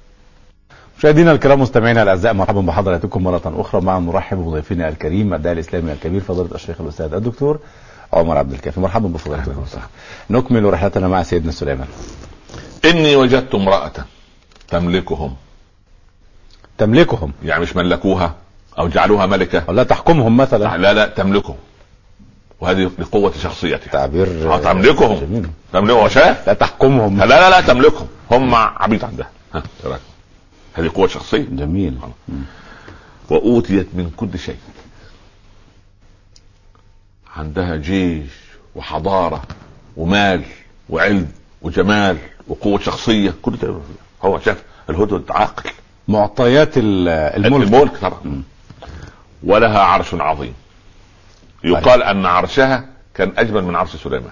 مشاهدينا 0.97 1.31
الكرام 1.31 1.61
مستمعينا 1.61 2.03
الأعزاء 2.03 2.33
مرحبا 2.33 2.61
بحضراتكم 2.61 3.23
مرة 3.23 3.41
أخرى. 3.45 3.81
مع 3.81 3.99
نرحب 3.99 4.37
بضيفنا 4.37 4.89
الكريم 4.89 5.33
الداعي 5.33 5.53
الإسلامي 5.53 5.91
الكبير 5.91 6.21
فضيلة 6.21 6.55
الشيخ 6.55 6.81
الأستاذ 6.81 7.13
الدكتور 7.13 7.59
عمر 8.13 8.37
عبد 8.37 8.53
الكافي. 8.53 8.79
مرحبا 8.79 9.07
بفضيلتكم. 9.07 9.65
نكمل 10.29 10.73
رحلتنا 10.73 11.07
مع 11.07 11.23
سيدنا 11.23 11.51
سليمان. 11.51 11.87
إني 12.85 13.15
وجدت 13.15 13.55
امرأة 13.55 13.91
تملكهم. 14.67 15.35
تملكهم؟ 16.77 17.31
يعني 17.43 17.61
مش 17.61 17.75
ملكوها 17.75 18.35
أو 18.79 18.87
جعلوها 18.87 19.25
ملكة؟ 19.25 19.63
ولا 19.67 19.83
تحكمهم 19.83 20.37
مثلا. 20.37 20.77
لا 20.77 20.93
لا 20.93 21.07
تملكهم. 21.07 21.55
وهذه 22.61 22.91
لقوه 22.99 23.33
شخصيتها 23.43 23.91
تعبير 23.91 24.53
آه 24.53 24.57
تملكهم. 24.59 25.51
تملكهم 25.73 26.07
شاف 26.07 26.47
لا 26.47 26.53
تحكمهم. 26.53 27.19
لا 27.19 27.25
لا 27.25 27.49
لا 27.49 27.61
تملكهم. 27.61 28.07
هم 28.31 28.55
عبيد 28.55 29.03
عندها 29.03 29.29
ها 29.53 29.63
إيه؟ 29.85 29.99
هذه 30.73 30.91
قوة 30.95 31.07
شخصية؟ 31.07 31.45
جميل. 31.51 31.97
وأوتيت 33.29 33.87
من 33.93 34.09
كل 34.17 34.39
شيء. 34.39 34.57
عندها 37.35 37.75
جيش 37.75 38.31
وحضارة 38.75 39.41
ومال 39.97 40.41
وعلم 40.89 41.27
وجمال 41.61 42.17
وقوة 42.47 42.79
شخصية. 42.79 43.33
كل 43.41 43.51
ده 43.57 43.75
هو 44.25 44.39
شاف 44.39 44.63
الهدهد 44.89 45.23
عاقل 45.29 45.69
معطيات 46.07 46.77
ال- 46.77 47.07
الملك. 47.45 47.67
الملك 47.67 47.97
طبعا. 47.97 48.43
ولها 49.43 49.79
عرش 49.79 50.13
عظيم. 50.13 50.53
يقال 51.63 52.03
أن 52.03 52.25
عرشها 52.25 52.85
كان 53.13 53.31
أجمل 53.37 53.63
من 53.63 53.75
عرش 53.75 53.95
سليمان. 53.95 54.31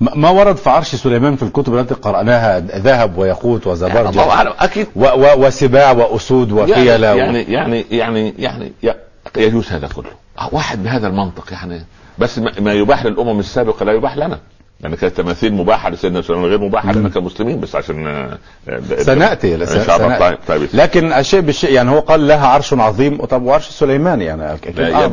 ما 0.00 0.30
ورد 0.30 0.56
في 0.56 0.70
عرش 0.70 0.94
سليمان 0.94 1.36
في 1.36 1.42
الكتب 1.42 1.78
التي 1.78 1.94
قرأناها 1.94 2.60
ذهب 2.60 3.18
وياقوت 3.18 3.66
وزبرجد 3.66 4.06
الله 4.06 4.30
أعلم. 4.30 4.52
أكيد. 4.58 4.86
و 4.96 5.04
و 5.04 5.46
وسباع 5.46 5.90
وأسود 5.90 6.52
وفيلة 6.52 7.06
يعني 7.06 7.42
يعني 7.42 7.84
يعني 7.90 8.34
يعني 8.38 8.72
يعني 8.82 9.02
يجوز 9.36 9.72
هذا 9.72 9.88
كله. 9.88 10.10
واحد 10.52 10.82
بهذا 10.82 11.06
المنطق 11.06 11.52
يعني. 11.52 11.84
بس 12.18 12.38
ما 12.38 12.52
ما 12.60 12.72
يباح 12.72 13.04
للأمم 13.04 13.40
السابقة 13.40 13.84
لا 13.84 13.92
يباح 13.92 14.16
لنا. 14.16 14.38
يعني 14.80 14.96
كانت 14.96 15.16
تماثيل 15.16 15.54
مباحة 15.54 15.90
لسيدنا 15.90 16.22
سليمان 16.22 16.44
غير 16.44 16.58
مباحة 16.58 16.92
لنا 16.92 17.08
كمسلمين 17.08 17.60
بس 17.60 17.76
عشان 17.76 18.06
آه، 18.06 18.38
آه، 18.68 18.80
سنأتي 19.02 19.66
سنأتي. 19.66 20.18
طيب 20.18 20.38
طيب. 20.48 20.68
لكن 20.74 21.12
الشيء 21.12 21.40
بالشيء 21.40 21.72
يعني 21.72 21.90
هو 21.90 22.00
قال 22.00 22.28
لها 22.28 22.46
عرش 22.46 22.74
عظيم 22.74 23.24
طب 23.24 23.42
وعرش 23.42 23.68
سليمان 23.68 24.22
يعني. 24.22 24.58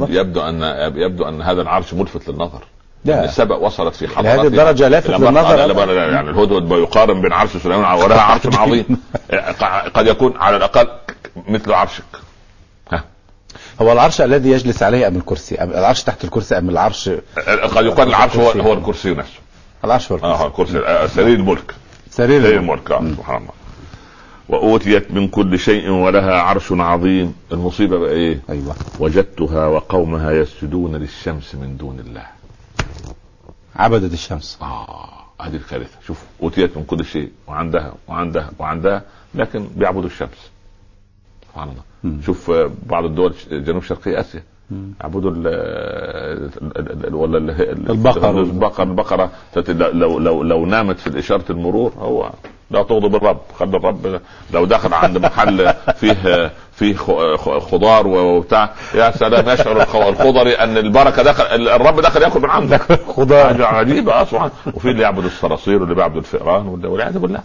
يبدو 0.09 0.41
أن 0.41 0.61
يبدو 0.95 1.23
أن 1.23 1.41
هذا 1.41 1.61
العرش 1.61 1.93
ملفت 1.93 2.29
للنظر. 2.29 2.63
لا. 3.05 3.13
يعني 3.13 3.25
السبق 3.25 3.57
وصلت 3.57 3.95
في 3.95 4.07
حضارتها 4.07 4.35
لهذه 4.35 4.47
الدرجة 4.47 4.87
لافت 4.87 5.09
للنظر. 5.09 5.59
يعني 5.89 6.29
الهدهد 6.29 6.71
يقارن 6.71 7.21
بين 7.21 7.33
عرش 7.33 7.57
سليمان 7.57 7.99
ولها 7.99 8.21
عرش 8.31 8.57
عظيم. 8.57 8.97
قد 9.93 10.07
يكون 10.07 10.37
على 10.37 10.57
الأقل 10.57 10.87
مثل 11.47 11.71
عرشك. 11.71 12.03
هو 13.81 13.91
العرش 13.91 14.21
الذي 14.21 14.49
يجلس 14.49 14.83
عليه 14.83 15.07
أم 15.07 15.15
الكرسي؟ 15.15 15.55
أم 15.55 15.69
العرش 15.69 16.03
تحت 16.03 16.23
الكرسي 16.23 16.57
أم 16.57 16.69
العرش 16.69 17.09
قد 17.75 17.85
يقال 17.85 18.07
العرش 18.07 18.35
هو 18.35 18.49
هو 18.49 18.73
الكرسي 18.73 19.13
نفسه. 19.13 19.39
العرش 19.85 20.11
هو 20.11 20.17
آه 20.17 20.47
الكرسي 20.47 20.79
آه، 20.79 21.07
سرير 21.07 21.39
الملك. 21.39 21.75
سرير 22.09 22.41
سرير 22.41 22.59
الملك 22.59 22.91
آه، 22.91 22.99
سبحان 23.15 23.37
الله. 23.41 23.51
وأوتيت 24.49 25.11
من 25.11 25.27
كل 25.27 25.59
شيء 25.59 25.89
ولها 25.89 26.41
عرش 26.41 26.71
عظيم. 26.71 27.35
المصيبة 27.51 27.97
بقى 27.97 28.11
إيه؟ 28.11 28.41
أيوه. 28.49 28.75
وجدتها 28.99 29.67
وقومها 29.67 30.31
يسجدون 30.31 30.95
للشمس 30.95 31.55
من 31.55 31.77
دون 31.77 31.99
الله. 31.99 32.25
عبدت 33.75 34.13
الشمس. 34.13 34.57
آه 34.61 35.21
هذه 35.41 35.55
الكارثة. 35.55 35.97
شوف 36.07 36.23
أوتيت 36.43 36.77
من 36.77 36.83
كل 36.83 37.05
شيء 37.05 37.31
وعندها 37.47 37.93
وعندها 38.07 38.51
وعندها 38.59 39.03
لكن 39.35 39.67
بيعبدوا 39.75 40.09
الشمس. 40.09 40.51
سبحان 41.47 41.69
الله. 41.69 42.21
شوف 42.25 42.49
آه، 42.49 42.71
بعض 42.85 43.05
الدول 43.05 43.33
جنوب 43.51 43.83
شرقية 43.83 44.19
آسيا. 44.19 44.43
ال- 47.05 47.15
ولا 47.15 47.37
ال- 47.37 47.49
ال- 47.51 47.89
البقر. 47.91 48.39
البقر 48.41 48.83
البقرة 48.83 49.29
تت- 49.53 49.69
لو 49.69 50.19
لو 50.19 50.43
لو 50.43 50.65
نامت 50.65 50.99
في 50.99 51.19
إشارة 51.19 51.51
المرور 51.51 51.93
هو 51.99 52.29
لا 52.71 52.83
تغضب 52.83 53.15
الرب 53.15 53.39
خلي 53.59 53.77
الرب 53.77 54.21
لو 54.53 54.65
دخل 54.65 54.93
عند 54.93 55.17
محل 55.17 55.73
فيه 55.95 56.51
فيه 56.81 56.95
خضار 57.59 58.07
وبتاع. 58.07 58.69
يا 58.95 59.11
سلام 59.11 59.49
يشعر 59.49 59.81
الخ- 59.81 59.95
الخضري 59.95 60.53
أن 60.53 60.77
البركة 60.77 61.23
دخل 61.23 61.43
الرب 61.69 61.99
دخل 61.99 62.21
يأكل 62.21 62.39
من 62.39 62.49
عندك. 62.49 62.81
خضار. 63.17 63.63
عجيبه 63.63 64.13
آه 64.13 64.23
سبحان 64.25 64.49
وفي 64.73 64.89
اللي 64.89 65.03
يعبد 65.03 65.25
الصراصير 65.25 65.79
واللي 65.81 65.95
بيعبد 65.95 66.17
الفئران 66.17 66.67
واللي- 66.67 66.87
والعياذ 66.87 67.17
بالله. 67.19 67.39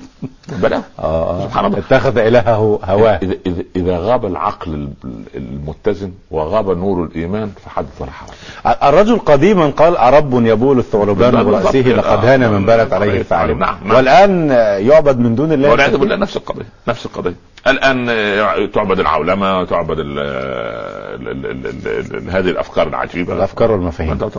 بلاء 0.49 0.83
آه 0.99 1.45
سبحان 1.45 1.65
الله. 1.65 1.79
اتخذ 1.79 2.19
إلهه 2.19 2.79
هواه. 2.85 3.19
اذا 3.23 3.35
اذا 3.47 3.63
إذا 3.77 3.99
غاب 3.99 4.27
العقل 4.27 4.75
ال- 4.75 4.91
المتزن 5.35 6.13
وغاب 6.31 6.71
نور 6.79 7.05
الإيمان 7.05 7.53
فحدث 7.65 8.01
ولا 8.01 8.11
حرج. 8.11 8.77
الرجل 8.83 9.19
قديما 9.19 9.67
قال 9.71 9.97
أرب 9.97 10.47
يبول 10.47 10.79
الثعلبان. 10.79 11.45
برأسه 11.45 11.79
لقد 11.79 12.25
آه. 12.25 12.35
هان 12.35 12.51
من 12.53 12.67
بلت 12.67 12.93
عليه 12.93 13.21
الثعلب 13.21 13.59
نعم، 13.59 13.77
نعم. 13.85 13.97
والآن 13.97 14.51
يعبد 14.89 15.19
من 15.19 15.35
دون 15.35 15.53
الله. 15.53 15.71
والعياذ 15.71 15.97
بالله 15.97 16.17
نفس 16.17 16.37
القضية 16.37 16.67
نفس 16.89 17.07
القضية. 17.07 17.35
الآن 17.67 18.07
آه، 18.11 18.67
تعبد 18.75 19.01
العولمه 19.01 19.26
تعبد 19.71 19.99
ال 19.99 20.19
ال 20.19 21.29
ال 21.29 21.47
ال 21.47 21.67
ال 21.67 22.17
ال 22.17 22.31
هذه 22.31 22.51
الأفكار 22.51 22.89
العجيبة. 22.89 23.35
الأفكار 23.35 23.73
والمفاهيم. 23.73 24.31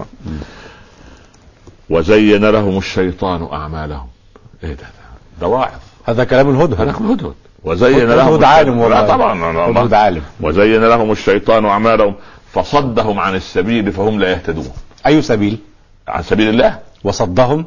وزين 1.89 2.45
لهم 2.45 2.77
الشيطان 2.77 3.47
أعمالهم. 3.53 4.07
إيه 4.63 4.69
ده 4.69 4.75
ده, 4.75 4.87
ده 5.41 5.47
واعظ 5.47 5.79
هذا 6.05 6.23
كلام 6.23 6.49
الهدهد. 6.49 6.81
هذا 6.81 6.89
الهدهد. 6.89 7.33
وزين 7.63 8.07
لهم 8.07 8.27
الهدهد 8.27 8.43
عالم 8.43 8.77
والله. 8.77 9.07
طبعا. 9.07 9.51
الهدهد 9.51 9.93
عالم. 9.93 10.21
وزين 10.41 10.83
لهم 10.83 11.11
الشيطان 11.11 11.65
أعمالهم. 11.65 12.15
فصدهم 12.53 13.19
عن 13.19 13.35
السبيل 13.35 13.91
فهم 13.91 14.19
لا 14.19 14.31
يهتدون. 14.31 14.73
أي 15.07 15.21
سبيل؟ 15.21 15.57
عن 16.07 16.23
سبيل 16.23 16.49
الله. 16.49 16.79
وصدهم؟ 17.03 17.65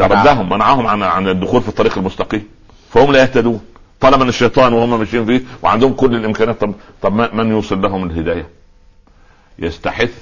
ردهم 0.00 0.48
منعهم 0.48 0.86
عن 0.86 1.02
عن 1.02 1.28
الدخول 1.28 1.62
في 1.62 1.68
الطريق 1.68 1.98
المستقيم. 1.98 2.48
فهم 2.90 3.12
لا 3.12 3.18
يهتدون. 3.22 3.60
طالما 4.00 4.24
ان 4.24 4.28
الشيطان 4.28 4.72
وهم 4.72 4.98
ماشيين 4.98 5.26
فيه 5.26 5.40
وعندهم 5.62 5.92
كل 5.92 6.14
الإمكانيات. 6.14 6.60
طب 6.60 6.74
طب 7.02 7.34
من 7.34 7.50
يوصل 7.50 7.82
لهم 7.82 8.10
الهداية؟ 8.10 8.48
يستحث 9.58 10.12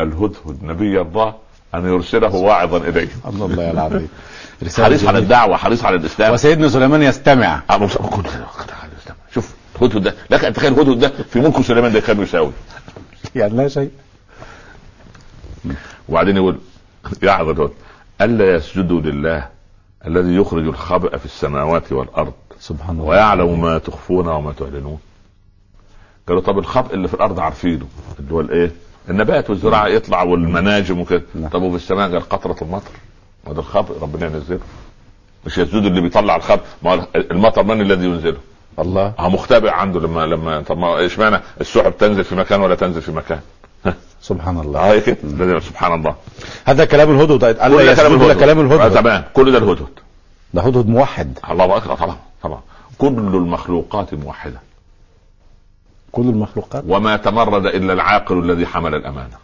الهدهد 0.00 0.58
نبي 0.62 1.00
الله 1.00 1.34
أن 1.74 1.86
يرسله 1.86 2.34
واعظا 2.34 2.78
إليه. 2.78 3.08
الله 3.26 3.46
الله 3.46 3.70
العظيم. 3.70 4.08
حريص 4.78 5.04
على. 5.04 5.18
الدعوة 5.18 5.56
حريص 5.56 5.84
على 5.84 5.96
الإسلام. 5.96 6.32
وسيدنا 6.32 6.68
سليمان 6.68 7.02
يستمع. 7.02 7.62
آه،. 7.70 7.88
شوف 9.34 9.54
الهدهد 9.82 10.02
ده 10.02 10.14
لك 10.30 10.40
تخيل 10.40 10.72
الهدهد 10.72 10.98
ده 10.98 11.12
في 11.30 11.40
ملك 11.40 11.60
سليمان 11.60 11.92
ده 11.92 12.00
كان 12.00 12.22
يساوي. 12.22 12.52
يعني 13.34 13.56
لا 13.56 13.68
شيء. 13.68 13.90
وبعدين 16.08 16.36
يقول 16.36 16.58
يعظ 17.22 17.48
الهدهد 17.48 17.70
ألا 18.20 18.54
يسجدوا 18.54 19.00
لله 19.00 19.48
الذي 20.06 20.34
يخرج 20.34 20.66
الخبأ 20.66 21.16
في 21.16 21.24
السماوات 21.24 21.92
والأرض؟ 21.92 22.32
سبحان 22.68 22.96
الله. 22.96 23.08
ويعلم 23.08 23.60
ما 23.60 23.78
تخفون 23.78 24.28
وما 24.28 24.52
تعلنون. 24.52 24.98
قالوا 26.28 26.42
طب 26.42 26.58
الخبء 26.58 26.94
اللي 26.94 27.08
في 27.08 27.14
الأرض 27.14 27.40
عارفينه. 27.40 27.86
اللي 28.18 28.34
هو 28.34 28.40
الإيه؟ 28.40 28.72
النبات 29.10 29.50
والزراعة 29.50 29.86
يطلع 29.86 30.22
والمناجم 30.22 31.00
وكده. 31.00 31.22
نعم. 31.34 31.48
طب 31.48 31.62
وفي 31.62 31.76
السماء 31.76 32.12
قال 32.12 32.28
قطرة 32.28 32.56
المطر. 32.62 32.90
وده 33.46 33.60
الخبء 33.60 34.02
ربنا 34.02 34.26
ينزله. 34.26 34.60
مش 35.46 35.58
يسجد 35.58 35.74
اللي 35.84 36.00
بيطلع 36.00 36.36
الخبء 36.36 36.62
ما 36.82 37.06
المطر 37.16 37.62
من 37.62 37.80
الذي 37.80 38.04
ينزله؟ 38.04 38.36
الله. 38.78 39.12
هو 39.18 39.30
مختبئ 39.30 39.70
عنده 39.70 40.00
لما 40.00 40.26
لما 40.26 40.60
طب 40.62 40.78
ما 40.78 41.06
اشمعنى 41.06 41.40
السحب 41.60 41.92
تنزل 41.98 42.24
في 42.24 42.34
مكان 42.34 42.60
ولا 42.60 42.74
تنزل 42.74 43.02
في 43.02 43.12
مكان؟ 43.12 43.40
سبحان 44.20 44.60
الله. 44.60 44.80
آه 44.80 44.98
كده؟ 44.98 45.16
ده 45.22 45.60
سبحان 45.60 45.94
الله. 45.94 46.14
هذا 46.64 46.84
كلام 46.84 47.10
الهدهد. 47.10 47.38
ده 47.38 47.82
يسجد 47.82 47.96
كلام 47.96 48.14
الهدهد. 48.14 48.40
كلام 48.40 48.58
آه، 48.58 48.62
الهدهد 48.62 49.02
تمام. 49.02 49.24
كل 49.34 49.52
ده 49.52 49.58
الهدهد. 49.58 49.98
ده 50.54 50.62
هدهد 50.62 50.88
موحد. 50.88 51.38
الله 51.50 51.76
أكبر 51.76 51.94
طبعا. 51.94 52.16
طبعا. 52.44 52.60
كل 52.98 53.06
المخلوقات 53.06 54.14
موحدة. 54.14 54.60
كل 56.12 56.22
المخلوقات؟ 56.22 56.84
وما 56.88 57.16
تمرد 57.16 57.66
إلا 57.66 57.92
العاقل 57.92 58.38
الذي 58.38 58.66
حمل 58.66 58.94
الأمانة. 58.94 59.36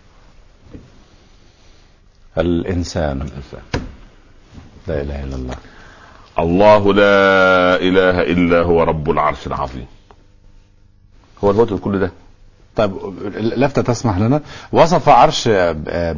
الإنسان. 2.39 3.17
الإنسان. 3.17 3.63
لا 4.87 5.03
إله 5.03 5.25
إلا 5.25 5.37
الله. 5.37 5.55
الله 6.39 6.95
لا 6.95 7.77
إله 7.77 8.23
إلا 8.23 8.63
هو 8.63 8.83
رب 8.83 9.11
العرش 9.11 9.47
العظيم. 9.47 9.87
هو 11.45 11.51
الهدهد 11.51 11.79
كل 11.79 11.99
ده. 11.99 12.11
طيب 12.77 12.93
لفتة 13.37 13.83
تسمح 13.83 14.19
لنا. 14.19 14.41
وصف 14.73 15.09
عرش 15.09 15.49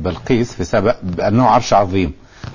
بلقيس 0.05 0.55
في 0.55 0.65
سبأ 0.65 0.97
بأنه 1.03 1.47
عرش 1.47 1.73
عظيم. 1.73 2.13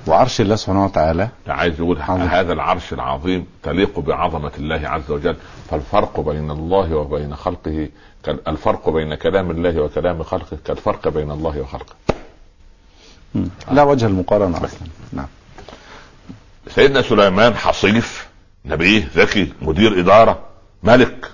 وعرش 0.08 0.40
الله 0.40 0.56
سبحانه 0.56 0.84
وتعالى 0.84 1.28
عايز 1.48 1.80
يقول 1.80 2.02
عظيم. 2.02 2.22
هذا 2.22 2.52
العرش 2.52 2.92
العظيم 2.92 3.46
تليق 3.62 3.98
بعظمة 3.98 4.52
الله 4.58 4.88
عز 4.88 5.10
وجل. 5.10 5.36
فالفرق 5.70 6.20
بين 6.20 6.50
الله 6.50 6.94
وبين 6.94 7.36
خلقه 7.36 7.88
الفرق 8.48 8.90
بين 8.90 9.14
كلام 9.14 9.50
الله 9.50 9.80
وكلام 9.80 10.22
خلقه 10.22 10.58
كالفرق 10.64 11.08
بين 11.08 11.30
الله 11.30 11.60
وخلقه. 11.60 11.94
لا 13.70 13.82
وجه 13.82 14.06
المقارنة 14.06 14.56
أصلا. 14.56 14.88
نعم. 15.12 15.26
سيدنا 16.68 17.02
سليمان 17.02 17.54
حصيف 17.54 18.28
نبيه 18.64 19.08
ذكي 19.14 19.52
مدير 19.62 20.00
إدارة 20.00 20.38
ملك 20.82 21.30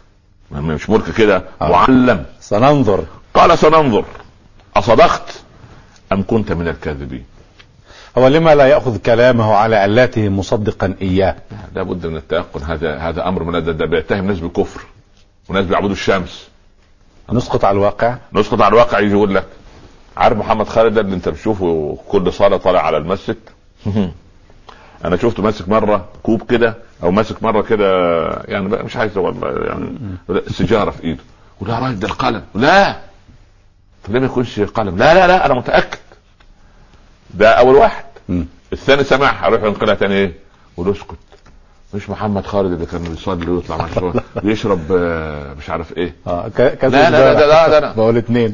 مش 0.51 0.91
ملك 0.91 1.11
كده 1.11 1.45
آه. 1.63 1.71
معلم. 1.71 2.27
سننظر. 2.41 3.05
قال 3.35 3.59
سننظر 3.59 4.05
أصدقت 4.77 5.43
أم 6.13 6.23
كنت 6.27 6.53
من 6.53 6.69
الكاذبين؟ 6.69 7.25
هو 8.19 8.29
لما 8.29 8.55
لا 8.55 8.67
يأخذ 8.67 8.99
كلامه 8.99 9.55
على 9.55 9.77
علاته 9.77 10.29
مصدقا 10.29 10.95
إياه. 11.03 11.37
لابد 11.75 12.07
من 12.07 12.17
التيقن. 12.17 12.63
هذا 12.63 12.97
هذا 12.99 13.29
أمر 13.29 13.43
من 13.43 13.53
ده, 13.65 13.73
ده 13.73 13.87
بيتهم 13.87 14.27
ناس 14.27 14.39
بالكفر 14.41 14.81
وناس 15.49 15.67
بيعبدوا 15.67 15.93
الشمس. 15.93 16.49
نسقط 17.33 17.65
على 17.65 17.75
الواقع؟ 17.75 18.17
نسقط 18.33 18.61
على 18.63 18.69
الواقع 18.73 18.99
يجي 18.99 19.13
يقول 19.13 19.35
لك 19.35 19.47
عارف 20.17 20.39
محمد 20.39 20.69
خالد 20.69 20.95
ده 20.95 21.01
اللي 21.01 21.15
أنت 21.15 21.29
بتشوفه 21.29 21.99
كل 22.09 22.33
صلاة 22.33 22.57
طالع 22.57 22.81
على 22.87 22.97
المسجد؟ 22.97 23.37
أنا 25.05 25.17
شفته 25.17 25.43
ماسك 25.43 25.69
مرة 25.69 26.09
كوب 26.23 26.43
كده 26.51 26.75
أو 27.03 27.11
ماسك 27.11 27.43
مرة 27.43 27.63
كده 27.63 27.87
يعني 28.49 28.69
بقى 28.69 28.85
مش 28.85 28.97
عايز 28.97 29.19
والله 29.19 29.67
يعني 29.67 29.99
سيجارة 30.49 30.91
في 30.91 31.05
إيده. 31.05 31.23
يقول 31.57 31.71
يا 31.75 31.79
راجل 31.79 31.99
ده 31.99 32.09
القلم. 32.09 32.43
لا! 32.55 32.97
طب 34.05 34.13
ليه 34.13 34.21
ما 34.21 34.27
يكونش 34.27 34.61
قلم. 34.61 34.97
لا 34.99 35.15
لا 35.15 35.27
لا 35.27 35.47
أنا 35.47 35.55
متأكد. 35.55 35.99
ده 37.35 37.51
أول 37.51 37.75
واحد. 37.75 38.04
مم. 38.29 38.47
الثاني 38.73 39.05
سمعها 39.05 39.47
يروح 39.49 39.63
ينقلها 39.63 39.95
تاني 39.95 40.15
إيه 40.15 40.33
يقول 40.79 40.91
اسكت 40.93 41.17
مش 41.95 42.11
محمد 42.11 42.47
خالد 42.47 42.73
اللي 42.73 42.87
كان 42.87 43.03
بيصلي 43.03 43.51
ويطلع 43.51 43.77
مع 43.79 43.85
الشغل 43.87 44.21
ويشرب 44.45 44.81
آه، 44.93 45.55
مش 45.55 45.71
عارف 45.71 45.97
إيه 45.97 46.15
آه 46.27 46.49
كذا 46.49 46.89
لا 46.89 47.11
لا 47.11 47.35
لا 47.35 47.69
لا 47.69 47.81
لا. 47.81 47.93
بقول 47.93 48.17
اثنين 48.17 48.53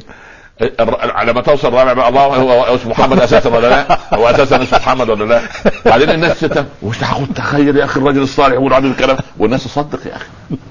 الر- 0.81 1.23
لما 1.25 1.41
توصل 1.41 1.69
الرابع 1.69 1.93
بقى 1.93 2.09
الله 2.09 2.21
هو 2.25 2.75
اسمه 2.75 2.91
محمد 2.91 3.21
أساسا 3.21 3.57
ولا 3.57 3.67
لا؟ 3.67 3.99
هو 4.15 4.27
أساسا 4.29 4.63
اسمه 4.63 4.79
محمد 4.79 5.09
ولا 5.11 5.25
لا؟ 5.25 5.41
بعدين 5.87 6.11
الناس 6.11 6.41
تتم 6.41 6.65
وش 6.83 7.05
هاخد 7.05 7.27
تخيل 7.35 7.77
يا 7.77 7.85
أخي 7.85 8.01
الرجل 8.01 8.23
الصالح 8.23 8.53
يقول 8.55 8.75
هذا 8.75 8.87
الكلام 8.87 9.17
والناس 9.39 9.65
تصدق 9.65 10.07
يا 10.07 10.17
أخي 10.17 10.27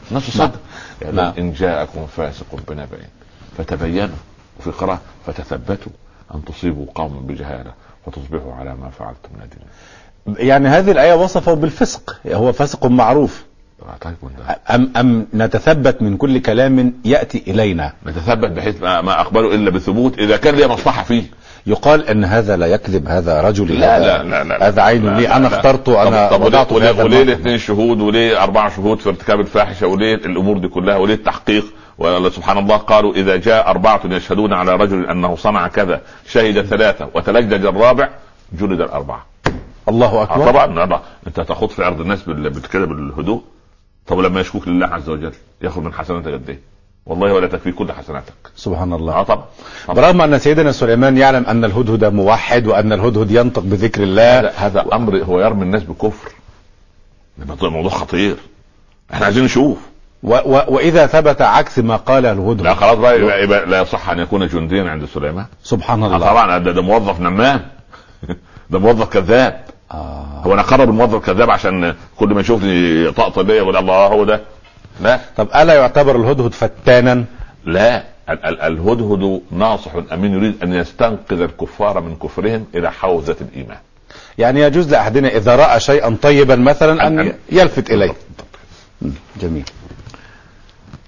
الناس 0.09 0.27
تصدق 0.27 0.59
يعني 1.01 1.15
نعم. 1.15 1.33
إن 1.37 1.53
جاءكم 1.53 2.07
فاسق 2.17 2.45
بنبأ 2.67 2.97
فتبينوا 3.57 4.15
وفي 4.59 4.71
قراءة 4.71 5.01
فتثبتوا 5.27 5.91
أن 6.35 6.45
تصيبوا 6.45 6.85
قوما 6.95 7.19
بجهالة 7.19 7.71
فتصبحوا 8.05 8.53
على 8.53 8.75
ما 8.75 8.89
فعلتم 8.89 9.29
نادمين. 9.39 10.47
يعني 10.49 10.67
هذه 10.67 10.91
الآية 10.91 11.13
وصفه 11.13 11.53
بالفسق 11.53 12.17
هو 12.27 12.51
فسق 12.51 12.85
معروف. 12.85 13.43
طيب 14.01 14.15
وانت. 14.21 14.57
أم, 14.71 14.91
أم 14.97 15.27
نتثبت 15.33 16.01
من 16.01 16.17
كل 16.17 16.39
كلام 16.41 16.93
يأتي 17.05 17.43
إلينا. 17.47 17.93
نتثبت 18.05 18.49
بحيث 18.51 18.81
ما, 18.81 19.21
أقبله 19.21 19.55
إلا 19.55 19.69
بثبوت 19.69 20.19
إذا 20.19 20.37
كان 20.37 20.55
لي 20.55 20.67
مصلحة 20.67 21.03
فيه. 21.03 21.23
يقال 21.67 22.07
أن 22.07 22.23
هذا 22.23 22.57
لا 22.57 22.65
يكذب 22.65 23.07
هذا 23.07 23.41
رجل 23.41 23.79
لا 23.79 23.99
لا 23.99 24.23
لا 24.23 24.43
لا 24.43 24.67
هذا 24.67 24.81
عين 24.81 25.17
لي 25.17 25.29
أنا. 25.29 25.47
اخترته 25.47 26.07
أنا 26.07 26.29
طب, 26.29 26.41
وضعته 26.41 26.75
وليه, 26.75 27.03
وليه. 27.03 27.21
الاثنين 27.21 27.57
شهود 27.57 28.01
وليه 28.01 28.43
اربعه 28.43 28.75
شهود 28.75 28.99
في 28.99 29.09
ارتكاب 29.09 29.39
الفاحشة 29.39 29.87
وليه 29.87 30.15
الأمور 30.15 30.57
دي 30.57 30.67
كلها 30.67 30.95
وليه 30.97 31.13
التحقيق؟ 31.13 31.65
والله 31.99 32.29
سبحان 32.29 32.57
الله 32.57 32.77
قالوا 32.77 33.13
إذا 33.13 33.35
جاء 33.35 33.69
أربعة 33.69 34.01
يشهدون 34.05 34.53
على 34.53 34.75
رجل 34.75 35.05
أنه 35.05 35.35
صنع 35.35 35.67
كذا 35.67 36.01
شهد 36.27 36.61
ثلاثة 36.61 37.09
وتلجج 37.13 37.65
الرابع 37.65 38.09
جلد 38.53 38.81
الأربعة. 38.81 39.25
الله 39.89 40.07
آه 40.07 40.23
أكبر. 40.23 40.45
طبعا 40.45 40.67
لا، 40.85 40.99
أنت 41.27 41.39
تخوض 41.39 41.69
في 41.69 41.83
عرض 41.83 42.01
الناس 42.01 42.23
كده 42.73 42.85
بالهدوء 42.85 43.41
طب 44.07 44.19
لما 44.19 44.41
يشكوك 44.41 44.67
لله 44.67 44.87
عز 44.87 45.09
وجل 45.09 45.33
يأخذ 45.61 45.81
من 45.81 45.93
حسناتك 45.93 46.27
قد 46.33 46.49
إيه؟ 46.49 46.59
والله 47.05 47.33
ولا 47.33 47.47
تكفي 47.47 47.71
كل 47.71 47.91
حسناتك. 47.91 48.33
سبحان 48.55 48.93
الله. 48.93 49.13
آه 49.13 49.23
طبعا. 49.23 49.45
برغم 49.87 50.21
أن 50.21 50.39
سيدنا 50.39 50.71
سليمان 50.71 51.17
يعلم 51.17 51.45
أن 51.45 51.65
الهدهد 51.65 52.05
موحد 52.05 52.67
وأن 52.67 52.93
الهدهد 52.93 53.31
ينطق 53.31 53.61
بذكر 53.61 54.03
الله. 54.03 54.39
هذا 54.39 54.49
هذا 54.57 54.85
أمر 54.93 55.17
هو 55.23 55.39
يرمي 55.41 55.63
الناس 55.63 55.83
بكفر. 55.83 56.31
ده 57.37 57.45
موضوع- 57.45 57.69
موضوع 57.69 57.91
خطير. 57.91 58.35
إحنا 59.13 59.25
عايزين 59.25 59.43
نشوف. 59.43 59.77
و 60.23 60.33
و 60.35 60.61
وإذا 60.67 61.07
ثبت 61.07 61.41
عكس 61.41 61.79
ما 61.79 61.95
قال 61.95 62.23
لا 62.23 62.31
الهدهد 62.31 62.73
خلاص 62.73 62.97
بقى 62.97 63.19
يبقى, 63.21 63.43
يبقى 63.43 63.65
لا 63.65 63.81
يصح 63.81 64.09
أن 64.09 64.19
يكون 64.19 64.47
جنديا 64.47 64.89
عند 64.89 65.05
سليمان. 65.05 65.45
سبحان 65.63 66.03
آه 66.03 66.15
الله 66.15 66.27
طبعا 66.29 66.57
ده, 66.57 66.71
ده 66.71 66.81
موظف 66.81 67.19
نمام. 67.19 67.61
ده 68.71 68.79
موظف 68.79 69.09
كذاب. 69.09 69.61
آه. 69.91 70.41
هو 70.45 70.53
أنا 70.53 70.61
اقرب 70.61 70.89
الموظف 70.89 71.25
كذاب 71.25 71.49
عشان 71.49 71.95
كل 72.17 72.27
ما 72.33 72.41
يشوفني 72.41 73.05
يطقطق 73.05 73.41
بيا 73.41 73.55
يقول 73.55 73.77
الله 73.77 74.07
هو 74.07 74.23
ده. 74.23 74.41
لا. 75.01 75.19
طب 75.37 75.47
ألا 75.55 75.73
يعتبر 75.73 76.15
الهدهد 76.15 76.53
فتانا؟ 76.53 77.23
لا. 77.65 78.03
ال- 78.29 78.45
ال- 78.45 78.61
الهدهد 78.61 79.41
ناصح 79.51 79.91
امين 80.13 80.33
يريد 80.33 80.55
أن 80.63 80.73
يستنقذ 80.73 81.41
الكفار 81.41 82.01
من 82.01 82.15
كفرهم 82.15 82.65
إلى 82.75 82.91
حوزة 82.91 83.35
الإيمان. 83.41 83.77
يعني 84.37 84.61
يجوز 84.61 84.91
لأحدنا 84.91 85.27
إذا 85.27 85.55
رأى 85.55 85.79
شيئا 85.79 86.17
طيبا 86.21 86.55
مثلا 86.55 87.07
أن 87.07 87.29
أن- 87.29 87.33
يلفت 87.51 87.91
إليه. 87.91 88.13
جميل. 89.41 89.63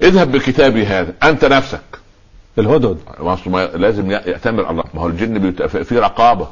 اذهب 0.02 0.32
بكتابي 0.32 0.86
هذا 0.86 1.14
أنت 1.24 1.46
نفسك. 1.46 1.82
الهدهد. 2.58 2.98
ما 3.48 3.66
لازم 3.66 4.12
يأتمر 4.12 4.70
الله. 4.70 4.84
ما 4.94 5.02
هو 5.02 5.08
الجن 5.08 5.40
بيت- 5.40 5.64
في 5.64 6.00
رقابة. 6.00 6.48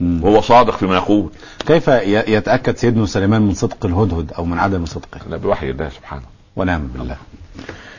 مم. 0.00 0.24
وهو 0.24 0.40
صادق 0.40 0.76
فيما 0.76 0.94
يقول. 0.94 1.30
كيف 1.66 1.88
يتأكد 1.88 2.76
سيدنا 2.76 3.06
سليمان 3.06 3.42
من 3.42 3.54
صدق 3.54 3.86
الهدهد 3.86 4.32
أو 4.32 4.44
من 4.44 4.58
عدم 4.58 4.86
صدقه؟ 4.86 5.20
لا 5.30 5.36
بوحي 5.36 5.70
الله 5.70 5.88
سبحانه. 5.88 6.22
ونعم 6.56 6.86
بالله. 6.86 7.16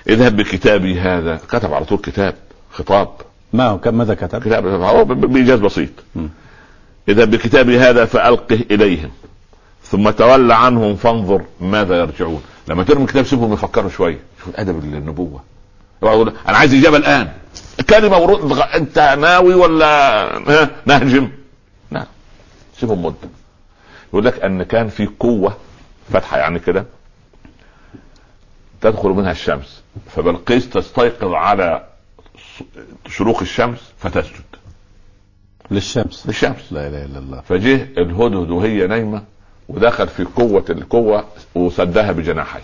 اذهب 0.09 0.35
بكتابي 0.35 0.99
هذا. 0.99 1.39
كتب 1.49 1.73
على 1.73 1.85
طول 1.85 1.97
كتاب 1.97 2.35
خطاب. 2.71 3.09
ما 3.53 3.67
هو؟ 3.67 3.77
كم 3.77 3.93
ماذا 3.97 4.13
كتب؟ 4.13 4.39
كتاب 4.39 4.65
هو 4.65 5.05
بإيجاز 5.05 5.59
بسيط. 5.59 5.89
اذهب 7.09 7.31
بكتابي 7.31 7.79
هذا 7.79 8.05
فألقه 8.05 8.59
إليهم. 8.71 9.11
ثم 9.83 10.09
تول 10.09 10.51
عنهم 10.51 10.95
فانظر 10.95 11.41
ماذا 11.61 11.99
يرجعون. 11.99 12.41
لما 12.67 12.83
ترمي 12.83 13.05
كتاب 13.05 13.25
سيبهم 13.25 13.53
يفكروا 13.53 13.89
شوية 13.89 14.19
شوف 14.39 14.55
ادب 14.55 14.79
النبوة. 14.79 15.43
يقول 16.03 16.33
أنا 16.47 16.57
عايز 16.57 16.73
اجابه 16.73 16.97
الآن. 16.97 17.31
كلمه 17.89 18.17
ورد 18.17 18.59
أنت 18.59 18.99
ناوي 18.99 19.53
ولا 19.53 20.73
نهجم. 20.85 21.31
لا 21.91 22.05
سيبهم 22.79 23.05
مده 23.05 23.29
يقول 24.09 24.25
لك 24.25 24.43
أن 24.43 24.63
كان 24.63 24.87
في 24.87 25.05
قوة 25.19 25.57
فتحه 26.13 26.37
يعني 26.37 26.59
كده 26.59 26.85
تدخل 28.81 29.09
منها 29.09 29.31
الشمس. 29.31 29.83
فبلقيس 30.15 30.69
تستيقظ 30.69 31.33
على 31.33 31.87
شروق 33.07 33.41
الشمس 33.41 33.79
فتسجد. 33.97 34.43
للشمس. 35.71 36.27
للشمس. 36.27 36.73
لا 36.73 36.87
إله 36.87 37.05
إلا 37.05 37.19
الله. 37.19 37.41
فجه 37.41 37.87
الهدهد 37.97 38.49
وهي 38.49 38.87
نايمة. 38.87 39.23
ودخل 39.69 40.07
في 40.07 40.23
قوة 40.23 40.65
القوة 40.69 41.25
وسدها 41.55 42.11
بجناحيه. 42.11 42.61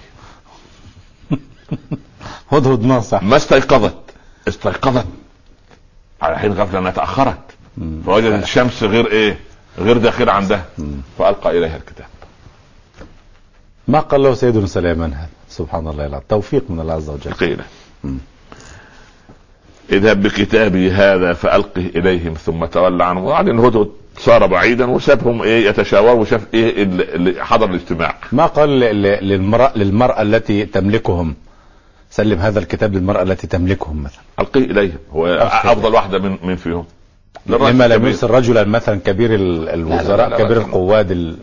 هدهد 2.51 2.83
ناصح 2.83 3.23
ما 3.23 3.35
استيقظت. 3.35 3.97
استيقظت. 4.47 5.05
على 6.21 6.39
حين 6.39 6.53
غفلة 6.53 6.79
أنها 6.79 6.91
تأخرت. 6.91 7.39
مم. 7.77 8.01
فوجدت 8.05 8.43
الشمس 8.43 8.83
غير 8.83 9.11
إيه؟ 9.11 9.39
غير 9.77 9.97
داخل 9.97 10.29
عندها. 10.29 10.65
فألقى 11.19 11.57
إليها 11.57 11.77
الكتاب. 11.77 12.07
ما 13.87 13.99
قال 13.99 14.23
له 14.23 14.33
سيدنا 14.33 14.67
سليمان 14.67 15.13
هذا؟ 15.13 15.29
سبحان 15.49 15.87
الله 15.87 16.05
العظيم 16.05 16.25
توفيق 16.29 16.63
من 16.69 16.79
الله 16.79 16.93
عز 16.93 17.09
وجل. 17.09 17.33
قيل. 17.33 17.61
اذهب 19.91 20.21
بكتابي 20.21 20.91
هذا 20.91 21.33
فألقه 21.33 21.81
إليهم 21.95 22.33
ثم 22.33 22.65
تولى 22.65 23.03
عنهم 23.03 23.23
وبعدين 23.23 23.59
الهدهد 23.59 23.89
صار 24.17 24.45
بعيدا 24.47 24.85
وسابهم 24.85 25.41
إيه 25.41 25.69
يتشاوروا 25.69 26.21
وشاف 26.21 26.41
إيه 26.53 26.83
اللي 26.83 27.45
حضر 27.45 27.69
الاجتماع. 27.69 28.15
ما 28.31 28.45
قال 28.45 28.69
للمرأة, 28.69 29.71
للمرأة 29.75 30.21
التي 30.21 30.65
تملكهم؟ 30.65 31.35
سلم 32.11 32.39
هذا 32.39 32.59
الكتاب 32.59 32.93
للمرأة 32.95 33.21
التي 33.21 33.47
تملكهم 33.47 34.03
مثلا. 34.03 34.21
ألقيه 34.39 34.63
إليهم. 34.63 34.97
هو 35.13 35.27
أخي. 35.27 35.71
أفضل 35.71 35.93
واحدة 35.93 36.19
من 36.19 36.37
من 36.43 36.55
فيهم. 36.55 36.85
لما 37.45 37.87
لم. 37.87 38.05
يرسل 38.05 38.29
رجلا 38.29 38.63
مثلا 38.63 38.99
كبير 38.99 39.35
ال- 39.35 39.65
لا، 39.65 39.73
الوزراء 39.73 40.29
لا، 40.29 40.37
كبير 40.37 40.57
لا. 40.57 40.65
القواد 40.65 41.11
ال... 41.11 41.35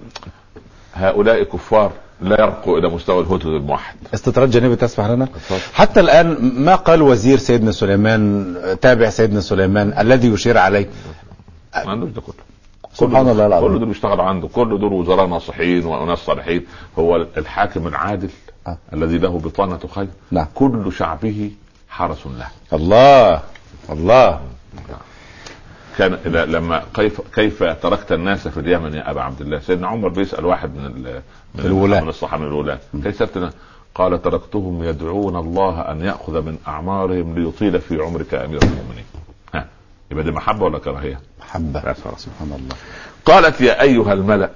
هؤلاء 0.94 1.42
كفار. 1.42 1.92
لا 2.20 2.40
يرقوا 2.40 2.78
إلى 2.78 2.88
مستوى 2.88 3.20
الهدهد 3.20 3.46
الموحد. 3.46 3.96
استطراد 4.14 4.50
جانبي 4.50 4.76
تسمح 4.76 5.06
لنا. 5.06 5.28
حتى 5.74 6.00
الآن 6.00 6.52
ما 6.64 6.74
قال 6.74 7.02
وزير 7.02 7.38
سيدنا 7.38 7.72
سليمان 7.72 8.56
تابع 8.80 9.10
سيدنا 9.10 9.40
سليمان 9.40 9.98
الذي 9.98 10.28
يشير 10.28 10.58
عليه؟ 10.58 10.88
ما 11.74 11.90
عندوش 11.90 12.10
ده 12.10 12.20
كله. 12.20 12.34
سبحان 12.94 13.28
الله 13.28 13.46
العظيم. 13.46 13.68
كل 13.68 13.78
دول 13.78 13.88
بيشتغل 13.88 14.20
عنده. 14.20 14.48
كل 14.48 14.78
دول 14.78 14.92
وزراء 14.92 15.26
ناصحين 15.26 15.84
وناس 15.84 16.18
صالحين. 16.18 16.66
هو 16.98 17.16
الحاكم 17.36 17.86
العادل 17.86 18.30
آه. 18.66 18.78
الذي 18.92 19.18
له 19.18 19.38
بطانة 19.38 19.80
خير. 19.94 20.08
نعم. 20.30 20.46
كل 20.54 20.92
شعبه 20.92 21.50
حرس 21.88 22.26
له. 22.26 22.48
الله 22.72 23.40
الله. 23.90 24.40
كان 25.98 26.18
لما 26.26 26.82
كيف 26.94 27.20
كيف 27.34 27.62
تركت 27.62 28.12
الناس 28.12 28.48
في 28.48 28.60
اليمن 28.60 28.94
يا 28.94 29.10
أبا 29.10 29.22
عبد 29.22 29.40
الله؟ 29.40 29.58
سيدنا 29.58 29.88
عمر 29.88 30.08
بيسأل 30.08 30.44
واحد 30.44 30.70
من 30.76 30.86
ال- 30.86 31.20
من 31.54 31.64
الولاة. 31.66 32.00
من 32.00 32.08
الصحابة 32.08 32.42
من 32.42 32.48
الولاة. 32.48 32.78
كيف 33.02 33.16
سبتنا 33.16 33.50
قال 33.94 34.22
تركتهم 34.22 34.84
يدعون 34.84 35.36
الله 35.36 35.80
أن 35.80 36.00
يأخذ 36.04 36.42
من 36.42 36.56
أعمارهم 36.68 37.38
ليطيل 37.38 37.80
في 37.80 38.00
عمرك 38.02 38.32
يا 38.32 38.44
أمير 38.44 38.62
المؤمنين. 38.62 39.04
ها 39.54 39.66
يبقى 40.10 40.24
دي 40.24 40.30
محبة 40.30 40.64
ولا 40.64 40.78
كراهية؟ 40.78 41.20
صراحة. 41.52 42.16
سبحان 42.16 42.48
الله. 42.58 42.76
قالت 43.24 43.60
يا 43.60 43.82
أيها 43.82 44.12
الملأ 44.12 44.50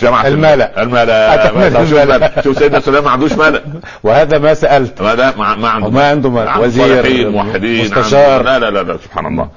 جماعة 0.00 0.26
الملأ. 0.28 0.82
الملأ. 0.82 1.34
أتمنى 1.46 1.86
شوف 1.88 1.98
الملأ. 1.98 2.40
شوف 2.42 2.58
سيدنا 2.58 2.80
سليمان 2.80 3.04
ما 3.04 3.10
عندوش 3.10 3.32
ملأ. 3.32 3.62
وهذا 4.02 4.38
ما 4.38 4.54
سألت. 4.54 5.02
ما 5.02 5.14
ده 5.14 5.34
ما, 5.36 5.56
ما 5.56 5.68
عنده. 5.68 5.86
وما 5.86 6.08
عنده 6.08 6.58
وزير، 6.60 7.30
موحدين 7.30 7.84
مستشار. 7.84 8.42
لا 8.42 8.58
لا 8.58 8.82
لا 8.82 8.96
سبحان 8.96 9.26
الله. 9.26 9.48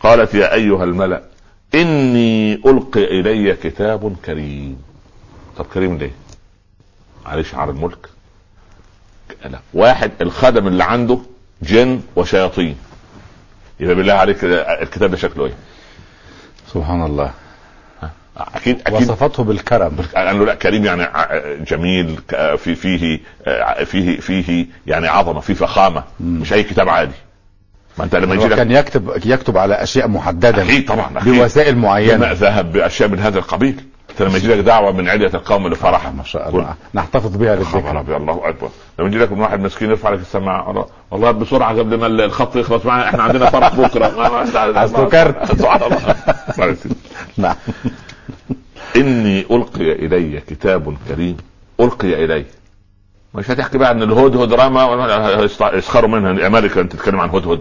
قالت 0.00 0.34
يا 0.34 0.54
أيها 0.54 0.84
الملأ 0.84 1.22
إني 1.74 2.54
ألقي 2.54 3.04
إلي 3.20 3.56
كتاب 3.56 4.16
كريم. 4.24 4.82
طب 5.56 5.64
كريم 5.74 5.98
ليه؟ 5.98 6.10
عليه 7.26 7.42
شعار 7.42 7.70
الملك. 7.70 8.08
لا 9.44 9.58
واحد 9.74 10.10
الخدم 10.20 10.66
اللي 10.66 10.84
عنده 10.84 11.18
جن 11.62 12.00
وشياطين. 12.16 12.76
يبقى 13.80 13.94
بالله 13.94 14.12
عليك 14.12 14.44
الكتاب 14.44 15.10
ده 15.10 15.16
شكله 15.16 15.46
إيه؟ 15.46 15.54
سبحان 16.74 17.02
الله. 17.06 17.30
أكيد 18.36 18.80
أكيد. 18.86 18.94
وصفته 19.10 19.44
بالكرم. 19.44 19.96
قال 20.16 20.38
له 20.38 20.44
لا 20.46 20.54
كريم 20.54 20.84
يعني 20.84 21.02
ع- 21.02 21.54
جميل 21.54 22.16
في 22.58 22.74
فيه 22.74 23.20
آه، 23.46 23.84
فيه 23.84 24.20
فيه 24.20 24.66
يعني 24.86 25.08
عظمة 25.08 25.40
فيه 25.40 25.54
فخامة. 25.54 26.04
مش 26.20 26.52
أي 26.52 26.62
كتاب 26.62 26.88
عادي. 26.88 27.12
ما 27.98 28.04
أنت 28.04 28.16
لما 28.16 28.34
يجي 28.34 28.48
كان 28.48 28.70
يكتب 28.70 29.10
يكتب 29.24 29.58
على 29.58 29.74
أشياء 29.74 30.08
محددة 30.08 30.62
أكيد 30.62 30.88
طبعا 30.88 31.18
أكيد. 31.18 31.34
بوسائل 31.34 31.78
معينة. 31.78 32.32
ذهب 32.32 32.72
بأشياء 32.72 33.08
من 33.08 33.18
هذا 33.18 33.38
القبيل. 33.38 33.80
أنت 34.10 34.22
لما 34.22 34.36
يجي 34.36 34.48
لك 34.48 34.58
دعوة 34.58 34.92
من 34.92 35.08
علية 35.08 35.30
القوم 35.34 35.68
لفرح 35.68 36.12
ما 36.12 36.24
شاء 36.24 36.48
الله. 36.48 36.74
نحتفظ 36.94 37.36
بها 37.36 37.56
خبر 37.64 37.78
للذكر. 37.78 38.00
أبيض، 38.00 38.16
الله 38.16 38.48
أكبر. 38.48 38.68
لما 38.98 39.08
يجي 39.08 39.18
لك 39.18 39.32
من 39.32 39.40
واحد 39.40 39.60
مسكين 39.60 39.90
يرفع 39.90 40.10
لك 40.10 40.20
السماعة 40.20 40.68
والله- 40.68 40.86
والله 41.10 41.30
بسرعة 41.30 41.78
قبل 41.78 41.98
ما 41.98 42.06
الخط 42.06 42.56
يخلص 42.56 42.86
معنا 42.86 43.08
إحنا 43.08 43.22
عندنا 43.22 43.50
فرح 43.50 43.74
بكرة. 43.74 44.06
أصله 44.84 45.08
كارت. 45.08 45.52
سبحان 45.58 45.82
الله. 45.82 46.76
نعم. 47.36 47.54
إني 48.96 49.40
ألقي 49.50 49.92
إلي 49.92 50.40
كتاب 50.40 50.96
كريم. 51.08 51.36
ألقي 51.80 52.24
إلي. 52.24 52.44
مش 53.34 53.50
هتحكي 53.50 53.78
بقى 53.78 53.90
ان 53.90 54.02
الهدهد 54.02 54.52
رمى 54.52 54.80
يسخروا 55.74 56.10
منها. 56.10 56.46
أمريكا 56.46 56.80
أنت 56.80 56.92
تتكلم 56.92 57.20
عن 57.20 57.28
هدهد. 57.30 57.60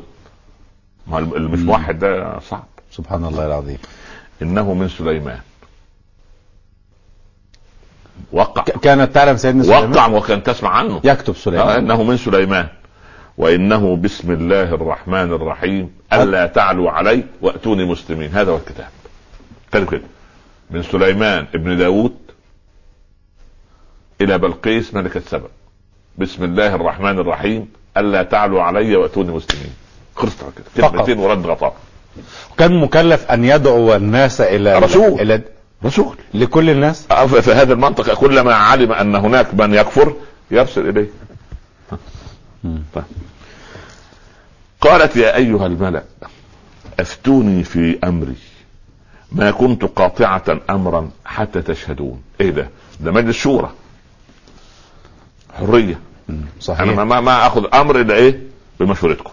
ما 1.09 1.17
اللي 1.17 1.49
مش 1.49 1.59
موحد 1.59 1.99
ده 1.99 2.39
صعب. 2.39 2.67
سبحان 2.91 3.25
الله 3.25 3.45
العظيم. 3.45 3.77
إنه 4.41 4.73
من 4.73 4.89
سليمان. 4.89 5.39
وقع. 8.31 8.63
كانت 8.63 9.15
تعلم 9.15 9.37
سيدنا 9.37 9.63
سليمان؟ 9.63 9.91
وقع 9.91 10.07
وكان 10.07 10.43
تسمع 10.43 10.69
عنه. 10.69 11.01
يكتب 11.03 11.33
آه 11.33 11.37
سليمان 11.37 11.69
إنه 11.69 12.03
من 12.03 12.17
سليمان. 12.17 12.67
وإنه 13.37 13.95
بسم 13.95 14.31
الله 14.31 14.63
الرحمن 14.63 15.33
الرحيم. 15.33 15.91
ألا 16.13 16.47
تعلوا 16.47 16.91
علي 16.91 17.23
وأتوني 17.41 17.85
مسلمين. 17.85 18.31
هذا 18.31 18.51
هو 18.51 18.57
الكتاب. 18.57 18.89
كان 19.71 19.85
كده 19.85 20.01
من 20.71 20.83
سليمان 20.83 21.47
ابن 21.55 21.77
داود 21.77 22.17
إلى 24.21 24.37
بلقيس 24.37 24.93
ملكة 24.93 25.19
سبأ 25.19 25.49
بسم 26.17 26.43
الله 26.43 26.75
الرحمن 26.75 27.19
الرحيم. 27.19 27.69
ألا 27.97 28.23
تعلوا 28.23 28.61
علي 28.61 28.95
وأتوني 28.95 29.31
مسلمين. 29.31 29.73
خلصت 30.19 30.41
كده. 30.57 30.87
فقط. 30.87 30.95
كلمتين 30.95 31.19
ورد 31.19 31.45
غطاء. 31.45 31.75
كان 32.57 32.79
مكلف 32.79 33.31
أن 33.31 33.45
يدعو 33.45 33.95
الناس 33.95 34.41
إلى 34.41 34.79
رسول. 34.79 35.21
إلى 35.21 35.41
رسول. 35.85 36.17
لكل 36.33 36.69
الناس؟ 36.69 37.07
في 37.41 37.51
هذا 37.51 37.73
المنطق 37.73 38.13
كلما 38.13 38.55
علم 38.55 38.91
أن 38.91 39.15
هناك 39.15 39.53
من 39.53 39.73
يكفر 39.73 40.15
يرسل 40.51 40.89
إليه. 40.89 41.07
طيب. 42.93 43.03
قالت 44.81 45.15
يا 45.15 45.35
أيها 45.35 45.65
الملأ 45.65 46.03
أفتوني 46.99 47.63
في 47.63 47.99
أمري. 48.03 48.35
ما 49.31 49.51
كنت 49.51 49.83
قاطعة 49.83 50.59
أمرا 50.69 51.09
حتى 51.25 51.61
تشهدون. 51.61 52.21
إيه 52.41 52.49
ده؟ 52.49 52.69
ده 52.99 53.11
مجلس 53.11 53.37
شورى. 53.37 53.71
حرية. 55.59 55.99
صحيح. 56.59 56.81
أنا 56.81 57.03
ما, 57.03 57.21
ما 57.21 57.47
أخذ 57.47 57.65
أمر 57.73 58.01
إلا 58.01 58.15
إيه؟ 58.15 58.39
بمشورتكم. 58.79 59.31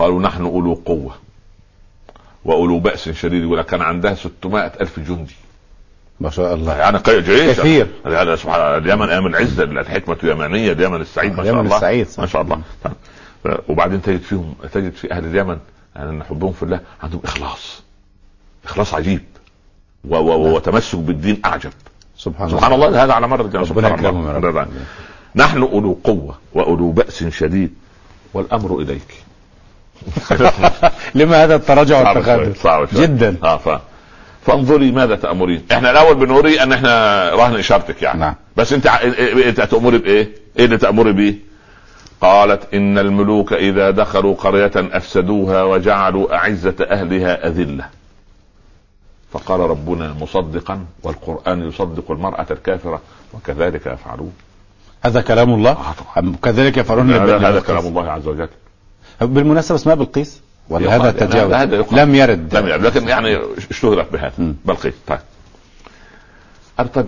قالوا 0.00 0.22
نحن 0.22 0.44
أولو 0.44 0.74
قوة 0.74 1.14
وأولو 2.44 2.78
بأس 2.78 3.08
شديد 3.08 3.42
يقول 3.42 3.62
كان 3.62 3.82
عندها 3.82 4.14
600 4.14 4.72
ألف 4.80 5.00
جندي. 5.00 5.34
ما 6.20 6.30
شاء 6.30 6.54
الله. 6.54 6.76
يعني 6.76 6.98
جيش. 7.08 7.60
كثير. 7.60 7.86
هذا 8.06 8.36
سبحان 8.36 8.60
الله 8.60 8.76
اليمن 8.76 9.08
أيام 9.08 9.26
العزه 9.26 9.64
الحكمة 9.64 10.16
اليمنية 10.22 10.72
اليمن 10.72 11.00
السعيد 11.00 11.30
ما 11.30 11.36
شاء 11.36 11.44
اليمن 11.44 11.60
الله. 11.64 11.76
السعيد، 11.76 12.08
صح. 12.08 12.20
ما 12.20 12.26
شاء 12.26 12.42
الله. 12.42 12.60
وبعدين 13.68 14.02
تجد 14.02 14.20
فيهم 14.20 14.54
تجد 14.72 14.92
في 14.92 15.12
أهل 15.12 15.24
اليمن 15.24 15.58
يعني 15.96 16.24
حبهم 16.24 16.52
في 16.52 16.62
الله 16.62 16.80
عندهم 17.02 17.20
إخلاص. 17.24 17.82
إخلاص 18.64 18.94
عجيب. 18.94 19.20
و- 20.08 20.16
و- 20.16 20.54
وتمسك 20.54 20.98
بالدين 20.98 21.40
أعجب. 21.44 21.70
سبحان, 22.16 22.50
سبحان 22.50 22.72
الله. 22.72 23.04
هذا 23.04 23.12
على 23.12 23.28
مر 23.28 23.40
ربنا 23.40 23.64
سبحان 23.64 24.06
الله. 24.06 24.66
نحن 25.36 25.62
أولو 25.62 25.98
قوة 26.04 26.38
وأولو 26.54 26.90
بأس 26.90 27.24
شديد. 27.24 27.74
والأمر 28.34 28.78
إليك. 28.78 29.22
لما 31.14 31.44
هذا 31.44 31.54
التراجع 31.54 32.02
صعب 32.02 32.16
والتخاذل؟ 32.16 32.56
صعب 32.56 32.88
شوي. 32.92 33.02
جدا. 33.02 33.36
آه 33.42 33.56
ف... 33.56 33.80
فانظري 34.46 34.92
ماذا 34.92 35.16
تأمرين. 35.16 35.66
إحنا 35.72 35.90
الأول 35.90 36.14
بنوري 36.14 36.62
أن 36.62 36.72
إحنا 36.72 37.30
رهن 37.34 37.56
إشارتك 37.56 38.02
يعني. 38.02 38.20
نعم. 38.20 38.34
بس 38.56 38.72
أنت 38.72 38.86
إنت 39.46 39.60
تأمري 39.60 39.98
بإيه؟ 39.98 40.28
إيه 40.58 40.64
اللي 40.64 40.76
تأمري 40.78 41.12
بيه؟ 41.12 41.34
قالت 42.20 42.74
إن 42.74 42.98
الملوك 42.98 43.52
إذا 43.52 43.90
دخلوا 43.90 44.34
قرية 44.34 44.72
أفسدوها 44.76 45.62
وجعلوا 45.62 46.36
أعزة 46.36 46.74
أهلها 46.90 47.46
أذلة. 47.46 47.84
فقال 49.32 49.60
ربنا 49.60 50.14
مصدقا 50.20 50.84
والقرآن 51.02 51.68
يصدق 51.68 52.10
المرأة 52.10 52.46
الكافرة 52.50 53.00
وكذلك 53.34 53.86
يفعلون. 53.86 54.32
هذا 55.02 55.20
كلام 55.20 55.54
الله؟ 55.54 55.70
آه 55.70 56.22
كذلك 56.42 56.76
يفعلون 56.76 57.10
هذا. 57.12 57.60
كلام 57.60 57.86
الله 57.86 58.10
عز 58.10 58.28
وجل. 58.28 58.48
بالمناسبة 59.20 59.74
اسمها 59.74 59.94
بلقيس؟ 59.94 60.40
ولا 60.68 60.96
هذا 60.96 61.10
تجاوز. 61.10 61.52
لم 61.92 62.14
يرد. 62.14 62.56
لم 62.56 62.66
يرد 62.66 62.82
لكن 62.86 63.08
يعني 63.08 63.38
اشتهرت 63.70 64.12
بهذا. 64.12 64.54
بلقيس 64.64 64.94
طيب. 65.06 65.18
طيب 66.94 67.06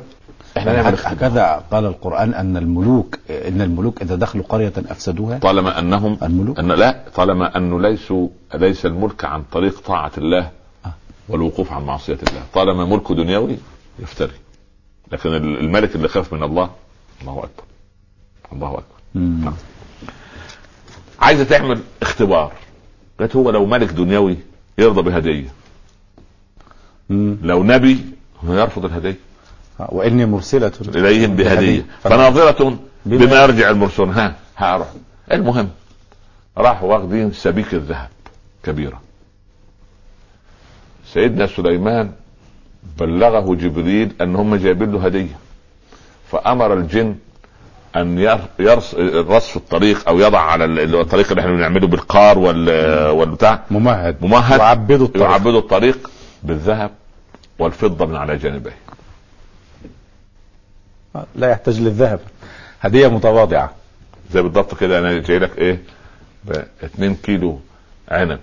إحنا 0.56 0.88
اختبار. 0.94 1.12
هكذا 1.14 1.64
قال 1.70 1.84
القرآن 1.86 2.34
أن 2.34 2.56
الملوك 2.56 3.18
إن 3.30 3.60
الملوك 3.62 4.02
إذا 4.02 4.14
دخلوا 4.14 4.44
قرية 4.48 4.72
أفسدوها؟ 4.78 5.38
طالما 5.38 5.78
انهم 5.78 6.18
الملوك؟ 6.22 6.58
أن 6.58 6.72
لا 6.72 7.04
طالما 7.14 7.56
انه 7.56 7.80
ليسوا 7.80 8.28
ليس 8.54 8.86
الملك 8.86 9.24
عن 9.24 9.42
طريق 9.52 9.80
طاعة 9.80 10.12
الله 10.18 10.50
والوقوف 11.28 11.72
عن 11.72 11.82
معصية 11.82 12.18
الله. 12.28 12.42
طالما 12.54 12.84
ملك 12.84 13.12
دنيوي 13.12 13.56
يفتري. 13.98 14.32
لكن 15.12 15.28
ال- 15.34 15.58
الملك 15.60 15.94
اللي 15.96 16.08
خاف 16.08 16.32
من 16.32 16.42
الله 16.42 16.70
الله 17.22 17.38
أكبر. 17.38 17.64
الله 18.52 18.68
أكبر. 18.68 18.82
مم. 19.14 19.52
عايزة 21.22 21.44
تعمل 21.44 21.80
اختبار. 22.02 22.52
قالت 23.20 23.36
هو 23.36 23.50
لو 23.50 23.66
ملك 23.66 23.88
دنيوي 23.92 24.36
يرضى 24.78 25.02
بهدية. 25.02 25.48
مم. 27.10 27.36
لو 27.42 27.62
نبي 27.64 28.04
هو 28.44 28.54
يرفض 28.54 28.84
الهدية. 28.84 29.16
وإني 29.78 30.26
مرسلة 30.26 30.72
إليهم 30.88 31.36
بهدية. 31.36 31.80
فن- 32.02 32.10
فناظرة 32.10 32.64
بما- 33.06 33.26
بما 33.26 33.42
يرجع 33.42 33.70
المرسلون. 33.70 34.10
ها 34.10 34.36
هروح 34.56 34.88
المهم 35.32 35.68
راحوا 36.58 36.94
واخدين 36.94 37.32
سبيك 37.32 37.74
الذهب 37.74 38.08
كبيرة. 38.64 39.00
سيدنا 41.12 41.46
سليمان 41.46 42.12
بلغه 42.98 43.54
جبريل 43.54 44.12
ان 44.20 44.36
هم 44.36 44.54
جايبين 44.56 44.92
له 44.92 45.04
هدية. 45.06 45.38
فأمر 46.30 46.74
الجن 46.74 47.14
أن 47.96 48.18
ير- 48.18 48.48
يرص 48.58 48.94
رصف 49.14 49.56
الطريق 49.56 50.08
أو 50.08 50.18
يضع 50.18 50.40
على 50.40 50.64
الطريق 50.64 51.28
اللي 51.30 51.40
إحنا 51.40 51.52
بنعمله 51.52 51.86
بالقار 51.86 52.38
وال 52.38 52.70
والبتاع. 53.10 53.62
ممهد. 53.70 54.16
ممهد. 54.20 54.60
وعبدوا 54.60 55.06
الطريق. 55.06 55.24
يعبدوا 55.30 55.58
الطريق 55.60 56.10
بالذهب 56.42 56.90
والفضة 57.58 58.06
من 58.06 58.16
على 58.16 58.36
جانبيه 58.36 58.76
لا 61.36 61.50
يحتاج 61.50 61.80
للذهب. 61.80 62.20
هدية 62.80 63.08
متواضعة. 63.08 63.70
زي 64.32 64.42
بالضبط 64.42 64.74
كده 64.74 64.98
أنا 64.98 65.18
جاي 65.18 65.38
لك 65.38 65.58
إيه؟ 65.58 65.82
ب 66.44 66.52
2 66.84 67.14
كيلو 67.14 67.60
عنب. 68.08 68.38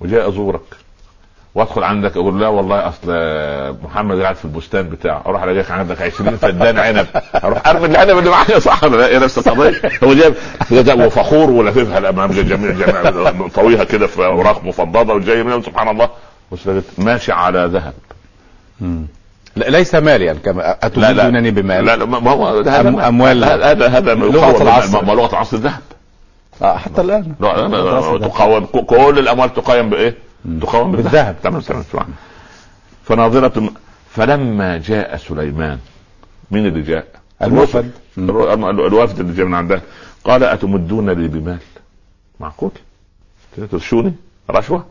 وجاي 0.00 0.28
ازورك 0.28 0.76
وادخل 1.56 1.82
عندك 1.84 2.16
أقول 2.16 2.40
لا 2.40 2.48
والله 2.48 2.88
اصل 2.88 3.10
محمد 3.84 4.20
قاعد 4.22 4.36
في 4.36 4.44
البستان 4.44 4.88
بتاعه 4.88 5.22
أروح 5.26 5.42
الاقيك 5.42 5.70
عندك 5.70 6.02
20 6.02 6.36
فدان 6.36 6.78
عنب. 6.78 7.06
أروح 7.44 7.68
ارمي 7.68 7.86
العنب 7.86 8.18
اللي 8.18 8.30
معايا 8.30 8.58
صح 8.58 8.84
ولا 8.84 8.96
لا؟ 8.96 9.06
إيه 9.06 9.18
نفس 9.18 9.38
القضية. 9.38 9.80
هو 10.04 10.14
جايب 10.14 11.00
وفخور 11.00 11.50
ولففها 11.50 11.98
الامام 11.98 12.30
جميع 12.32 12.70
جميع 12.70 13.32
طويها 13.54 13.84
كده 13.84 14.06
في 14.06 14.24
اوراق 14.26 14.64
مفضضه 14.64 15.14
وجاي 15.14 15.42
منهم 15.42 15.62
سبحان 15.62 15.88
الله. 15.88 16.08
ماشي 16.98 17.32
على 17.32 17.70
ذهب. 17.72 17.92
لا 19.56 19.70
ليس 19.70 19.94
ماليا 19.94 20.32
كما 20.44 20.70
أتمدونني 20.86 21.50
بمال؟ 21.50 21.84
لا 21.84 21.96
لا 21.96 22.04
ما 22.04 22.30
هو 22.30 22.46
هذا 22.48 22.82
أم- 22.82 23.04
أموال. 23.04 23.44
هذا 23.44 23.88
هذا 23.88 24.12
يقاوم- 24.14 24.62
العصر. 24.62 25.04
ما 25.04 25.12
لغة 25.12 25.30
العصر 25.32 25.56
الذهب. 25.56 25.80
آه 26.62 26.76
حتى 26.76 27.00
الآن. 27.00 27.34
لا 27.40 27.56
لا 27.56 27.66
لا 27.76 27.82
خلاص 27.90 28.04
لا 28.04 28.18
ده. 28.18 28.26
تقاوم. 28.28 28.64
كل 28.64 29.18
الأموال 29.18 29.54
تقاوم 29.54 29.90
بإيه؟ 29.90 30.25
تقاوم 30.62 30.92
بالذهب. 30.92 31.36
تمام 31.42 31.60
تمام 31.60 31.82
تمام. 31.92 32.06
فناظرة 33.04 33.70
فلما 34.10 34.78
جاء 34.78 35.16
سليمان 35.16 35.78
مين 36.50 36.66
اللي 36.66 36.82
جاء؟ 36.82 37.06
الوفد. 37.42 37.90
الوفد 38.18 39.20
اللي 39.20 39.32
جاء 39.34 39.46
من 39.46 39.54
عنده 39.54 39.82
قال 40.24 40.44
أتمدون 40.44 41.10
لي 41.10 41.28
بمال؟ 41.28 41.58
معقول؟ 42.40 42.70
ترشوني 43.70 44.14
رشوة؟ 44.50 44.84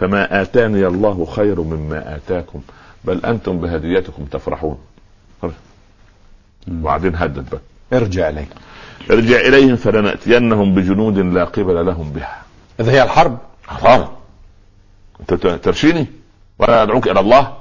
فما 0.00 0.42
آتاني 0.42 0.86
الله 0.86 1.24
خير 1.24 1.60
مما 1.60 2.16
آتاكم 2.16 2.60
بل 3.04 3.24
أنتم 3.26 3.58
بهديتكم 3.60 4.24
تفرحون. 4.24 4.78
وبعدين 6.68 7.16
هدد 7.16 7.50
بقى. 7.50 7.60
ارجع 7.92 8.28
إليه. 8.28 8.48
ارجع 9.10 9.36
إليهم 9.40 9.76
فلنأتينهم 9.76 10.74
بجنود 10.74 11.18
لا 11.18 11.44
قبل 11.44 11.86
لهم 11.86 12.10
بها. 12.12 12.42
إذا 12.80 12.92
هي 12.92 13.02
الحرب. 13.02 13.38
ت- 14.04 14.15
ترشيني؟ 15.62 16.06
ولا 16.58 16.82
أدعوك 16.82 17.08
إلى 17.08 17.20
الله. 17.20 17.56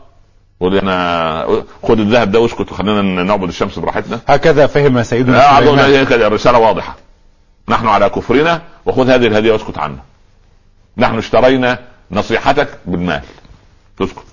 قول 0.59 0.77
أنا 0.77 1.63
خد 1.83 1.99
الذهب 1.99 2.31
ده 2.31 2.39
واسكت 2.39 2.71
وخلينا 2.71 3.23
نعبد 3.23 3.47
الشمس 3.47 3.79
براحتنا. 3.79 4.19
هكذا 4.27 4.67
فهم 4.67 5.03
سيدنا 5.03 5.59
سليمان. 5.59 6.11
الرسالة 6.11 6.59
واضحة. 6.59 6.95
نحن 7.69 7.87
على 7.87 8.09
كفرنا 8.09 8.61
وخذ 8.85 9.09
هذه 9.09 9.27
الهدية 9.27 9.51
واسكت 9.51 9.77
عنا 9.77 9.99
نحن 10.97 11.17
اشترينا 11.17 11.79
نصيحتك 12.11 12.79
بالمال. 12.85 13.21
تسكت 13.97 14.25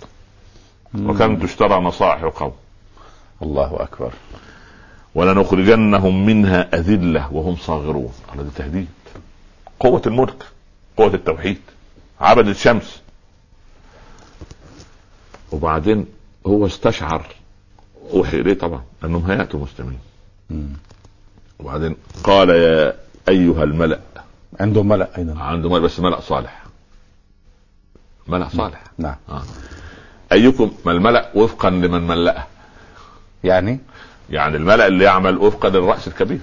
وكم 0.98 1.36
تشترى 1.36 1.80
نصائح 1.80 2.22
القوم. 2.22 2.52
الله 3.42 3.76
أكبر. 3.80 4.12
ولنخرجنهم 5.14 6.26
منها 6.26 6.68
أذلة 6.74 7.32
وهم 7.32 7.56
صاغرون. 7.56 8.12
ده 8.34 8.44
تهديد. 8.56 8.88
قوة 9.80 10.02
الملك 10.06 10.44
قوة 10.96 11.14
التوحيد. 11.14 11.60
عبد 12.20 12.48
الشمس. 12.48 13.01
وبعدين 15.52 16.06
هو 16.46 16.66
استشعر. 16.66 17.26
أوحي 18.12 18.40
إليه 18.40 18.54
طبعا 18.54 18.82
أنهم 19.04 19.30
هيأتوا 19.30 19.60
مسلمين. 19.60 19.98
وبعدين 21.60 21.96
قال 22.24 22.50
يا 22.50 22.94
أيها 23.28 23.64
الملأ. 23.64 24.00
عنده 24.60 24.82
ملأ 24.82 25.18
أيضا. 25.18 25.42
عنده 25.42 25.68
ملأ 25.68 25.78
بس 25.80 26.00
ملأ 26.00 26.20
صالح. 26.20 26.62
ملأ 28.28 28.48
صالح. 28.48 28.84
نعم. 28.98 29.16
آه. 29.28 29.42
أيكم 30.32 30.72
ما 30.86 30.92
الملأ 30.92 31.30
وفقا 31.34 31.70
لمن 31.70 32.06
ملأه؟ 32.06 32.46
يعني؟ 33.44 33.78
يعني 34.30 34.56
الملأ 34.56 34.86
اللي 34.86 35.04
يعمل 35.04 35.38
وفقا 35.38 35.68
للرأس 35.68 36.08
الكبير. 36.08 36.40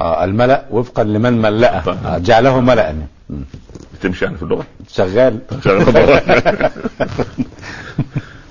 آه 0.00 0.24
الملأ 0.24 0.66
وفقا 0.70 1.04
لمن 1.04 1.42
ملأه. 1.42 1.92
آه 1.92 2.18
جعله 2.18 2.60
ملأ. 2.60 3.06
مم. 3.30 3.44
تمشي 4.02 4.24
يعني 4.24 4.36
في 4.36 4.42
اللغة؟ 4.42 4.66
شغال. 4.88 5.38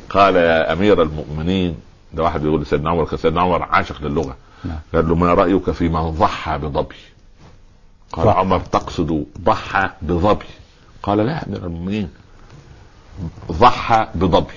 قال 0.09 0.35
يا 0.35 0.73
أمير 0.73 1.01
المؤمنين 1.01 1.75
ده 2.13 2.23
واحد 2.23 2.41
بيقول 2.41 2.61
لسيدنا 2.61 2.89
عمر 2.89 3.05
كان 3.05 3.17
سيدنا 3.17 3.41
عمر 3.41 3.63
عاشق 3.63 4.01
للغة. 4.01 4.35
نعم. 4.65 4.79
قال 4.93 5.09
له 5.09 5.15
ما 5.15 5.33
رأيك 5.33 5.71
في 5.71 5.89
من 5.89 6.09
ضحى 6.09 6.57
بظبي 6.57 6.95
قال 8.11 8.25
ضحى. 8.25 8.37
عمر 8.39 8.59
تقصد 8.59 9.25
ضحى 9.41 9.89
بظبي 10.01 10.45
قال 11.03 11.17
لا 11.17 11.31
يا 11.31 11.45
أمير 11.47 11.65
المؤمنين 11.65 12.09
ضحى 13.51 14.07
بظبي 14.15 14.53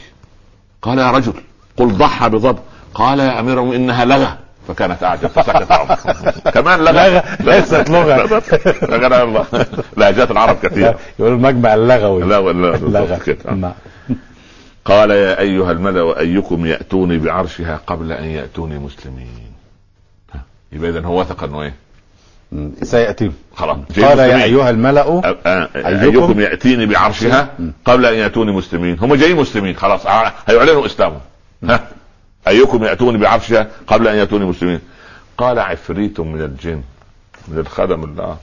قال 0.82 0.98
يا 0.98 1.10
رجل 1.10 1.34
قل 1.76 1.92
ضحى 1.92 2.28
بظبي 2.28 2.60
قال 2.94 3.18
يا 3.20 3.40
أمير 3.40 3.58
المؤمنين 3.60 3.82
إنها 3.90 4.04
لغة. 4.04 4.38
فكانت 4.68 5.02
أعجب 5.02 5.26
فسكت 5.26 5.72
عمر 5.72 5.94
كمان 6.54 6.80
لغة 6.80 7.22
ليست 7.40 7.90
لغة. 7.90 8.40
لغه 8.96 9.22
الله 9.22 9.46
لهجات 9.96 10.30
العرب 10.30 10.56
كثيره 10.62 10.98
يقول 11.18 11.32
المجمع 11.32 11.74
اللغوي. 11.74 12.22
لا 12.22 13.18
كده. 13.18 13.54
نعم. 13.54 13.72
قال 14.84 15.10
يا 15.10 15.40
أيها 15.40 15.72
الملأ 15.72 16.18
أيكم 16.18 16.66
يأتوني 16.66 17.18
بعرشها 17.18 17.80
قبل 17.86 18.12
أن 18.12 18.24
يأتوني 18.24 18.78
مسلمين. 18.78 19.28
يبقى 20.72 20.90
اذا 20.90 21.00
هو 21.00 21.20
وثق 21.20 21.44
انه 21.44 21.62
إيه. 21.62 21.74
سيأتي 22.82 23.30
خلاص. 23.54 23.76
قال 24.02 24.18
يا. 24.18 24.44
أيها 24.44 24.70
الملأ 24.70 25.20
أيكم- 25.20 25.46
أيكم 25.86 26.40
يأتيني 26.40 26.86
بعرشها 26.86 27.48
قبل 27.84 28.06
أن 28.06 28.14
يأتوني 28.14 28.52
مسلمين. 28.52 28.96
هم 29.00 29.14
جايين 29.14 29.36
مسلمين. 29.36 29.76
خلاص 29.76 30.06
هيعلنوا 30.46 30.86
إسلامهم. 30.86 31.20
ها. 31.64 31.80
أيكم 32.48 32.84
يأتوني 32.84 33.18
بعرشها 33.18 33.68
قبل 33.86 34.08
أن 34.08 34.16
يأتوني 34.16 34.44
مسلمين؟ 34.44 34.80
قال 35.38 35.58
عفريت 35.58 36.20
من 36.20 36.40
الجن 36.40 36.82
من 37.48 37.58
الخدم 37.58 38.04
الله. 38.04 38.36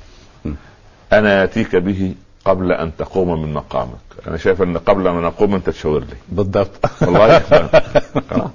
أنا 1.14 1.42
يأتيك 1.42 1.76
به 1.76 2.14
قبل 2.46 2.72
أن 2.72 2.92
تقوم 2.98 3.42
من 3.42 3.54
مقامك. 3.54 3.98
أنا 4.28 4.38
شايف 4.38 4.62
أن 4.62 4.78
قبل 4.78 5.10
ما 5.10 5.22
نقوم 5.22 5.56
أنت 5.56 5.70
تشاور 5.70 6.00
لي. 6.00 6.16
بالضبط. 6.30 6.90
والله. 7.02 7.42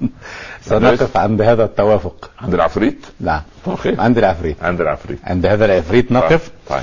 سنقف 0.62 1.16
عند 1.16 1.42
هذا 1.42 1.64
التوافق. 1.64 2.30
عند 2.40 2.54
العفريت؟ 2.54 3.06
نعم. 3.20 3.42
عند 3.98 4.18
العفريت. 4.18 4.62
عند 4.62 4.80
العفريت. 4.80 5.18
عند 5.24 5.46
هذا 5.46 5.64
العفريت 5.64 6.12
نقف. 6.12 6.50
طيب. 6.68 6.82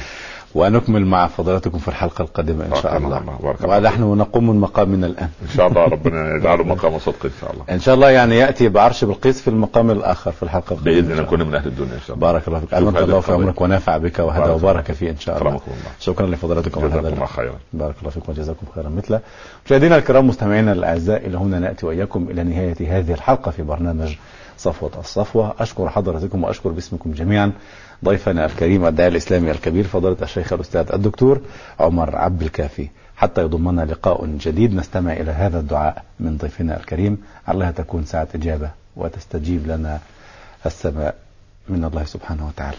ونكمل 0.55 1.05
مع 1.05 1.27
فضلاتكم 1.27 1.77
في 1.77 1.87
الحلقة 1.87 2.21
القادمة 2.21 2.65
إن 2.65 2.75
شاء 2.81 2.97
الله. 2.97 3.17
الله 3.19 3.37
بارك 3.43 3.63
ونحن 3.63 4.01
نقوم 4.01 4.49
من 4.49 4.59
مقامنا 4.59 5.07
الآن. 5.07 5.29
إن 5.41 5.49
شاء 5.55 5.67
الله 5.67 5.83
ربنا 5.83 6.29
يجعله 6.35 6.63
مقام 6.63 6.99
صدق 6.99 7.25
إن 7.25 7.31
شاء 7.41 7.51
الله. 7.53 7.63
إن 7.69 7.79
شاء 7.79 7.95
الله 7.95 8.09
يعني 8.09 8.37
يأتي 8.37 8.69
بعرش 8.69 9.03
بلقيس 9.03 9.41
في 9.41 9.47
المقام 9.47 9.91
الآخر 9.91 10.31
في 10.31 10.43
الحلقة 10.43 10.73
القادمة. 10.73 10.83
بإذن 10.83 11.05
إن 11.05 11.11
الله 11.11 11.23
نكون 11.23 11.41
من 11.47 11.55
أهل 11.55 11.67
الدنيا 11.67 11.93
إن 11.93 11.99
شاء 12.07 12.15
الله. 12.15 12.31
بارك 12.31 12.47
الله 12.47 12.59
فيك. 12.59 12.73
هذه 12.73 13.03
الله 13.03 13.19
في. 13.19 13.31
عمرك 13.31 13.61
ونفع 13.61 13.97
بك 13.97 14.19
وهدى 14.19 14.39
بارك 14.39 14.55
وبارك 14.55 14.91
فيه 14.91 15.09
إن 15.09 15.17
شاء 15.17 15.37
الله. 15.37 15.59
شكرا 15.99 16.27
لفضلاتكم 16.27 16.87
جزاكم 16.87 17.07
الله. 17.07 17.25
خيرا. 17.25 17.55
بارك 17.73 17.95
الله 17.99 18.09
فيكم 18.09 18.31
وجزاكم 18.31 18.65
خيرا. 18.75 18.89
مثله 18.89 19.19
مشاهدينا 19.65 19.97
الكرام 19.97 20.27
مستمعينا 20.27 20.71
الأعزاء 20.71 21.27
إلى 21.27 21.37
هنا 21.37 21.59
نأتي 21.59 21.85
وإياكم 21.85 22.27
إلى 22.29 22.43
نهاية 22.43 22.99
هذه 22.99 23.13
الحلقة 23.13 23.51
في 23.51 23.63
برنامج 23.63 24.15
صفوة 24.57 24.91
الصفوة. 24.99 25.53
أشكر 25.59 25.89
حضراتكم 25.89 26.43
وأشكر 26.43 26.69
باسمكم 26.69 27.11
جميعا. 27.11 27.51
ضيفنا 28.05 28.45
الكريم 28.45 28.85
الداعي 28.85 29.09
الإسلامي 29.09 29.51
الكبير 29.51 29.83
فضيلة 29.83 30.17
الشيخ 30.21 30.53
الأستاذ 30.53 30.91
الدكتور 30.93 31.41
عمر 31.79 32.15
عبد 32.15 32.41
الكافي. 32.41 32.87
حتى 33.17 33.41
يضمنا 33.41 33.81
لقاء 33.81 34.25
جديد 34.25 34.75
نستمع 34.75 35.13
إلى 35.13 35.31
هذا 35.31 35.59
الدعاء 35.59 36.03
من 36.19 36.37
ضيفنا 36.37 36.77
الكريم. 36.77 37.17
علها 37.47 37.71
تكون 37.71 38.05
ساعة 38.05 38.27
إجابة 38.35 38.69
وتستجيب 38.95 39.67
لنا 39.67 39.99
السماء. 40.65 41.24
من 41.69 41.83
الله 41.85 42.03
سبحانه 42.03 42.47
وتعالى 42.47 42.77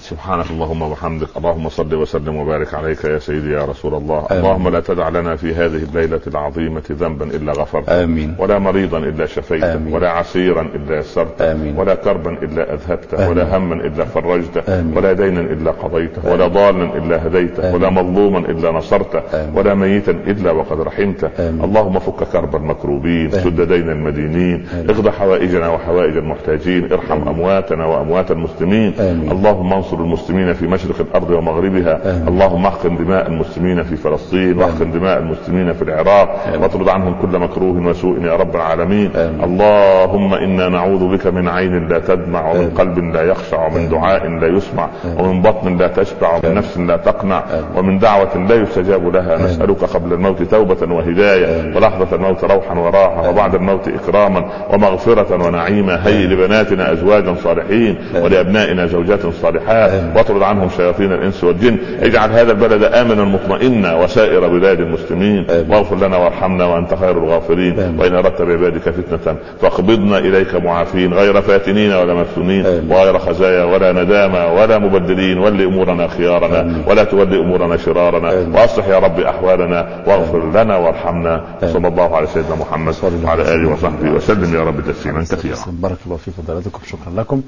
سبحانك 0.00 0.50
اللهم 0.50 0.82
وبحمدك 0.82 1.28
اللهم 1.36 1.68
صل 1.68 1.94
وسلم 1.94 2.36
وبارك 2.36 2.74
عليك 2.74 3.04
يا 3.04 3.18
سيدي 3.18 3.52
يا 3.52 3.64
رسول 3.64 3.94
الله 3.94 4.26
آمين. 4.30 4.44
اللهم 4.44 4.68
لا 4.68 4.80
تدع 4.80 5.08
لنا 5.08 5.36
في 5.36 5.54
هذه 5.54 5.82
الليلة 5.88 6.20
العظيمة 6.26 6.82
ذنبا 6.92 7.24
إلا 7.24 7.52
غفرته 7.52 8.04
آمين 8.04 8.36
ولا 8.38 8.58
مريضا 8.58 8.98
إلا 8.98 9.26
شفيته 9.26 9.74
آمين. 9.74 9.94
ولا 9.94 10.10
عسيرا 10.10 10.62
إلا 10.62 10.98
يسرته 10.98 11.52
آمين. 11.52 11.76
ولا 11.76 11.94
كربا 11.94 12.30
إلا 12.30 12.74
أذهبته 12.74 13.16
آمين. 13.18 13.28
ولا 13.28 13.56
هما 13.56 13.74
إلا 13.74 14.04
فرجته 14.04 14.80
آمين. 14.80 14.96
ولا 14.96 15.12
دينا 15.12 15.40
إلا 15.40 15.70
قضيته 15.70 16.32
ولا 16.32 16.46
ضالا 16.46 16.84
إلا 16.98 17.26
هديته 17.26 17.62
آمين. 17.62 17.74
ولا 17.74 17.90
مظلوما 17.90 18.38
إلا 18.38 18.70
نصرته 18.70 19.18
آمين. 19.34 19.58
ولا 19.58 19.74
ميتا 19.74 20.12
إلا 20.12 20.50
وقد 20.50 20.80
رحمته 20.80 21.30
آمين. 21.38 21.64
اللهم 21.64 21.98
فك 21.98 22.24
كرب 22.32 22.56
المكروبين 22.56 23.34
آمين. 23.34 23.44
سد 23.44 23.60
دين 23.60 23.90
المدينين 23.90 24.66
آمين. 24.72 24.90
اقض 24.90 25.08
حوائجنا 25.08 25.68
وحوائج 25.68 26.16
المحتاجين 26.16 26.92
ارحم 26.92 27.28
أمواتنا 27.28 27.86
وأموات 28.14 28.30
المسلمين 28.30 28.94
آمين. 29.00 29.30
اللهم 29.30 29.72
انصر 29.72 29.96
المسلمين 29.96 30.52
في 30.52 30.66
مشرق 30.66 31.00
الأرض 31.00 31.30
ومغربها 31.30 32.10
آمين. 32.10 32.28
اللهم 32.28 32.66
احقن 32.66 32.96
دماء 32.96 33.26
المسلمين 33.26 33.82
في 33.82 33.96
فلسطين 33.96 34.58
واحقن 34.58 34.90
دماء 34.90 35.18
المسلمين 35.18 35.72
في 35.72 35.82
العراق 35.82 36.44
آمين. 36.48 36.62
واطرد 36.62 36.88
عنهم 36.88 37.14
كل 37.22 37.38
مكروه 37.38 37.86
وسوء 37.86 38.22
يا 38.22 38.36
رب 38.36 38.56
العالمين 38.56 39.10
آمين. 39.16 39.44
اللهم 39.44 40.34
إنا 40.34 40.68
نعوذ 40.68 41.16
بك 41.16 41.26
من 41.26 41.48
عين 41.48 41.88
لا 41.88 41.98
تدمع 41.98 42.50
ومن 42.50 42.56
آمين. 42.56 42.70
قلب 42.70 42.98
لا 42.98 43.22
يخشع 43.22 43.66
ومن 43.66 43.76
آمين. 43.76 43.88
دعاء 43.88 44.28
لا 44.28 44.46
يسمع 44.46 44.88
آمين. 45.04 45.20
ومن 45.20 45.42
بطن 45.42 45.76
لا 45.76 45.88
تشبع 45.88 46.38
ومن. 46.44 46.54
نفس 46.54 46.78
لا 46.78 46.96
تقنع 46.96 47.38
آمين. 47.50 47.64
ومن 47.76 47.98
دعوة 47.98 48.36
لا 48.48 48.54
يستجاب 48.54 49.14
لها 49.14 49.34
آمين. 49.34 49.46
نسألك 49.46 49.84
قبل 49.84 50.12
الموت 50.12 50.42
توبة 50.42 50.94
وهداية 50.94 51.60
آمين. 51.60 51.76
ولحظة 51.76 52.16
الموت 52.16 52.44
روحا 52.44 52.74
وراحة 52.78 53.20
آمين. 53.20 53.30
وبعد 53.30 53.54
الموت 53.54 53.88
إكراما 53.88 54.44
ومغفرة 54.72 55.46
ونعيما 55.46 56.06
هيئ 56.06 56.26
لبناتنا 56.26 56.92
أزواجا 56.92 57.34
صالحين 57.34 57.98
آمين. 58.12 58.24
ولأبنائنا 58.24 58.86
زوجات 58.86 59.20
صالحات. 59.42 60.16
واطرد 60.16 60.42
عنهم 60.42 60.68
شياطين 60.76 61.12
الإنس 61.12 61.44
والجن 61.44 61.76
اجعل 62.00 62.32
هذا 62.32 62.52
البلد 62.52 62.82
آمنا 62.82 63.24
مطمئنا 63.24 63.94
وسائر 63.94 64.48
بلاد 64.48 64.80
المسلمين. 64.80 65.46
واغفر 65.68 65.96
لنا 65.96 66.16
وارحمنا 66.16 66.64
وأنت 66.64 66.94
خير 66.94 67.18
الغافرين. 67.24 67.98
وإن 67.98 68.14
أردت 68.14 68.42
بعبادك 68.42 68.80
فتنة 68.80 69.36
فاقبضنا 69.60 70.18
إليك 70.18 70.54
معافين 70.54 71.14
غير 71.14 71.42
فاتنين 71.42 71.92
ولا 71.92 72.14
مفتونين. 72.14 72.64
وغير 72.90 73.18
خزايا 73.18 73.64
ولا 73.64 73.92
ندامة 73.92 74.52
ولا 74.52 74.78
مبدلين 74.78 75.38
ول 75.38 75.62
أمورنا 75.62 76.08
خيارنا. 76.08 76.82
ولا 76.86 77.04
تولي 77.04 77.40
أمورنا 77.40 77.76
شرارنا. 77.76 78.30
وأصلح 78.54 78.88
يا 78.88 78.98
رب 78.98 79.20
أحوالنا 79.20 79.88
واغفر 80.06 80.50
لنا 80.50 80.76
وارحمنا. 80.76 81.44
صلى 81.72 81.88
الله 81.88 82.16
على 82.16 82.26
سيدنا 82.26 82.54
محمد 82.54 82.94
وعلى 83.24 83.42
وسلم. 83.42 83.72
وصحبه 83.72 84.10
وسلم 84.10 84.54
يا 84.54 84.64
رب 84.64 84.80
تسليما 84.80 85.20
كثيرا 85.20 85.56
بارك 85.68 85.96
الله 86.06 86.16
في 86.16 86.30
فضلاتكم 86.30 86.80
شكرا 86.86 87.12
لكم 87.16 87.42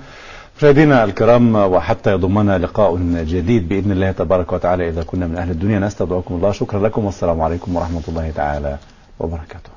مشاهدينا 0.58 1.04
الكرام 1.04 1.54
وحتى 1.54 2.12
يضمنا 2.12 2.58
لقاء 2.58 2.96
جديد 3.32 3.68
بإذن 3.68 3.92
الله 3.92 4.10
تبارك 4.12 4.52
وتعالى 4.52 4.88
إذا 4.88 5.02
كنا 5.02 5.26
من 5.26 5.36
أهل 5.36 5.50
الدنيا. 5.50 5.78
نستودعكم 5.78 6.34
الله. 6.34 6.52
شكرا 6.52 6.80
لكم 6.80 7.04
والسلام 7.04 7.40
عليكم 7.40 7.76
ورحمة 7.76 8.02
الله 8.08 8.30
تعالى 8.30 8.78
وبركاته. 9.20 9.75